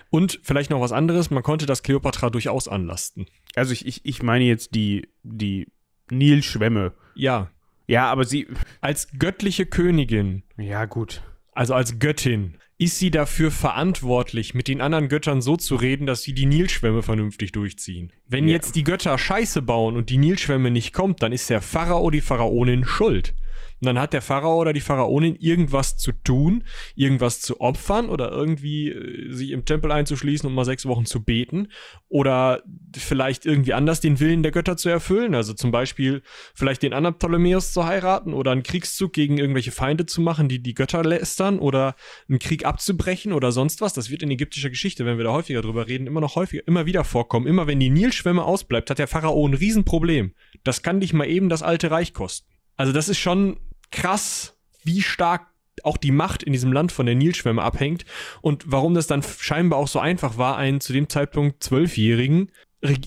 Und 0.09 0.39
vielleicht 0.43 0.69
noch 0.69 0.81
was 0.81 0.91
anderes, 0.91 1.29
man 1.29 1.43
konnte 1.43 1.65
das 1.65 1.83
Kleopatra 1.83 2.29
durchaus 2.29 2.67
anlasten. 2.67 3.25
also 3.55 3.73
ich, 3.73 3.85
ich, 3.85 4.01
ich 4.05 4.23
meine 4.23 4.45
jetzt 4.45 4.73
die, 4.75 5.09
die 5.23 5.67
Nilschwämme. 6.09 6.93
Ja, 7.15 7.49
Ja, 7.87 8.09
aber 8.11 8.23
sie. 8.25 8.47
als 8.81 9.09
göttliche 9.17 9.65
Königin, 9.65 10.43
Ja, 10.57 10.85
gut. 10.85 11.21
also 11.53 11.73
als 11.73 11.99
Göttin, 11.99 12.57
ist 12.81 12.97
sie 12.97 13.11
dafür 13.11 13.51
verantwortlich, 13.51 14.55
mit 14.55 14.67
den 14.67 14.81
anderen 14.81 15.07
Göttern 15.07 15.43
so 15.43 15.55
zu 15.55 15.75
reden, 15.75 16.07
dass 16.07 16.23
sie 16.23 16.33
die 16.33 16.47
Nilschwämme 16.47 17.03
vernünftig 17.03 17.51
durchziehen. 17.51 18.11
Wenn 18.27 18.47
Ja. 18.47 18.55
jetzt 18.55 18.75
die 18.75 18.83
Götter 18.83 19.19
Scheiße 19.19 19.61
bauen 19.61 19.95
und 19.95 20.09
die 20.09 20.17
Nilschwämme 20.17 20.71
nicht 20.71 20.91
kommt, 20.91 21.21
dann 21.21 21.31
ist 21.31 21.51
der 21.51 21.61
Pharao, 21.61 22.09
die 22.09 22.21
Pharaonin 22.21 22.83
schuld. 22.83 23.35
Und 23.81 23.87
dann 23.87 23.99
hat 23.99 24.13
der 24.13 24.21
Pharao 24.21 24.61
oder 24.61 24.73
die 24.73 24.79
Pharaonin 24.79 25.35
irgendwas 25.37 25.97
zu 25.97 26.11
tun, 26.11 26.63
irgendwas 26.95 27.41
zu 27.41 27.59
opfern 27.61 28.09
oder 28.09 28.31
irgendwie 28.31 28.89
äh, 28.89 29.31
sich 29.33 29.49
im 29.49 29.65
Tempel 29.65 29.91
einzuschließen 29.91 30.47
und 30.47 30.53
mal 30.53 30.65
sechs 30.65 30.85
Wochen 30.85 31.05
zu 31.05 31.23
beten 31.23 31.69
oder 32.07 32.61
vielleicht 32.95 33.47
irgendwie 33.47 33.73
anders 33.73 33.99
den 33.99 34.19
Willen 34.19 34.43
der 34.43 34.51
Götter 34.51 34.77
zu 34.77 34.89
erfüllen. 34.89 35.33
Also 35.33 35.53
zum 35.53 35.71
Beispiel 35.71 36.21
vielleicht 36.53 36.83
den 36.83 36.93
anderen 36.93 37.17
Ptolemäus 37.17 37.73
zu 37.73 37.83
heiraten 37.83 38.35
oder 38.35 38.51
einen 38.51 38.61
Kriegszug 38.61 39.13
gegen 39.13 39.39
irgendwelche 39.39 39.71
Feinde 39.71 40.05
zu 40.05 40.21
machen, 40.21 40.47
die 40.47 40.61
die 40.61 40.75
Götter 40.75 41.03
lästern 41.03 41.57
oder 41.57 41.95
einen 42.29 42.37
Krieg 42.37 42.65
abzubrechen 42.65 43.33
oder 43.33 43.51
sonst 43.51 43.81
was. 43.81 43.93
Das 43.93 44.11
wird 44.11 44.21
in 44.21 44.29
ägyptischer 44.29 44.69
Geschichte, 44.69 45.07
wenn 45.07 45.17
wir 45.17 45.23
da 45.23 45.31
häufiger 45.31 45.63
drüber 45.63 45.87
reden, 45.87 46.05
immer 46.05 46.21
noch 46.21 46.35
häufiger, 46.35 46.67
immer 46.67 46.85
wieder 46.85 47.03
vorkommen. 47.03 47.47
Immer 47.47 47.65
wenn 47.65 47.79
die 47.79 47.89
Nilschwemme 47.89 48.43
ausbleibt, 48.43 48.91
hat 48.91 48.99
der 48.99 49.07
Pharao 49.07 49.47
ein 49.47 49.55
Riesenproblem. 49.55 50.35
Das 50.63 50.83
kann 50.83 50.99
dich 50.99 51.13
mal 51.13 51.25
eben 51.25 51.49
das 51.49 51.63
alte 51.63 51.89
Reich 51.89 52.13
kosten. 52.13 52.47
Also 52.77 52.93
das 52.93 53.09
ist 53.09 53.19
schon 53.19 53.59
krass, 53.91 54.57
wie 54.83 55.01
stark 55.01 55.47
auch 55.83 55.97
die 55.97 56.11
Macht 56.11 56.43
in 56.43 56.53
diesem 56.53 56.71
Land 56.73 56.91
von 56.91 57.05
der 57.05 57.15
Nilschwemme 57.15 57.61
abhängt 57.61 58.05
und 58.41 58.63
warum 58.67 58.93
das 58.93 59.07
dann 59.07 59.23
scheinbar 59.23 59.79
auch 59.79 59.87
so 59.87 59.99
einfach 59.99 60.37
war, 60.37 60.57
einen 60.57 60.81
zu 60.81 60.93
dem 60.93 61.09
Zeitpunkt 61.09 61.63
Zwölfjährigen 61.63 62.51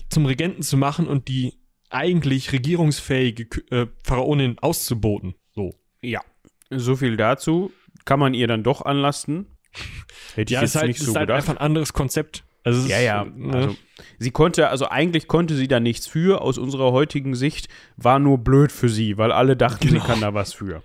zum 0.09 0.25
Regenten 0.25 0.63
zu 0.63 0.77
machen 0.77 1.07
und 1.07 1.27
die 1.27 1.53
eigentlich 1.89 2.51
regierungsfähige 2.51 3.61
äh, 3.71 3.87
Pharaonin 4.03 4.57
auszuboten. 4.59 5.35
So. 5.53 5.75
Ja. 6.01 6.21
So 6.69 6.95
viel 6.95 7.17
dazu. 7.17 7.71
Kann 8.05 8.19
man 8.19 8.33
ihr 8.33 8.47
dann 8.47 8.63
doch 8.63 8.81
anlasten? 8.83 9.47
Hätte 10.35 10.53
Ja, 10.53 10.61
ich 10.61 10.65
es 10.65 10.69
ist 10.71 10.73
jetzt 10.75 10.81
halt, 10.81 10.87
nicht 10.87 10.99
so 11.01 11.11
ist 11.11 11.17
halt 11.17 11.27
gedacht. 11.27 11.37
einfach 11.37 11.53
ein 11.53 11.65
anderes 11.65 11.93
Konzept. 11.93 12.44
Also 12.65 12.85
Ja, 12.89 12.99
ja. 12.99 13.23
ne? 13.23 13.53
Also, 13.55 13.75
sie 14.19 14.31
konnte, 14.31 14.67
also 14.69 14.89
eigentlich 14.89 15.27
konnte 15.27 15.55
sie 15.55 15.67
da 15.69 15.79
nichts 15.79 16.07
für. 16.07 16.41
Aus 16.41 16.57
unserer 16.57 16.91
heutigen 16.91 17.35
Sicht 17.35 17.69
war 17.95 18.19
nur 18.19 18.39
blöd 18.39 18.71
für 18.73 18.89
sie, 18.89 19.17
weil 19.17 19.31
alle 19.31 19.55
dachten, 19.55 19.87
Genau. 19.87 20.01
sie 20.01 20.07
kann 20.07 20.19
da 20.19 20.33
was 20.33 20.51
für. 20.53 20.83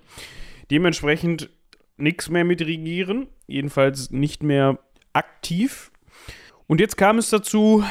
Dementsprechend 0.70 1.50
nichts 1.96 2.28
mehr 2.28 2.44
mit 2.44 2.60
regieren. 2.60 3.26
Jedenfalls 3.46 4.10
nicht 4.10 4.42
mehr 4.42 4.78
aktiv. 5.12 5.90
Und 6.66 6.80
jetzt 6.80 6.96
kam 6.96 7.18
es 7.18 7.30
dazu, 7.30 7.82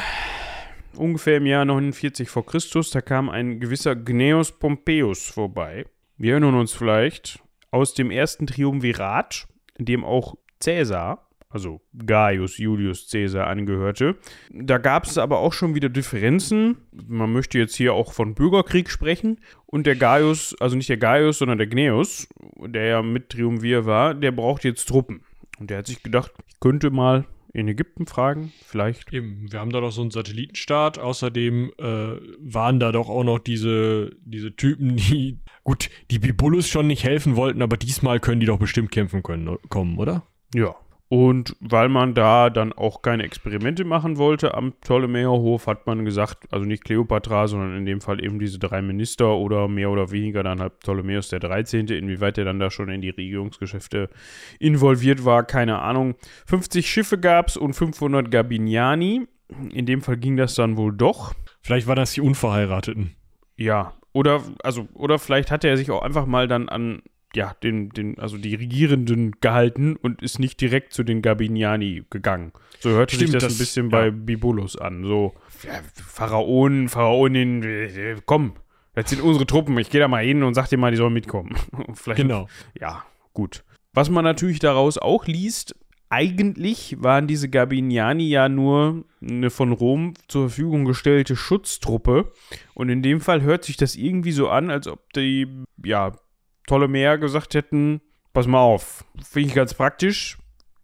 ungefähr 0.95 1.37
im 1.37 1.45
Jahr 1.45 1.65
49 1.65 2.29
vor 2.29 2.45
Christus, 2.45 2.91
da 2.91 3.01
kam 3.01 3.29
ein 3.29 3.59
gewisser 3.59 3.95
Gnaeus 3.95 4.51
Pompeius 4.57 5.27
vorbei. 5.29 5.85
Wir 6.17 6.33
erinnern 6.33 6.55
uns 6.55 6.73
vielleicht 6.73 7.39
aus 7.71 7.93
dem 7.93 8.11
ersten 8.11 8.47
Triumvirat, 8.47 9.47
in 9.77 9.85
dem 9.85 10.03
auch 10.05 10.35
Caesar, 10.63 11.28
also 11.49 11.81
Gaius 12.05 12.57
Julius 12.57 13.09
Caesar 13.09 13.47
angehörte. 13.47 14.17
Da 14.51 14.77
gab 14.77 15.05
es 15.05 15.17
aber 15.17 15.39
auch 15.39 15.53
schon 15.53 15.75
wieder 15.75 15.89
Differenzen. 15.89 16.77
Man 17.07 17.33
möchte 17.33 17.57
jetzt 17.57 17.75
hier 17.75 17.93
auch 17.93 18.13
von 18.13 18.35
Bürgerkrieg 18.35 18.89
sprechen. 18.89 19.41
Und 19.65 19.87
der 19.87 19.95
Gaius, 19.95 20.55
also 20.59 20.75
nicht 20.75 20.89
der 20.89 20.97
Gaius, 20.97 21.39
sondern 21.39 21.57
der 21.57 21.67
Gnaeus, 21.67 22.27
der 22.57 22.85
ja 22.85 23.01
mit 23.01 23.29
Triumvir 23.29 23.85
war, 23.85 24.13
der 24.13 24.31
braucht 24.31 24.63
jetzt 24.63 24.87
Truppen. 24.87 25.21
Und 25.59 25.69
der 25.69 25.79
hat 25.79 25.87
sich 25.87 26.03
gedacht, 26.03 26.31
ich 26.47 26.59
könnte 26.59 26.89
mal 26.91 27.25
in 27.51 27.67
Ägypten 27.67 28.05
fragen, 28.05 28.51
vielleicht. 28.65 29.11
Eben, 29.11 29.51
wir 29.51 29.59
haben 29.59 29.71
da 29.71 29.81
doch 29.81 29.91
so 29.91 30.01
einen 30.01 30.11
Satellitenstaat. 30.11 30.99
Außerdem 30.99 31.71
äh, 31.77 32.15
waren 32.39 32.79
da 32.79 32.91
doch 32.91 33.09
auch 33.09 33.23
noch 33.23 33.39
diese, 33.39 34.11
diese 34.21 34.55
Typen, 34.55 34.97
die, 34.97 35.39
gut, 35.63 35.89
die 36.11 36.19
Bibulus 36.19 36.67
schon 36.67 36.87
nicht 36.87 37.03
helfen 37.03 37.35
wollten, 37.35 37.61
aber 37.61 37.77
diesmal 37.77 38.19
können 38.19 38.39
die 38.39 38.45
doch 38.45 38.59
bestimmt 38.59 38.91
kämpfen 38.91 39.23
können, 39.23 39.57
kommen, 39.69 39.97
oder? 39.97 40.27
Ja. 40.53 40.75
Und 41.11 41.55
weil 41.59 41.89
man 41.89 42.13
da 42.13 42.51
dann 42.51 42.71
auch 42.71 43.01
keine 43.01 43.23
Experimente 43.23 43.83
machen 43.83 44.17
wollte 44.17 44.53
am 44.53 44.73
Ptolemäerhof, 44.73 45.65
hat 45.65 45.87
man 45.87 46.05
gesagt, 46.05 46.45
also 46.53 46.67
nicht 46.67 46.83
Kleopatra, 46.83 47.47
sondern 47.47 47.75
in 47.75 47.85
dem 47.87 47.99
Fall 47.99 48.23
eben 48.23 48.37
diese 48.37 48.59
drei 48.59 48.83
Minister 48.83 49.35
oder 49.35 49.67
mehr 49.67 49.89
oder 49.89 50.11
weniger 50.11 50.43
dann 50.43 50.59
halt 50.59 50.79
Ptolemäus 50.81 51.29
der 51.29 51.39
13., 51.39 51.87
inwieweit 51.87 52.37
er 52.37 52.45
dann 52.45 52.59
da 52.59 52.69
schon 52.69 52.89
in 52.89 53.01
die 53.01 53.09
Regierungsgeschäfte 53.09 54.09
involviert 54.59 55.25
war, 55.25 55.43
keine 55.43 55.79
Ahnung. 55.79 56.13
50 56.45 56.87
Schiffe 56.87 57.17
gab 57.17 57.47
es 57.47 57.57
und 57.57 57.73
500 57.73 58.29
Gabiniani. 58.29 59.27
In 59.73 59.87
dem 59.87 60.01
Fall 60.01 60.17
ging 60.17 60.37
das 60.37 60.53
dann 60.53 60.77
wohl 60.77 60.95
doch. 60.95 61.33
Vielleicht 61.63 61.87
waren 61.87 61.95
das 61.95 62.13
die 62.13 62.21
Unverheirateten. 62.21 63.15
Ja, 63.57 63.93
oder, 64.13 64.43
also, 64.63 64.87
oder 64.93 65.17
vielleicht 65.17 65.49
hatte 65.49 65.67
er 65.67 65.77
sich 65.77 65.89
auch 65.89 66.03
einfach 66.03 66.27
mal 66.27 66.47
dann 66.47 66.69
an 66.69 67.01
ja, 67.35 67.55
den, 67.63 67.89
den, 67.89 68.17
also 68.19 68.37
die 68.37 68.55
Regierenden 68.55 69.35
gehalten 69.41 69.95
und 69.95 70.21
ist 70.21 70.39
nicht 70.39 70.59
direkt 70.61 70.93
zu 70.93 71.03
den 71.03 71.21
Gabiniani 71.21 72.03
gegangen. 72.09 72.51
So 72.79 72.89
hörte 72.91 73.15
Stimmt, 73.15 73.31
sich 73.31 73.39
das, 73.39 73.43
das, 73.43 73.53
ein 73.53 73.57
bisschen 73.59 73.85
ja. 73.89 73.91
bei 73.91 74.11
Bibulus 74.11 74.77
an. 74.77 75.03
So, 75.03 75.33
ja, 75.63 75.79
Pharaonen, 75.93 76.89
Pharaonin, 76.89 77.63
äh, 77.63 78.15
komm, 78.25 78.53
das 78.95 79.09
sind 79.09 79.21
unsere 79.21 79.45
Truppen, 79.45 79.77
ich 79.77 79.89
gehe 79.89 80.01
da 80.01 80.07
mal 80.07 80.23
hin 80.23 80.43
und 80.43 80.53
sag 80.55 80.67
dir 80.69 80.77
mal, 80.77 80.91
die 80.91 80.97
sollen 80.97 81.13
mitkommen. 81.13 81.55
Vielleicht, 81.93 82.21
genau. 82.21 82.47
Ja, 82.79 83.05
gut. 83.33 83.63
Was 83.93 84.09
man 84.09 84.23
natürlich 84.23 84.59
daraus 84.59 84.97
auch 84.97 85.25
liest, 85.25 85.75
eigentlich 86.09 86.95
waren 86.99 87.27
diese 87.27 87.49
Gabiniani 87.49 88.27
ja 88.27 88.49
nur 88.49 89.05
eine 89.21 89.51
von 89.51 89.71
Rom 89.71 90.15
zur 90.27 90.49
Verfügung 90.49 90.85
gestellte 90.85 91.35
Schutztruppe. 91.35 92.31
Und 92.73 92.89
in 92.89 93.03
dem 93.03 93.21
Fall 93.21 93.41
hört 93.43 93.63
sich 93.63 93.77
das 93.77 93.95
irgendwie 93.95 94.31
so 94.31 94.49
an, 94.49 94.71
als 94.71 94.87
ob 94.87 95.13
die, 95.13 95.47
ja, 95.83 96.13
Ptolemäer 96.69 97.17
gesagt 97.17 97.55
hätten, 97.55 97.99
pass 98.31 98.45
mal 98.45 98.59
auf, 98.59 99.03
finde 99.27 99.49
ich 99.49 99.55
ganz 99.55 99.73
praktisch, 99.73 100.37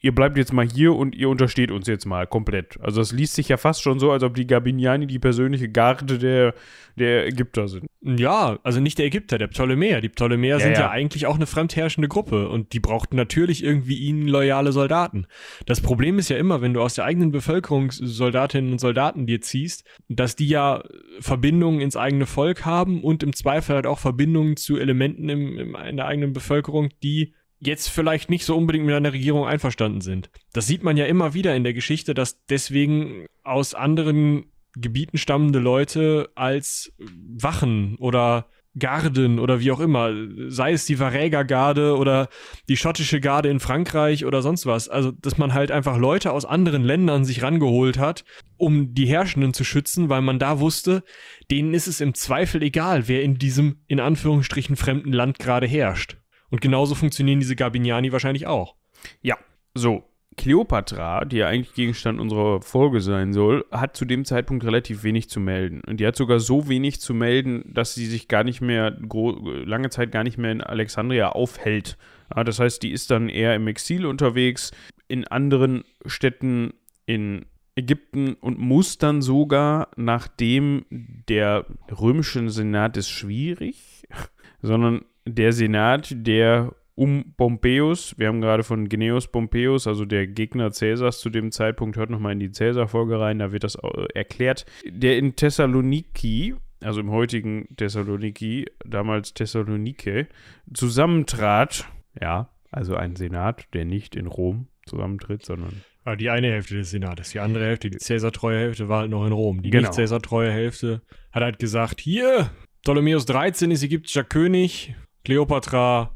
ihr 0.06 0.14
bleibt 0.14 0.38
jetzt 0.38 0.54
mal 0.54 0.68
hier 0.68 0.94
und 0.94 1.16
ihr 1.16 1.30
untersteht 1.30 1.72
uns 1.72 1.88
jetzt 1.88 2.06
mal 2.06 2.28
komplett. 2.28 2.80
Also 2.80 3.02
es 3.02 3.12
liest 3.12 3.34
sich 3.34 3.50
ja 3.50 3.58
fast 3.58 3.82
schon 3.82 4.00
so, 4.00 4.12
als 4.12 4.22
ob 4.22 4.36
die 4.36 4.46
Gabiniani 4.46 5.08
die 5.08 5.18
persönliche 5.18 5.68
Garde 5.68 6.20
der, 6.20 6.54
der 6.96 7.26
Ägypter 7.26 7.68
sind. 7.68 7.88
Ja, 8.04 8.60
also 8.62 8.80
nicht 8.80 9.00
der 9.00 9.08
Ägypter, 9.08 9.40
der 9.40 9.48
Ptolemäer. 9.48 10.02
Die 10.02 10.10
Ptolemäer 10.10 10.58
ja, 10.58 10.64
sind 10.64 10.74
ja. 10.74 10.82
ja. 10.82 10.90
eigentlich 10.92 11.26
auch 11.26 11.34
eine 11.34 11.48
fremdherrschende 11.48 12.08
Gruppe 12.08 12.50
und 12.50 12.74
die 12.74 12.80
brauchten 12.80 13.16
natürlich 13.16 13.64
irgendwie 13.64 13.98
ihnen 13.98 14.28
loyale 14.28 14.74
Soldaten. 14.74 15.26
Das 15.66 15.82
Problem 15.82 16.20
ist 16.20 16.30
ja 16.30 16.38
immer, 16.38 16.62
wenn 16.62 16.76
du 16.76 16.82
aus 16.82 16.94
der 16.94 17.06
eigenen 17.06 17.32
Bevölkerung 17.32 17.90
Soldatinnen 17.90 18.74
und 18.74 18.80
Soldaten 18.80 19.26
dir 19.26 19.42
ziehst, 19.42 19.86
dass 20.08 20.36
die 20.36 20.48
ja 20.48 20.84
Verbindungen 21.20 21.82
ins 21.82 21.98
eigene 21.98 22.28
Volk 22.28 22.64
haben 22.64 23.04
und 23.04 23.24
im 23.24 23.34
Zweifel 23.34 23.74
halt 23.74 23.88
auch 23.88 23.98
Verbindungen 23.98 24.56
zu 24.56 24.78
Elementen 24.78 25.30
im, 25.30 25.58
im 25.58 25.76
in 25.76 25.98
der 25.98 26.06
eigenen 26.06 26.32
Bevölkerung, 26.32 26.90
die 27.02 27.34
jetzt 27.66 27.90
vielleicht 27.90 28.30
nicht 28.30 28.46
so 28.46 28.56
unbedingt 28.56 28.86
mit 28.86 28.96
einer 28.96 29.14
Regierung 29.14 29.46
einverstanden 29.46 30.02
sind. 30.02 30.30
Das 30.54 30.68
sieht 30.68 30.84
man 30.84 30.98
ja 30.98 31.06
immer 31.06 31.34
wieder 31.34 31.56
in 31.56 31.64
der 31.64 31.74
Geschichte, 31.74 32.14
dass 32.14 32.46
deswegen 32.46 33.26
aus 33.44 33.74
anderen 33.74 34.46
Gebieten 34.76 35.18
stammende 35.18 35.60
Leute 35.60 36.30
als 36.36 36.94
Wachen 36.98 37.96
oder 37.98 38.48
Garden 38.78 39.40
oder 39.40 39.60
wie 39.60 39.72
auch 39.72 39.80
immer, 39.80 40.12
sei 40.48 40.74
es 40.74 40.86
die 40.86 41.00
Varäger-Garde 41.00 41.96
oder 41.96 42.28
die 42.68 42.78
schottische 42.78 43.22
Garde 43.22 43.50
in 43.50 43.60
Frankreich 43.60 44.26
oder 44.26 44.42
sonst 44.42 44.66
was. 44.66 44.90
Also, 44.90 45.12
dass 45.12 45.38
man 45.38 45.54
halt 45.54 45.72
einfach 45.72 45.98
Leute 45.98 46.32
aus 46.32 46.46
anderen 46.46 46.84
Ländern 46.84 47.24
sich 47.24 47.42
rangeholt 47.42 47.98
hat, 47.98 48.26
um 48.58 48.94
die 48.94 49.08
Herrschenden 49.08 49.54
zu 49.54 49.64
schützen, 49.64 50.10
weil 50.10 50.22
man 50.22 50.40
da 50.40 50.60
wusste, 50.60 51.04
denen 51.50 51.74
ist 51.74 51.88
es 51.88 52.02
im 52.02 52.14
Zweifel 52.14 52.62
egal, 52.64 53.08
wer 53.08 53.24
in 53.24 53.38
diesem 53.38 53.78
in 53.88 54.00
Anführungsstrichen 54.00 54.76
fremden 54.76 55.14
Land 55.14 55.40
gerade 55.40 55.68
herrscht. 55.68 56.18
Und 56.50 56.62
genauso 56.62 56.96
funktionieren 56.96 57.40
diese 57.40 57.56
Gabiniani 57.56 58.12
wahrscheinlich 58.12 58.48
auch. 58.48 58.76
Ja, 59.22 59.38
so. 59.74 60.04
Kleopatra, 60.38 61.24
die 61.24 61.38
ja 61.38 61.48
eigentlich 61.48 61.76
Gegenstand 61.76 62.20
unserer 62.20 62.62
Folge 62.62 63.00
sein 63.00 63.32
soll, 63.32 63.66
hat 63.72 63.96
zu 63.96 64.04
dem 64.04 64.26
Zeitpunkt 64.26 64.66
relativ 64.66 65.04
wenig 65.04 65.30
zu 65.30 65.40
melden. 65.40 65.82
Und 65.88 66.02
die 66.02 66.06
hat 66.06 66.18
sogar 66.18 66.42
so 66.42 66.68
wenig 66.68 67.00
zu 67.00 67.14
melden, 67.14 67.64
dass 67.74 67.96
sie 67.96 68.06
sich 68.06 68.28
gar 68.28 68.44
nicht 68.44 68.60
mehr, 68.60 68.98
lange 69.00 69.90
Zeit 69.92 70.12
gar 70.12 70.26
nicht 70.26 70.38
mehr 70.38 70.52
in 70.52 70.62
Alexandria 70.62 71.30
aufhält. 71.30 71.98
Ja, 72.36 72.44
das 72.44 72.60
heißt, 72.60 72.84
die 72.84 72.92
ist 72.92 73.12
dann 73.12 73.30
eher 73.30 73.56
im 73.56 73.68
Exil 73.68 74.06
unterwegs, 74.06 74.72
in 75.08 75.26
anderen 75.26 75.84
Städten 76.06 76.74
in 77.06 77.46
Ägypten 77.76 78.34
und 78.36 78.58
muss 78.58 78.98
dann 78.98 79.22
sogar, 79.22 79.90
nachdem 79.96 80.86
der 80.90 81.66
römische 81.92 82.50
Senat 82.50 82.98
ist 82.98 83.10
schwierig, 83.10 84.08
sondern 84.62 85.06
der 85.26 85.52
Senat, 85.54 86.10
der 86.12 86.74
um 86.96 87.34
Pompeius, 87.36 88.18
wir 88.18 88.28
haben 88.28 88.40
gerade 88.40 88.64
von 88.64 88.88
Gnaeus 88.88 89.28
Pompeius, 89.28 89.86
also 89.86 90.06
der 90.06 90.28
Gegner 90.28 90.72
Cäsars 90.72 91.20
zu 91.20 91.30
dem 91.30 91.52
Zeitpunkt, 91.52 91.98
hört 91.98 92.10
nochmal 92.10 92.32
in 92.32 92.40
die 92.40 92.52
Cäsar-Folge 92.52 93.20
rein, 93.20 93.40
da 93.40 93.52
wird 93.52 93.66
das 93.66 93.76
äh, 93.76 94.06
erklärt, 94.14 94.66
der 94.86 95.18
in 95.18 95.36
Thessaloniki, 95.36 96.56
also 96.82 97.02
im 97.02 97.12
heutigen 97.12 97.68
Thessaloniki, 97.76 98.68
damals 98.86 99.34
Thessalonike, 99.34 100.28
zusammentrat, 100.74 101.86
ja, 102.22 102.50
also 102.72 102.96
ein 102.96 103.18
Senat, 103.18 103.68
der 103.74 103.84
nicht 103.84 104.16
in 104.16 104.28
Rom 104.28 104.68
zusammentritt, 104.86 105.44
sondern 105.46 105.82
Ah, 106.08 106.16
die 106.16 106.30
eine 106.30 106.52
Hälfte 106.52 106.76
des 106.76 106.92
Senates, 106.92 107.32
die 107.32 107.40
andere 107.40 107.66
Hälfte, 107.66 107.90
die 107.90 107.98
Cäsar-treue 107.98 108.60
Hälfte 108.60 108.88
war 108.88 109.00
halt 109.00 109.10
noch 109.10 109.26
in 109.26 109.32
Rom. 109.32 109.64
Die 109.64 109.72
genau. 109.72 109.88
nicht 109.88 109.96
Cäsar-treue 109.96 110.52
Hälfte 110.52 111.02
hat 111.32 111.42
halt 111.42 111.58
gesagt, 111.58 112.00
hier, 112.00 112.52
Ptolemäus 112.84 113.26
13 113.26 113.72
ist 113.72 113.82
ägyptischer 113.82 114.24
König, 114.24 114.94
Kleopatra. 115.26 116.16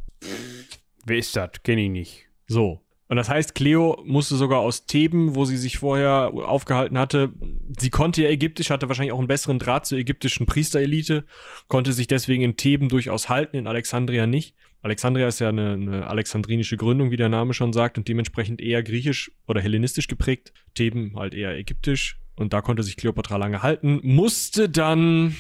Wer 1.06 1.18
ist 1.18 1.36
das? 1.36 1.50
Kenne 1.64 1.82
ich 1.82 1.90
nicht. 1.90 2.26
So. 2.48 2.82
Und 3.08 3.18
das 3.18 3.28
heißt, 3.28 3.56
Cleo 3.56 4.00
musste 4.06 4.36
sogar 4.36 4.60
aus 4.60 4.86
Theben, 4.86 5.34
wo 5.34 5.46
sie 5.46 5.58
sich 5.58 5.80
vorher 5.80 6.32
aufgehalten 6.32 7.00
hatte, 7.00 7.34
sie 7.80 7.90
konnte 7.90 8.22
ja 8.22 8.30
ägyptisch, 8.30 8.70
hatte 8.70 8.88
wahrscheinlich 8.88 9.14
auch 9.14 9.18
einen 9.18 9.28
besseren 9.28 9.58
Draht 9.58 9.88
zur 9.88 9.98
ägyptischen 9.98 10.46
Priesterelite, 10.46 11.26
konnte 11.68 11.92
sich 11.92 12.06
deswegen 12.06 12.44
in 12.44 12.56
Theben 12.56 12.88
durchaus 12.88 13.30
halten, 13.30 13.58
in 13.58 13.66
Alexandria 13.66 14.28
nicht. 14.28 14.56
Alexandria 14.84 15.28
ist 15.28 15.40
ja 15.40 15.50
eine, 15.50 15.74
eine 15.74 16.08
alexandrinische 16.08 16.78
Gründung, 16.78 17.10
wie 17.10 17.18
der 17.18 17.30
Name 17.30 17.56
schon 17.56 17.74
sagt, 17.74 17.98
und 17.98 18.08
dementsprechend 18.08 18.62
eher 18.62 18.84
griechisch 18.84 19.32
oder 19.48 19.60
hellenistisch 19.60 20.08
geprägt. 20.08 20.54
Theben 20.76 21.14
halt 21.16 21.34
eher 21.34 21.58
ägyptisch. 21.58 22.20
Und 22.36 22.54
da 22.54 22.62
konnte 22.62 22.84
sich 22.84 22.96
Kleopatra 22.96 23.38
lange 23.38 23.64
halten, 23.64 24.00
musste 24.04 24.70
dann 24.70 25.36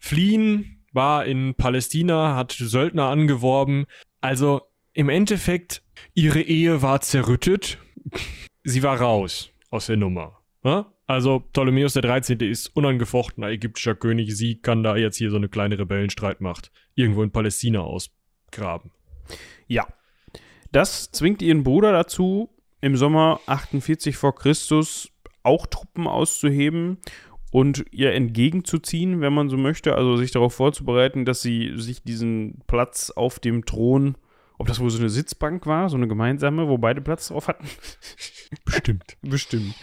fliehen, 0.00 0.75
war 0.96 1.24
in 1.24 1.54
Palästina, 1.54 2.34
hat 2.34 2.50
Söldner 2.50 3.04
angeworben. 3.04 3.86
Also 4.20 4.62
im 4.92 5.08
Endeffekt, 5.08 5.82
ihre 6.14 6.40
Ehe 6.40 6.82
war 6.82 7.00
zerrüttet. 7.00 7.78
Sie 8.64 8.82
war 8.82 9.00
raus 9.00 9.50
aus 9.70 9.86
der 9.86 9.96
Nummer. 9.96 10.40
Ja? 10.64 10.92
Also 11.06 11.38
Ptolemäus 11.38 11.92
der 11.92 12.02
13. 12.02 12.40
ist 12.40 12.74
unangefochtener 12.74 13.48
ägyptischer 13.48 13.94
König. 13.94 14.36
Sie 14.36 14.60
kann 14.60 14.82
da 14.82 14.96
jetzt 14.96 15.18
hier 15.18 15.30
so 15.30 15.36
eine 15.36 15.48
kleine 15.48 15.78
Rebellenstreitmacht 15.78 16.72
irgendwo 16.96 17.22
in 17.22 17.30
Palästina 17.30 17.80
ausgraben. 17.80 18.90
Ja. 19.68 19.86
Das 20.72 21.12
zwingt 21.12 21.42
ihren 21.42 21.62
Bruder 21.62 21.92
dazu, 21.92 22.50
im 22.80 22.96
Sommer 22.96 23.40
48 23.46 24.16
vor 24.16 24.34
Christus 24.34 25.12
auch 25.42 25.66
Truppen 25.66 26.08
auszuheben 26.08 26.98
und 27.50 27.84
ihr 27.90 28.12
entgegenzuziehen, 28.12 29.20
wenn 29.20 29.32
man 29.32 29.48
so 29.48 29.56
möchte, 29.56 29.94
also 29.94 30.16
sich 30.16 30.32
darauf 30.32 30.54
vorzubereiten, 30.54 31.24
dass 31.24 31.42
sie 31.42 31.72
sich 31.76 32.02
diesen 32.02 32.58
Platz 32.66 33.10
auf 33.10 33.38
dem 33.38 33.64
Thron, 33.64 34.16
ob 34.58 34.66
das 34.66 34.80
wohl 34.80 34.90
so 34.90 34.98
eine 34.98 35.10
Sitzbank 35.10 35.66
war, 35.66 35.88
so 35.88 35.96
eine 35.96 36.08
gemeinsame, 36.08 36.68
wo 36.68 36.78
beide 36.78 37.00
Platz 37.00 37.28
drauf 37.28 37.48
hatten. 37.48 37.66
Bestimmt. 38.64 39.16
Bestimmt. 39.22 39.74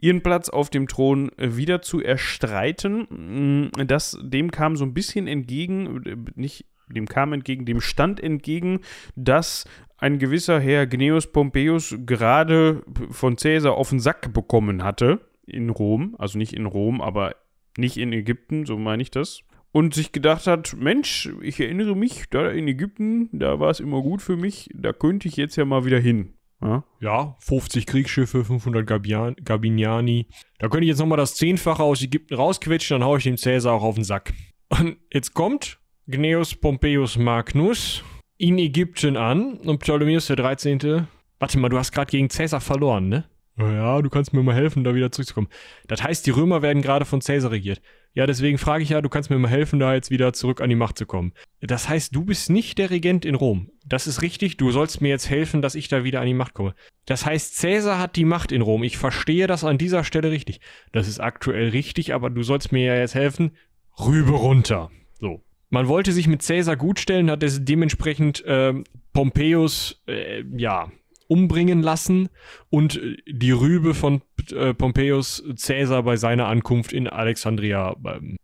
Ihren 0.00 0.22
Platz 0.22 0.48
auf 0.48 0.70
dem 0.70 0.86
Thron 0.86 1.30
äh, 1.38 1.56
wieder 1.56 1.82
zu 1.82 2.00
erstreiten. 2.00 3.70
Mm, 3.74 3.86
das, 3.86 4.18
dem 4.22 4.50
kam 4.50 4.76
so 4.76 4.84
ein 4.84 4.94
bisschen 4.94 5.26
entgegen, 5.26 6.04
äh, 6.04 6.16
nicht 6.34 6.66
dem 6.88 7.06
kam 7.06 7.32
entgegen, 7.32 7.66
dem 7.66 7.80
stand 7.80 8.18
entgegen, 8.20 8.80
dass 9.14 9.66
ein 9.98 10.18
gewisser 10.18 10.60
Herr 10.60 10.86
Gnaeus 10.86 11.32
Pompeius 11.32 11.94
gerade 12.06 12.82
von 13.10 13.36
Caesar 13.36 13.74
auf 13.74 13.90
den 13.90 14.00
Sack 14.00 14.32
bekommen 14.32 14.84
hatte 14.84 15.20
in 15.48 15.70
Rom, 15.70 16.14
also 16.18 16.38
nicht 16.38 16.52
in 16.52 16.66
Rom, 16.66 17.00
aber 17.00 17.34
nicht 17.76 17.96
in 17.96 18.12
Ägypten, 18.12 18.66
so 18.66 18.76
meine 18.76 19.02
ich 19.02 19.10
das. 19.10 19.40
Und 19.70 19.94
sich 19.94 20.12
gedacht 20.12 20.46
hat, 20.46 20.76
Mensch, 20.76 21.30
ich 21.42 21.60
erinnere 21.60 21.94
mich, 21.94 22.24
da 22.30 22.50
in 22.50 22.66
Ägypten, 22.68 23.28
da 23.32 23.60
war 23.60 23.70
es 23.70 23.80
immer 23.80 24.02
gut 24.02 24.22
für 24.22 24.36
mich, 24.36 24.70
da 24.74 24.92
könnte 24.92 25.28
ich 25.28 25.36
jetzt 25.36 25.56
ja 25.56 25.64
mal 25.64 25.84
wieder 25.84 25.98
hin. 25.98 26.34
Ja, 26.60 26.84
ja 27.00 27.36
50 27.40 27.86
Kriegsschiffe, 27.86 28.44
500 28.44 28.86
Gabian 28.86 29.36
Gabiniani. 29.44 30.26
Da 30.58 30.68
könnte 30.68 30.84
ich 30.84 30.88
jetzt 30.88 30.98
nochmal 30.98 31.18
das 31.18 31.36
Zehnfache 31.36 31.82
aus 31.82 32.02
Ägypten 32.02 32.34
rausquetschen, 32.34 32.96
dann 32.96 33.06
haue 33.06 33.18
ich 33.18 33.24
dem 33.24 33.36
Cäsar 33.36 33.74
auch 33.74 33.82
auf 33.82 33.94
den 33.94 34.04
Sack. 34.04 34.32
Und 34.68 34.96
jetzt 35.12 35.34
kommt 35.34 35.78
Gnaeus 36.06 36.54
Pompeius 36.54 37.16
Magnus 37.16 38.02
in 38.38 38.58
Ägypten 38.58 39.16
an 39.16 39.58
und 39.58 39.78
Ptolemäus 39.78 40.26
der 40.26 40.36
13. 40.36 41.06
Warte 41.38 41.58
mal, 41.58 41.68
du 41.68 41.78
hast 41.78 41.92
gerade 41.92 42.10
gegen 42.10 42.30
Cäsar 42.30 42.60
verloren, 42.60 43.08
ne? 43.08 43.24
Ja, 43.58 44.00
du 44.02 44.08
kannst 44.08 44.32
mir 44.32 44.42
mal 44.42 44.54
helfen, 44.54 44.84
da 44.84 44.94
wieder 44.94 45.10
zurückzukommen. 45.10 45.48
Das 45.88 46.02
heißt, 46.02 46.24
die 46.26 46.30
Römer 46.30 46.62
werden 46.62 46.80
gerade 46.80 47.04
von 47.04 47.20
Caesar 47.20 47.50
regiert. 47.50 47.80
Ja, 48.14 48.26
deswegen 48.26 48.58
frage 48.58 48.82
ich 48.82 48.90
ja, 48.90 49.00
du 49.00 49.08
kannst 49.08 49.30
mir 49.30 49.38
mal 49.38 49.50
helfen, 49.50 49.80
da 49.80 49.94
jetzt 49.94 50.10
wieder 50.10 50.32
zurück 50.32 50.60
an 50.60 50.70
die 50.70 50.76
Macht 50.76 50.96
zu 50.96 51.06
kommen. 51.06 51.32
Das 51.60 51.88
heißt, 51.88 52.14
du 52.14 52.24
bist 52.24 52.50
nicht 52.50 52.78
der 52.78 52.90
Regent 52.90 53.24
in 53.24 53.34
Rom. 53.34 53.70
Das 53.84 54.06
ist 54.06 54.22
richtig, 54.22 54.56
du 54.56 54.70
sollst 54.70 55.00
mir 55.00 55.08
jetzt 55.08 55.28
helfen, 55.28 55.60
dass 55.60 55.74
ich 55.74 55.88
da 55.88 56.04
wieder 56.04 56.20
an 56.20 56.26
die 56.26 56.34
Macht 56.34 56.54
komme. 56.54 56.74
Das 57.06 57.26
heißt, 57.26 57.60
Caesar 57.60 57.98
hat 57.98 58.16
die 58.16 58.24
Macht 58.24 58.52
in 58.52 58.62
Rom. 58.62 58.84
Ich 58.84 58.96
verstehe 58.96 59.46
das 59.46 59.64
an 59.64 59.78
dieser 59.78 60.04
Stelle 60.04 60.30
richtig. 60.30 60.60
Das 60.92 61.08
ist 61.08 61.20
aktuell 61.20 61.70
richtig, 61.70 62.14
aber 62.14 62.30
du 62.30 62.42
sollst 62.42 62.70
mir 62.70 62.84
ja 62.84 62.96
jetzt 62.96 63.14
helfen. 63.14 63.56
Rübe 63.98 64.32
runter. 64.32 64.90
So. 65.20 65.42
Man 65.70 65.88
wollte 65.88 66.12
sich 66.12 66.28
mit 66.28 66.46
Caesar 66.46 66.76
gutstellen, 66.76 67.30
hat 67.30 67.42
es 67.42 67.64
dementsprechend 67.64 68.44
äh, 68.44 68.74
Pompeius, 69.12 70.02
äh, 70.06 70.44
ja, 70.56 70.90
umbringen 71.28 71.82
lassen 71.82 72.28
und 72.70 72.96
äh, 72.96 73.16
die 73.26 73.52
Rübe 73.52 73.94
von 73.94 74.22
äh, 74.52 74.74
Pompeius 74.74 75.44
Caesar 75.64 76.02
bei 76.02 76.16
seiner 76.16 76.48
Ankunft 76.48 76.92
in 76.92 77.08
Alexandria 77.08 77.94
ähm, 78.04 78.36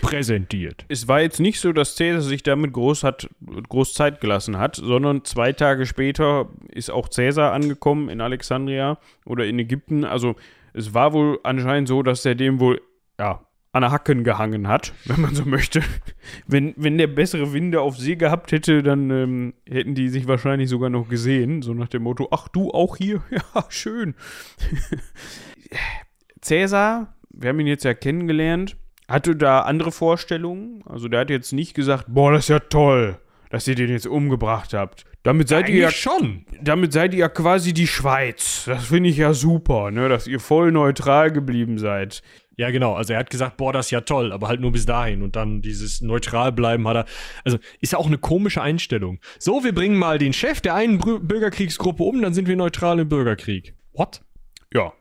präsentiert. 0.00 0.84
Es 0.88 1.08
war 1.08 1.20
jetzt 1.20 1.40
nicht 1.40 1.60
so, 1.60 1.72
dass 1.72 1.96
Caesar 1.96 2.22
sich 2.22 2.42
damit 2.42 2.72
groß, 2.72 3.02
hat, 3.04 3.28
groß 3.68 3.94
Zeit 3.94 4.20
gelassen 4.20 4.58
hat, 4.58 4.76
sondern 4.76 5.24
zwei 5.24 5.52
Tage 5.52 5.86
später 5.86 6.48
ist 6.70 6.90
auch 6.90 7.10
Caesar 7.10 7.52
angekommen 7.52 8.08
in 8.08 8.20
Alexandria 8.20 8.98
oder 9.26 9.44
in 9.44 9.58
Ägypten. 9.58 10.04
Also 10.04 10.36
es 10.72 10.94
war 10.94 11.12
wohl 11.12 11.40
anscheinend 11.42 11.88
so, 11.88 12.02
dass 12.02 12.24
er 12.24 12.36
dem 12.36 12.60
wohl 12.60 12.80
ja, 13.18 13.40
an 13.72 13.82
der 13.82 13.90
Hacken 13.90 14.24
gehangen 14.24 14.68
hat, 14.68 14.92
wenn 15.04 15.20
man 15.20 15.34
so 15.34 15.44
möchte. 15.44 15.82
Wenn, 16.46 16.74
wenn 16.76 16.98
der 16.98 17.06
bessere 17.06 17.52
Winde 17.52 17.80
auf 17.80 17.98
See 17.98 18.16
gehabt 18.16 18.52
hätte, 18.52 18.82
dann 18.82 19.10
ähm, 19.10 19.54
hätten 19.68 19.94
die 19.94 20.08
sich 20.08 20.26
wahrscheinlich 20.26 20.68
sogar 20.68 20.90
noch 20.90 21.08
gesehen, 21.08 21.62
so 21.62 21.74
nach 21.74 21.88
dem 21.88 22.02
Motto, 22.02 22.28
ach 22.30 22.48
du 22.48 22.70
auch 22.70 22.96
hier? 22.96 23.22
Ja, 23.30 23.64
schön. 23.68 24.14
Cäsar, 26.40 27.14
wir 27.30 27.50
haben 27.50 27.60
ihn 27.60 27.66
jetzt 27.66 27.84
ja 27.84 27.94
kennengelernt, 27.94 28.76
hatte 29.08 29.36
da 29.36 29.60
andere 29.60 29.92
Vorstellungen. 29.92 30.82
Also 30.86 31.08
der 31.08 31.20
hat 31.20 31.30
jetzt 31.30 31.52
nicht 31.52 31.74
gesagt, 31.74 32.06
boah, 32.08 32.32
das 32.32 32.44
ist 32.44 32.48
ja 32.48 32.58
toll, 32.58 33.18
dass 33.50 33.68
ihr 33.68 33.74
den 33.74 33.90
jetzt 33.90 34.06
umgebracht 34.06 34.74
habt. 34.74 35.04
Damit 35.22 35.48
seid 35.48 35.64
Eigentlich 35.64 35.76
ihr 35.76 35.82
ja 35.82 35.90
schon. 35.90 36.46
damit 36.62 36.92
seid 36.92 37.12
ihr 37.12 37.20
ja 37.20 37.28
quasi 37.28 37.74
die 37.74 37.86
Schweiz. 37.86 38.64
Das 38.66 38.86
finde 38.86 39.10
ich 39.10 39.18
ja 39.18 39.34
super, 39.34 39.90
ne, 39.90 40.08
dass 40.08 40.26
ihr 40.26 40.40
voll 40.40 40.72
neutral 40.72 41.32
geblieben 41.32 41.78
seid. 41.78 42.22
Ja, 42.58 42.72
genau. 42.72 42.94
Also 42.94 43.12
er 43.12 43.20
hat 43.20 43.30
gesagt, 43.30 43.56
boah, 43.56 43.72
das 43.72 43.86
ist 43.86 43.90
ja 43.92 44.00
toll, 44.00 44.32
aber 44.32 44.48
halt 44.48 44.60
nur 44.60 44.72
bis 44.72 44.84
dahin. 44.84 45.22
Und 45.22 45.36
dann 45.36 45.62
dieses 45.62 46.00
neutral 46.00 46.50
bleiben 46.50 46.86
hat 46.88 46.96
er. 46.96 47.04
Also 47.44 47.58
ist 47.80 47.92
ja 47.92 48.00
auch 48.00 48.08
eine 48.08 48.18
komische 48.18 48.60
Einstellung. 48.60 49.20
So, 49.38 49.62
wir 49.62 49.72
bringen 49.72 49.96
mal 49.96 50.18
den 50.18 50.32
Chef 50.32 50.60
der 50.60 50.74
einen 50.74 50.98
Bürgerkriegsgruppe 50.98 52.02
um, 52.02 52.20
dann 52.20 52.34
sind 52.34 52.48
wir 52.48 52.56
neutral 52.56 52.98
im 52.98 53.08
Bürgerkrieg. 53.08 53.74
What? 53.92 54.22
Ja. 54.74 54.92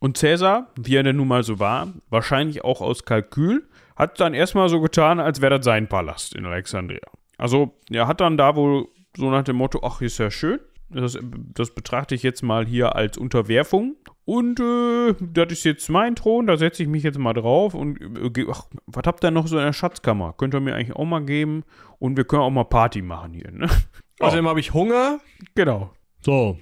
Und 0.00 0.18
Cäsar, 0.18 0.72
wie 0.76 0.96
er 0.96 1.04
denn 1.04 1.16
nun 1.16 1.28
mal 1.28 1.44
so 1.44 1.60
war, 1.60 1.92
wahrscheinlich 2.10 2.64
auch 2.64 2.80
aus 2.80 3.04
Kalkül, 3.04 3.68
hat 3.94 4.18
dann 4.18 4.34
erstmal 4.34 4.68
so 4.68 4.80
getan, 4.80 5.20
als 5.20 5.40
wäre 5.40 5.58
das 5.58 5.64
sein 5.64 5.88
Palast 5.88 6.34
in 6.34 6.44
Alexandria. 6.44 7.06
Also, 7.38 7.78
er 7.88 8.08
hat 8.08 8.20
dann 8.20 8.36
da 8.36 8.56
wohl 8.56 8.88
so 9.16 9.30
nach 9.30 9.44
dem 9.44 9.56
Motto, 9.56 9.80
ach, 9.84 10.00
ist 10.00 10.18
ja 10.18 10.30
schön. 10.30 10.58
Das, 10.88 11.18
das 11.54 11.74
betrachte 11.74 12.14
ich 12.14 12.22
jetzt 12.22 12.42
mal 12.42 12.64
hier 12.64 12.94
als 12.94 13.18
Unterwerfung. 13.18 13.96
Und 14.24 14.60
äh, 14.60 15.14
das 15.20 15.52
ist 15.52 15.64
jetzt 15.64 15.88
mein 15.88 16.16
Thron, 16.16 16.46
da 16.46 16.56
setze 16.56 16.82
ich 16.82 16.88
mich 16.88 17.02
jetzt 17.02 17.18
mal 17.18 17.32
drauf. 17.32 17.74
Und 17.74 18.00
äh, 18.00 18.46
ach, 18.50 18.66
was 18.86 19.02
habt 19.04 19.24
ihr 19.24 19.30
noch 19.30 19.46
so 19.46 19.58
in 19.58 19.64
der 19.64 19.72
Schatzkammer? 19.72 20.34
Könnt 20.36 20.54
ihr 20.54 20.60
mir 20.60 20.74
eigentlich 20.74 20.96
auch 20.96 21.04
mal 21.04 21.24
geben? 21.24 21.64
Und 21.98 22.16
wir 22.16 22.24
können 22.24 22.42
auch 22.42 22.50
mal 22.50 22.64
Party 22.64 23.02
machen 23.02 23.34
hier, 23.34 23.50
ne? 23.50 23.68
Außerdem 24.20 24.48
habe 24.48 24.60
ich 24.60 24.74
Hunger. 24.74 25.20
Genau. 25.54 25.92
So. 26.20 26.58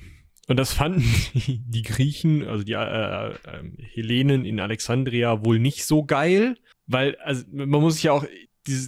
Und 0.49 0.59
das 0.59 0.73
fanden 0.73 1.03
die, 1.35 1.83
Griechen, 1.83 2.47
also 2.47 2.65
die 2.65 2.73
äh, 2.73 3.29
äh, 3.31 3.35
Hellenen 3.79 4.45
in 4.45 4.61
Alexandria 4.61 5.45
wohl 5.45 5.59
nicht 5.59 5.85
so 5.85 6.05
geil, 6.05 6.57
weil 6.87 7.17
also 7.17 7.45
man 7.51 7.69
muss 7.69 7.95
sich 7.95 8.05
ja 8.05 8.13
auch 8.13 8.25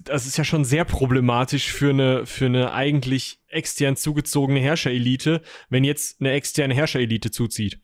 das 0.05 0.27
ist 0.27 0.39
ja 0.39 0.45
schon 0.45 0.65
sehr 0.65 0.85
problematisch 0.85 1.71
für 1.73 1.91
eine 1.91 2.27
für 2.27 2.47
eine 2.47 2.73
eigentlich 2.73 3.41
extern 3.49 3.97
zugezogene 3.97 4.61
Herrscherelite, 4.61 5.43
wenn 5.69 5.85
jetzt 5.85 6.21
eine 6.21 6.33
externe 6.33 6.75
Herrscherelite 6.75 7.31
zuzieht. 7.31 7.81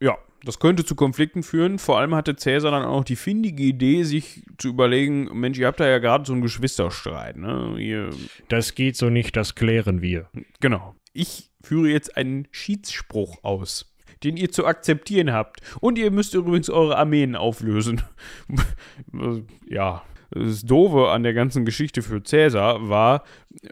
Ja, 0.00 0.16
das 0.44 0.58
könnte 0.58 0.84
zu 0.84 0.94
Konflikten 0.96 1.42
führen. 1.42 1.78
Vor 1.78 1.98
allem 1.98 2.14
hatte 2.14 2.34
Cäsar 2.36 2.72
dann 2.72 2.84
auch 2.84 3.04
die 3.04 3.16
findige 3.16 3.62
Idee, 3.62 4.02
sich 4.02 4.42
zu 4.58 4.68
überlegen, 4.68 5.28
Mensch, 5.38 5.58
ihr 5.58 5.66
habt 5.68 5.80
da 5.80 5.88
ja 5.88 5.98
gerade 5.98 6.24
so 6.24 6.32
einen 6.32 6.42
Geschwisterstreit, 6.42 7.36
ne? 7.36 7.76
Ihr, 7.78 8.10
Das 8.48 8.74
geht 8.74 8.96
so 8.96 9.08
nicht, 9.10 9.36
das 9.36 9.54
klären 9.54 10.02
wir. 10.02 10.28
genau. 10.60 10.96
Ich 11.12 11.50
führe 11.62 11.90
jetzt 11.90 12.16
einen 12.16 12.48
Schiedsspruch 12.50 13.44
aus, 13.44 13.94
den 14.24 14.36
ihr 14.36 14.50
zu 14.50 14.66
akzeptieren 14.66 15.32
habt. 15.32 15.60
Und 15.80 15.98
ihr 15.98 16.10
müsst 16.10 16.34
übrigens 16.34 16.70
eure 16.70 16.96
Armeen 16.96 17.36
auflösen. 17.36 18.02
ja. 19.68 20.02
Das 20.34 20.62
Doofe 20.62 21.10
an 21.10 21.22
der 21.22 21.34
ganzen 21.34 21.64
Geschichte 21.64 22.00
für 22.00 22.22
Cäsar 22.22 22.88
war, 22.88 23.22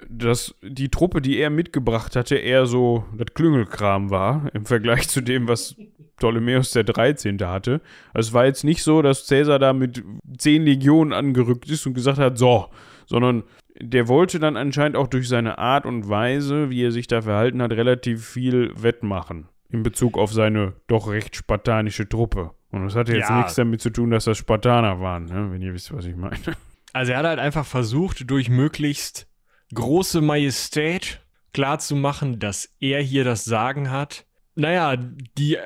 dass 0.09 0.55
die 0.63 0.91
Truppe, 0.91 1.23
die 1.23 1.39
er 1.39 1.49
mitgebracht 1.49 2.17
hatte, 2.17 2.37
eher 2.37 2.67
so 2.67 3.05
das 3.17 3.35
Klüngelkram 3.35 4.11
war, 4.11 4.51
im 4.55 4.67
Vergleich 4.67 5.09
zu 5.09 5.23
dem, 5.23 5.49
was 5.49 5.77
Ptolemäus 6.17 6.73
der 6.73 6.85
13. 6.85 7.39
hatte. 7.41 7.81
Also 8.13 8.29
es 8.29 8.33
war 8.35 8.45
jetzt 8.45 8.65
nicht 8.65 8.83
so, 8.83 9.01
dass 9.01 9.27
Cäsar 9.27 9.59
da 9.59 9.73
mit 9.73 10.05
zehn 10.37 10.65
Legionen 10.65 11.15
angerückt 11.15 11.71
ist 11.71 11.87
und 11.87 11.95
gesagt 11.95 12.19
hat, 12.19 12.37
so, 12.37 12.67
sondern 13.07 13.45
der 13.81 14.09
wollte 14.09 14.39
dann 14.39 14.59
anscheinend 14.59 14.99
auch 14.99 15.07
durch 15.07 15.29
seine 15.29 15.57
Art 15.57 15.87
und 15.87 16.11
Weise, 16.11 16.69
wie 16.69 16.85
er 16.85 16.93
sich 16.93 17.07
da 17.07 17.23
verhalten 17.23 17.63
hat, 17.63 17.73
relativ 17.73 18.27
viel 18.27 18.71
wettmachen 18.77 19.49
in 19.73 19.83
Bezug 19.83 20.19
auf 20.19 20.33
seine 20.33 20.75
doch 20.87 21.09
recht 21.09 21.37
spartanische 21.37 22.09
Truppe. 22.09 22.51
Und 22.71 22.85
das 22.85 22.95
hatte 22.95 23.17
jetzt 23.17 23.29
Ja. 23.31 23.39
nichts 23.39 23.55
damit 23.55 23.81
zu 23.81 23.91
tun, 23.91 24.11
dass 24.11 24.25
das 24.25 24.39
Spartaner 24.39 25.01
waren, 25.01 25.25
ne? 25.25 25.51
wenn 25.53 25.61
ihr 25.63 25.73
wisst, 25.75 25.93
was 25.93 26.05
ich 26.05 26.17
meine. 26.17 26.37
Also 26.93 27.13
er 27.13 27.19
hat 27.19 27.27
halt 27.27 27.39
einfach 27.39 27.65
versucht, 27.67 28.29
durch 28.29 28.49
möglichst 28.49 29.29
große 29.73 30.21
Majestät 30.23 31.25
klarzumachen, 31.53 32.41
dass 32.41 32.75
er 32.81 33.01
hier 33.01 33.23
das 33.23 33.45
Sagen 33.45 33.93
hat. 33.93 34.27
Naja, 34.57 34.97
die 35.39 35.57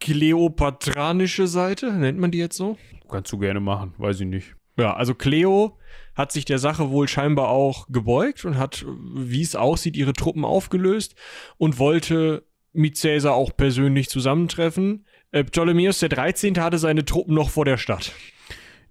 kleopatranische 0.00 1.46
Seite, 1.46 1.92
nennt 1.92 2.18
man 2.18 2.30
die 2.30 2.38
jetzt 2.38 2.56
so? 2.56 2.76
Kannst 3.08 3.32
du 3.32 3.38
gerne 3.38 3.60
machen, 3.60 3.94
weiß 3.98 4.20
ich 4.20 4.26
nicht. 4.26 4.54
Ja, 4.78 4.94
also 4.94 5.14
Cleo 5.14 5.78
hat 6.14 6.32
sich 6.32 6.44
der 6.46 6.58
Sache 6.58 6.90
wohl 6.90 7.06
scheinbar 7.08 7.48
auch 7.48 7.86
gebeugt 7.88 8.44
und 8.44 8.58
hat, 8.58 8.84
wie 9.14 9.42
es 9.42 9.54
aussieht, 9.54 9.96
ihre 9.96 10.14
Truppen 10.14 10.44
aufgelöst 10.44 11.14
und 11.58 11.78
wollte 11.78 12.44
mit 12.72 13.00
Caesar 13.00 13.34
auch 13.34 13.56
persönlich 13.56 14.08
zusammentreffen. 14.08 15.04
Äh, 15.30 15.44
Ptolemäus 15.44 16.00
der 16.00 16.08
13. 16.08 16.58
hatte 16.58 16.78
seine 16.78 17.04
Truppen 17.04 17.34
noch 17.34 17.50
vor 17.50 17.64
der 17.64 17.76
Stadt. 17.76 18.12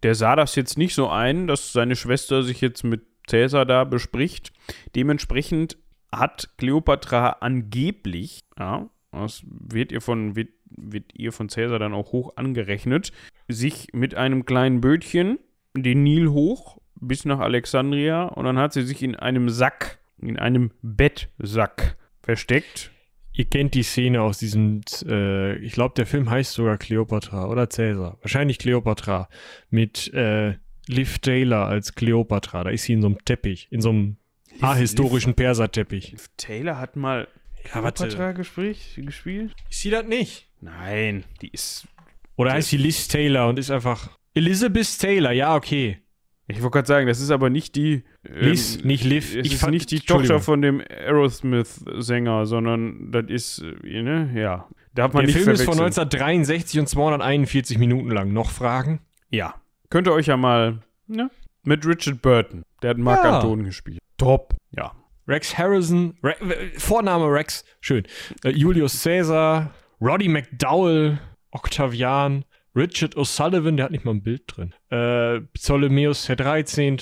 Der 0.03 0.15
sah 0.15 0.35
das 0.35 0.55
jetzt 0.55 0.77
nicht 0.77 0.95
so 0.95 1.09
ein, 1.09 1.47
dass 1.47 1.73
seine 1.73 1.95
Schwester 1.95 2.43
sich 2.43 2.61
jetzt 2.61 2.83
mit 2.83 3.01
Cäsar 3.27 3.65
da 3.65 3.83
bespricht. 3.83 4.51
Dementsprechend 4.95 5.77
hat 6.11 6.49
Kleopatra 6.57 7.37
angeblich, 7.39 8.41
ja, 8.57 8.89
das 9.11 9.43
wird 9.45 9.91
ihr 9.91 10.01
von, 10.01 10.35
wird, 10.35 10.49
wird 10.65 11.13
ihr 11.13 11.31
von 11.31 11.49
Cäsar 11.49 11.79
dann 11.79 11.93
auch 11.93 12.11
hoch 12.11 12.35
angerechnet, 12.35 13.11
sich 13.47 13.89
mit 13.93 14.15
einem 14.15 14.45
kleinen 14.45 14.81
Bötchen 14.81 15.39
den 15.75 16.03
Nil 16.03 16.29
hoch 16.29 16.79
bis 16.99 17.25
nach 17.25 17.39
Alexandria 17.39 18.25
und 18.25 18.45
dann 18.45 18.57
hat 18.57 18.73
sie 18.73 18.83
sich 18.83 19.03
in 19.03 19.15
einem 19.15 19.49
Sack, 19.49 19.99
in 20.19 20.37
einem 20.37 20.71
Bettsack 20.81 21.97
versteckt. 22.21 22.91
Ihr 23.33 23.45
kennt 23.45 23.75
die 23.75 23.83
Szene 23.83 24.21
aus 24.21 24.39
diesem, 24.39 24.81
äh, 25.07 25.55
ich 25.57 25.73
glaube, 25.73 25.93
der 25.95 26.05
Film 26.05 26.29
heißt 26.29 26.53
sogar 26.53 26.77
Cleopatra 26.77 27.47
oder 27.47 27.69
Cäsar. 27.69 28.17
Wahrscheinlich 28.21 28.59
Cleopatra. 28.59 29.29
Mit 29.69 30.13
äh, 30.13 30.55
Liv 30.87 31.19
Taylor 31.19 31.67
als 31.67 31.95
Cleopatra. 31.95 32.65
Da 32.65 32.69
ist 32.71 32.83
sie 32.83 32.93
in 32.93 33.01
so 33.01 33.07
einem 33.07 33.23
Teppich, 33.23 33.67
in 33.71 33.81
so 33.81 33.89
einem 33.89 34.17
ahistorischen 34.59 35.33
Perserteppich. 35.33 36.15
Taylor 36.37 36.77
hat 36.77 36.95
mal 36.95 37.27
Ja, 37.73 37.83
warte. 37.83 38.03
Kleopatra 38.07 38.33
Gespräch 38.33 38.95
gespielt? 38.97 39.55
Ist 39.69 39.81
sie 39.81 39.89
das 39.89 40.05
nicht? 40.05 40.47
Nein, 40.59 41.23
die 41.41 41.49
ist 41.49 41.87
Oder 42.35 42.53
heißt 42.53 42.69
sie 42.69 42.77
Liz 42.77 43.07
Taylor 43.07 43.47
und 43.47 43.57
ist 43.57 43.71
einfach 43.71 44.09
Elizabeth 44.33 44.99
Taylor? 44.99 45.31
Ja, 45.31 45.55
okay. 45.55 45.99
Ich 46.47 46.61
wollte 46.61 46.71
gerade 46.75 46.87
sagen, 46.87 47.07
das 47.07 47.21
ist 47.21 47.31
aber 47.31 47.49
nicht 47.49 47.75
die. 47.75 48.03
Liz, 48.23 48.83
nicht 48.83 49.03
Liv. 49.05 49.35
Es 49.35 49.45
Ich 49.45 49.53
ist 49.53 49.61
fand- 49.61 49.71
nicht 49.73 49.89
die. 49.91 49.99
Tochter 50.01 50.39
von 50.39 50.61
dem 50.61 50.81
Aerosmith-Sänger, 50.81 52.45
sondern 52.45 53.11
das 53.11 53.25
ist, 53.27 53.63
äh, 53.83 54.01
ne, 54.01 54.31
ja. 54.35 54.67
Darf 54.93 55.13
man 55.13 55.25
Der 55.25 55.33
nicht 55.33 55.43
Film 55.43 55.53
ist 55.53 55.63
von 55.63 55.75
verwechseln. 55.75 56.03
1963 56.09 56.79
und 56.81 56.87
241 56.89 57.77
Minuten 57.77 58.09
lang. 58.11 58.33
Noch 58.33 58.49
Fragen? 58.51 58.99
Ja. 59.29 59.55
Könnt 59.89 60.07
ihr 60.07 60.13
euch 60.13 60.27
ja 60.27 60.35
mal, 60.35 60.79
ne? 61.07 61.29
Mit 61.63 61.85
Richard 61.85 62.21
Burton. 62.21 62.63
Der 62.81 62.89
hat 62.91 62.97
Mark 62.97 63.23
Ja. 63.23 63.39
Anton 63.39 63.63
gespielt. 63.63 63.99
Top. 64.17 64.53
Ja. 64.71 64.91
Rex 65.27 65.57
Harrison, 65.57 66.17
Re 66.23 66.35
äh, 66.41 66.77
Vorname 66.77 67.31
Rex, 67.31 67.63
schön. 67.79 68.03
Äh, 68.43 68.49
Julius 68.49 69.01
Caesar, 69.03 69.71
Roddy 70.01 70.27
McDowell, 70.27 71.19
Octavian, 71.51 72.43
Richard 72.75 73.15
O'Sullivan, 73.17 73.75
der 73.75 73.85
hat 73.85 73.91
nicht 73.91 74.05
mal 74.05 74.11
ein 74.11 74.23
Bild 74.23 74.43
drin. 74.47 74.73
Äh, 74.89 75.41
Ptolemäus 75.53 76.25
der 76.27 76.37
13. 76.37 76.97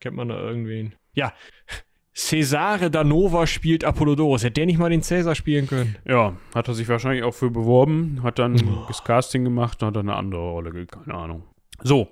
Kennt 0.00 0.16
man 0.16 0.28
da 0.28 0.38
irgendwen? 0.38 0.94
Ja. 1.14 1.32
Cesare 2.14 2.90
Danova 2.90 3.46
spielt 3.46 3.84
Apollodorus. 3.84 4.42
Hätte 4.42 4.54
der 4.54 4.66
nicht 4.66 4.78
mal 4.78 4.88
den 4.88 5.02
Cäsar 5.02 5.34
spielen 5.34 5.66
können? 5.66 5.96
Ja, 6.06 6.34
hat 6.54 6.66
er 6.66 6.74
sich 6.74 6.88
wahrscheinlich 6.88 7.22
auch 7.22 7.34
für 7.34 7.50
beworben, 7.50 8.20
hat 8.22 8.38
dann 8.38 8.56
das 8.88 9.04
Casting 9.04 9.44
gemacht, 9.44 9.82
hat 9.82 9.96
dann 9.96 10.08
eine 10.08 10.16
andere 10.16 10.40
Rolle, 10.40 10.72
gekriegt, 10.72 10.92
keine 10.92 11.14
Ahnung. 11.14 11.44
So, 11.82 12.08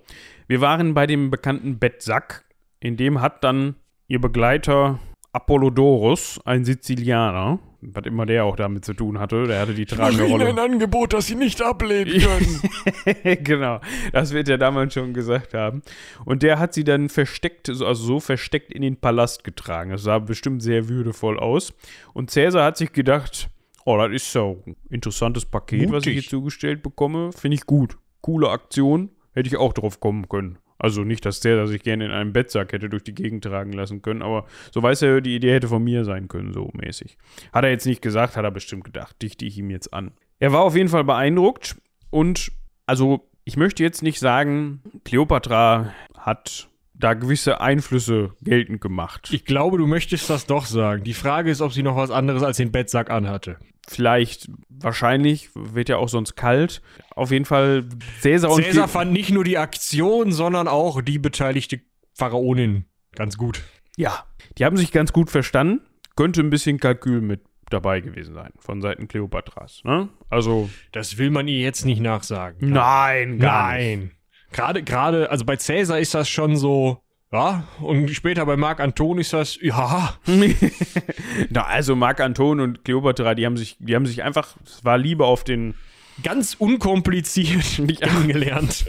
wir 0.47 0.61
waren 0.61 0.93
bei 0.93 1.07
dem 1.07 1.31
bekannten 1.31 1.79
Bettsack, 1.79 2.45
in 2.81 2.99
dem 2.99 3.23
hat 3.23 3.45
dann 3.45 3.77
ihr 4.07 4.21
Begleiter 4.21 5.01
Apollodorus, 5.35 6.41
ein 6.45 6.65
Sizilianer, 6.65 7.59
was 7.81 8.07
immer 8.07 8.25
der 8.25 8.45
auch 8.45 8.55
damit 8.55 8.85
zu 8.85 8.95
tun 8.95 9.19
hatte, 9.19 9.49
der 9.49 9.61
hatte 9.61 9.75
die 9.75 9.85
tragende 9.85 10.25
Rolle. 10.25 10.63
Angebot, 10.63 11.13
das 11.13 11.27
sie 11.27 11.35
nicht 11.35 11.61
ablehnen 11.61 12.21
können. 12.21 13.43
genau, 13.45 13.81
das 14.13 14.33
wird 14.33 14.49
er 14.49 14.59
damals 14.59 14.95
schon 14.95 15.13
gesagt 15.13 15.53
haben. 15.53 15.83
Und 16.25 16.45
der 16.45 16.61
hat 16.61 16.73
sie 16.73 16.85
dann 16.85 17.09
versteckt, 17.09 17.69
also 17.69 17.95
so 17.95 18.21
versteckt 18.21 18.73
in 18.73 18.83
den 18.83 18.97
Palast 18.97 19.43
getragen. 19.43 19.91
Das 19.91 20.05
sah 20.05 20.21
bestimmt 20.21 20.63
sehr 20.63 20.89
würdevoll 20.89 21.41
aus. 21.41 21.75
Und 22.13 22.31
Cäsar 22.31 22.65
hat 22.65 22.77
sich 22.77 22.93
gedacht, 22.93 23.49
oh, 23.85 23.99
das 23.99 24.13
ist 24.13 24.31
so 24.31 24.63
ein 24.67 24.77
interessantes 24.89 25.45
Paket, 25.45 25.91
was 25.91 26.07
ich 26.07 26.15
Mutig. 26.15 26.21
hier 26.21 26.31
zugestellt 26.31 26.83
bekomme. 26.85 27.33
Finde 27.33 27.57
ich 27.57 27.67
gut. 27.67 27.99
Coole 28.21 28.51
Aktion. 28.51 29.11
Hätte 29.33 29.49
ich 29.49 29.57
auch 29.57 29.73
drauf 29.73 29.99
kommen 29.99 30.29
können. 30.29 30.59
Also 30.79 31.03
nicht, 31.03 31.25
dass 31.25 31.41
Cäsar 31.41 31.67
sich 31.67 31.83
gerne 31.83 32.07
in 32.07 32.11
einem 32.11 32.33
Bettsack 32.33 32.73
hätte 32.73 32.89
durch 32.89 33.05
die 33.05 33.15
Gegend 33.15 33.45
tragen 33.45 33.73
lassen 33.73 34.03
können, 34.03 34.23
aber 34.23 34.47
so 34.73 34.83
weiß 34.83 35.03
er, 35.03 35.21
die 35.21 35.37
Idee 35.37 35.53
hätte 35.53 35.69
von 35.69 35.83
mir 35.83 36.05
sein 36.05 36.29
können, 36.29 36.53
so 36.53 36.71
mäßig. 36.73 37.17
Hat 37.53 37.65
er 37.65 37.71
jetzt 37.71 37.87
nicht 37.87 38.03
gesagt, 38.03 38.37
hat 38.37 38.45
er 38.45 38.51
bestimmt 38.51 38.85
gedacht, 38.85 39.21
dichte 39.23 39.45
ich 39.45 39.57
ihm 39.59 39.71
jetzt 39.71 39.95
an. 39.95 40.13
Er 40.41 40.53
war 40.53 40.63
auf 40.63 40.77
jeden 40.77 40.89
Fall 40.89 41.05
beeindruckt 41.05 41.77
und 42.11 42.51
also 42.87 43.29
ich 43.45 43.57
möchte 43.57 43.83
jetzt 43.83 44.03
nicht 44.03 44.19
sagen, 44.19 44.83
Kleopatra 45.05 45.93
hat 46.17 46.69
da 47.05 47.13
gewisse 47.13 47.61
Einflüsse 47.61 48.33
geltend 48.41 48.81
gemacht. 48.81 49.29
Ich 49.31 49.45
glaube, 49.45 49.77
du 49.77 49.87
möchtest 49.87 50.31
das 50.31 50.47
doch 50.47 50.65
sagen. 50.65 51.05
Die 51.05 51.13
Frage 51.13 51.51
ist, 51.51 51.61
ob 51.61 51.73
sie 51.73 51.83
noch 51.83 51.97
was 51.97 52.11
anderes 52.11 52.43
als 52.43 52.57
den 52.57 52.73
Bettsack 52.73 53.11
anhatte. 53.11 53.59
Vielleicht, 53.87 54.49
wahrscheinlich, 54.71 55.51
wird 55.55 55.91
ja 55.91 55.99
auch 55.99 56.09
sonst 56.09 56.35
kalt. 56.35 56.81
Auf 57.15 57.31
jeden 57.31 57.45
Fall, 57.45 57.85
Cäsar 58.21 58.51
und 58.51 58.65
Cäsar 58.65 58.89
fand 58.89 59.13
nicht 59.13 59.29
nur 59.31 59.45
die 59.45 59.59
Aktion, 59.59 60.33
sondern 60.33 60.67
auch 60.67 61.03
die 61.03 61.19
beteiligte 61.19 61.83
Pharaonin 62.15 62.87
ganz 63.13 63.37
gut. 63.37 63.63
Ja, 63.99 64.25
die 64.57 64.65
haben 64.65 64.79
sich 64.79 64.91
ganz 64.91 65.13
gut 65.13 65.31
verstanden. 65.31 65.83
Könnte 66.17 66.41
ein 66.41 66.49
bisschen 66.49 66.81
Kalkül 66.81 67.21
mit 67.21 67.43
dabei 67.69 68.01
gewesen 68.01 68.35
sein 68.35 68.53
von 68.59 68.81
Seiten 68.81 69.09
Kleopatras. 69.09 69.83
Ne? 69.85 70.09
Also, 70.31 70.71
Das 70.93 71.19
will 71.19 71.31
man 71.31 71.49
ihr 71.49 71.59
jetzt 71.59 71.85
nicht 71.85 72.01
nachsagen. 72.01 72.71
nein, 72.71 73.37
Nein. 73.37 74.13
Gerade, 74.55 74.85
gerade, 74.85 75.31
also 75.31 75.45
bei 75.45 75.57
Cäsar 75.57 75.99
ist 75.99 76.15
das 76.15 76.29
schon 76.29 76.57
so, 76.57 77.03
ja, 77.33 77.65
und 77.81 78.09
später 78.11 78.47
bei 78.47 78.57
Marc 78.57 78.79
Anton 78.79 79.19
ist 79.19 79.33
das, 79.33 79.59
ja, 79.61 80.15
Na, 81.51 81.65
also 81.65 81.97
Marc 81.97 82.21
Anton 82.21 82.61
und 82.61 82.85
Kleopatra, 82.85 83.35
die 83.35 83.45
haben 83.47 83.57
sich, 83.57 83.77
die 83.81 83.97
haben 83.97 84.07
sich 84.07 84.23
einfach, 84.23 84.55
es 84.65 84.85
war 84.85 84.97
Liebe 84.97 85.25
auf 85.27 85.43
den, 85.43 85.75
ganz 86.23 86.55
unkompliziert 86.55 87.83
kennengelernt. 88.01 88.85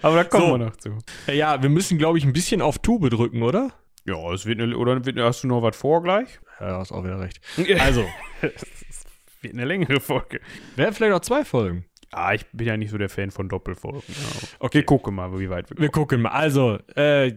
aber 0.00 0.16
da 0.16 0.24
kommen 0.24 0.46
So. 0.46 0.50
wir 0.52 0.58
noch 0.58 0.76
zu. 0.76 0.98
Ja, 1.30 1.62
wir 1.62 1.68
müssen, 1.68 1.98
glaube 1.98 2.16
ich, 2.16 2.24
ein 2.24 2.32
bisschen 2.32 2.62
auf 2.62 2.78
Tube 2.78 3.10
drücken, 3.10 3.42
oder? 3.42 3.70
Ja, 4.06 4.32
es 4.32 4.46
wird 4.46 4.62
eine, 4.62 4.74
oder 4.78 5.04
wird, 5.04 5.18
hast 5.18 5.44
du 5.44 5.48
noch 5.48 5.60
was 5.62 5.76
vor 5.76 6.02
gleich? 6.02 6.40
Ja, 6.58 6.78
hast 6.78 6.90
auch 6.90 7.04
wieder 7.04 7.20
recht. 7.20 7.38
Also, 7.80 8.06
wird 9.42 9.52
eine 9.52 9.66
längere 9.66 10.00
Folge. 10.00 10.40
Wären 10.74 10.94
vielleicht 10.94 11.12
auch 11.12 11.20
zwei 11.20 11.44
Folgen. 11.44 11.84
Ja, 12.14 12.34
ich 12.34 12.44
bin 12.52 12.66
ja 12.66 12.76
nicht 12.76 12.90
so 12.90 12.98
der 12.98 13.08
Fan 13.08 13.30
von 13.30 13.48
Doppelfolgen. 13.48 14.02
Ja. 14.06 14.48
Okay. 14.58 14.78
Wir 14.78 14.84
gucken 14.84 15.14
mal, 15.14 15.38
wie 15.38 15.48
weit 15.50 15.70
wir 15.70 15.78
Wir 15.78 15.88
kommen. 15.88 16.02
gucken 16.02 16.22
mal. 16.22 16.30
Also, 16.30 16.78
äh, 16.94 17.32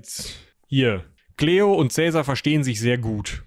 hier. 0.68 1.04
Cleo 1.38 1.74
und 1.74 1.92
Cäsar 1.92 2.24
verstehen 2.24 2.64
sich 2.64 2.80
sehr 2.80 2.98
gut. 2.98 3.44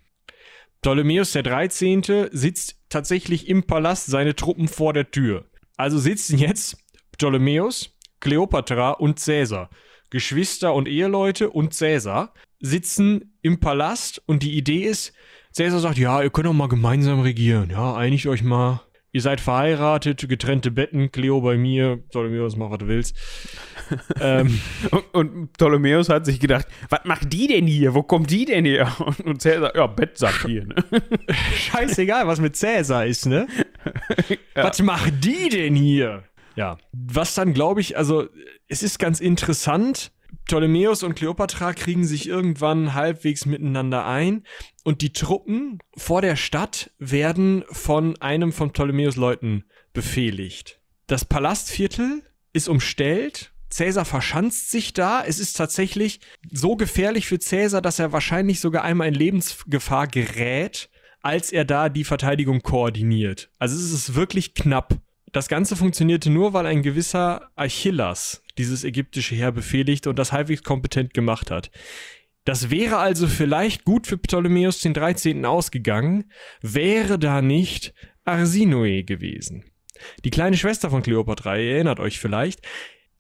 Ptolemäus 0.83 1.33
der 1.33 1.43
13. 1.43 2.29
sitzt 2.31 2.77
tatsächlich 2.89 3.49
im 3.49 3.65
Palast, 3.65 4.07
seine 4.07 4.35
Truppen 4.37 4.69
vor 4.69 4.93
der 4.93 5.11
Tür. 5.11 5.45
Also 5.77 5.99
sitzen 5.99 6.39
jetzt 6.39 6.77
Ptolemäus, 7.13 7.97
Kleopatra 8.21 8.93
und 8.93 9.19
Cäsar. 9.19 9.71
Geschwister 10.11 10.73
und 10.75 10.89
Eheleute 10.89 11.51
und 11.51 11.75
Cäsar 11.75 12.33
sitzen 12.61 13.37
im 13.43 13.61
Palast 13.61 14.23
und 14.27 14.43
die 14.43 14.57
Idee 14.57 14.85
ist, 14.85 15.13
Cäsar 15.53 15.81
sagt, 15.81 15.99
ja, 15.99 16.23
ihr 16.23 16.31
könnt 16.31 16.47
doch 16.47 16.53
mal 16.53 16.69
gemeinsam 16.69 17.21
regieren. 17.21 17.71
Ja, 17.71 17.95
einigt 17.95 18.27
euch 18.27 18.43
mal. 18.43 18.81
Ihr 19.19 19.23
seid 19.23 19.41
verheiratet, 19.41 20.29
getrennte 20.29 20.71
Betten, 20.71 21.11
Cleo 21.11 21.41
bei 21.41 21.57
mir, 21.57 21.97
Ptolemäus, 22.11 22.55
mach 22.55 22.71
was 22.71 22.79
du 22.79 22.87
willst. 22.87 23.17
ähm, 24.21 24.61
Und, 24.93 25.13
und 25.13 25.53
Ptolemäus 25.55 26.09
hat 26.09 26.25
sich 26.25 26.39
gedacht, 26.39 26.69
was 26.89 27.01
macht 27.03 27.33
die 27.33 27.49
denn 27.49 27.67
hier? 27.67 27.95
Wo 27.95 28.05
kommt 28.05 28.31
die 28.31 28.45
denn 28.45 28.65
her? 28.65 28.95
Und, 29.05 29.21
und 29.27 29.43
Cäsar, 29.43 29.75
ja, 29.75 29.89
Bettsack 29.89 30.47
hier. 30.47 30.67
Ne? 30.67 30.77
Scheißegal, 31.53 32.29
was 32.29 32.41
mit 32.41 32.55
Cäsar 32.55 33.07
ist, 33.07 33.27
ne? 33.27 33.49
Was 34.55 34.81
macht 34.83 35.25
die 35.25 35.49
denn 35.49 35.75
hier? 35.75 36.23
Ja. 36.55 36.79
Was 36.93 37.35
dann, 37.35 37.55
glaube 37.55 37.81
ich, 37.81 37.97
also, 37.97 38.29
es 38.69 38.85
ist 38.85 39.01
ganz 39.01 39.19
interessant. 39.19 40.13
Ptolemäus 40.47 41.03
und 41.03 41.15
Kleopatra 41.15 41.73
kriegen 41.75 42.05
sich 42.05 42.29
irgendwann 42.29 42.95
halbwegs 42.95 43.47
miteinander 43.47 44.07
ein 44.07 44.45
und 44.85 45.03
die 45.03 45.13
Truppen 45.13 45.79
vor 45.97 46.23
der 46.23 46.37
Stadt 46.37 46.91
werden 46.99 47.65
von 47.71 48.17
einem 48.21 48.53
von 48.53 48.73
Ptolemäus 48.73 49.17
Leuten 49.17 49.65
befehligt. 49.93 50.81
Das 51.07 51.25
Palastviertel 51.25 52.23
ist 52.53 52.69
umstellt. 52.69 53.53
Cäsar 53.71 54.05
verschanzt 54.05 54.71
sich 54.71 54.95
da. 54.95 55.23
Es 55.23 55.39
ist 55.39 55.57
tatsächlich 55.57 56.21
so 56.51 56.77
gefährlich 56.77 57.27
für 57.27 57.39
Cäsar, 57.39 57.83
dass 57.83 57.99
er 57.99 58.13
wahrscheinlich 58.13 58.61
sogar 58.61 58.85
einmal 58.85 59.09
in 59.09 59.15
Lebensgefahr 59.15 60.07
gerät, 60.07 60.89
als 61.21 61.53
er 61.53 61.65
da 61.65 61.89
die 61.89 62.05
Verteidigung 62.05 62.63
koordiniert. 62.63 63.51
Also 63.59 63.77
es 63.77 63.93
ist 63.93 64.15
wirklich 64.15 64.55
knapp. 64.55 64.99
Das 65.33 65.49
Ganze 65.49 65.77
funktionierte 65.77 66.31
nur, 66.31 66.53
weil 66.53 66.67
ein 66.67 66.83
gewisser 66.83 67.51
Achillas 67.55 68.43
dieses 68.57 68.85
ägyptische 68.85 69.35
Heer 69.35 69.53
befehligte 69.53 70.11
und 70.11 70.19
das 70.19 70.33
halbwegs 70.33 70.63
kompetent 70.63 71.15
gemacht 71.15 71.51
hat. 71.51 71.71
Das 72.45 72.71
wäre 72.71 72.97
also 72.97 73.27
vielleicht 73.27 73.85
gut 73.85 74.07
für 74.07 74.17
Ptolemäus 74.17 74.81
den 74.81 74.95
13. 74.95 75.45
ausgegangen, 75.45 76.33
wäre 76.63 77.19
da 77.19 77.43
nicht 77.43 77.93
Arsinoe 78.25 79.05
gewesen. 79.05 79.65
Die 80.25 80.31
kleine 80.31 80.57
Schwester 80.57 80.91
von 80.91 81.03
Kleopatra, 81.03 81.57
ihr 81.57 81.75
erinnert 81.75 82.01
euch 82.01 82.19
vielleicht, 82.19 82.61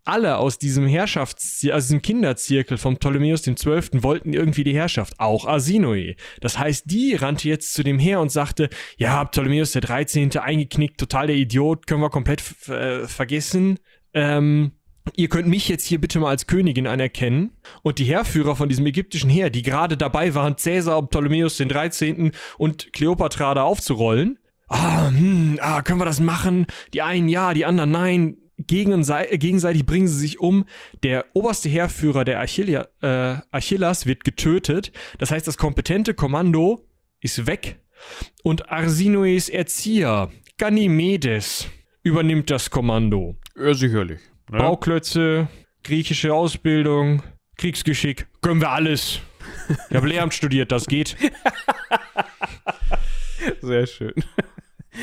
alle 0.08 0.38
aus 0.38 0.58
diesem 0.58 0.86
Herrschaftszirkel, 0.86 1.76
aus 1.76 1.84
diesem 1.84 2.02
Kinderzirkel 2.02 2.78
von 2.78 2.96
Ptolemäus 2.96 3.42
Zwölften 3.42 4.02
wollten 4.02 4.32
irgendwie 4.32 4.64
die 4.64 4.74
Herrschaft, 4.74 5.14
auch 5.18 5.46
Arsinoe. 5.46 6.16
Das 6.40 6.58
heißt, 6.58 6.84
die 6.90 7.14
rannte 7.14 7.48
jetzt 7.48 7.74
zu 7.74 7.82
dem 7.82 7.98
Heer 7.98 8.20
und 8.20 8.30
sagte, 8.30 8.68
ja, 8.96 9.24
Ptolemäus 9.24 9.72
13. 9.72 10.36
eingeknickt, 10.38 10.98
total 10.98 11.28
der 11.28 11.36
Idiot, 11.36 11.86
können 11.86 12.00
wir 12.00 12.10
komplett 12.10 12.42
äh, 12.68 13.06
vergessen. 13.06 13.78
Ähm, 14.14 14.72
ihr 15.14 15.28
könnt 15.28 15.48
mich 15.48 15.68
jetzt 15.68 15.86
hier 15.86 16.00
bitte 16.00 16.20
mal 16.20 16.30
als 16.30 16.46
Königin 16.46 16.86
anerkennen. 16.86 17.52
Und 17.82 17.98
die 17.98 18.04
Heerführer 18.04 18.56
von 18.56 18.68
diesem 18.68 18.86
ägyptischen 18.86 19.30
Heer, 19.30 19.50
die 19.50 19.62
gerade 19.62 19.96
dabei 19.96 20.34
waren, 20.34 20.56
Cäsar 20.56 20.98
und 20.98 21.10
Ptolemäus 21.10 21.58
13. 21.58 22.32
und 22.56 22.92
Kleopatra 22.92 23.54
da 23.54 23.62
aufzurollen, 23.62 24.38
ah, 24.68 25.08
hm, 25.08 25.58
ah, 25.60 25.82
können 25.82 26.00
wir 26.00 26.04
das 26.04 26.20
machen? 26.20 26.66
Die 26.92 27.02
einen 27.02 27.28
ja, 27.28 27.54
die 27.54 27.64
anderen 27.64 27.90
nein. 27.90 28.36
Gegensei 28.58 29.26
gegenseitig 29.36 29.86
bringen 29.86 30.08
sie 30.08 30.18
sich 30.18 30.40
um. 30.40 30.64
Der 31.02 31.26
oberste 31.32 31.68
Heerführer, 31.68 32.24
der 32.24 32.40
Achillia, 32.40 32.88
äh, 33.00 33.36
Achillas, 33.50 34.06
wird 34.06 34.24
getötet. 34.24 34.92
Das 35.18 35.30
heißt, 35.30 35.46
das 35.46 35.56
kompetente 35.56 36.14
Kommando 36.14 36.84
ist 37.20 37.46
weg. 37.46 37.80
Und 38.42 38.70
Arsinoes 38.70 39.48
Erzieher, 39.48 40.30
Ganymedes, 40.56 41.68
übernimmt 42.02 42.50
das 42.50 42.70
Kommando. 42.70 43.36
Ja, 43.56 43.74
sicherlich. 43.74 44.20
Ne? 44.50 44.58
Bauklötze, 44.58 45.48
griechische 45.84 46.34
Ausbildung, 46.34 47.22
Kriegsgeschick, 47.56 48.26
können 48.40 48.60
wir 48.60 48.70
alles. 48.70 49.20
Ich 49.90 49.96
habe 49.96 50.08
Lehramt 50.08 50.34
studiert, 50.34 50.72
das 50.72 50.86
geht. 50.86 51.16
Sehr 53.60 53.86
schön. 53.86 54.14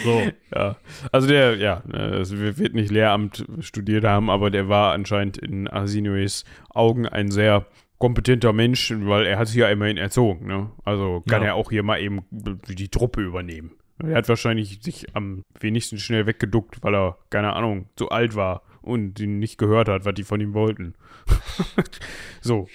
So. 0.03 0.21
Ja, 0.53 0.75
also 1.11 1.27
der, 1.27 1.55
ja, 1.57 1.83
es 2.19 2.35
wird 2.37 2.73
nicht 2.73 2.91
Lehramt 2.91 3.45
studiert 3.59 4.03
haben, 4.03 4.29
aber 4.29 4.49
der 4.51 4.67
war 4.69 4.93
anscheinend 4.93 5.37
in 5.37 5.67
Arsinoes 5.67 6.43
Augen 6.69 7.07
ein 7.07 7.31
sehr 7.31 7.65
kompetenter 7.97 8.51
Mensch, 8.53 8.93
weil 8.95 9.25
er 9.25 9.37
hat 9.39 9.47
sich 9.47 9.57
ja 9.57 9.69
immerhin 9.69 9.97
erzogen, 9.97 10.47
ne? 10.47 10.69
Also 10.83 11.23
kann 11.27 11.41
Ja. 11.41 11.49
er 11.49 11.55
auch 11.55 11.69
hier 11.71 11.83
mal 11.83 11.99
eben 12.01 12.23
die 12.31 12.89
Truppe 12.89 13.21
übernehmen. 13.21 13.71
Er 13.99 14.15
hat 14.17 14.27
wahrscheinlich 14.27 14.79
sich 14.81 15.15
am 15.15 15.43
wenigsten 15.59 15.97
schnell 15.97 16.25
weggeduckt, 16.25 16.83
weil 16.83 16.93
er, 16.93 17.17
keine 17.29 17.53
Ahnung, 17.53 17.87
zu 17.95 18.09
alt 18.09 18.35
war 18.35 18.63
und 18.81 19.17
ihn 19.21 19.39
nicht 19.39 19.57
gehört 19.57 19.87
hat, 19.87 20.03
was 20.03 20.13
die 20.13 20.23
von 20.23 20.41
ihm 20.41 20.53
wollten. 20.53 20.95
so. 22.41 22.67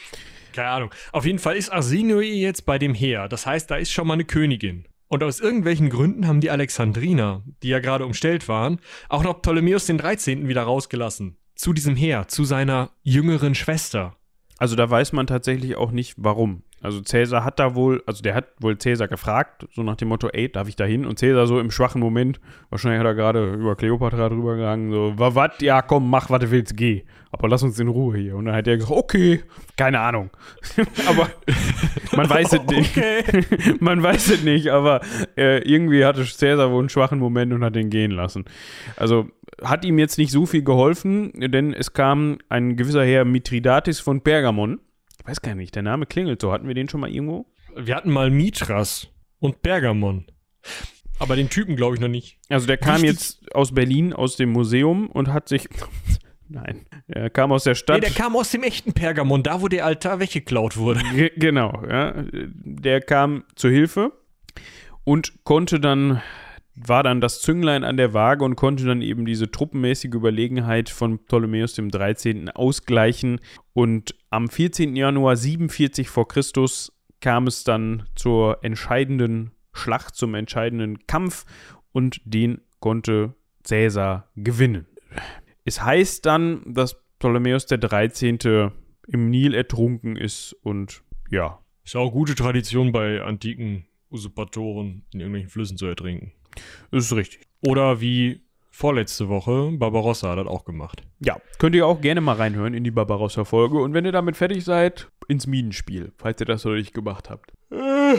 Keine 0.53 0.69
Ahnung. 0.69 0.91
Auf 1.13 1.27
jeden 1.27 1.39
Fall 1.39 1.57
ist 1.57 1.71
Arsinoe 1.71 2.23
jetzt 2.25 2.67
bei 2.67 2.79
dem 2.79 2.95
Heer. 2.95 3.29
Das 3.29 3.47
heißt, 3.47 3.71
da 3.71 3.77
ist 3.77 3.93
schon 3.93 4.07
mal 4.09 4.15
eine 4.15 4.25
Königin. 4.25 4.85
Und 5.13 5.25
aus 5.25 5.41
irgendwelchen 5.41 5.91
Gründen 5.91 6.29
haben 6.29 6.41
die 6.41 6.51
Alexandriner, 6.51 7.43
die 7.65 7.69
ja 7.69 7.81
gerade 7.81 8.07
umstellt 8.07 8.47
waren, 8.47 8.79
auch 9.09 9.25
noch 9.25 9.43
Ptolemäus 9.43 9.87
den 9.87 9.99
13. 9.99 10.47
wieder 10.47 10.63
rausgelassen. 10.63 11.37
Zu 11.57 11.73
diesem 11.73 11.97
Heer, 11.97 12.29
zu 12.29 12.45
seiner 12.45 12.91
jüngeren 13.03 13.57
Schwester. 13.57 14.15
Also 14.57 14.77
da 14.77 14.89
weiß 14.89 15.13
man 15.13 15.27
tatsächlich 15.27 15.75
auch 15.75 15.91
nicht, 15.91 16.15
warum. 16.17 16.63
Also 16.83 17.01
Cäsar 17.03 17.45
hat 17.45 17.59
da 17.59 17.75
wohl, 17.75 18.03
also 18.07 18.23
der 18.23 18.35
hat 18.35 18.47
wohl 18.59 18.79
Cäsar 18.79 19.07
gefragt, 19.07 19.67
so 19.75 19.83
nach 19.83 19.97
dem 19.97 20.09
Motto, 20.09 20.29
ey, 20.29 20.51
darf 20.51 20.67
ich 20.69 20.77
da 20.77 20.85
hin? 20.85 21.05
Und 21.05 21.19
Cäsar 21.19 21.47
so 21.47 21.61
im 21.61 21.71
schwachen 21.71 22.01
Moment, 22.01 22.41
wahrscheinlich 22.71 23.01
hat 23.01 23.07
er 23.07 23.15
gerade 23.15 23.55
über 23.55 23.77
Kleopatra 23.77 24.29
drüber 24.31 24.57
gegangen, 24.57 24.91
so, 24.91 25.13
wa 25.17 25.35
wat? 25.35 25.61
Ja, 25.61 25.83
komm, 25.83 26.09
mach, 26.09 26.31
was 26.31 26.41
du 26.41 26.51
willst, 26.51 26.77
geh. 26.77 27.03
Aber 27.33 27.49
lass 27.49 27.63
uns 27.63 27.79
in 27.79 27.89
Ruhe 27.89 28.17
hier. 28.17 28.35
Und 28.35 28.47
dann 28.47 28.57
hat 28.57 28.67
er 28.67 28.77
gesagt, 28.77 28.93
okay, 28.93 29.43
keine 29.77 30.01
Ahnung. 30.01 30.31
aber 31.09 31.29
man 32.17 32.29
weiß 32.29 32.55
es 32.55 32.67
nicht. 32.67 33.81
Man 33.81 34.03
weiß 34.03 34.31
es 34.31 34.43
nicht, 34.43 34.69
aber 34.69 35.01
äh, 35.37 35.59
irgendwie 35.63 36.05
hatte 36.05 36.25
Cäsar 36.25 36.71
wohl 36.71 36.81
einen 36.81 36.89
schwachen 36.89 37.19
Moment 37.19 37.53
und 37.53 37.63
hat 37.63 37.75
den 37.75 37.91
gehen 37.91 38.11
lassen. 38.11 38.45
Also 38.97 39.29
hat 39.63 39.85
ihm 39.85 39.99
jetzt 39.99 40.19
nicht 40.19 40.33
so 40.33 40.47
viel 40.47 40.63
geholfen, 40.63 41.33
denn 41.35 41.73
es 41.73 41.93
kam 41.93 42.39
ein 42.49 42.77
gewisser 42.77 43.05
Herr 43.05 43.25
Mithridates 43.25 44.01
von 44.01 44.23
Pergamon. 44.23 44.81
Ich 45.31 45.37
weiß 45.37 45.43
gar 45.43 45.55
nicht, 45.55 45.77
der 45.77 45.85
Name 45.85 46.07
klingelt 46.07 46.41
so. 46.41 46.51
Hatten 46.51 46.67
wir 46.67 46.75
den 46.75 46.89
schon 46.89 46.99
mal 47.01 47.09
irgendwo? 47.09 47.47
Wir 47.77 47.95
hatten 47.95 48.11
mal 48.11 48.31
Mitras 48.31 49.07
und 49.39 49.63
Bergamon. 49.63 50.25
Aber 51.21 51.37
den 51.37 51.49
Typen 51.49 51.77
glaube 51.77 51.95
ich 51.95 52.01
noch 52.01 52.09
nicht. 52.09 52.39
Also 52.49 52.67
der 52.67 52.79
kam 52.79 52.97
Wichtig- 53.03 53.11
jetzt 53.11 53.55
aus 53.55 53.73
Berlin, 53.73 54.13
aus 54.13 54.35
dem 54.35 54.51
Museum 54.51 55.07
und 55.09 55.33
hat 55.33 55.49
sich. 55.49 55.69
Nein, 56.49 56.85
er 57.07 57.31
kam 57.31 57.53
aus 57.53 57.63
der 57.63 57.75
Nee, 57.75 57.79
Stadt. 57.79 58.03
der 58.03 58.11
kam 58.11 58.35
aus 58.35 58.51
dem 58.51 58.65
echten 58.65 58.93
Pergamon, 58.93 59.45
da 59.45 59.63
wo 59.63 59.69
der 59.69 59.87
Altar 59.87 60.19
weggeklaut 60.19 60.77
wurde. 60.77 61.01
Ge- 61.15 61.31
Genau, 61.37 61.81
ja. 61.89 62.25
Der 62.33 63.01
kam 63.01 63.45
zur 63.55 63.71
Hilfe 63.71 64.11
und 65.05 65.45
konnte 65.45 65.79
dann, 65.79 66.21
war 66.87 67.03
dann 67.03 67.21
das 67.21 67.41
Zünglein 67.41 67.85
an 67.85 67.97
der 67.97 68.15
Waage 68.15 68.45
und 68.45 68.57
konnte 68.57 68.85
dann 68.85 69.03
eben 69.03 69.25
diese 69.25 69.51
truppenmäßige 69.51 70.15
Überlegenheit 70.15 70.89
von 70.89 71.19
Ptolemäus 71.19 71.75
dem 71.75 71.91
13. 71.91 72.51
ausgleichen. 72.51 73.41
Und 73.73 74.15
am 74.31 74.49
14. 74.49 74.97
Januar 74.97 75.37
47 75.37 76.09
vor 76.09 76.29
Christus 76.29 76.93
kam 77.21 77.47
es 77.47 77.65
dann 77.65 78.05
zur 78.15 78.65
entscheidenden 78.65 79.53
Schlacht, 79.73 80.17
zum 80.17 80.35
entscheidenden 80.35 81.07
Kampf 81.07 81.45
und 81.93 82.21
den 82.25 82.61
konnte 82.81 83.35
Caesar 83.63 84.31
gewinnen. 84.37 84.87
Es 85.65 85.83
heißt 85.83 86.25
dann, 86.25 86.63
dass 86.67 87.03
Ptolemäus 87.19 87.67
der 87.67 87.79
13. 87.79 88.71
im 89.07 89.31
Nil 89.31 89.55
ertrunken 89.55 90.17
ist 90.17 90.57
und 90.63 91.03
ja, 91.31 91.61
Ist 91.85 91.97
auch 91.97 92.11
gute 92.11 92.35
Tradition 92.35 92.93
bei 92.93 93.23
antiken 93.23 93.87
Usurpatoren 94.11 95.05
in 95.13 95.21
irgendwelchen 95.21 95.51
Flüssen 95.51 95.77
zu 95.77 95.87
ertrinken. 95.87 96.33
Ist 96.91 97.13
richtig. 97.13 97.41
Oder 97.61 98.01
wie 98.01 98.41
vorletzte 98.71 99.29
Woche, 99.29 99.71
Barbarossa 99.73 100.31
hat 100.31 100.39
das 100.39 100.47
auch 100.47 100.65
gemacht. 100.65 101.03
Ja, 101.21 101.37
könnt 101.59 101.75
ihr 101.75 101.87
auch 101.87 102.01
gerne 102.01 102.21
mal 102.21 102.37
reinhören 102.37 102.73
in 102.73 102.83
die 102.83 102.91
Barbarossa-Folge 102.91 103.79
und 103.79 103.93
wenn 103.93 104.07
ihr 104.07 104.13
damit 104.13 104.37
fertig 104.37 104.65
seid, 104.65 105.11
ins 105.29 105.47
Minenspiel, 105.47 106.13
falls 106.17 106.41
ihr 106.41 106.47
das 106.47 106.65
noch 106.65 106.73
nicht 106.73 106.95
gemacht 106.95 107.29
habt. 107.29 107.53
Äh. 107.71 108.19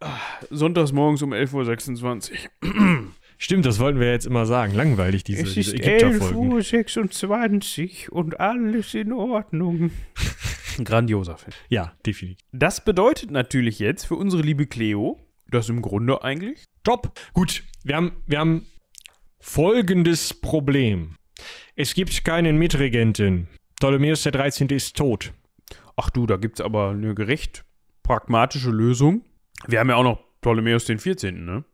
Ah, 0.00 0.18
Sonntags 0.50 0.92
morgens 0.92 1.22
um 1.22 1.32
11.26 1.32 2.32
Uhr. 2.62 3.04
Stimmt, 3.38 3.66
das 3.66 3.78
wollten 3.78 4.00
wir 4.00 4.10
jetzt 4.10 4.26
immer 4.26 4.46
sagen. 4.46 4.74
Langweilig, 4.74 5.24
diese, 5.24 5.44
diese 5.44 5.74
Ägypterfolgen. 5.76 6.52
11.26 6.52 8.10
Uhr 8.10 8.16
und 8.16 8.40
alles 8.40 8.94
in 8.94 9.12
Ordnung. 9.12 9.90
Grandioser 10.84 11.36
Film. 11.36 11.52
Ja, 11.68 11.92
definitiv. 12.06 12.38
Das 12.52 12.84
bedeutet 12.84 13.30
natürlich 13.30 13.78
jetzt 13.78 14.04
für 14.04 14.14
unsere 14.14 14.42
liebe 14.42 14.66
Cleo, 14.66 15.18
dass 15.52 15.68
im 15.68 15.82
Grunde 15.82 16.22
eigentlich 16.22 16.64
Top. 16.84 17.12
Gut, 17.32 17.62
wir 17.84 17.96
haben, 17.96 18.12
wir 18.26 18.40
haben 18.40 18.66
folgendes 19.38 20.34
Problem. 20.34 21.14
Es 21.76 21.94
gibt 21.94 22.24
keinen 22.24 22.58
Mitregentin. 22.58 23.46
Ptolemäus 23.76 24.22
der 24.24 24.32
13. 24.32 24.68
ist 24.68 24.96
tot. 24.96 25.32
Ach 25.96 26.10
du, 26.10 26.26
da 26.26 26.36
gibt's 26.36 26.60
aber 26.60 26.90
eine 26.90 27.14
gerecht 27.14 27.64
pragmatische 28.02 28.70
Lösung. 28.70 29.24
Wir 29.66 29.78
haben 29.78 29.90
ja 29.90 29.96
auch 29.96 30.02
noch 30.02 30.18
Ptolemäus 30.40 30.86
den 30.86 30.98
14., 30.98 31.44
ne? 31.44 31.64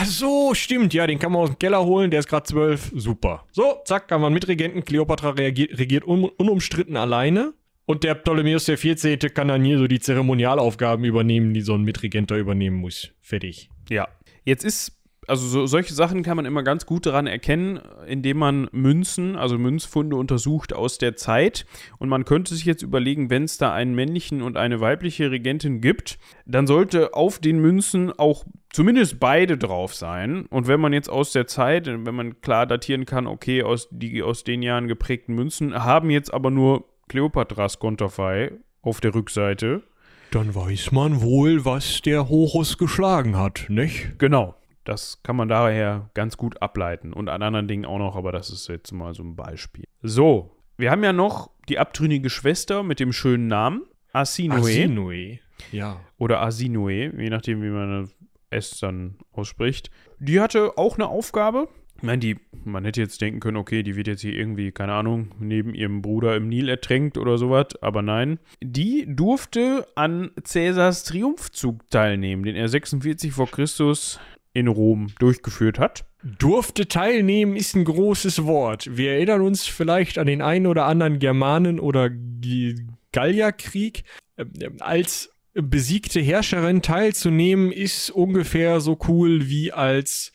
Ach 0.00 0.04
so, 0.04 0.54
stimmt, 0.54 0.94
ja, 0.94 1.08
den 1.08 1.18
kann 1.18 1.32
man 1.32 1.42
aus 1.42 1.48
dem 1.48 1.58
Keller 1.58 1.84
holen, 1.84 2.10
der 2.12 2.20
ist 2.20 2.28
gerade 2.28 2.44
zwölf. 2.44 2.92
Super. 2.94 3.46
So, 3.50 3.80
zack, 3.84 4.12
haben 4.12 4.20
wir 4.20 4.26
einen 4.26 4.34
Mitregenten. 4.34 4.84
Kleopatra 4.84 5.30
reagiert, 5.30 5.76
regiert 5.76 6.06
un, 6.06 6.24
unumstritten 6.24 6.96
alleine. 6.96 7.52
Und 7.88 8.04
der 8.04 8.14
Ptolemäus 8.14 8.66
der 8.66 8.76
14. 8.76 9.18
kann 9.32 9.48
dann 9.48 9.64
hier 9.64 9.78
so 9.78 9.86
die 9.86 9.98
Zeremonialaufgaben 9.98 11.06
übernehmen, 11.06 11.54
die 11.54 11.62
so 11.62 11.72
ein 11.72 11.84
Mitregenter 11.84 12.36
übernehmen 12.36 12.76
muss. 12.76 13.12
Fertig. 13.22 13.70
Ja. 13.88 14.08
Jetzt 14.44 14.62
ist, 14.62 14.92
also 15.26 15.46
so, 15.46 15.64
solche 15.64 15.94
Sachen 15.94 16.22
kann 16.22 16.36
man 16.36 16.44
immer 16.44 16.62
ganz 16.62 16.84
gut 16.84 17.06
daran 17.06 17.26
erkennen, 17.26 17.80
indem 18.06 18.36
man 18.36 18.68
Münzen, 18.72 19.36
also 19.36 19.56
Münzfunde 19.56 20.16
untersucht 20.16 20.74
aus 20.74 20.98
der 20.98 21.16
Zeit. 21.16 21.64
Und 21.98 22.10
man 22.10 22.26
könnte 22.26 22.54
sich 22.54 22.66
jetzt 22.66 22.82
überlegen, 22.82 23.30
wenn 23.30 23.44
es 23.44 23.56
da 23.56 23.72
einen 23.72 23.94
männlichen 23.94 24.42
und 24.42 24.58
eine 24.58 24.82
weibliche 24.82 25.30
Regentin 25.30 25.80
gibt, 25.80 26.18
dann 26.44 26.66
sollte 26.66 27.14
auf 27.14 27.38
den 27.38 27.58
Münzen 27.58 28.12
auch 28.12 28.44
zumindest 28.68 29.18
beide 29.18 29.56
drauf 29.56 29.94
sein. 29.94 30.44
Und 30.50 30.68
wenn 30.68 30.78
man 30.78 30.92
jetzt 30.92 31.08
aus 31.08 31.32
der 31.32 31.46
Zeit, 31.46 31.86
wenn 31.86 32.14
man 32.14 32.42
klar 32.42 32.66
datieren 32.66 33.06
kann, 33.06 33.26
okay, 33.26 33.62
aus, 33.62 33.88
die 33.90 34.22
aus 34.22 34.44
den 34.44 34.60
Jahren 34.60 34.88
geprägten 34.88 35.34
Münzen 35.34 35.74
haben 35.74 36.10
jetzt 36.10 36.34
aber 36.34 36.50
nur 36.50 36.84
Kleopatras 37.08 37.78
Konterfei 37.78 38.52
auf 38.82 39.00
der 39.00 39.14
Rückseite. 39.14 39.82
Dann 40.30 40.54
weiß 40.54 40.92
man 40.92 41.22
wohl, 41.22 41.64
was 41.64 42.02
der 42.02 42.28
Horus 42.28 42.76
geschlagen 42.78 43.36
hat, 43.36 43.66
nicht? 43.68 44.18
Genau. 44.18 44.54
Das 44.84 45.22
kann 45.22 45.36
man 45.36 45.48
daher 45.48 46.08
ganz 46.14 46.38
gut 46.38 46.62
ableiten. 46.62 47.12
Und 47.12 47.28
an 47.28 47.42
anderen 47.42 47.68
Dingen 47.68 47.84
auch 47.84 47.98
noch, 47.98 48.16
aber 48.16 48.32
das 48.32 48.48
ist 48.48 48.68
jetzt 48.68 48.92
mal 48.92 49.12
so 49.12 49.22
ein 49.22 49.36
Beispiel. 49.36 49.84
So, 50.00 50.56
wir 50.78 50.90
haben 50.90 51.04
ja 51.04 51.12
noch 51.12 51.50
die 51.68 51.78
abtrünnige 51.78 52.30
Schwester 52.30 52.82
mit 52.82 53.00
dem 53.00 53.12
schönen 53.12 53.48
Namen. 53.48 53.82
Arsinoe. 54.12 54.56
Arsinoe. 54.56 55.38
Ja. 55.72 56.00
Oder 56.16 56.40
Arsinoe, 56.40 57.12
je 57.18 57.30
nachdem, 57.30 57.62
wie 57.62 57.68
man 57.68 58.08
es 58.50 58.78
dann 58.78 59.18
ausspricht. 59.32 59.90
Die 60.18 60.40
hatte 60.40 60.78
auch 60.78 60.94
eine 60.94 61.08
Aufgabe. 61.08 61.68
Ich 61.98 62.04
meine, 62.04 62.20
die, 62.20 62.36
man 62.64 62.84
hätte 62.84 63.00
jetzt 63.00 63.20
denken 63.20 63.40
können, 63.40 63.56
okay, 63.56 63.82
die 63.82 63.96
wird 63.96 64.06
jetzt 64.06 64.20
hier 64.20 64.32
irgendwie, 64.32 64.70
keine 64.70 64.92
Ahnung, 64.92 65.32
neben 65.40 65.74
ihrem 65.74 66.00
Bruder 66.00 66.36
im 66.36 66.48
Nil 66.48 66.68
ertränkt 66.68 67.18
oder 67.18 67.38
sowas, 67.38 67.66
aber 67.80 68.02
nein. 68.02 68.38
Die 68.62 69.04
durfte 69.08 69.84
an 69.96 70.30
Cäsars 70.44 71.02
Triumphzug 71.02 71.90
teilnehmen, 71.90 72.44
den 72.44 72.54
er 72.54 72.68
46 72.68 73.32
vor 73.32 73.50
Christus 73.50 74.20
in 74.52 74.68
Rom 74.68 75.08
durchgeführt 75.18 75.80
hat. 75.80 76.04
Durfte 76.22 76.86
teilnehmen 76.86 77.56
ist 77.56 77.74
ein 77.74 77.84
großes 77.84 78.44
Wort. 78.44 78.96
Wir 78.96 79.14
erinnern 79.14 79.40
uns 79.40 79.66
vielleicht 79.66 80.18
an 80.18 80.28
den 80.28 80.40
einen 80.40 80.68
oder 80.68 80.84
anderen 80.84 81.18
Germanen- 81.18 81.80
oder 81.80 82.10
Gallierkrieg. 83.10 84.04
Ähm, 84.36 84.52
ähm, 84.60 84.76
Als 84.78 85.34
besiegte 85.54 86.20
Herrscherin 86.20 86.80
teilzunehmen, 86.80 87.72
ist 87.72 88.10
ungefähr 88.10 88.80
so 88.80 88.96
cool 89.08 89.48
wie 89.48 89.72
als 89.72 90.32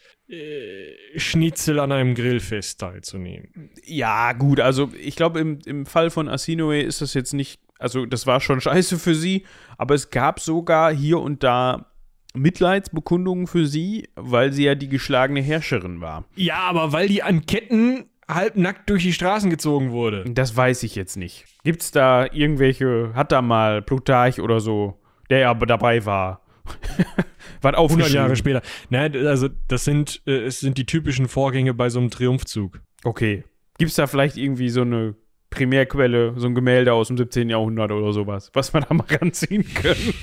Schnitzel 1.15 1.79
an 1.79 1.91
einem 1.91 2.15
Grillfest 2.15 2.79
teilzunehmen. 2.79 3.71
Ja, 3.85 4.33
gut, 4.33 4.59
also 4.59 4.91
ich 4.99 5.15
glaube, 5.15 5.39
im, 5.39 5.59
im 5.65 5.85
Fall 5.85 6.09
von 6.09 6.27
Arsinoe 6.27 6.81
ist 6.81 7.01
das 7.01 7.13
jetzt 7.13 7.33
nicht, 7.33 7.61
also 7.79 8.05
das 8.05 8.27
war 8.27 8.39
schon 8.39 8.61
scheiße 8.61 8.97
für 8.99 9.15
sie, 9.15 9.45
aber 9.77 9.95
es 9.95 10.09
gab 10.09 10.39
sogar 10.39 10.93
hier 10.93 11.19
und 11.19 11.43
da 11.43 11.87
Mitleidsbekundungen 12.33 13.47
für 13.47 13.67
sie, 13.67 14.09
weil 14.15 14.53
sie 14.53 14.63
ja 14.63 14.75
die 14.75 14.89
geschlagene 14.89 15.41
Herrscherin 15.41 16.01
war. 16.01 16.25
Ja, 16.35 16.61
aber 16.61 16.91
weil 16.91 17.07
die 17.07 17.21
an 17.21 17.45
Ketten 17.45 18.05
halbnackt 18.27 18.89
durch 18.89 19.03
die 19.03 19.13
Straßen 19.13 19.49
gezogen 19.49 19.91
wurde. 19.91 20.23
Das 20.27 20.55
weiß 20.55 20.83
ich 20.83 20.95
jetzt 20.95 21.17
nicht. 21.17 21.45
Gibt's 21.63 21.91
da 21.91 22.25
irgendwelche, 22.31 23.11
hat 23.13 23.31
da 23.31 23.41
mal 23.41 23.81
Plutarch 23.81 24.39
oder 24.39 24.59
so, 24.59 24.99
der 25.29 25.39
ja 25.39 25.53
dabei 25.53 26.05
war, 26.05 26.41
was 27.63 27.73
100 27.73 27.77
aufgeschrieben? 27.77 28.15
Jahre 28.15 28.35
später. 28.35 28.61
Nein, 28.89 29.15
also 29.27 29.49
das 29.67 29.83
sind, 29.85 30.21
äh, 30.25 30.43
es 30.45 30.59
sind 30.59 30.77
die 30.77 30.85
typischen 30.85 31.27
Vorgänge 31.27 31.73
bei 31.73 31.89
so 31.89 31.99
einem 31.99 32.09
Triumphzug. 32.09 32.79
Okay. 33.03 33.43
Gibt's 33.77 33.95
da 33.95 34.07
vielleicht 34.07 34.37
irgendwie 34.37 34.69
so 34.69 34.81
eine 34.81 35.15
Primärquelle, 35.49 36.33
so 36.35 36.47
ein 36.47 36.55
Gemälde 36.55 36.93
aus 36.93 37.07
dem 37.09 37.17
17. 37.17 37.49
Jahrhundert 37.49 37.91
oder 37.91 38.11
sowas, 38.13 38.49
was 38.53 38.73
wir 38.73 38.81
da 38.81 38.93
mal 38.93 39.05
ranziehen 39.09 39.65
können? 39.73 40.13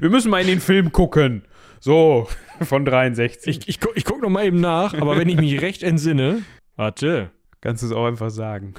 Wir 0.00 0.10
müssen 0.10 0.30
mal 0.30 0.40
in 0.40 0.46
den 0.46 0.60
Film 0.60 0.92
gucken. 0.92 1.44
So, 1.80 2.28
von 2.60 2.84
63. 2.84 3.56
Ich, 3.56 3.68
ich, 3.68 3.80
gu- 3.80 3.88
ich 3.94 4.04
guck 4.04 4.20
noch 4.22 4.28
mal 4.28 4.44
eben 4.44 4.60
nach, 4.60 4.92
aber 4.94 5.16
wenn 5.18 5.28
ich 5.28 5.36
mich 5.38 5.60
recht 5.62 5.82
entsinne, 5.82 6.42
warte, 6.76 7.30
Kannst 7.62 7.82
du 7.82 7.88
es 7.88 7.92
auch 7.92 8.06
einfach 8.06 8.30
sagen. 8.30 8.72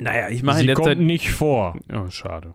Naja, 0.00 0.28
ich 0.28 0.42
mache 0.42 0.62
in 0.62 0.74
kommt 0.74 0.86
Zeit. 0.86 0.98
nicht 0.98 1.30
vor. 1.30 1.78
Oh, 1.92 2.10
schade. 2.10 2.54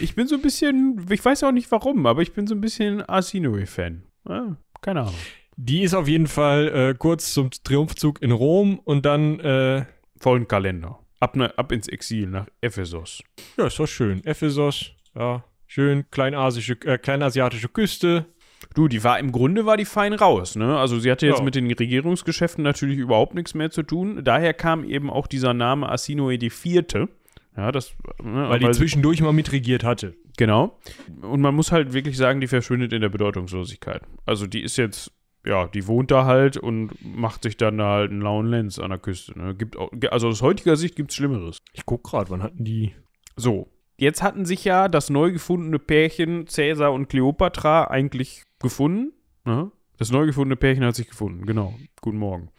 Ich 0.00 0.14
bin 0.14 0.26
so 0.26 0.36
ein 0.36 0.42
bisschen, 0.42 1.06
ich 1.10 1.24
weiß 1.24 1.44
auch 1.44 1.52
nicht 1.52 1.70
warum, 1.70 2.06
aber 2.06 2.22
ich 2.22 2.32
bin 2.32 2.46
so 2.46 2.54
ein 2.54 2.60
bisschen 2.60 3.02
Arsinoe-Fan. 3.02 4.02
Ah, 4.28 4.56
keine 4.80 5.00
Ahnung. 5.00 5.14
Die 5.56 5.82
ist 5.82 5.94
auf 5.94 6.08
jeden 6.08 6.26
Fall 6.26 6.68
äh, 6.68 6.94
kurz 6.96 7.34
zum 7.34 7.50
Triumphzug 7.50 8.22
in 8.22 8.30
Rom 8.32 8.78
und 8.78 9.04
dann, 9.04 9.40
äh, 9.40 9.84
Vollen 10.18 10.48
Kalender. 10.48 10.98
Ab, 11.18 11.36
ne, 11.36 11.52
ab 11.58 11.72
ins 11.72 11.88
Exil 11.88 12.26
nach 12.26 12.46
Ephesos. 12.60 13.22
ja, 13.58 13.66
ist 13.66 13.78
doch 13.78 13.86
schön. 13.86 14.24
Ephesos, 14.24 14.92
ja, 15.14 15.44
schön 15.66 16.04
kleinasische, 16.10 16.74
äh, 16.84 16.98
kleinasiatische 16.98 17.68
Küste. 17.68 18.26
Du, 18.74 18.88
die 18.88 19.02
war 19.02 19.18
im 19.18 19.32
Grunde 19.32 19.66
war 19.66 19.76
die 19.76 19.84
fein 19.84 20.12
raus, 20.12 20.54
ne? 20.56 20.78
Also 20.78 20.98
sie 20.98 21.10
hatte 21.10 21.26
jetzt 21.26 21.38
Ja. 21.38 21.44
mit 21.44 21.54
den 21.54 21.70
Regierungsgeschäften 21.70 22.62
natürlich 22.62 22.98
überhaupt 22.98 23.34
nichts 23.34 23.54
mehr 23.54 23.70
zu 23.70 23.82
tun. 23.82 24.20
Daher 24.22 24.54
kam 24.54 24.84
eben 24.84 25.10
auch 25.10 25.26
dieser 25.26 25.54
Name 25.54 25.88
Arsinoe 25.88 26.34
IV. 26.34 27.08
Ja, 27.56 27.72
das, 27.72 27.94
ne, 28.22 28.48
Weil 28.48 28.60
die 28.60 28.70
zwischendurch 28.70 29.20
mal 29.22 29.32
mitregiert 29.32 29.82
hatte. 29.82 30.14
Genau. 30.36 30.78
Und 31.22 31.40
man 31.40 31.54
muss 31.54 31.72
halt 31.72 31.92
wirklich 31.92 32.16
sagen, 32.16 32.40
die 32.40 32.46
verschwindet 32.46 32.92
in 32.92 33.00
der 33.00 33.08
Bedeutungslosigkeit. 33.08 34.02
Also 34.24 34.46
die 34.46 34.62
ist 34.62 34.76
jetzt, 34.76 35.10
ja, 35.44 35.66
die 35.66 35.86
wohnt 35.86 36.10
da 36.10 36.24
halt 36.24 36.56
und 36.56 36.92
macht 37.02 37.42
sich 37.42 37.56
dann 37.56 37.78
da 37.78 37.88
halt 37.94 38.10
einen 38.12 38.20
lauen 38.22 38.46
Lenz 38.46 38.78
an 38.78 38.90
der 38.90 38.98
Küste. 38.98 39.36
Ne? 39.38 39.54
Gibt 39.54 39.76
auch, 39.76 39.90
also 40.10 40.28
aus 40.28 40.42
heutiger 40.42 40.76
Sicht 40.76 40.96
gibt 40.96 41.10
es 41.10 41.16
Schlimmeres. 41.16 41.58
Ich 41.72 41.84
guck 41.84 42.04
gerade, 42.04 42.30
wann 42.30 42.42
hatten 42.42 42.64
die. 42.64 42.94
So, 43.36 43.68
jetzt 44.00 44.22
hatten 44.22 44.44
sich 44.44 44.64
ja 44.64 44.88
das 44.88 45.10
neu 45.10 45.32
gefundene 45.32 45.78
Pärchen 45.78 46.46
Cäsar 46.46 46.92
und 46.92 47.08
Kleopatra 47.08 47.84
eigentlich 47.84 48.42
gefunden. 48.58 49.12
Ne? 49.44 49.70
Das 49.98 50.10
neu 50.10 50.26
gefundene 50.26 50.56
Pärchen 50.56 50.84
hat 50.84 50.96
sich 50.96 51.08
gefunden, 51.08 51.46
genau. 51.46 51.74
Guten 52.00 52.18
Morgen. 52.18 52.50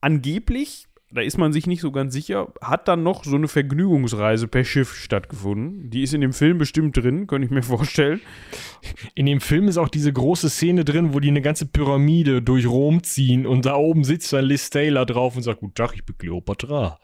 Angeblich 0.00 0.86
da 1.12 1.22
ist 1.22 1.38
man 1.38 1.52
sich 1.52 1.66
nicht 1.66 1.80
so 1.80 1.90
ganz 1.90 2.12
sicher, 2.12 2.52
hat 2.62 2.86
dann 2.86 3.02
noch 3.02 3.24
so 3.24 3.34
eine 3.34 3.48
Vergnügungsreise 3.48 4.46
per 4.46 4.64
Schiff 4.64 4.94
stattgefunden. 4.94 5.90
Die 5.90 6.02
ist 6.02 6.14
in 6.14 6.20
dem 6.20 6.32
Film 6.32 6.58
bestimmt 6.58 6.96
drin, 6.96 7.26
könnte 7.26 7.46
ich 7.46 7.50
mir 7.50 7.62
vorstellen. 7.64 8.20
In 9.14 9.26
dem 9.26 9.40
Film 9.40 9.66
ist 9.66 9.76
auch 9.76 9.88
diese 9.88 10.12
große 10.12 10.48
Szene 10.48 10.84
drin, 10.84 11.12
wo 11.12 11.18
die 11.18 11.28
eine 11.28 11.42
ganze 11.42 11.66
Pyramide 11.66 12.42
durch 12.42 12.66
Rom 12.66 13.02
ziehen 13.02 13.44
und 13.44 13.66
da 13.66 13.74
oben 13.74 14.04
sitzt 14.04 14.32
dann 14.32 14.44
Liz 14.44 14.70
Taylor 14.70 15.04
drauf 15.04 15.36
und 15.36 15.42
sagt, 15.42 15.60
gut 15.60 15.74
Tag, 15.74 15.94
ich 15.94 16.04
bin 16.04 16.16
Cleopatra. 16.16 17.00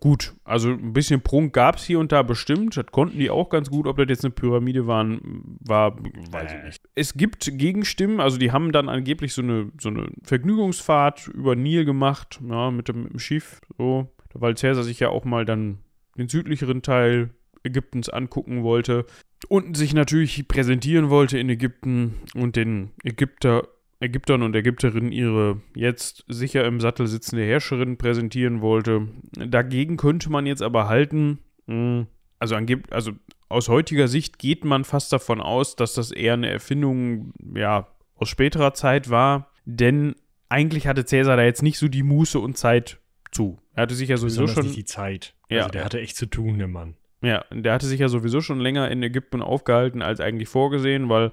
Gut, 0.00 0.34
also 0.44 0.70
ein 0.70 0.94
bisschen 0.94 1.20
Prunk 1.20 1.52
gab 1.52 1.76
es 1.76 1.84
hier 1.84 1.98
und 1.98 2.10
da 2.10 2.22
bestimmt. 2.22 2.76
Das 2.76 2.86
konnten 2.86 3.18
die 3.18 3.28
auch 3.28 3.50
ganz 3.50 3.68
gut. 3.68 3.86
Ob 3.86 3.98
das 3.98 4.08
jetzt 4.08 4.24
eine 4.24 4.32
Pyramide 4.32 4.86
waren, 4.86 5.58
war, 5.60 5.98
weiß 6.30 6.54
ich 6.54 6.64
nicht. 6.64 6.82
Es 6.94 7.12
gibt 7.14 7.58
Gegenstimmen, 7.58 8.18
also 8.18 8.38
die 8.38 8.50
haben 8.50 8.72
dann 8.72 8.88
angeblich 8.88 9.34
so 9.34 9.42
eine, 9.42 9.70
so 9.78 9.90
eine 9.90 10.08
Vergnügungsfahrt 10.22 11.28
über 11.28 11.54
Nil 11.54 11.84
gemacht, 11.84 12.40
ja, 12.48 12.70
mit 12.70 12.88
dem, 12.88 13.02
mit 13.02 13.12
dem 13.12 13.18
Schiff. 13.18 13.60
So, 13.76 14.08
weil 14.32 14.56
Cäsar 14.56 14.84
sich 14.84 15.00
ja 15.00 15.10
auch 15.10 15.26
mal 15.26 15.44
dann 15.44 15.78
den 16.16 16.28
südlicheren 16.28 16.80
Teil 16.80 17.30
Ägyptens 17.62 18.08
angucken 18.08 18.62
wollte 18.62 19.04
und 19.48 19.76
sich 19.76 19.92
natürlich 19.92 20.48
präsentieren 20.48 21.10
wollte 21.10 21.38
in 21.38 21.48
Ägypten 21.50 22.14
und 22.34 22.56
den 22.56 22.90
Ägypter 23.02 23.68
Ägyptern 24.04 24.42
und 24.42 24.54
Ägypterinnen 24.54 25.12
ihre 25.12 25.60
jetzt 25.74 26.24
sicher 26.28 26.64
im 26.64 26.80
Sattel 26.80 27.06
sitzende 27.06 27.44
Herrscherin 27.44 27.96
präsentieren 27.96 28.60
wollte. 28.60 29.08
Dagegen 29.32 29.96
könnte 29.96 30.30
man 30.30 30.46
jetzt 30.46 30.62
aber 30.62 30.88
halten, 30.88 31.38
hm, 31.66 32.06
also, 32.38 32.56
also 32.90 33.12
aus 33.48 33.68
heutiger 33.68 34.08
Sicht 34.08 34.38
geht 34.38 34.64
man 34.64 34.84
fast 34.84 35.12
davon 35.12 35.40
aus, 35.40 35.76
dass 35.76 35.94
das 35.94 36.10
eher 36.10 36.34
eine 36.34 36.50
Erfindung 36.50 37.32
ja, 37.54 37.88
aus 38.16 38.28
späterer 38.28 38.74
Zeit 38.74 39.10
war, 39.10 39.50
denn 39.64 40.14
eigentlich 40.48 40.86
hatte 40.86 41.04
Cäsar 41.04 41.36
da 41.36 41.42
jetzt 41.42 41.62
nicht 41.62 41.78
so 41.78 41.88
die 41.88 42.02
Muße 42.02 42.38
und 42.38 42.58
Zeit 42.58 42.98
zu. 43.32 43.58
Er 43.74 43.82
hatte 43.82 43.94
sich 43.94 44.08
ja 44.08 44.16
sowieso 44.16 44.46
schon. 44.46 44.64
Nicht 44.64 44.76
die 44.76 44.84
Zeit. 44.84 45.34
Ja. 45.48 45.60
Also 45.60 45.70
der 45.70 45.84
hatte 45.84 46.00
echt 46.00 46.16
zu 46.16 46.26
tun, 46.26 46.58
der 46.58 46.68
Mann. 46.68 46.96
Ja, 47.22 47.44
der 47.50 47.72
hatte 47.72 47.86
sich 47.86 48.00
ja 48.00 48.08
sowieso 48.08 48.42
schon 48.42 48.60
länger 48.60 48.90
in 48.90 49.02
Ägypten 49.02 49.40
aufgehalten 49.40 50.02
als 50.02 50.20
eigentlich 50.20 50.48
vorgesehen, 50.48 51.08
weil 51.08 51.32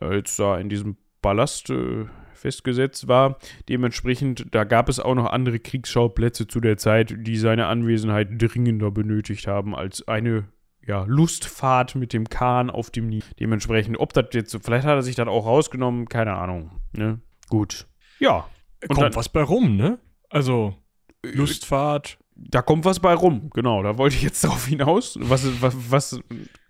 äh, 0.00 0.16
jetzt 0.16 0.38
da 0.38 0.58
in 0.58 0.70
diesem 0.70 0.96
Ballast 1.26 1.70
äh, 1.70 2.04
festgesetzt 2.34 3.08
war. 3.08 3.38
Dementsprechend, 3.68 4.46
da 4.52 4.62
gab 4.62 4.88
es 4.88 5.00
auch 5.00 5.16
noch 5.16 5.32
andere 5.32 5.58
Kriegsschauplätze 5.58 6.46
zu 6.46 6.60
der 6.60 6.76
Zeit, 6.76 7.12
die 7.18 7.36
seine 7.36 7.66
Anwesenheit 7.66 8.28
dringender 8.40 8.92
benötigt 8.92 9.48
haben 9.48 9.74
als 9.74 10.06
eine 10.06 10.44
ja, 10.86 11.02
Lustfahrt 11.08 11.96
mit 11.96 12.12
dem 12.12 12.28
Kahn 12.28 12.70
auf 12.70 12.90
dem 12.90 13.08
Nil. 13.08 13.24
Dementsprechend, 13.40 13.98
ob 13.98 14.12
das 14.12 14.26
jetzt, 14.34 14.56
vielleicht 14.62 14.86
hat 14.86 14.94
er 14.94 15.02
sich 15.02 15.16
dann 15.16 15.26
auch 15.28 15.46
rausgenommen, 15.46 16.08
keine 16.08 16.34
Ahnung. 16.34 16.70
Ne? 16.92 17.18
Gut. 17.48 17.88
Ja. 18.20 18.46
Und 18.82 18.94
kommt 18.94 19.00
dann, 19.00 19.16
was 19.16 19.28
bei 19.28 19.42
rum, 19.42 19.74
ne? 19.74 19.98
Also, 20.30 20.76
äh, 21.24 21.30
Lustfahrt. 21.30 22.18
Da 22.36 22.62
kommt 22.62 22.84
was 22.84 23.00
bei 23.00 23.14
rum, 23.14 23.50
genau. 23.52 23.82
Da 23.82 23.98
wollte 23.98 24.14
ich 24.14 24.22
jetzt 24.22 24.44
darauf 24.44 24.64
hinaus. 24.64 25.18
Was, 25.20 25.60
was, 25.60 25.74
was 25.90 26.20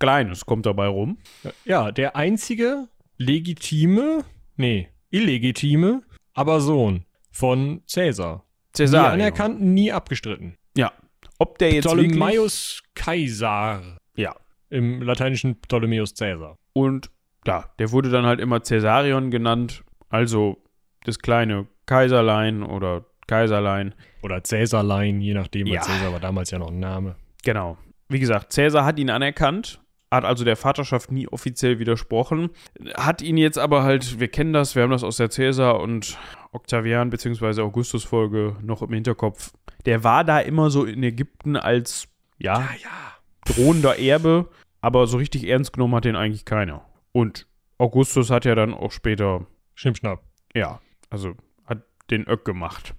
Kleines 0.00 0.46
kommt 0.46 0.64
dabei 0.64 0.86
rum. 0.86 1.18
Ja, 1.66 1.92
der 1.92 2.16
einzige 2.16 2.88
legitime 3.18 4.24
nee, 4.56 4.88
illegitime, 5.10 6.02
aber 6.34 6.60
Sohn 6.60 7.04
von 7.30 7.82
Cäsar. 7.86 8.44
Cäsar. 8.72 9.08
Nie 9.08 9.22
anerkannt, 9.22 9.60
nie 9.60 9.92
abgestritten. 9.92 10.56
Ja. 10.76 10.92
Ob 11.38 11.58
der 11.58 11.72
jetzt 11.72 11.86
Ptolemaios 11.86 12.82
Kaisar. 12.94 13.98
Ja. 14.16 14.34
Im 14.70 15.02
lateinischen 15.02 15.60
Ptolemäus 15.60 16.14
Cäsar. 16.14 16.56
Und 16.72 17.10
ja, 17.46 17.70
der 17.78 17.92
wurde 17.92 18.10
dann 18.10 18.26
halt 18.26 18.40
immer 18.40 18.62
Cäsarion 18.62 19.30
genannt, 19.30 19.84
also 20.08 20.62
das 21.04 21.18
kleine 21.18 21.66
Kaiserlein 21.86 22.62
oder 22.62 23.04
Kaiserlein. 23.26 23.94
Oder 24.22 24.42
Cäsarlein, 24.42 25.20
je 25.20 25.34
nachdem, 25.34 25.66
ja. 25.66 25.80
Cäsar 25.80 26.12
war 26.12 26.20
damals 26.20 26.50
ja 26.50 26.58
noch 26.58 26.70
ein 26.70 26.80
Name. 26.80 27.16
Genau. 27.44 27.78
Wie 28.08 28.18
gesagt, 28.18 28.52
Cäsar 28.52 28.84
hat 28.84 28.98
ihn 28.98 29.10
anerkannt 29.10 29.80
hat 30.10 30.24
also 30.24 30.44
der 30.44 30.56
Vaterschaft 30.56 31.10
nie 31.10 31.28
offiziell 31.28 31.78
widersprochen, 31.78 32.50
hat 32.94 33.22
ihn 33.22 33.36
jetzt 33.36 33.58
aber 33.58 33.82
halt, 33.82 34.20
wir 34.20 34.28
kennen 34.28 34.52
das, 34.52 34.74
wir 34.74 34.82
haben 34.82 34.90
das 34.90 35.04
aus 35.04 35.16
der 35.16 35.30
Cäsar 35.30 35.80
und 35.80 36.16
Octavian 36.52 37.10
bzw. 37.10 37.60
Augustus 37.62 38.04
Folge 38.04 38.56
noch 38.62 38.82
im 38.82 38.92
Hinterkopf. 38.92 39.52
Der 39.84 40.04
war 40.04 40.24
da 40.24 40.38
immer 40.38 40.70
so 40.70 40.84
in 40.84 41.02
Ägypten 41.02 41.56
als, 41.56 42.08
ja, 42.38 42.60
ja, 42.60 42.68
ja. 42.82 43.54
drohender 43.54 43.98
Erbe, 43.98 44.48
aber 44.80 45.06
so 45.06 45.18
richtig 45.18 45.48
ernst 45.48 45.72
genommen 45.72 45.94
hat 45.94 46.04
den 46.04 46.16
eigentlich 46.16 46.44
keiner. 46.44 46.84
Und 47.12 47.46
Augustus 47.78 48.30
hat 48.30 48.44
ja 48.44 48.54
dann 48.54 48.74
auch 48.74 48.92
später. 48.92 49.46
Schnippschnapp. 49.74 50.22
Ja, 50.54 50.80
also 51.10 51.34
hat 51.64 51.82
den 52.10 52.26
Öck 52.26 52.44
gemacht. 52.44 52.94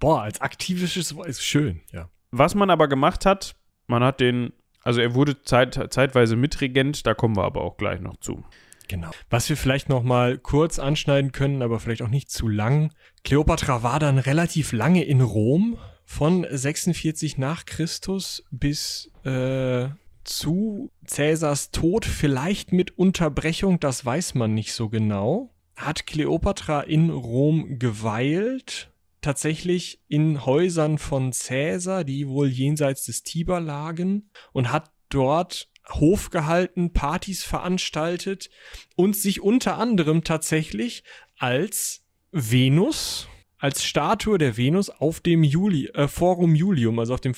Boah, 0.00 0.22
als 0.22 0.40
aktivisches 0.40 1.12
ist 1.12 1.44
schön, 1.44 1.80
ja. 1.92 2.08
Was 2.32 2.54
man 2.54 2.70
aber 2.70 2.88
gemacht 2.88 3.26
hat, 3.26 3.54
man 3.86 4.02
hat 4.02 4.18
den 4.18 4.52
also 4.84 5.00
er 5.00 5.14
wurde 5.14 5.42
zeit, 5.42 5.78
zeitweise 5.90 6.36
Mitregent, 6.36 7.06
da 7.06 7.14
kommen 7.14 7.36
wir 7.36 7.44
aber 7.44 7.62
auch 7.62 7.76
gleich 7.76 8.00
noch 8.00 8.16
zu. 8.16 8.44
Genau. 8.88 9.10
Was 9.30 9.48
wir 9.48 9.56
vielleicht 9.56 9.88
noch 9.88 10.02
mal 10.02 10.38
kurz 10.38 10.78
anschneiden 10.78 11.32
können, 11.32 11.62
aber 11.62 11.80
vielleicht 11.80 12.02
auch 12.02 12.08
nicht 12.08 12.30
zu 12.30 12.48
lang. 12.48 12.92
Kleopatra 13.24 13.82
war 13.82 13.98
dann 13.98 14.18
relativ 14.18 14.72
lange 14.72 15.04
in 15.04 15.20
Rom, 15.20 15.78
von 16.04 16.46
46 16.48 17.38
nach 17.38 17.64
Christus 17.64 18.44
bis 18.50 19.10
äh, 19.24 19.88
zu 20.24 20.90
Cäsars 21.06 21.70
Tod, 21.70 22.04
vielleicht 22.04 22.72
mit 22.72 22.98
Unterbrechung, 22.98 23.80
das 23.80 24.04
weiß 24.04 24.34
man 24.34 24.52
nicht 24.52 24.74
so 24.74 24.88
genau. 24.88 25.54
Hat 25.74 26.06
Kleopatra 26.06 26.82
in 26.82 27.10
Rom 27.10 27.78
geweilt 27.78 28.91
tatsächlich 29.22 30.02
in 30.08 30.44
Häusern 30.44 30.98
von 30.98 31.32
Cäsar, 31.32 32.04
die 32.04 32.28
wohl 32.28 32.48
jenseits 32.48 33.06
des 33.06 33.22
Tiber 33.22 33.60
lagen, 33.60 34.30
und 34.52 34.70
hat 34.70 34.90
dort 35.08 35.70
Hof 35.88 36.30
gehalten, 36.30 36.92
Partys 36.92 37.42
veranstaltet 37.42 38.50
und 38.96 39.16
sich 39.16 39.40
unter 39.40 39.78
anderem 39.78 40.24
tatsächlich 40.24 41.02
als 41.38 42.04
Venus, 42.30 43.28
als 43.58 43.84
Statue 43.84 44.38
der 44.38 44.56
Venus 44.56 44.90
auf 44.90 45.20
dem 45.20 45.42
Juli, 45.42 45.86
äh, 45.88 46.08
Forum 46.08 46.54
Julium, 46.54 46.98
also 46.98 47.14
auf 47.14 47.20
dem 47.20 47.34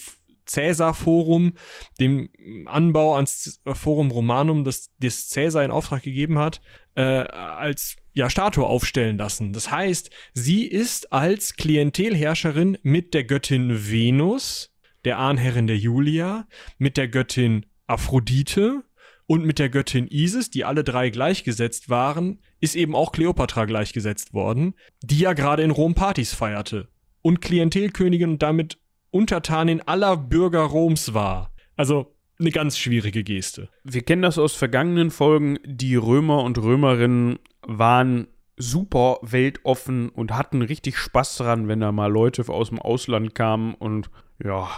Cäsar-Forum, 0.47 1.55
dem 2.01 2.28
Anbau 2.66 3.16
ans 3.16 3.61
Forum 3.65 4.11
Romanum, 4.11 4.65
das, 4.65 4.90
das 4.98 5.28
Cäsar 5.28 5.65
in 5.65 5.70
Auftrag 5.70 6.02
gegeben 6.02 6.39
hat, 6.39 6.61
äh, 6.94 7.02
als 7.02 7.97
ja, 8.15 8.31
Statue 8.31 8.65
aufstellen 8.65 9.19
lassen. 9.19 9.53
Das 9.53 9.70
heißt, 9.70 10.11
sie 10.32 10.66
ist 10.66 11.12
als 11.12 11.55
Klientelherrscherin 11.57 12.78
mit 12.82 13.12
der 13.12 13.24
Göttin 13.24 13.91
Venus, 13.91 14.73
der 15.05 15.19
Ahnherrin 15.19 15.66
der 15.66 15.77
Julia, 15.77 16.47
mit 16.78 16.97
der 16.97 17.09
Göttin 17.09 17.66
Aphrodite 17.86 18.85
und 19.27 19.45
mit 19.45 19.59
der 19.59 19.69
Göttin 19.69 20.07
Isis, 20.09 20.51
die 20.51 20.65
alle 20.65 20.85
drei 20.85 21.11
gleichgesetzt 21.11 21.91
waren, 21.91 22.41
ist 22.61 22.77
eben 22.77 22.95
auch 22.95 23.12
Kleopatra 23.12 23.65
gleichgesetzt 23.65 24.32
worden, 24.32 24.74
die 25.03 25.19
ja 25.19 25.32
gerade 25.32 25.62
in 25.62 25.70
Rom 25.70 25.95
Partys 25.95 26.32
feierte 26.32 26.89
und 27.20 27.41
Klientelkönigin 27.41 28.31
und 28.31 28.43
damit 28.43 28.78
Untertanin 29.11 29.81
aller 29.81 30.16
Bürger 30.16 30.62
Roms 30.62 31.15
war. 31.15 31.53
Also 31.77 32.14
eine 32.45 32.53
ganz 32.53 32.79
schwierige 32.79 33.25
Geste. 33.25 33.69
Wir 33.83 34.03
kennen 34.03 34.23
das 34.23 34.39
aus 34.39 34.55
vergangenen 34.55 35.11
Folgen. 35.11 35.59
Die 35.65 35.97
Römer 35.97 36.43
und 36.43 36.59
Römerinnen 36.59 37.39
waren 37.62 38.29
super 38.57 39.19
weltoffen 39.23 40.11
und 40.11 40.33
hatten 40.33 40.62
richtig 40.62 40.99
Spaß 40.99 41.39
dran, 41.39 41.69
wenn 41.69 41.81
da 41.81 41.91
mal 41.91 42.11
Leute 42.11 42.45
aus 42.49 42.69
dem 42.69 42.79
Ausland 42.79 43.35
kamen 43.35 43.75
und 43.75 44.11
ja, 44.43 44.69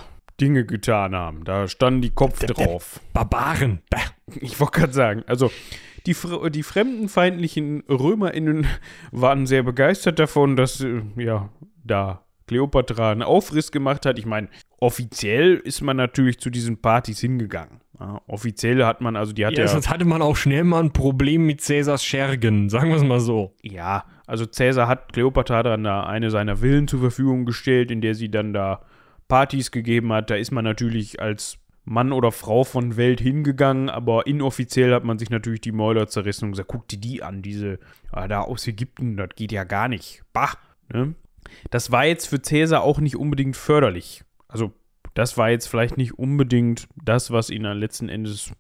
Dinge 0.41 0.65
getan 0.65 1.15
haben. 1.15 1.45
Da 1.45 1.69
standen 1.69 2.03
die 2.03 2.11
Kopf 2.11 2.39
der, 2.41 2.49
drauf. 2.49 3.01
Der 3.15 3.25
Barbaren. 3.25 3.83
Ich 4.41 4.59
wollte 4.61 4.81
gerade 4.81 4.93
sagen, 4.93 5.23
also 5.27 5.51
die, 6.07 6.17
die 6.51 6.63
fremdenfeindlichen 6.63 7.85
RömerInnen 7.89 8.67
waren 9.13 9.47
sehr 9.47 9.63
begeistert 9.63 10.19
davon, 10.19 10.57
dass 10.57 10.81
äh, 10.81 11.03
ja 11.17 11.49
da 11.85 12.26
Kleopatra 12.47 13.13
einen 13.13 13.23
Aufriss 13.23 13.73
gemacht 13.73 14.07
hat. 14.07 14.19
Ich 14.19 14.27
meine, 14.27 14.49
offiziell 14.79 15.55
ist 15.57 15.81
man 15.81 15.97
natürlich 15.97 16.39
zu 16.39 16.51
diesen 16.51 16.81
Partys 16.81 17.21
hingegangen. 17.21 17.81
Ja, 17.99 18.21
offiziell 18.27 18.85
hat 18.85 19.01
man, 19.01 19.17
also 19.17 19.33
die 19.33 19.47
hat 19.47 19.55
ja, 19.55 19.65
ja. 19.65 19.69
Sonst 19.69 19.89
hatte 19.89 20.05
man 20.05 20.21
auch 20.21 20.37
schnell 20.37 20.65
mal 20.65 20.83
ein 20.83 20.93
Problem 20.93 21.47
mit 21.47 21.63
Cäsars 21.63 22.05
Schergen, 22.05 22.69
sagen 22.69 22.91
wir 22.91 22.97
es 22.97 23.05
mal 23.05 23.21
so. 23.21 23.55
Ja, 23.63 24.05
also 24.27 24.45
Cäsar 24.45 24.87
hat 24.87 25.13
Kleopatra 25.13 25.63
dann 25.63 25.85
da 25.85 26.05
eine 26.05 26.31
seiner 26.31 26.59
Villen 26.59 26.89
zur 26.89 27.01
Verfügung 27.01 27.47
gestellt, 27.47 27.91
in 27.91 28.03
der 28.03 28.15
sie 28.15 28.31
dann 28.31 28.53
da 28.53 28.83
Partys 29.29 29.71
gegeben 29.71 30.13
hat, 30.13 30.31
da 30.31 30.37
ist 30.37 30.53
man 30.53 30.65
natürlich 30.65 31.21
als 31.21 31.59
Mann 31.85 32.13
oder 32.13 32.33
Frau 32.33 32.65
von 32.65 32.97
Welt 32.97 33.21
hingegangen, 33.21 33.89
aber 33.89 34.27
inoffiziell 34.27 34.93
hat 34.93 35.05
man 35.05 35.19
sich 35.19 35.31
natürlich 35.31 35.61
die 35.61 35.73
Mäuler 35.73 36.09
zerrissen 36.09 36.47
und 36.47 36.51
gesagt, 36.53 36.69
guck 36.69 36.89
dir 36.89 36.99
die 36.99 37.23
an, 37.23 37.43
diese 37.43 37.79
ah, 38.11 38.27
da 38.27 38.41
aus 38.41 38.67
Ägypten, 38.67 39.17
das 39.17 39.31
geht 39.37 39.53
ja 39.53 39.65
gar 39.65 39.89
nicht. 39.89 40.23
Bah! 40.33 40.53
Ne? 40.93 41.15
Das 41.71 41.91
war 41.93 42.05
jetzt 42.05 42.27
für 42.27 42.41
Cäsar 42.41 42.83
auch 42.83 42.99
nicht 42.99 43.17
unbedingt 43.17 43.57
förderlich. 43.57 44.25
Also, 44.49 44.73
das 45.15 45.39
war 45.39 45.51
jetzt 45.51 45.67
vielleicht 45.67 45.97
nicht 45.97 46.19
unbedingt 46.19 46.89
das, 47.03 47.31
was 47.31 47.51
ihn 47.51 47.63
dann 47.63 47.79
letzten 47.79 48.09
Endes 48.09 48.53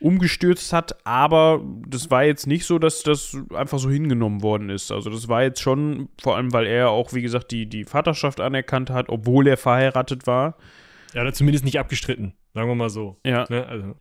umgestürzt 0.00 0.72
hat, 0.72 1.06
aber 1.06 1.62
das 1.86 2.10
war 2.10 2.24
jetzt 2.24 2.46
nicht 2.46 2.64
so, 2.64 2.78
dass 2.78 3.02
das 3.04 3.36
einfach 3.54 3.78
so 3.78 3.88
hingenommen 3.88 4.42
worden 4.42 4.68
ist. 4.68 4.90
Also 4.90 5.10
das 5.10 5.28
war 5.28 5.44
jetzt 5.44 5.60
schon, 5.60 6.08
vor 6.20 6.36
allem 6.36 6.52
weil 6.52 6.66
er 6.66 6.90
auch, 6.90 7.12
wie 7.12 7.22
gesagt, 7.22 7.52
die, 7.52 7.68
die 7.68 7.84
Vaterschaft 7.84 8.40
anerkannt 8.40 8.90
hat, 8.90 9.08
obwohl 9.08 9.46
er 9.46 9.56
verheiratet 9.56 10.26
war. 10.26 10.56
Ja, 11.14 11.22
oder 11.22 11.32
zumindest 11.32 11.64
nicht 11.64 11.78
abgestritten, 11.78 12.34
sagen 12.52 12.68
wir 12.68 12.74
mal 12.74 12.90
so. 12.90 13.20
Ja. 13.24 13.46
Ne? 13.48 13.64
Also, 13.66 13.94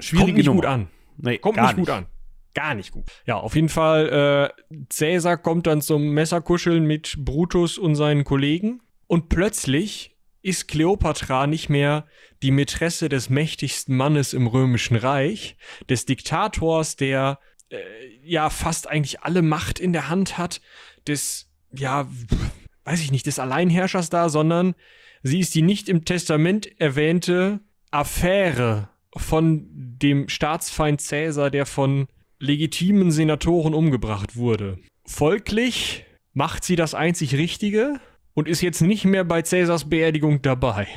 Schwierige 0.00 0.26
kommt 0.26 0.36
nicht 0.36 0.46
Nummer. 0.46 0.60
gut 0.62 0.66
an. 0.66 0.88
Nee, 1.18 1.38
Kommt 1.38 1.56
gar 1.56 1.66
nicht 1.66 1.76
gut 1.76 1.90
an. 1.90 2.06
Gar 2.54 2.74
nicht 2.74 2.90
gut. 2.90 3.04
Ja, 3.26 3.36
auf 3.36 3.54
jeden 3.54 3.68
Fall, 3.68 4.52
äh, 4.70 4.84
Cäsar 4.88 5.38
kommt 5.38 5.66
dann 5.66 5.82
zum 5.82 6.10
Messerkuscheln 6.10 6.84
mit 6.84 7.16
Brutus 7.18 7.78
und 7.78 7.94
seinen 7.94 8.24
Kollegen 8.24 8.80
und 9.06 9.28
plötzlich 9.28 10.16
ist 10.42 10.68
Kleopatra 10.68 11.46
nicht 11.46 11.68
mehr 11.68 12.06
die 12.42 12.50
Mätresse 12.50 13.08
des 13.08 13.28
mächtigsten 13.28 13.96
Mannes 13.96 14.32
im 14.32 14.46
römischen 14.46 14.96
Reich, 14.96 15.56
des 15.88 16.06
Diktators, 16.06 16.96
der 16.96 17.38
äh, 17.68 17.78
ja 18.22 18.50
fast 18.50 18.88
eigentlich 18.88 19.20
alle 19.20 19.42
Macht 19.42 19.78
in 19.78 19.92
der 19.92 20.08
Hand 20.08 20.38
hat, 20.38 20.60
des, 21.06 21.50
ja, 21.72 22.08
weiß 22.84 23.00
ich 23.00 23.12
nicht, 23.12 23.26
des 23.26 23.38
Alleinherrschers 23.38 24.10
da, 24.10 24.28
sondern 24.28 24.74
sie 25.22 25.40
ist 25.40 25.54
die 25.54 25.62
nicht 25.62 25.88
im 25.88 26.04
Testament 26.04 26.80
erwähnte 26.80 27.60
Affäre 27.90 28.88
von 29.16 29.66
dem 29.70 30.28
Staatsfeind 30.28 31.00
Cäsar, 31.00 31.50
der 31.50 31.66
von 31.66 32.08
legitimen 32.40 33.10
Senatoren 33.12 33.74
umgebracht 33.74 34.36
wurde. 34.36 34.78
Folglich 35.04 36.04
macht 36.32 36.64
sie 36.64 36.76
das 36.76 36.94
einzig 36.94 37.34
Richtige 37.34 38.00
und 38.34 38.48
ist 38.48 38.62
jetzt 38.62 38.80
nicht 38.80 39.04
mehr 39.04 39.24
bei 39.24 39.42
Cäsars 39.42 39.88
Beerdigung 39.88 40.42
dabei. 40.42 40.88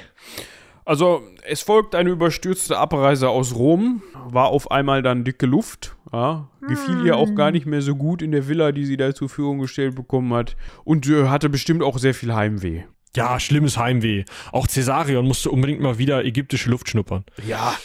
Also, 0.85 1.23
es 1.43 1.61
folgt 1.61 1.95
eine 1.95 2.09
überstürzte 2.09 2.77
Abreise 2.77 3.29
aus 3.29 3.55
Rom, 3.55 4.01
war 4.25 4.47
auf 4.47 4.69
einmal 4.71 5.01
dann 5.01 5.23
dicke 5.23 5.45
Luft, 5.45 5.95
ja, 6.11 6.49
gefiel 6.67 7.05
ihr 7.05 7.15
auch 7.17 7.35
gar 7.35 7.51
nicht 7.51 7.65
mehr 7.65 7.81
so 7.81 7.95
gut 7.95 8.21
in 8.21 8.31
der 8.31 8.47
Villa, 8.47 8.71
die 8.71 8.85
sie 8.85 8.97
da 8.97 9.15
zur 9.15 9.29
Verfügung 9.29 9.59
gestellt 9.59 9.95
bekommen 9.95 10.33
hat 10.33 10.57
und 10.83 11.07
äh, 11.07 11.27
hatte 11.27 11.49
bestimmt 11.49 11.83
auch 11.83 11.97
sehr 11.99 12.13
viel 12.13 12.33
Heimweh. 12.33 12.83
Ja, 13.15 13.39
schlimmes 13.39 13.77
Heimweh. 13.77 14.25
Auch 14.51 14.67
Cäsarion 14.67 15.25
musste 15.25 15.51
unbedingt 15.51 15.81
mal 15.81 15.99
wieder 15.99 16.25
ägyptische 16.25 16.69
Luft 16.69 16.89
schnuppern. 16.89 17.23
Ja. 17.47 17.75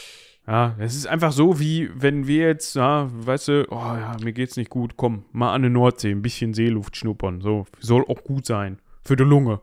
Ja, 0.48 0.74
es 0.78 0.96
ist 0.96 1.06
einfach 1.06 1.30
so, 1.32 1.60
wie 1.60 1.90
wenn 1.94 2.26
wir 2.26 2.46
jetzt, 2.46 2.74
ja, 2.74 3.08
weißt 3.12 3.48
du, 3.48 3.66
oh 3.70 3.74
ja, 3.76 4.16
mir 4.22 4.32
geht's 4.32 4.56
nicht 4.56 4.70
gut, 4.70 4.96
komm, 4.96 5.26
mal 5.30 5.52
an 5.52 5.62
die 5.62 5.68
Nordsee, 5.68 6.10
ein 6.10 6.22
bisschen 6.22 6.54
Seeluft 6.54 6.96
schnuppern, 6.96 7.42
so, 7.42 7.66
soll 7.80 8.02
auch 8.08 8.24
gut 8.24 8.46
sein, 8.46 8.78
für 9.04 9.14
die 9.14 9.24
Lunge. 9.24 9.60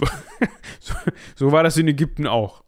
so, 0.80 0.94
so 1.36 1.52
war 1.52 1.62
das 1.62 1.76
in 1.76 1.86
Ägypten 1.86 2.26
auch. 2.26 2.64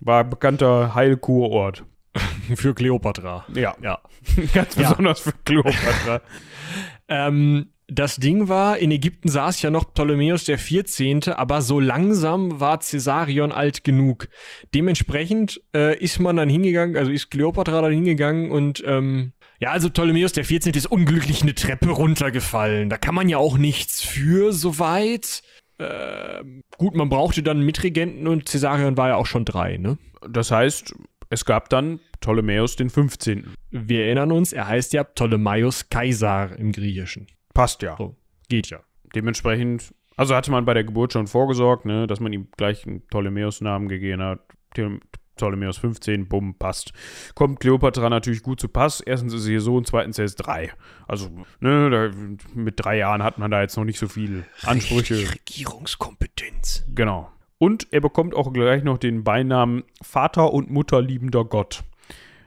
War 0.00 0.22
bekannter 0.22 0.94
Heilkurort. 0.94 1.84
Für 2.56 2.74
Kleopatra. 2.74 3.46
Ja, 3.54 3.74
Ja. 3.82 3.98
ganz 4.54 4.76
Ja. 4.76 4.90
besonders 4.90 5.20
für 5.20 5.32
Kleopatra. 5.44 6.20
Ähm, 7.08 7.70
das 7.94 8.16
Ding 8.16 8.48
war, 8.48 8.78
in 8.78 8.90
Ägypten 8.90 9.28
saß 9.28 9.62
ja 9.62 9.70
noch 9.70 9.92
Ptolemäus 9.92 10.44
der 10.44 10.58
14., 10.58 11.24
aber 11.28 11.62
so 11.62 11.80
langsam 11.80 12.60
war 12.60 12.78
Caesarion 12.78 13.52
alt 13.52 13.84
genug. 13.84 14.28
Dementsprechend 14.74 15.60
äh, 15.74 15.98
ist 15.98 16.18
man 16.18 16.36
dann 16.36 16.48
hingegangen, 16.48 16.96
also 16.96 17.10
ist 17.10 17.30
Kleopatra 17.30 17.82
dann 17.82 17.92
hingegangen 17.92 18.50
und 18.50 18.82
ähm, 18.86 19.32
ja, 19.58 19.70
also 19.70 19.90
Ptolemäus 19.90 20.32
der 20.32 20.44
14. 20.44 20.74
ist 20.74 20.86
unglücklich 20.86 21.42
eine 21.42 21.54
Treppe 21.54 21.90
runtergefallen. 21.90 22.88
Da 22.88 22.98
kann 22.98 23.14
man 23.14 23.28
ja 23.28 23.38
auch 23.38 23.58
nichts 23.58 24.02
für, 24.02 24.52
soweit. 24.52 25.42
Ähm, 25.78 26.62
gut, 26.78 26.96
man 26.96 27.08
brauchte 27.08 27.42
dann 27.42 27.60
Mitregenten 27.60 28.26
und 28.26 28.46
Caesarion 28.46 28.96
war 28.96 29.08
ja 29.08 29.16
auch 29.16 29.26
schon 29.26 29.44
drei, 29.44 29.76
ne? 29.76 29.98
Das 30.28 30.50
heißt, 30.50 30.94
es 31.30 31.44
gab 31.44 31.68
dann 31.68 32.00
Ptolemäus 32.20 32.76
den 32.76 32.90
15. 32.90 33.54
Wir 33.70 34.04
erinnern 34.04 34.32
uns, 34.32 34.52
er 34.52 34.68
heißt 34.68 34.92
ja 34.92 35.04
Ptolemaios 35.04 35.88
Kaisar 35.88 36.56
im 36.56 36.72
Griechischen. 36.72 37.26
Passt 37.54 37.82
ja. 37.82 37.96
So, 37.96 38.16
geht 38.48 38.70
ja. 38.70 38.80
Dementsprechend, 39.14 39.94
also 40.16 40.34
hatte 40.34 40.50
man 40.50 40.64
bei 40.64 40.74
der 40.74 40.84
Geburt 40.84 41.12
schon 41.12 41.26
vorgesorgt, 41.26 41.84
ne, 41.84 42.06
dass 42.06 42.20
man 42.20 42.32
ihm 42.32 42.48
gleich 42.56 42.86
einen 42.86 43.02
Ptolemäus-Namen 43.06 43.88
gegeben 43.88 44.22
hat. 44.22 44.40
Ptolem- 44.74 45.00
Ptolemäus 45.36 45.78
15, 45.78 46.28
bumm, 46.28 46.54
passt. 46.58 46.92
Kommt 47.34 47.58
Kleopatra 47.58 48.10
natürlich 48.10 48.42
gut 48.42 48.60
zu 48.60 48.68
Pass. 48.68 49.00
Erstens 49.00 49.32
ist 49.32 49.44
sie 49.44 49.54
ihr 49.54 49.60
Sohn, 49.62 49.84
zweitens 49.86 50.18
er 50.18 50.26
ist 50.26 50.36
drei. 50.36 50.72
Also, 51.08 51.30
ne, 51.58 51.88
da, 51.90 52.10
mit 52.54 52.74
drei 52.76 52.98
Jahren 52.98 53.22
hat 53.22 53.38
man 53.38 53.50
da 53.50 53.62
jetzt 53.62 53.76
noch 53.76 53.84
nicht 53.84 53.98
so 53.98 54.08
viel 54.08 54.44
Ansprüche. 54.62 55.14
Regierungskompetenz. 55.32 56.84
Genau. 56.94 57.30
Und 57.58 57.86
er 57.92 58.00
bekommt 58.00 58.34
auch 58.34 58.52
gleich 58.52 58.82
noch 58.84 58.98
den 58.98 59.24
Beinamen 59.24 59.84
Vater 60.02 60.52
und 60.52 60.70
Mutterliebender 60.70 61.44
Gott. 61.44 61.82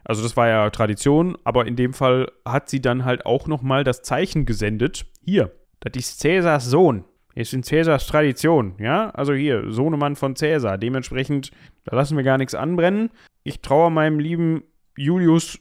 Also 0.05 0.21
das 0.21 0.37
war 0.37 0.47
ja 0.47 0.69
Tradition, 0.69 1.35
aber 1.43 1.65
in 1.65 1.75
dem 1.75 1.93
Fall 1.93 2.31
hat 2.45 2.69
sie 2.69 2.79
dann 2.79 3.05
halt 3.05 3.25
auch 3.25 3.47
noch 3.47 3.63
mal 3.63 3.83
das 3.83 4.03
Zeichen 4.03 4.45
gesendet. 4.45 5.07
Hier, 5.23 5.51
das 5.79 5.93
ist 5.95 6.19
Cäsars 6.19 6.65
Sohn. 6.65 7.05
Ist 7.33 7.53
in 7.53 7.63
Cäsars 7.63 8.07
Tradition, 8.07 8.75
ja? 8.79 9.09
Also 9.09 9.33
hier, 9.33 9.71
Sohnemann 9.71 10.15
von 10.15 10.35
Cäsar. 10.35 10.77
Dementsprechend, 10.77 11.51
da 11.83 11.95
lassen 11.95 12.15
wir 12.15 12.23
gar 12.23 12.37
nichts 12.37 12.55
anbrennen. 12.55 13.09
Ich 13.43 13.61
traue 13.61 13.91
meinem 13.91 14.19
lieben 14.19 14.63
Julius 14.95 15.59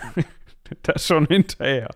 das 0.82 1.06
schon 1.06 1.26
hinterher. 1.26 1.90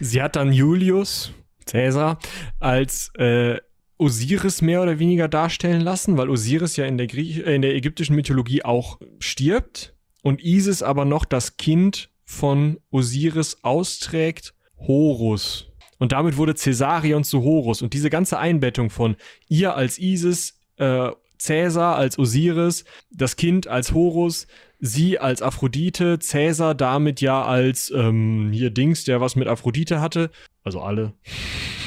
Sie 0.00 0.22
hat 0.22 0.36
dann 0.36 0.52
Julius, 0.52 1.32
Cäsar, 1.66 2.20
als 2.60 3.10
äh, 3.18 3.58
Osiris 3.98 4.62
mehr 4.62 4.82
oder 4.82 5.00
weniger 5.00 5.26
darstellen 5.26 5.80
lassen, 5.80 6.16
weil 6.16 6.30
Osiris 6.30 6.76
ja 6.76 6.86
in 6.86 6.96
der, 6.96 7.08
Griech 7.08 7.44
äh, 7.44 7.56
in 7.56 7.62
der 7.62 7.74
ägyptischen 7.74 8.14
Mythologie 8.14 8.64
auch 8.64 9.00
stirbt 9.18 9.97
und 10.22 10.42
Isis 10.42 10.82
aber 10.82 11.04
noch 11.04 11.24
das 11.24 11.56
Kind 11.56 12.10
von 12.24 12.78
Osiris 12.90 13.58
austrägt, 13.62 14.54
Horus. 14.78 15.66
Und 15.98 16.12
damit 16.12 16.36
wurde 16.36 16.54
Caesarion 16.54 17.24
zu 17.24 17.42
Horus. 17.42 17.82
Und 17.82 17.92
diese 17.92 18.10
ganze 18.10 18.38
Einbettung 18.38 18.90
von 18.90 19.16
ihr 19.48 19.74
als 19.74 19.98
Isis, 19.98 20.60
äh, 20.76 21.10
Cäsar 21.38 21.96
als 21.96 22.18
Osiris, 22.18 22.84
das 23.10 23.36
Kind 23.36 23.66
als 23.66 23.92
Horus, 23.92 24.46
sie 24.80 25.18
als 25.18 25.42
Aphrodite, 25.42 26.18
Cäsar 26.18 26.74
damit 26.74 27.20
ja 27.20 27.42
als 27.44 27.90
ähm, 27.94 28.50
hier 28.52 28.70
Dings, 28.70 29.04
der 29.04 29.20
was 29.20 29.36
mit 29.36 29.48
Aphrodite 29.48 30.00
hatte, 30.00 30.30
also 30.64 30.80
alle. 30.80 31.14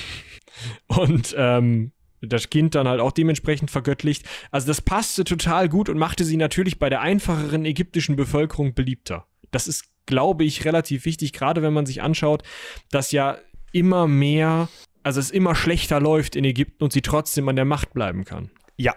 Und 0.88 1.34
ähm, 1.38 1.92
das 2.22 2.50
Kind 2.50 2.76
dann 2.76 2.88
halt 2.88 3.00
auch 3.00 3.12
dementsprechend 3.12 3.72
vergöttlicht. 3.72 4.26
Also 4.52 4.68
das 4.68 4.82
passte 4.82 5.24
total 5.24 5.70
gut 5.70 5.90
und 5.90 5.98
machte 5.98 6.24
sie 6.24 6.38
natürlich 6.38 6.80
bei 6.80 6.90
der 6.90 7.02
einfacheren 7.02 7.66
ägyptischen 7.66 8.16
Bevölkerung 8.16 8.74
beliebter. 8.74 9.26
Das 9.52 9.68
ist, 9.68 9.86
glaube 10.06 10.44
ich, 10.44 10.66
relativ 10.66 11.06
wichtig, 11.06 11.34
gerade 11.34 11.62
wenn 11.62 11.74
man 11.74 11.86
sich 11.86 12.02
anschaut, 12.02 12.44
dass 12.90 13.12
ja 13.12 13.38
immer 13.72 14.08
mehr, 14.08 14.70
also 15.04 15.20
es 15.20 15.32
immer 15.32 15.56
schlechter 15.56 16.00
läuft 16.00 16.36
in 16.36 16.46
Ägypten 16.46 16.84
und 16.84 16.94
sie 16.94 17.02
trotzdem 17.02 17.48
an 17.50 17.56
der 17.56 17.66
Macht 17.66 17.94
bleiben 17.94 18.26
kann. 18.26 18.52
Ja. 18.78 18.96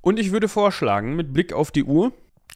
Und 0.00 0.18
ich 0.18 0.32
würde 0.32 0.48
vorschlagen, 0.48 1.14
mit 1.14 1.32
Blick 1.32 1.52
auf 1.52 1.70
die 1.70 1.84
Uhr, 1.84 2.12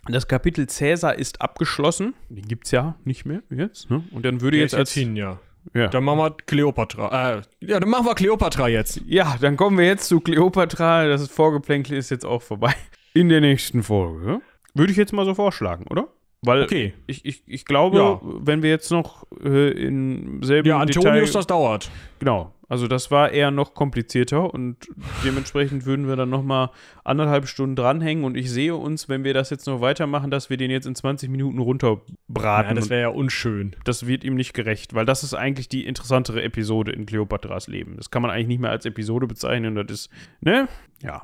das 0.08 0.28
Kapitel 0.28 0.68
Cäsar 0.68 1.16
ist 1.16 1.40
abgeschlossen. 1.40 2.14
Den 2.28 2.46
gibt's 2.46 2.70
ja 2.70 2.96
nicht 3.04 3.24
mehr 3.24 3.42
jetzt, 3.50 3.90
ne? 3.90 4.04
Und 4.12 4.24
dann 4.24 4.40
würde 4.40 4.56
Der 4.56 4.64
jetzt 4.64 4.74
als 4.74 4.92
hin, 4.92 5.16
ja. 5.16 5.40
Ja. 5.74 5.88
Dann 5.88 6.04
machen 6.04 6.18
wir 6.18 6.30
Kleopatra. 6.46 7.38
Äh, 7.38 7.42
ja, 7.60 7.80
dann 7.80 7.88
machen 7.88 8.06
wir 8.06 8.14
Kleopatra 8.14 8.68
jetzt. 8.68 9.00
ja, 9.06 9.36
dann 9.40 9.56
kommen 9.56 9.78
wir 9.78 9.86
jetzt 9.86 10.08
zu 10.08 10.20
Kleopatra. 10.20 11.06
Das 11.06 11.28
Vorgeplänkel 11.28 11.96
ist 11.96 12.10
jetzt 12.10 12.24
auch 12.24 12.42
vorbei. 12.42 12.74
In 13.14 13.28
der 13.28 13.40
nächsten 13.40 13.82
Folge. 13.82 14.40
Würde 14.74 14.92
ich 14.92 14.98
jetzt 14.98 15.12
mal 15.12 15.24
so 15.24 15.34
vorschlagen, 15.34 15.86
oder? 15.88 16.08
Weil 16.42 16.62
Okay. 16.64 16.94
ich, 17.06 17.24
ich, 17.24 17.42
ich 17.46 17.64
glaube, 17.64 17.98
Ja. 17.98 18.20
wenn 18.22 18.62
wir 18.62 18.70
jetzt 18.70 18.90
noch 18.90 19.26
äh, 19.42 19.70
im 19.70 20.42
selben 20.42 20.68
Ja, 20.68 20.78
Antonius, 20.78 21.30
Detail, 21.30 21.38
das 21.38 21.46
dauert. 21.46 21.90
Genau. 22.18 22.52
Also 22.68 22.88
das 22.88 23.12
war 23.12 23.30
eher 23.30 23.52
noch 23.52 23.74
komplizierter 23.74 24.52
und 24.52 24.76
dementsprechend 25.24 25.86
würden 25.86 26.08
wir 26.08 26.16
dann 26.16 26.30
noch 26.30 26.42
mal 26.42 26.70
anderthalb 27.04 27.46
Stunden 27.46 27.76
dranhängen 27.76 28.24
und 28.24 28.36
ich 28.36 28.50
sehe 28.50 28.74
uns, 28.74 29.08
wenn 29.08 29.22
wir 29.22 29.34
das 29.34 29.50
jetzt 29.50 29.66
noch 29.68 29.80
weitermachen, 29.80 30.32
dass 30.32 30.50
wir 30.50 30.56
den 30.56 30.72
jetzt 30.72 30.84
in 30.84 30.96
20 30.96 31.30
Minuten 31.30 31.60
runterbraten. 31.60 32.70
Ja, 32.70 32.74
das 32.74 32.90
wäre 32.90 33.02
ja 33.02 33.08
unschön. 33.08 33.76
das 33.84 34.08
wird 34.08 34.24
ihm 34.24 34.34
nicht 34.34 34.52
gerecht, 34.52 34.94
weil 34.94 35.06
das 35.06 35.22
ist 35.22 35.32
eigentlich 35.32 35.68
die 35.68 35.86
interessantere 35.86 36.42
Episode 36.42 36.90
in 36.90 37.06
Kleopatras 37.06 37.68
Leben. 37.68 37.96
Das 37.96 38.10
kann 38.10 38.20
man 38.22 38.32
eigentlich 38.32 38.48
nicht 38.48 38.60
mehr 38.60 38.70
als 38.72 38.84
Episode 38.84 39.28
bezeichnen. 39.28 39.76
Das 39.76 39.86
ist, 39.88 40.10
ne? 40.40 40.66
Ja. 41.02 41.22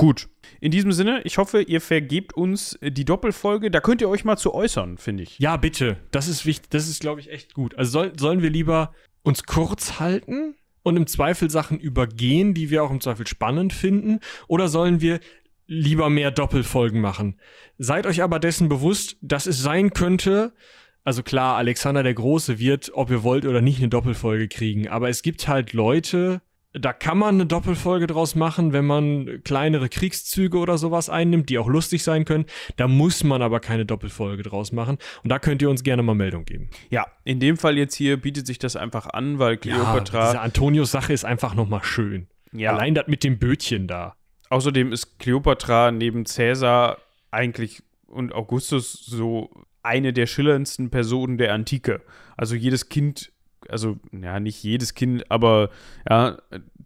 Gut. 0.00 0.28
In 0.60 0.70
diesem 0.70 0.92
Sinne, 0.92 1.20
ich 1.24 1.38
hoffe, 1.38 1.62
ihr 1.62 1.80
vergebt 1.80 2.32
uns 2.32 2.74
äh, 2.76 2.90
die 2.90 3.04
Doppelfolge. 3.04 3.70
Da 3.70 3.80
könnt 3.80 4.00
ihr 4.00 4.08
euch 4.08 4.24
mal 4.24 4.36
zu 4.36 4.54
äußern, 4.54 4.98
finde 4.98 5.22
ich. 5.22 5.38
Ja, 5.38 5.56
bitte. 5.56 5.98
Das 6.10 6.26
ist 6.26 6.46
wichtig. 6.46 6.70
Das 6.70 6.88
ist, 6.88 7.00
glaube 7.00 7.20
ich, 7.20 7.30
echt 7.30 7.54
gut. 7.54 7.76
Also 7.76 7.90
soll, 7.92 8.12
sollen 8.18 8.42
wir 8.42 8.50
lieber 8.50 8.92
uns 9.22 9.44
kurz 9.44 10.00
halten? 10.00 10.54
und 10.82 10.96
im 10.96 11.06
Zweifel 11.06 11.50
Sachen 11.50 11.78
übergehen, 11.78 12.54
die 12.54 12.70
wir 12.70 12.82
auch 12.82 12.90
im 12.90 13.02
Zweifel 13.02 13.26
spannend 13.26 13.72
finden? 13.74 14.20
Oder 14.48 14.68
sollen 14.68 15.00
wir 15.00 15.20
lieber 15.66 16.08
mehr 16.10 16.30
Doppelfolgen 16.30 17.02
machen? 17.02 17.38
Seid 17.78 18.06
euch 18.06 18.22
aber 18.22 18.38
dessen 18.38 18.68
bewusst, 18.68 19.16
dass 19.20 19.46
es 19.46 19.60
sein 19.60 19.90
könnte, 19.90 20.54
also 21.02 21.22
klar, 21.22 21.56
Alexander 21.56 22.02
der 22.02 22.14
Große 22.14 22.58
wird, 22.58 22.92
ob 22.94 23.10
ihr 23.10 23.22
wollt 23.22 23.46
oder 23.46 23.62
nicht, 23.62 23.78
eine 23.78 23.88
Doppelfolge 23.88 24.48
kriegen. 24.48 24.88
Aber 24.88 25.08
es 25.08 25.22
gibt 25.22 25.48
halt 25.48 25.72
Leute, 25.72 26.42
da 26.72 26.92
kann 26.92 27.18
man 27.18 27.34
eine 27.34 27.46
Doppelfolge 27.46 28.06
draus 28.06 28.34
machen, 28.34 28.72
wenn 28.72 28.86
man 28.86 29.42
kleinere 29.42 29.88
Kriegszüge 29.88 30.56
oder 30.58 30.78
sowas 30.78 31.10
einnimmt, 31.10 31.48
die 31.48 31.58
auch 31.58 31.68
lustig 31.68 32.04
sein 32.04 32.24
können. 32.24 32.46
Da 32.76 32.86
muss 32.86 33.24
man 33.24 33.42
aber 33.42 33.58
keine 33.58 33.84
Doppelfolge 33.84 34.44
draus 34.44 34.70
machen. 34.70 34.98
Und 35.24 35.30
da 35.30 35.38
könnt 35.38 35.62
ihr 35.62 35.70
uns 35.70 35.82
gerne 35.82 36.02
mal 36.02 36.14
Meldung 36.14 36.44
geben. 36.44 36.70
Ja, 36.90 37.06
in 37.24 37.40
dem 37.40 37.56
Fall 37.56 37.76
jetzt 37.76 37.94
hier 37.94 38.16
bietet 38.18 38.46
sich 38.46 38.58
das 38.58 38.76
einfach 38.76 39.06
an, 39.06 39.38
weil 39.38 39.56
Cleopatra. 39.56 40.18
Ja, 40.18 40.26
diese 40.26 40.40
Antonius-Sache 40.40 41.12
ist 41.12 41.24
einfach 41.24 41.54
nochmal 41.54 41.82
schön. 41.82 42.28
Ja. 42.52 42.72
Allein 42.72 42.94
das 42.94 43.08
mit 43.08 43.24
dem 43.24 43.38
Bötchen 43.38 43.88
da. 43.88 44.14
Außerdem 44.48 44.92
ist 44.92 45.18
Cleopatra 45.18 45.90
neben 45.90 46.24
Cäsar 46.26 46.98
eigentlich 47.30 47.82
und 48.06 48.32
Augustus 48.32 48.92
so 48.92 49.50
eine 49.82 50.12
der 50.12 50.26
schillerndsten 50.26 50.90
Personen 50.90 51.38
der 51.38 51.54
Antike. 51.54 52.02
Also 52.36 52.54
jedes 52.54 52.88
Kind, 52.88 53.32
also 53.70 53.98
ja, 54.12 54.40
nicht 54.40 54.62
jedes 54.62 54.94
Kind, 54.94 55.30
aber 55.30 55.70
ja, 56.08 56.38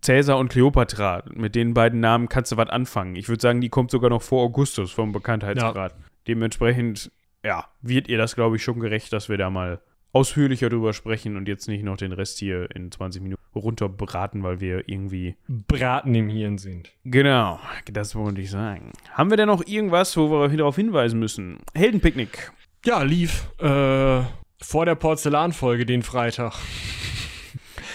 Cäsar 0.02 0.38
und 0.38 0.48
Kleopatra, 0.48 1.22
mit 1.32 1.54
den 1.54 1.74
beiden 1.74 2.00
Namen 2.00 2.28
kannst 2.28 2.52
du 2.52 2.56
was 2.56 2.68
anfangen. 2.68 3.16
Ich 3.16 3.28
würde 3.28 3.40
sagen, 3.40 3.60
die 3.60 3.70
kommt 3.70 3.90
sogar 3.90 4.10
noch 4.10 4.22
vor 4.22 4.42
Augustus 4.42 4.92
vom 4.92 5.12
Bekanntheitsgrad. 5.12 5.92
Ja. 5.92 5.98
Dementsprechend, 6.28 7.10
ja, 7.42 7.66
wird 7.82 8.08
ihr 8.08 8.18
das, 8.18 8.34
glaube 8.34 8.56
ich, 8.56 8.62
schon 8.62 8.80
gerecht, 8.80 9.12
dass 9.12 9.28
wir 9.28 9.38
da 9.38 9.50
mal 9.50 9.80
ausführlicher 10.12 10.68
drüber 10.68 10.92
sprechen 10.92 11.36
und 11.36 11.48
jetzt 11.48 11.66
nicht 11.66 11.82
noch 11.82 11.96
den 11.96 12.12
Rest 12.12 12.38
hier 12.38 12.68
in 12.74 12.92
20 12.92 13.22
Minuten 13.22 13.42
runterbraten, 13.54 14.42
weil 14.42 14.60
wir 14.60 14.88
irgendwie 14.88 15.36
Braten 15.48 16.14
im 16.14 16.28
Hirn 16.28 16.58
sind. 16.58 16.92
Genau, 17.04 17.58
das 17.90 18.14
wollte 18.14 18.40
ich 18.40 18.50
sagen. 18.50 18.92
Haben 19.12 19.30
wir 19.30 19.36
denn 19.36 19.48
noch 19.48 19.66
irgendwas, 19.66 20.16
wo 20.16 20.30
wir 20.30 20.56
darauf 20.56 20.76
hinweisen 20.76 21.18
müssen? 21.18 21.58
Heldenpicknick. 21.74 22.52
Ja, 22.84 23.02
lief 23.02 23.48
äh, 23.58 24.22
vor 24.64 24.86
der 24.86 24.94
Porzellanfolge 24.94 25.86
den 25.86 26.02
Freitag. 26.02 26.54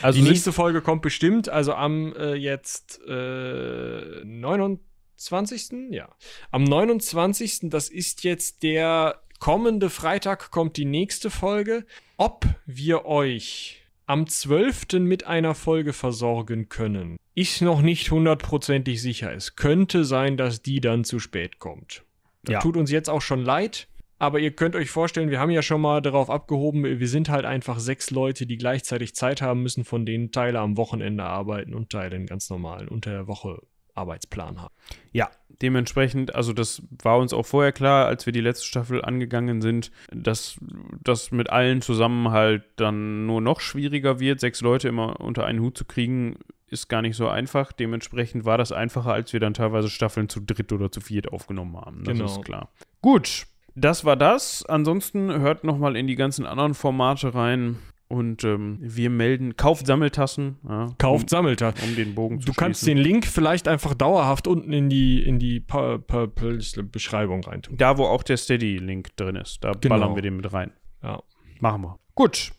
Also 0.01 0.21
die 0.21 0.29
nächste 0.29 0.53
Folge 0.53 0.81
kommt 0.81 1.01
bestimmt, 1.01 1.49
also 1.49 1.73
am 1.73 2.15
äh, 2.15 2.33
jetzt 2.33 3.01
äh, 3.05 4.23
29. 4.23 5.89
Ja. 5.89 6.07
Am 6.51 6.63
29. 6.63 7.63
Das 7.63 7.89
ist 7.89 8.23
jetzt 8.23 8.63
der 8.63 9.21
kommende 9.39 9.89
Freitag 9.89 10.51
kommt 10.51 10.77
die 10.77 10.85
nächste 10.85 11.29
Folge. 11.29 11.85
Ob 12.15 12.45
wir 12.65 13.07
euch 13.07 13.81
am 14.05 14.25
12. 14.25 14.99
mit 14.99 15.27
einer 15.27 15.53
Folge 15.53 15.91
versorgen 15.91 16.69
können, 16.69 17.17
ist 17.35 17.61
noch 17.61 17.81
nicht 17.81 18.09
hundertprozentig 18.09 19.01
sicher. 19.01 19.33
Es 19.33 19.57
könnte 19.57 20.05
sein, 20.05 20.37
dass 20.37 20.61
die 20.61 20.79
dann 20.79 21.03
zu 21.03 21.19
spät 21.19 21.59
kommt. 21.59 22.03
Das 22.43 22.53
ja. 22.53 22.59
tut 22.61 22.77
uns 22.77 22.89
jetzt 22.89 23.09
auch 23.09 23.21
schon 23.21 23.43
leid. 23.43 23.88
Aber 24.19 24.39
ihr 24.39 24.51
könnt 24.51 24.75
euch 24.75 24.91
vorstellen, 24.91 25.31
wir 25.31 25.39
haben 25.39 25.49
ja 25.49 25.61
schon 25.61 25.81
mal 25.81 26.01
darauf 26.01 26.29
abgehoben, 26.29 26.83
wir 26.83 27.07
sind 27.07 27.29
halt 27.29 27.45
einfach 27.45 27.79
sechs 27.79 28.11
Leute, 28.11 28.45
die 28.45 28.57
gleichzeitig 28.57 29.15
Zeit 29.15 29.41
haben 29.41 29.63
müssen, 29.63 29.85
von 29.85 30.05
denen 30.05 30.31
Teile 30.31 30.59
am 30.59 30.77
Wochenende 30.77 31.23
arbeiten 31.23 31.73
und 31.73 31.89
Teile 31.89 32.17
einen 32.17 32.25
ganz 32.25 32.49
normalen 32.49 32.89
unter 32.89 33.11
der 33.11 33.27
Woche 33.27 33.61
Arbeitsplan 33.95 34.61
haben. 34.61 34.73
Ja, 35.11 35.29
dementsprechend, 35.61 36.35
also 36.35 36.53
das 36.53 36.81
war 37.03 37.17
uns 37.17 37.33
auch 37.33 37.45
vorher 37.45 37.71
klar, 37.71 38.07
als 38.07 38.25
wir 38.25 38.33
die 38.33 38.41
letzte 38.41 38.65
Staffel 38.65 39.03
angegangen 39.03 39.61
sind, 39.61 39.91
dass 40.11 40.57
das 41.03 41.31
mit 41.31 41.49
allen 41.49 41.81
zusammen 41.81 42.31
halt 42.31 42.63
dann 42.75 43.25
nur 43.25 43.41
noch 43.41 43.59
schwieriger 43.59 44.19
wird. 44.19 44.39
Sechs 44.39 44.61
Leute 44.61 44.87
immer 44.87 45.19
unter 45.19 45.45
einen 45.45 45.59
Hut 45.59 45.77
zu 45.77 45.85
kriegen, 45.85 46.37
ist 46.67 46.87
gar 46.87 47.01
nicht 47.01 47.15
so 47.15 47.27
einfach. 47.27 47.71
Dementsprechend 47.71 48.45
war 48.45 48.57
das 48.57 48.71
einfacher, 48.71 49.13
als 49.13 49.33
wir 49.33 49.39
dann 49.39 49.53
teilweise 49.53 49.89
Staffeln 49.89 50.29
zu 50.29 50.39
dritt 50.39 50.71
oder 50.71 50.91
zu 50.91 51.01
viert 51.01 51.31
aufgenommen 51.31 51.77
haben. 51.77 52.03
Das 52.03 52.17
genau. 52.17 52.25
ist 52.25 52.43
klar. 52.43 52.69
Gut, 53.01 53.47
das 53.75 54.05
war 54.05 54.15
das. 54.15 54.65
Ansonsten 54.65 55.31
hört 55.31 55.63
nochmal 55.63 55.95
in 55.95 56.07
die 56.07 56.15
ganzen 56.15 56.45
anderen 56.45 56.73
Formate 56.73 57.33
rein. 57.33 57.77
Und 58.11 58.43
ähm, 58.43 58.79
wir 58.81 59.11
melden, 59.11 59.55
kauft 59.55 59.85
Sammeltassen. 59.85 60.57
Ja, 60.67 60.87
kauft 60.97 61.25
um, 61.25 61.27
Sammeltassen. 61.27 61.89
Um 61.89 61.95
den 61.95 62.15
Bogen 62.15 62.41
zu 62.41 62.47
Du 62.47 62.53
kannst 62.53 62.87
den 62.87 62.97
Link 62.97 63.27
vielleicht 63.27 63.67
einfach 63.67 63.93
dauerhaft 63.93 64.47
unten 64.47 64.73
in 64.73 64.89
die, 64.89 65.21
in 65.21 65.37
die 65.37 65.59
pa 65.59 65.99
pa 65.99 66.25
pa 66.25 66.57
Beschreibung 66.91 67.43
reintun. 67.43 67.77
Da, 67.77 67.99
wo 67.99 68.05
auch 68.05 68.23
der 68.23 68.37
Steady-Link 68.37 69.15
drin 69.15 69.35
ist. 69.35 69.63
Da 69.63 69.73
genau. 69.73 69.95
ballern 69.95 70.15
wir 70.15 70.23
den 70.23 70.37
mit 70.37 70.51
rein. 70.51 70.71
Ja. 71.03 71.21
Machen 71.59 71.83
wir. 71.83 71.99
Gut. 72.15 72.51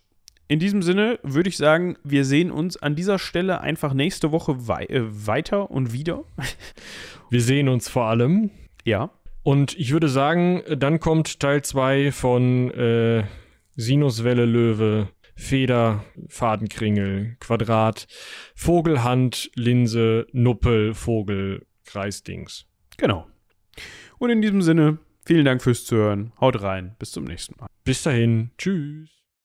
In 0.46 0.60
diesem 0.60 0.82
Sinne 0.82 1.18
würde 1.24 1.48
ich 1.48 1.56
sagen, 1.56 1.96
wir 2.04 2.24
sehen 2.24 2.52
uns 2.52 2.76
an 2.76 2.94
dieser 2.94 3.18
Stelle 3.18 3.60
einfach 3.60 3.92
nächste 3.92 4.30
Woche 4.30 4.68
wei 4.68 4.84
äh, 4.84 5.02
weiter 5.26 5.70
und 5.70 5.92
wieder. 5.92 6.24
Wir 7.30 7.40
sehen 7.40 7.68
uns 7.68 7.88
vor 7.88 8.06
allem. 8.06 8.50
Ja. 8.84 9.10
Und 9.42 9.78
ich 9.78 9.92
würde 9.92 10.08
sagen, 10.08 10.62
dann 10.76 11.00
kommt 11.00 11.40
Teil 11.40 11.62
2 11.62 12.12
von 12.12 12.70
äh, 12.72 13.24
Sinuswelle 13.76 14.44
Löwe, 14.44 15.08
Feder, 15.34 16.04
Fadenkringel, 16.28 17.36
Quadrat, 17.40 18.06
Vogelhand, 18.54 19.50
Linse, 19.54 20.26
Nuppel, 20.32 20.92
Vogel, 20.92 21.66
Kreisdings. 21.86 22.66
Genau. 22.98 23.26
Und 24.18 24.28
in 24.28 24.42
diesem 24.42 24.60
Sinne, 24.60 24.98
vielen 25.24 25.46
Dank 25.46 25.62
fürs 25.62 25.86
Zuhören. 25.86 26.32
Haut 26.40 26.60
rein. 26.62 26.94
Bis 26.98 27.12
zum 27.12 27.24
nächsten 27.24 27.58
Mal. 27.58 27.68
Bis 27.84 28.02
dahin. 28.02 28.50
Tschüss. 28.58 29.19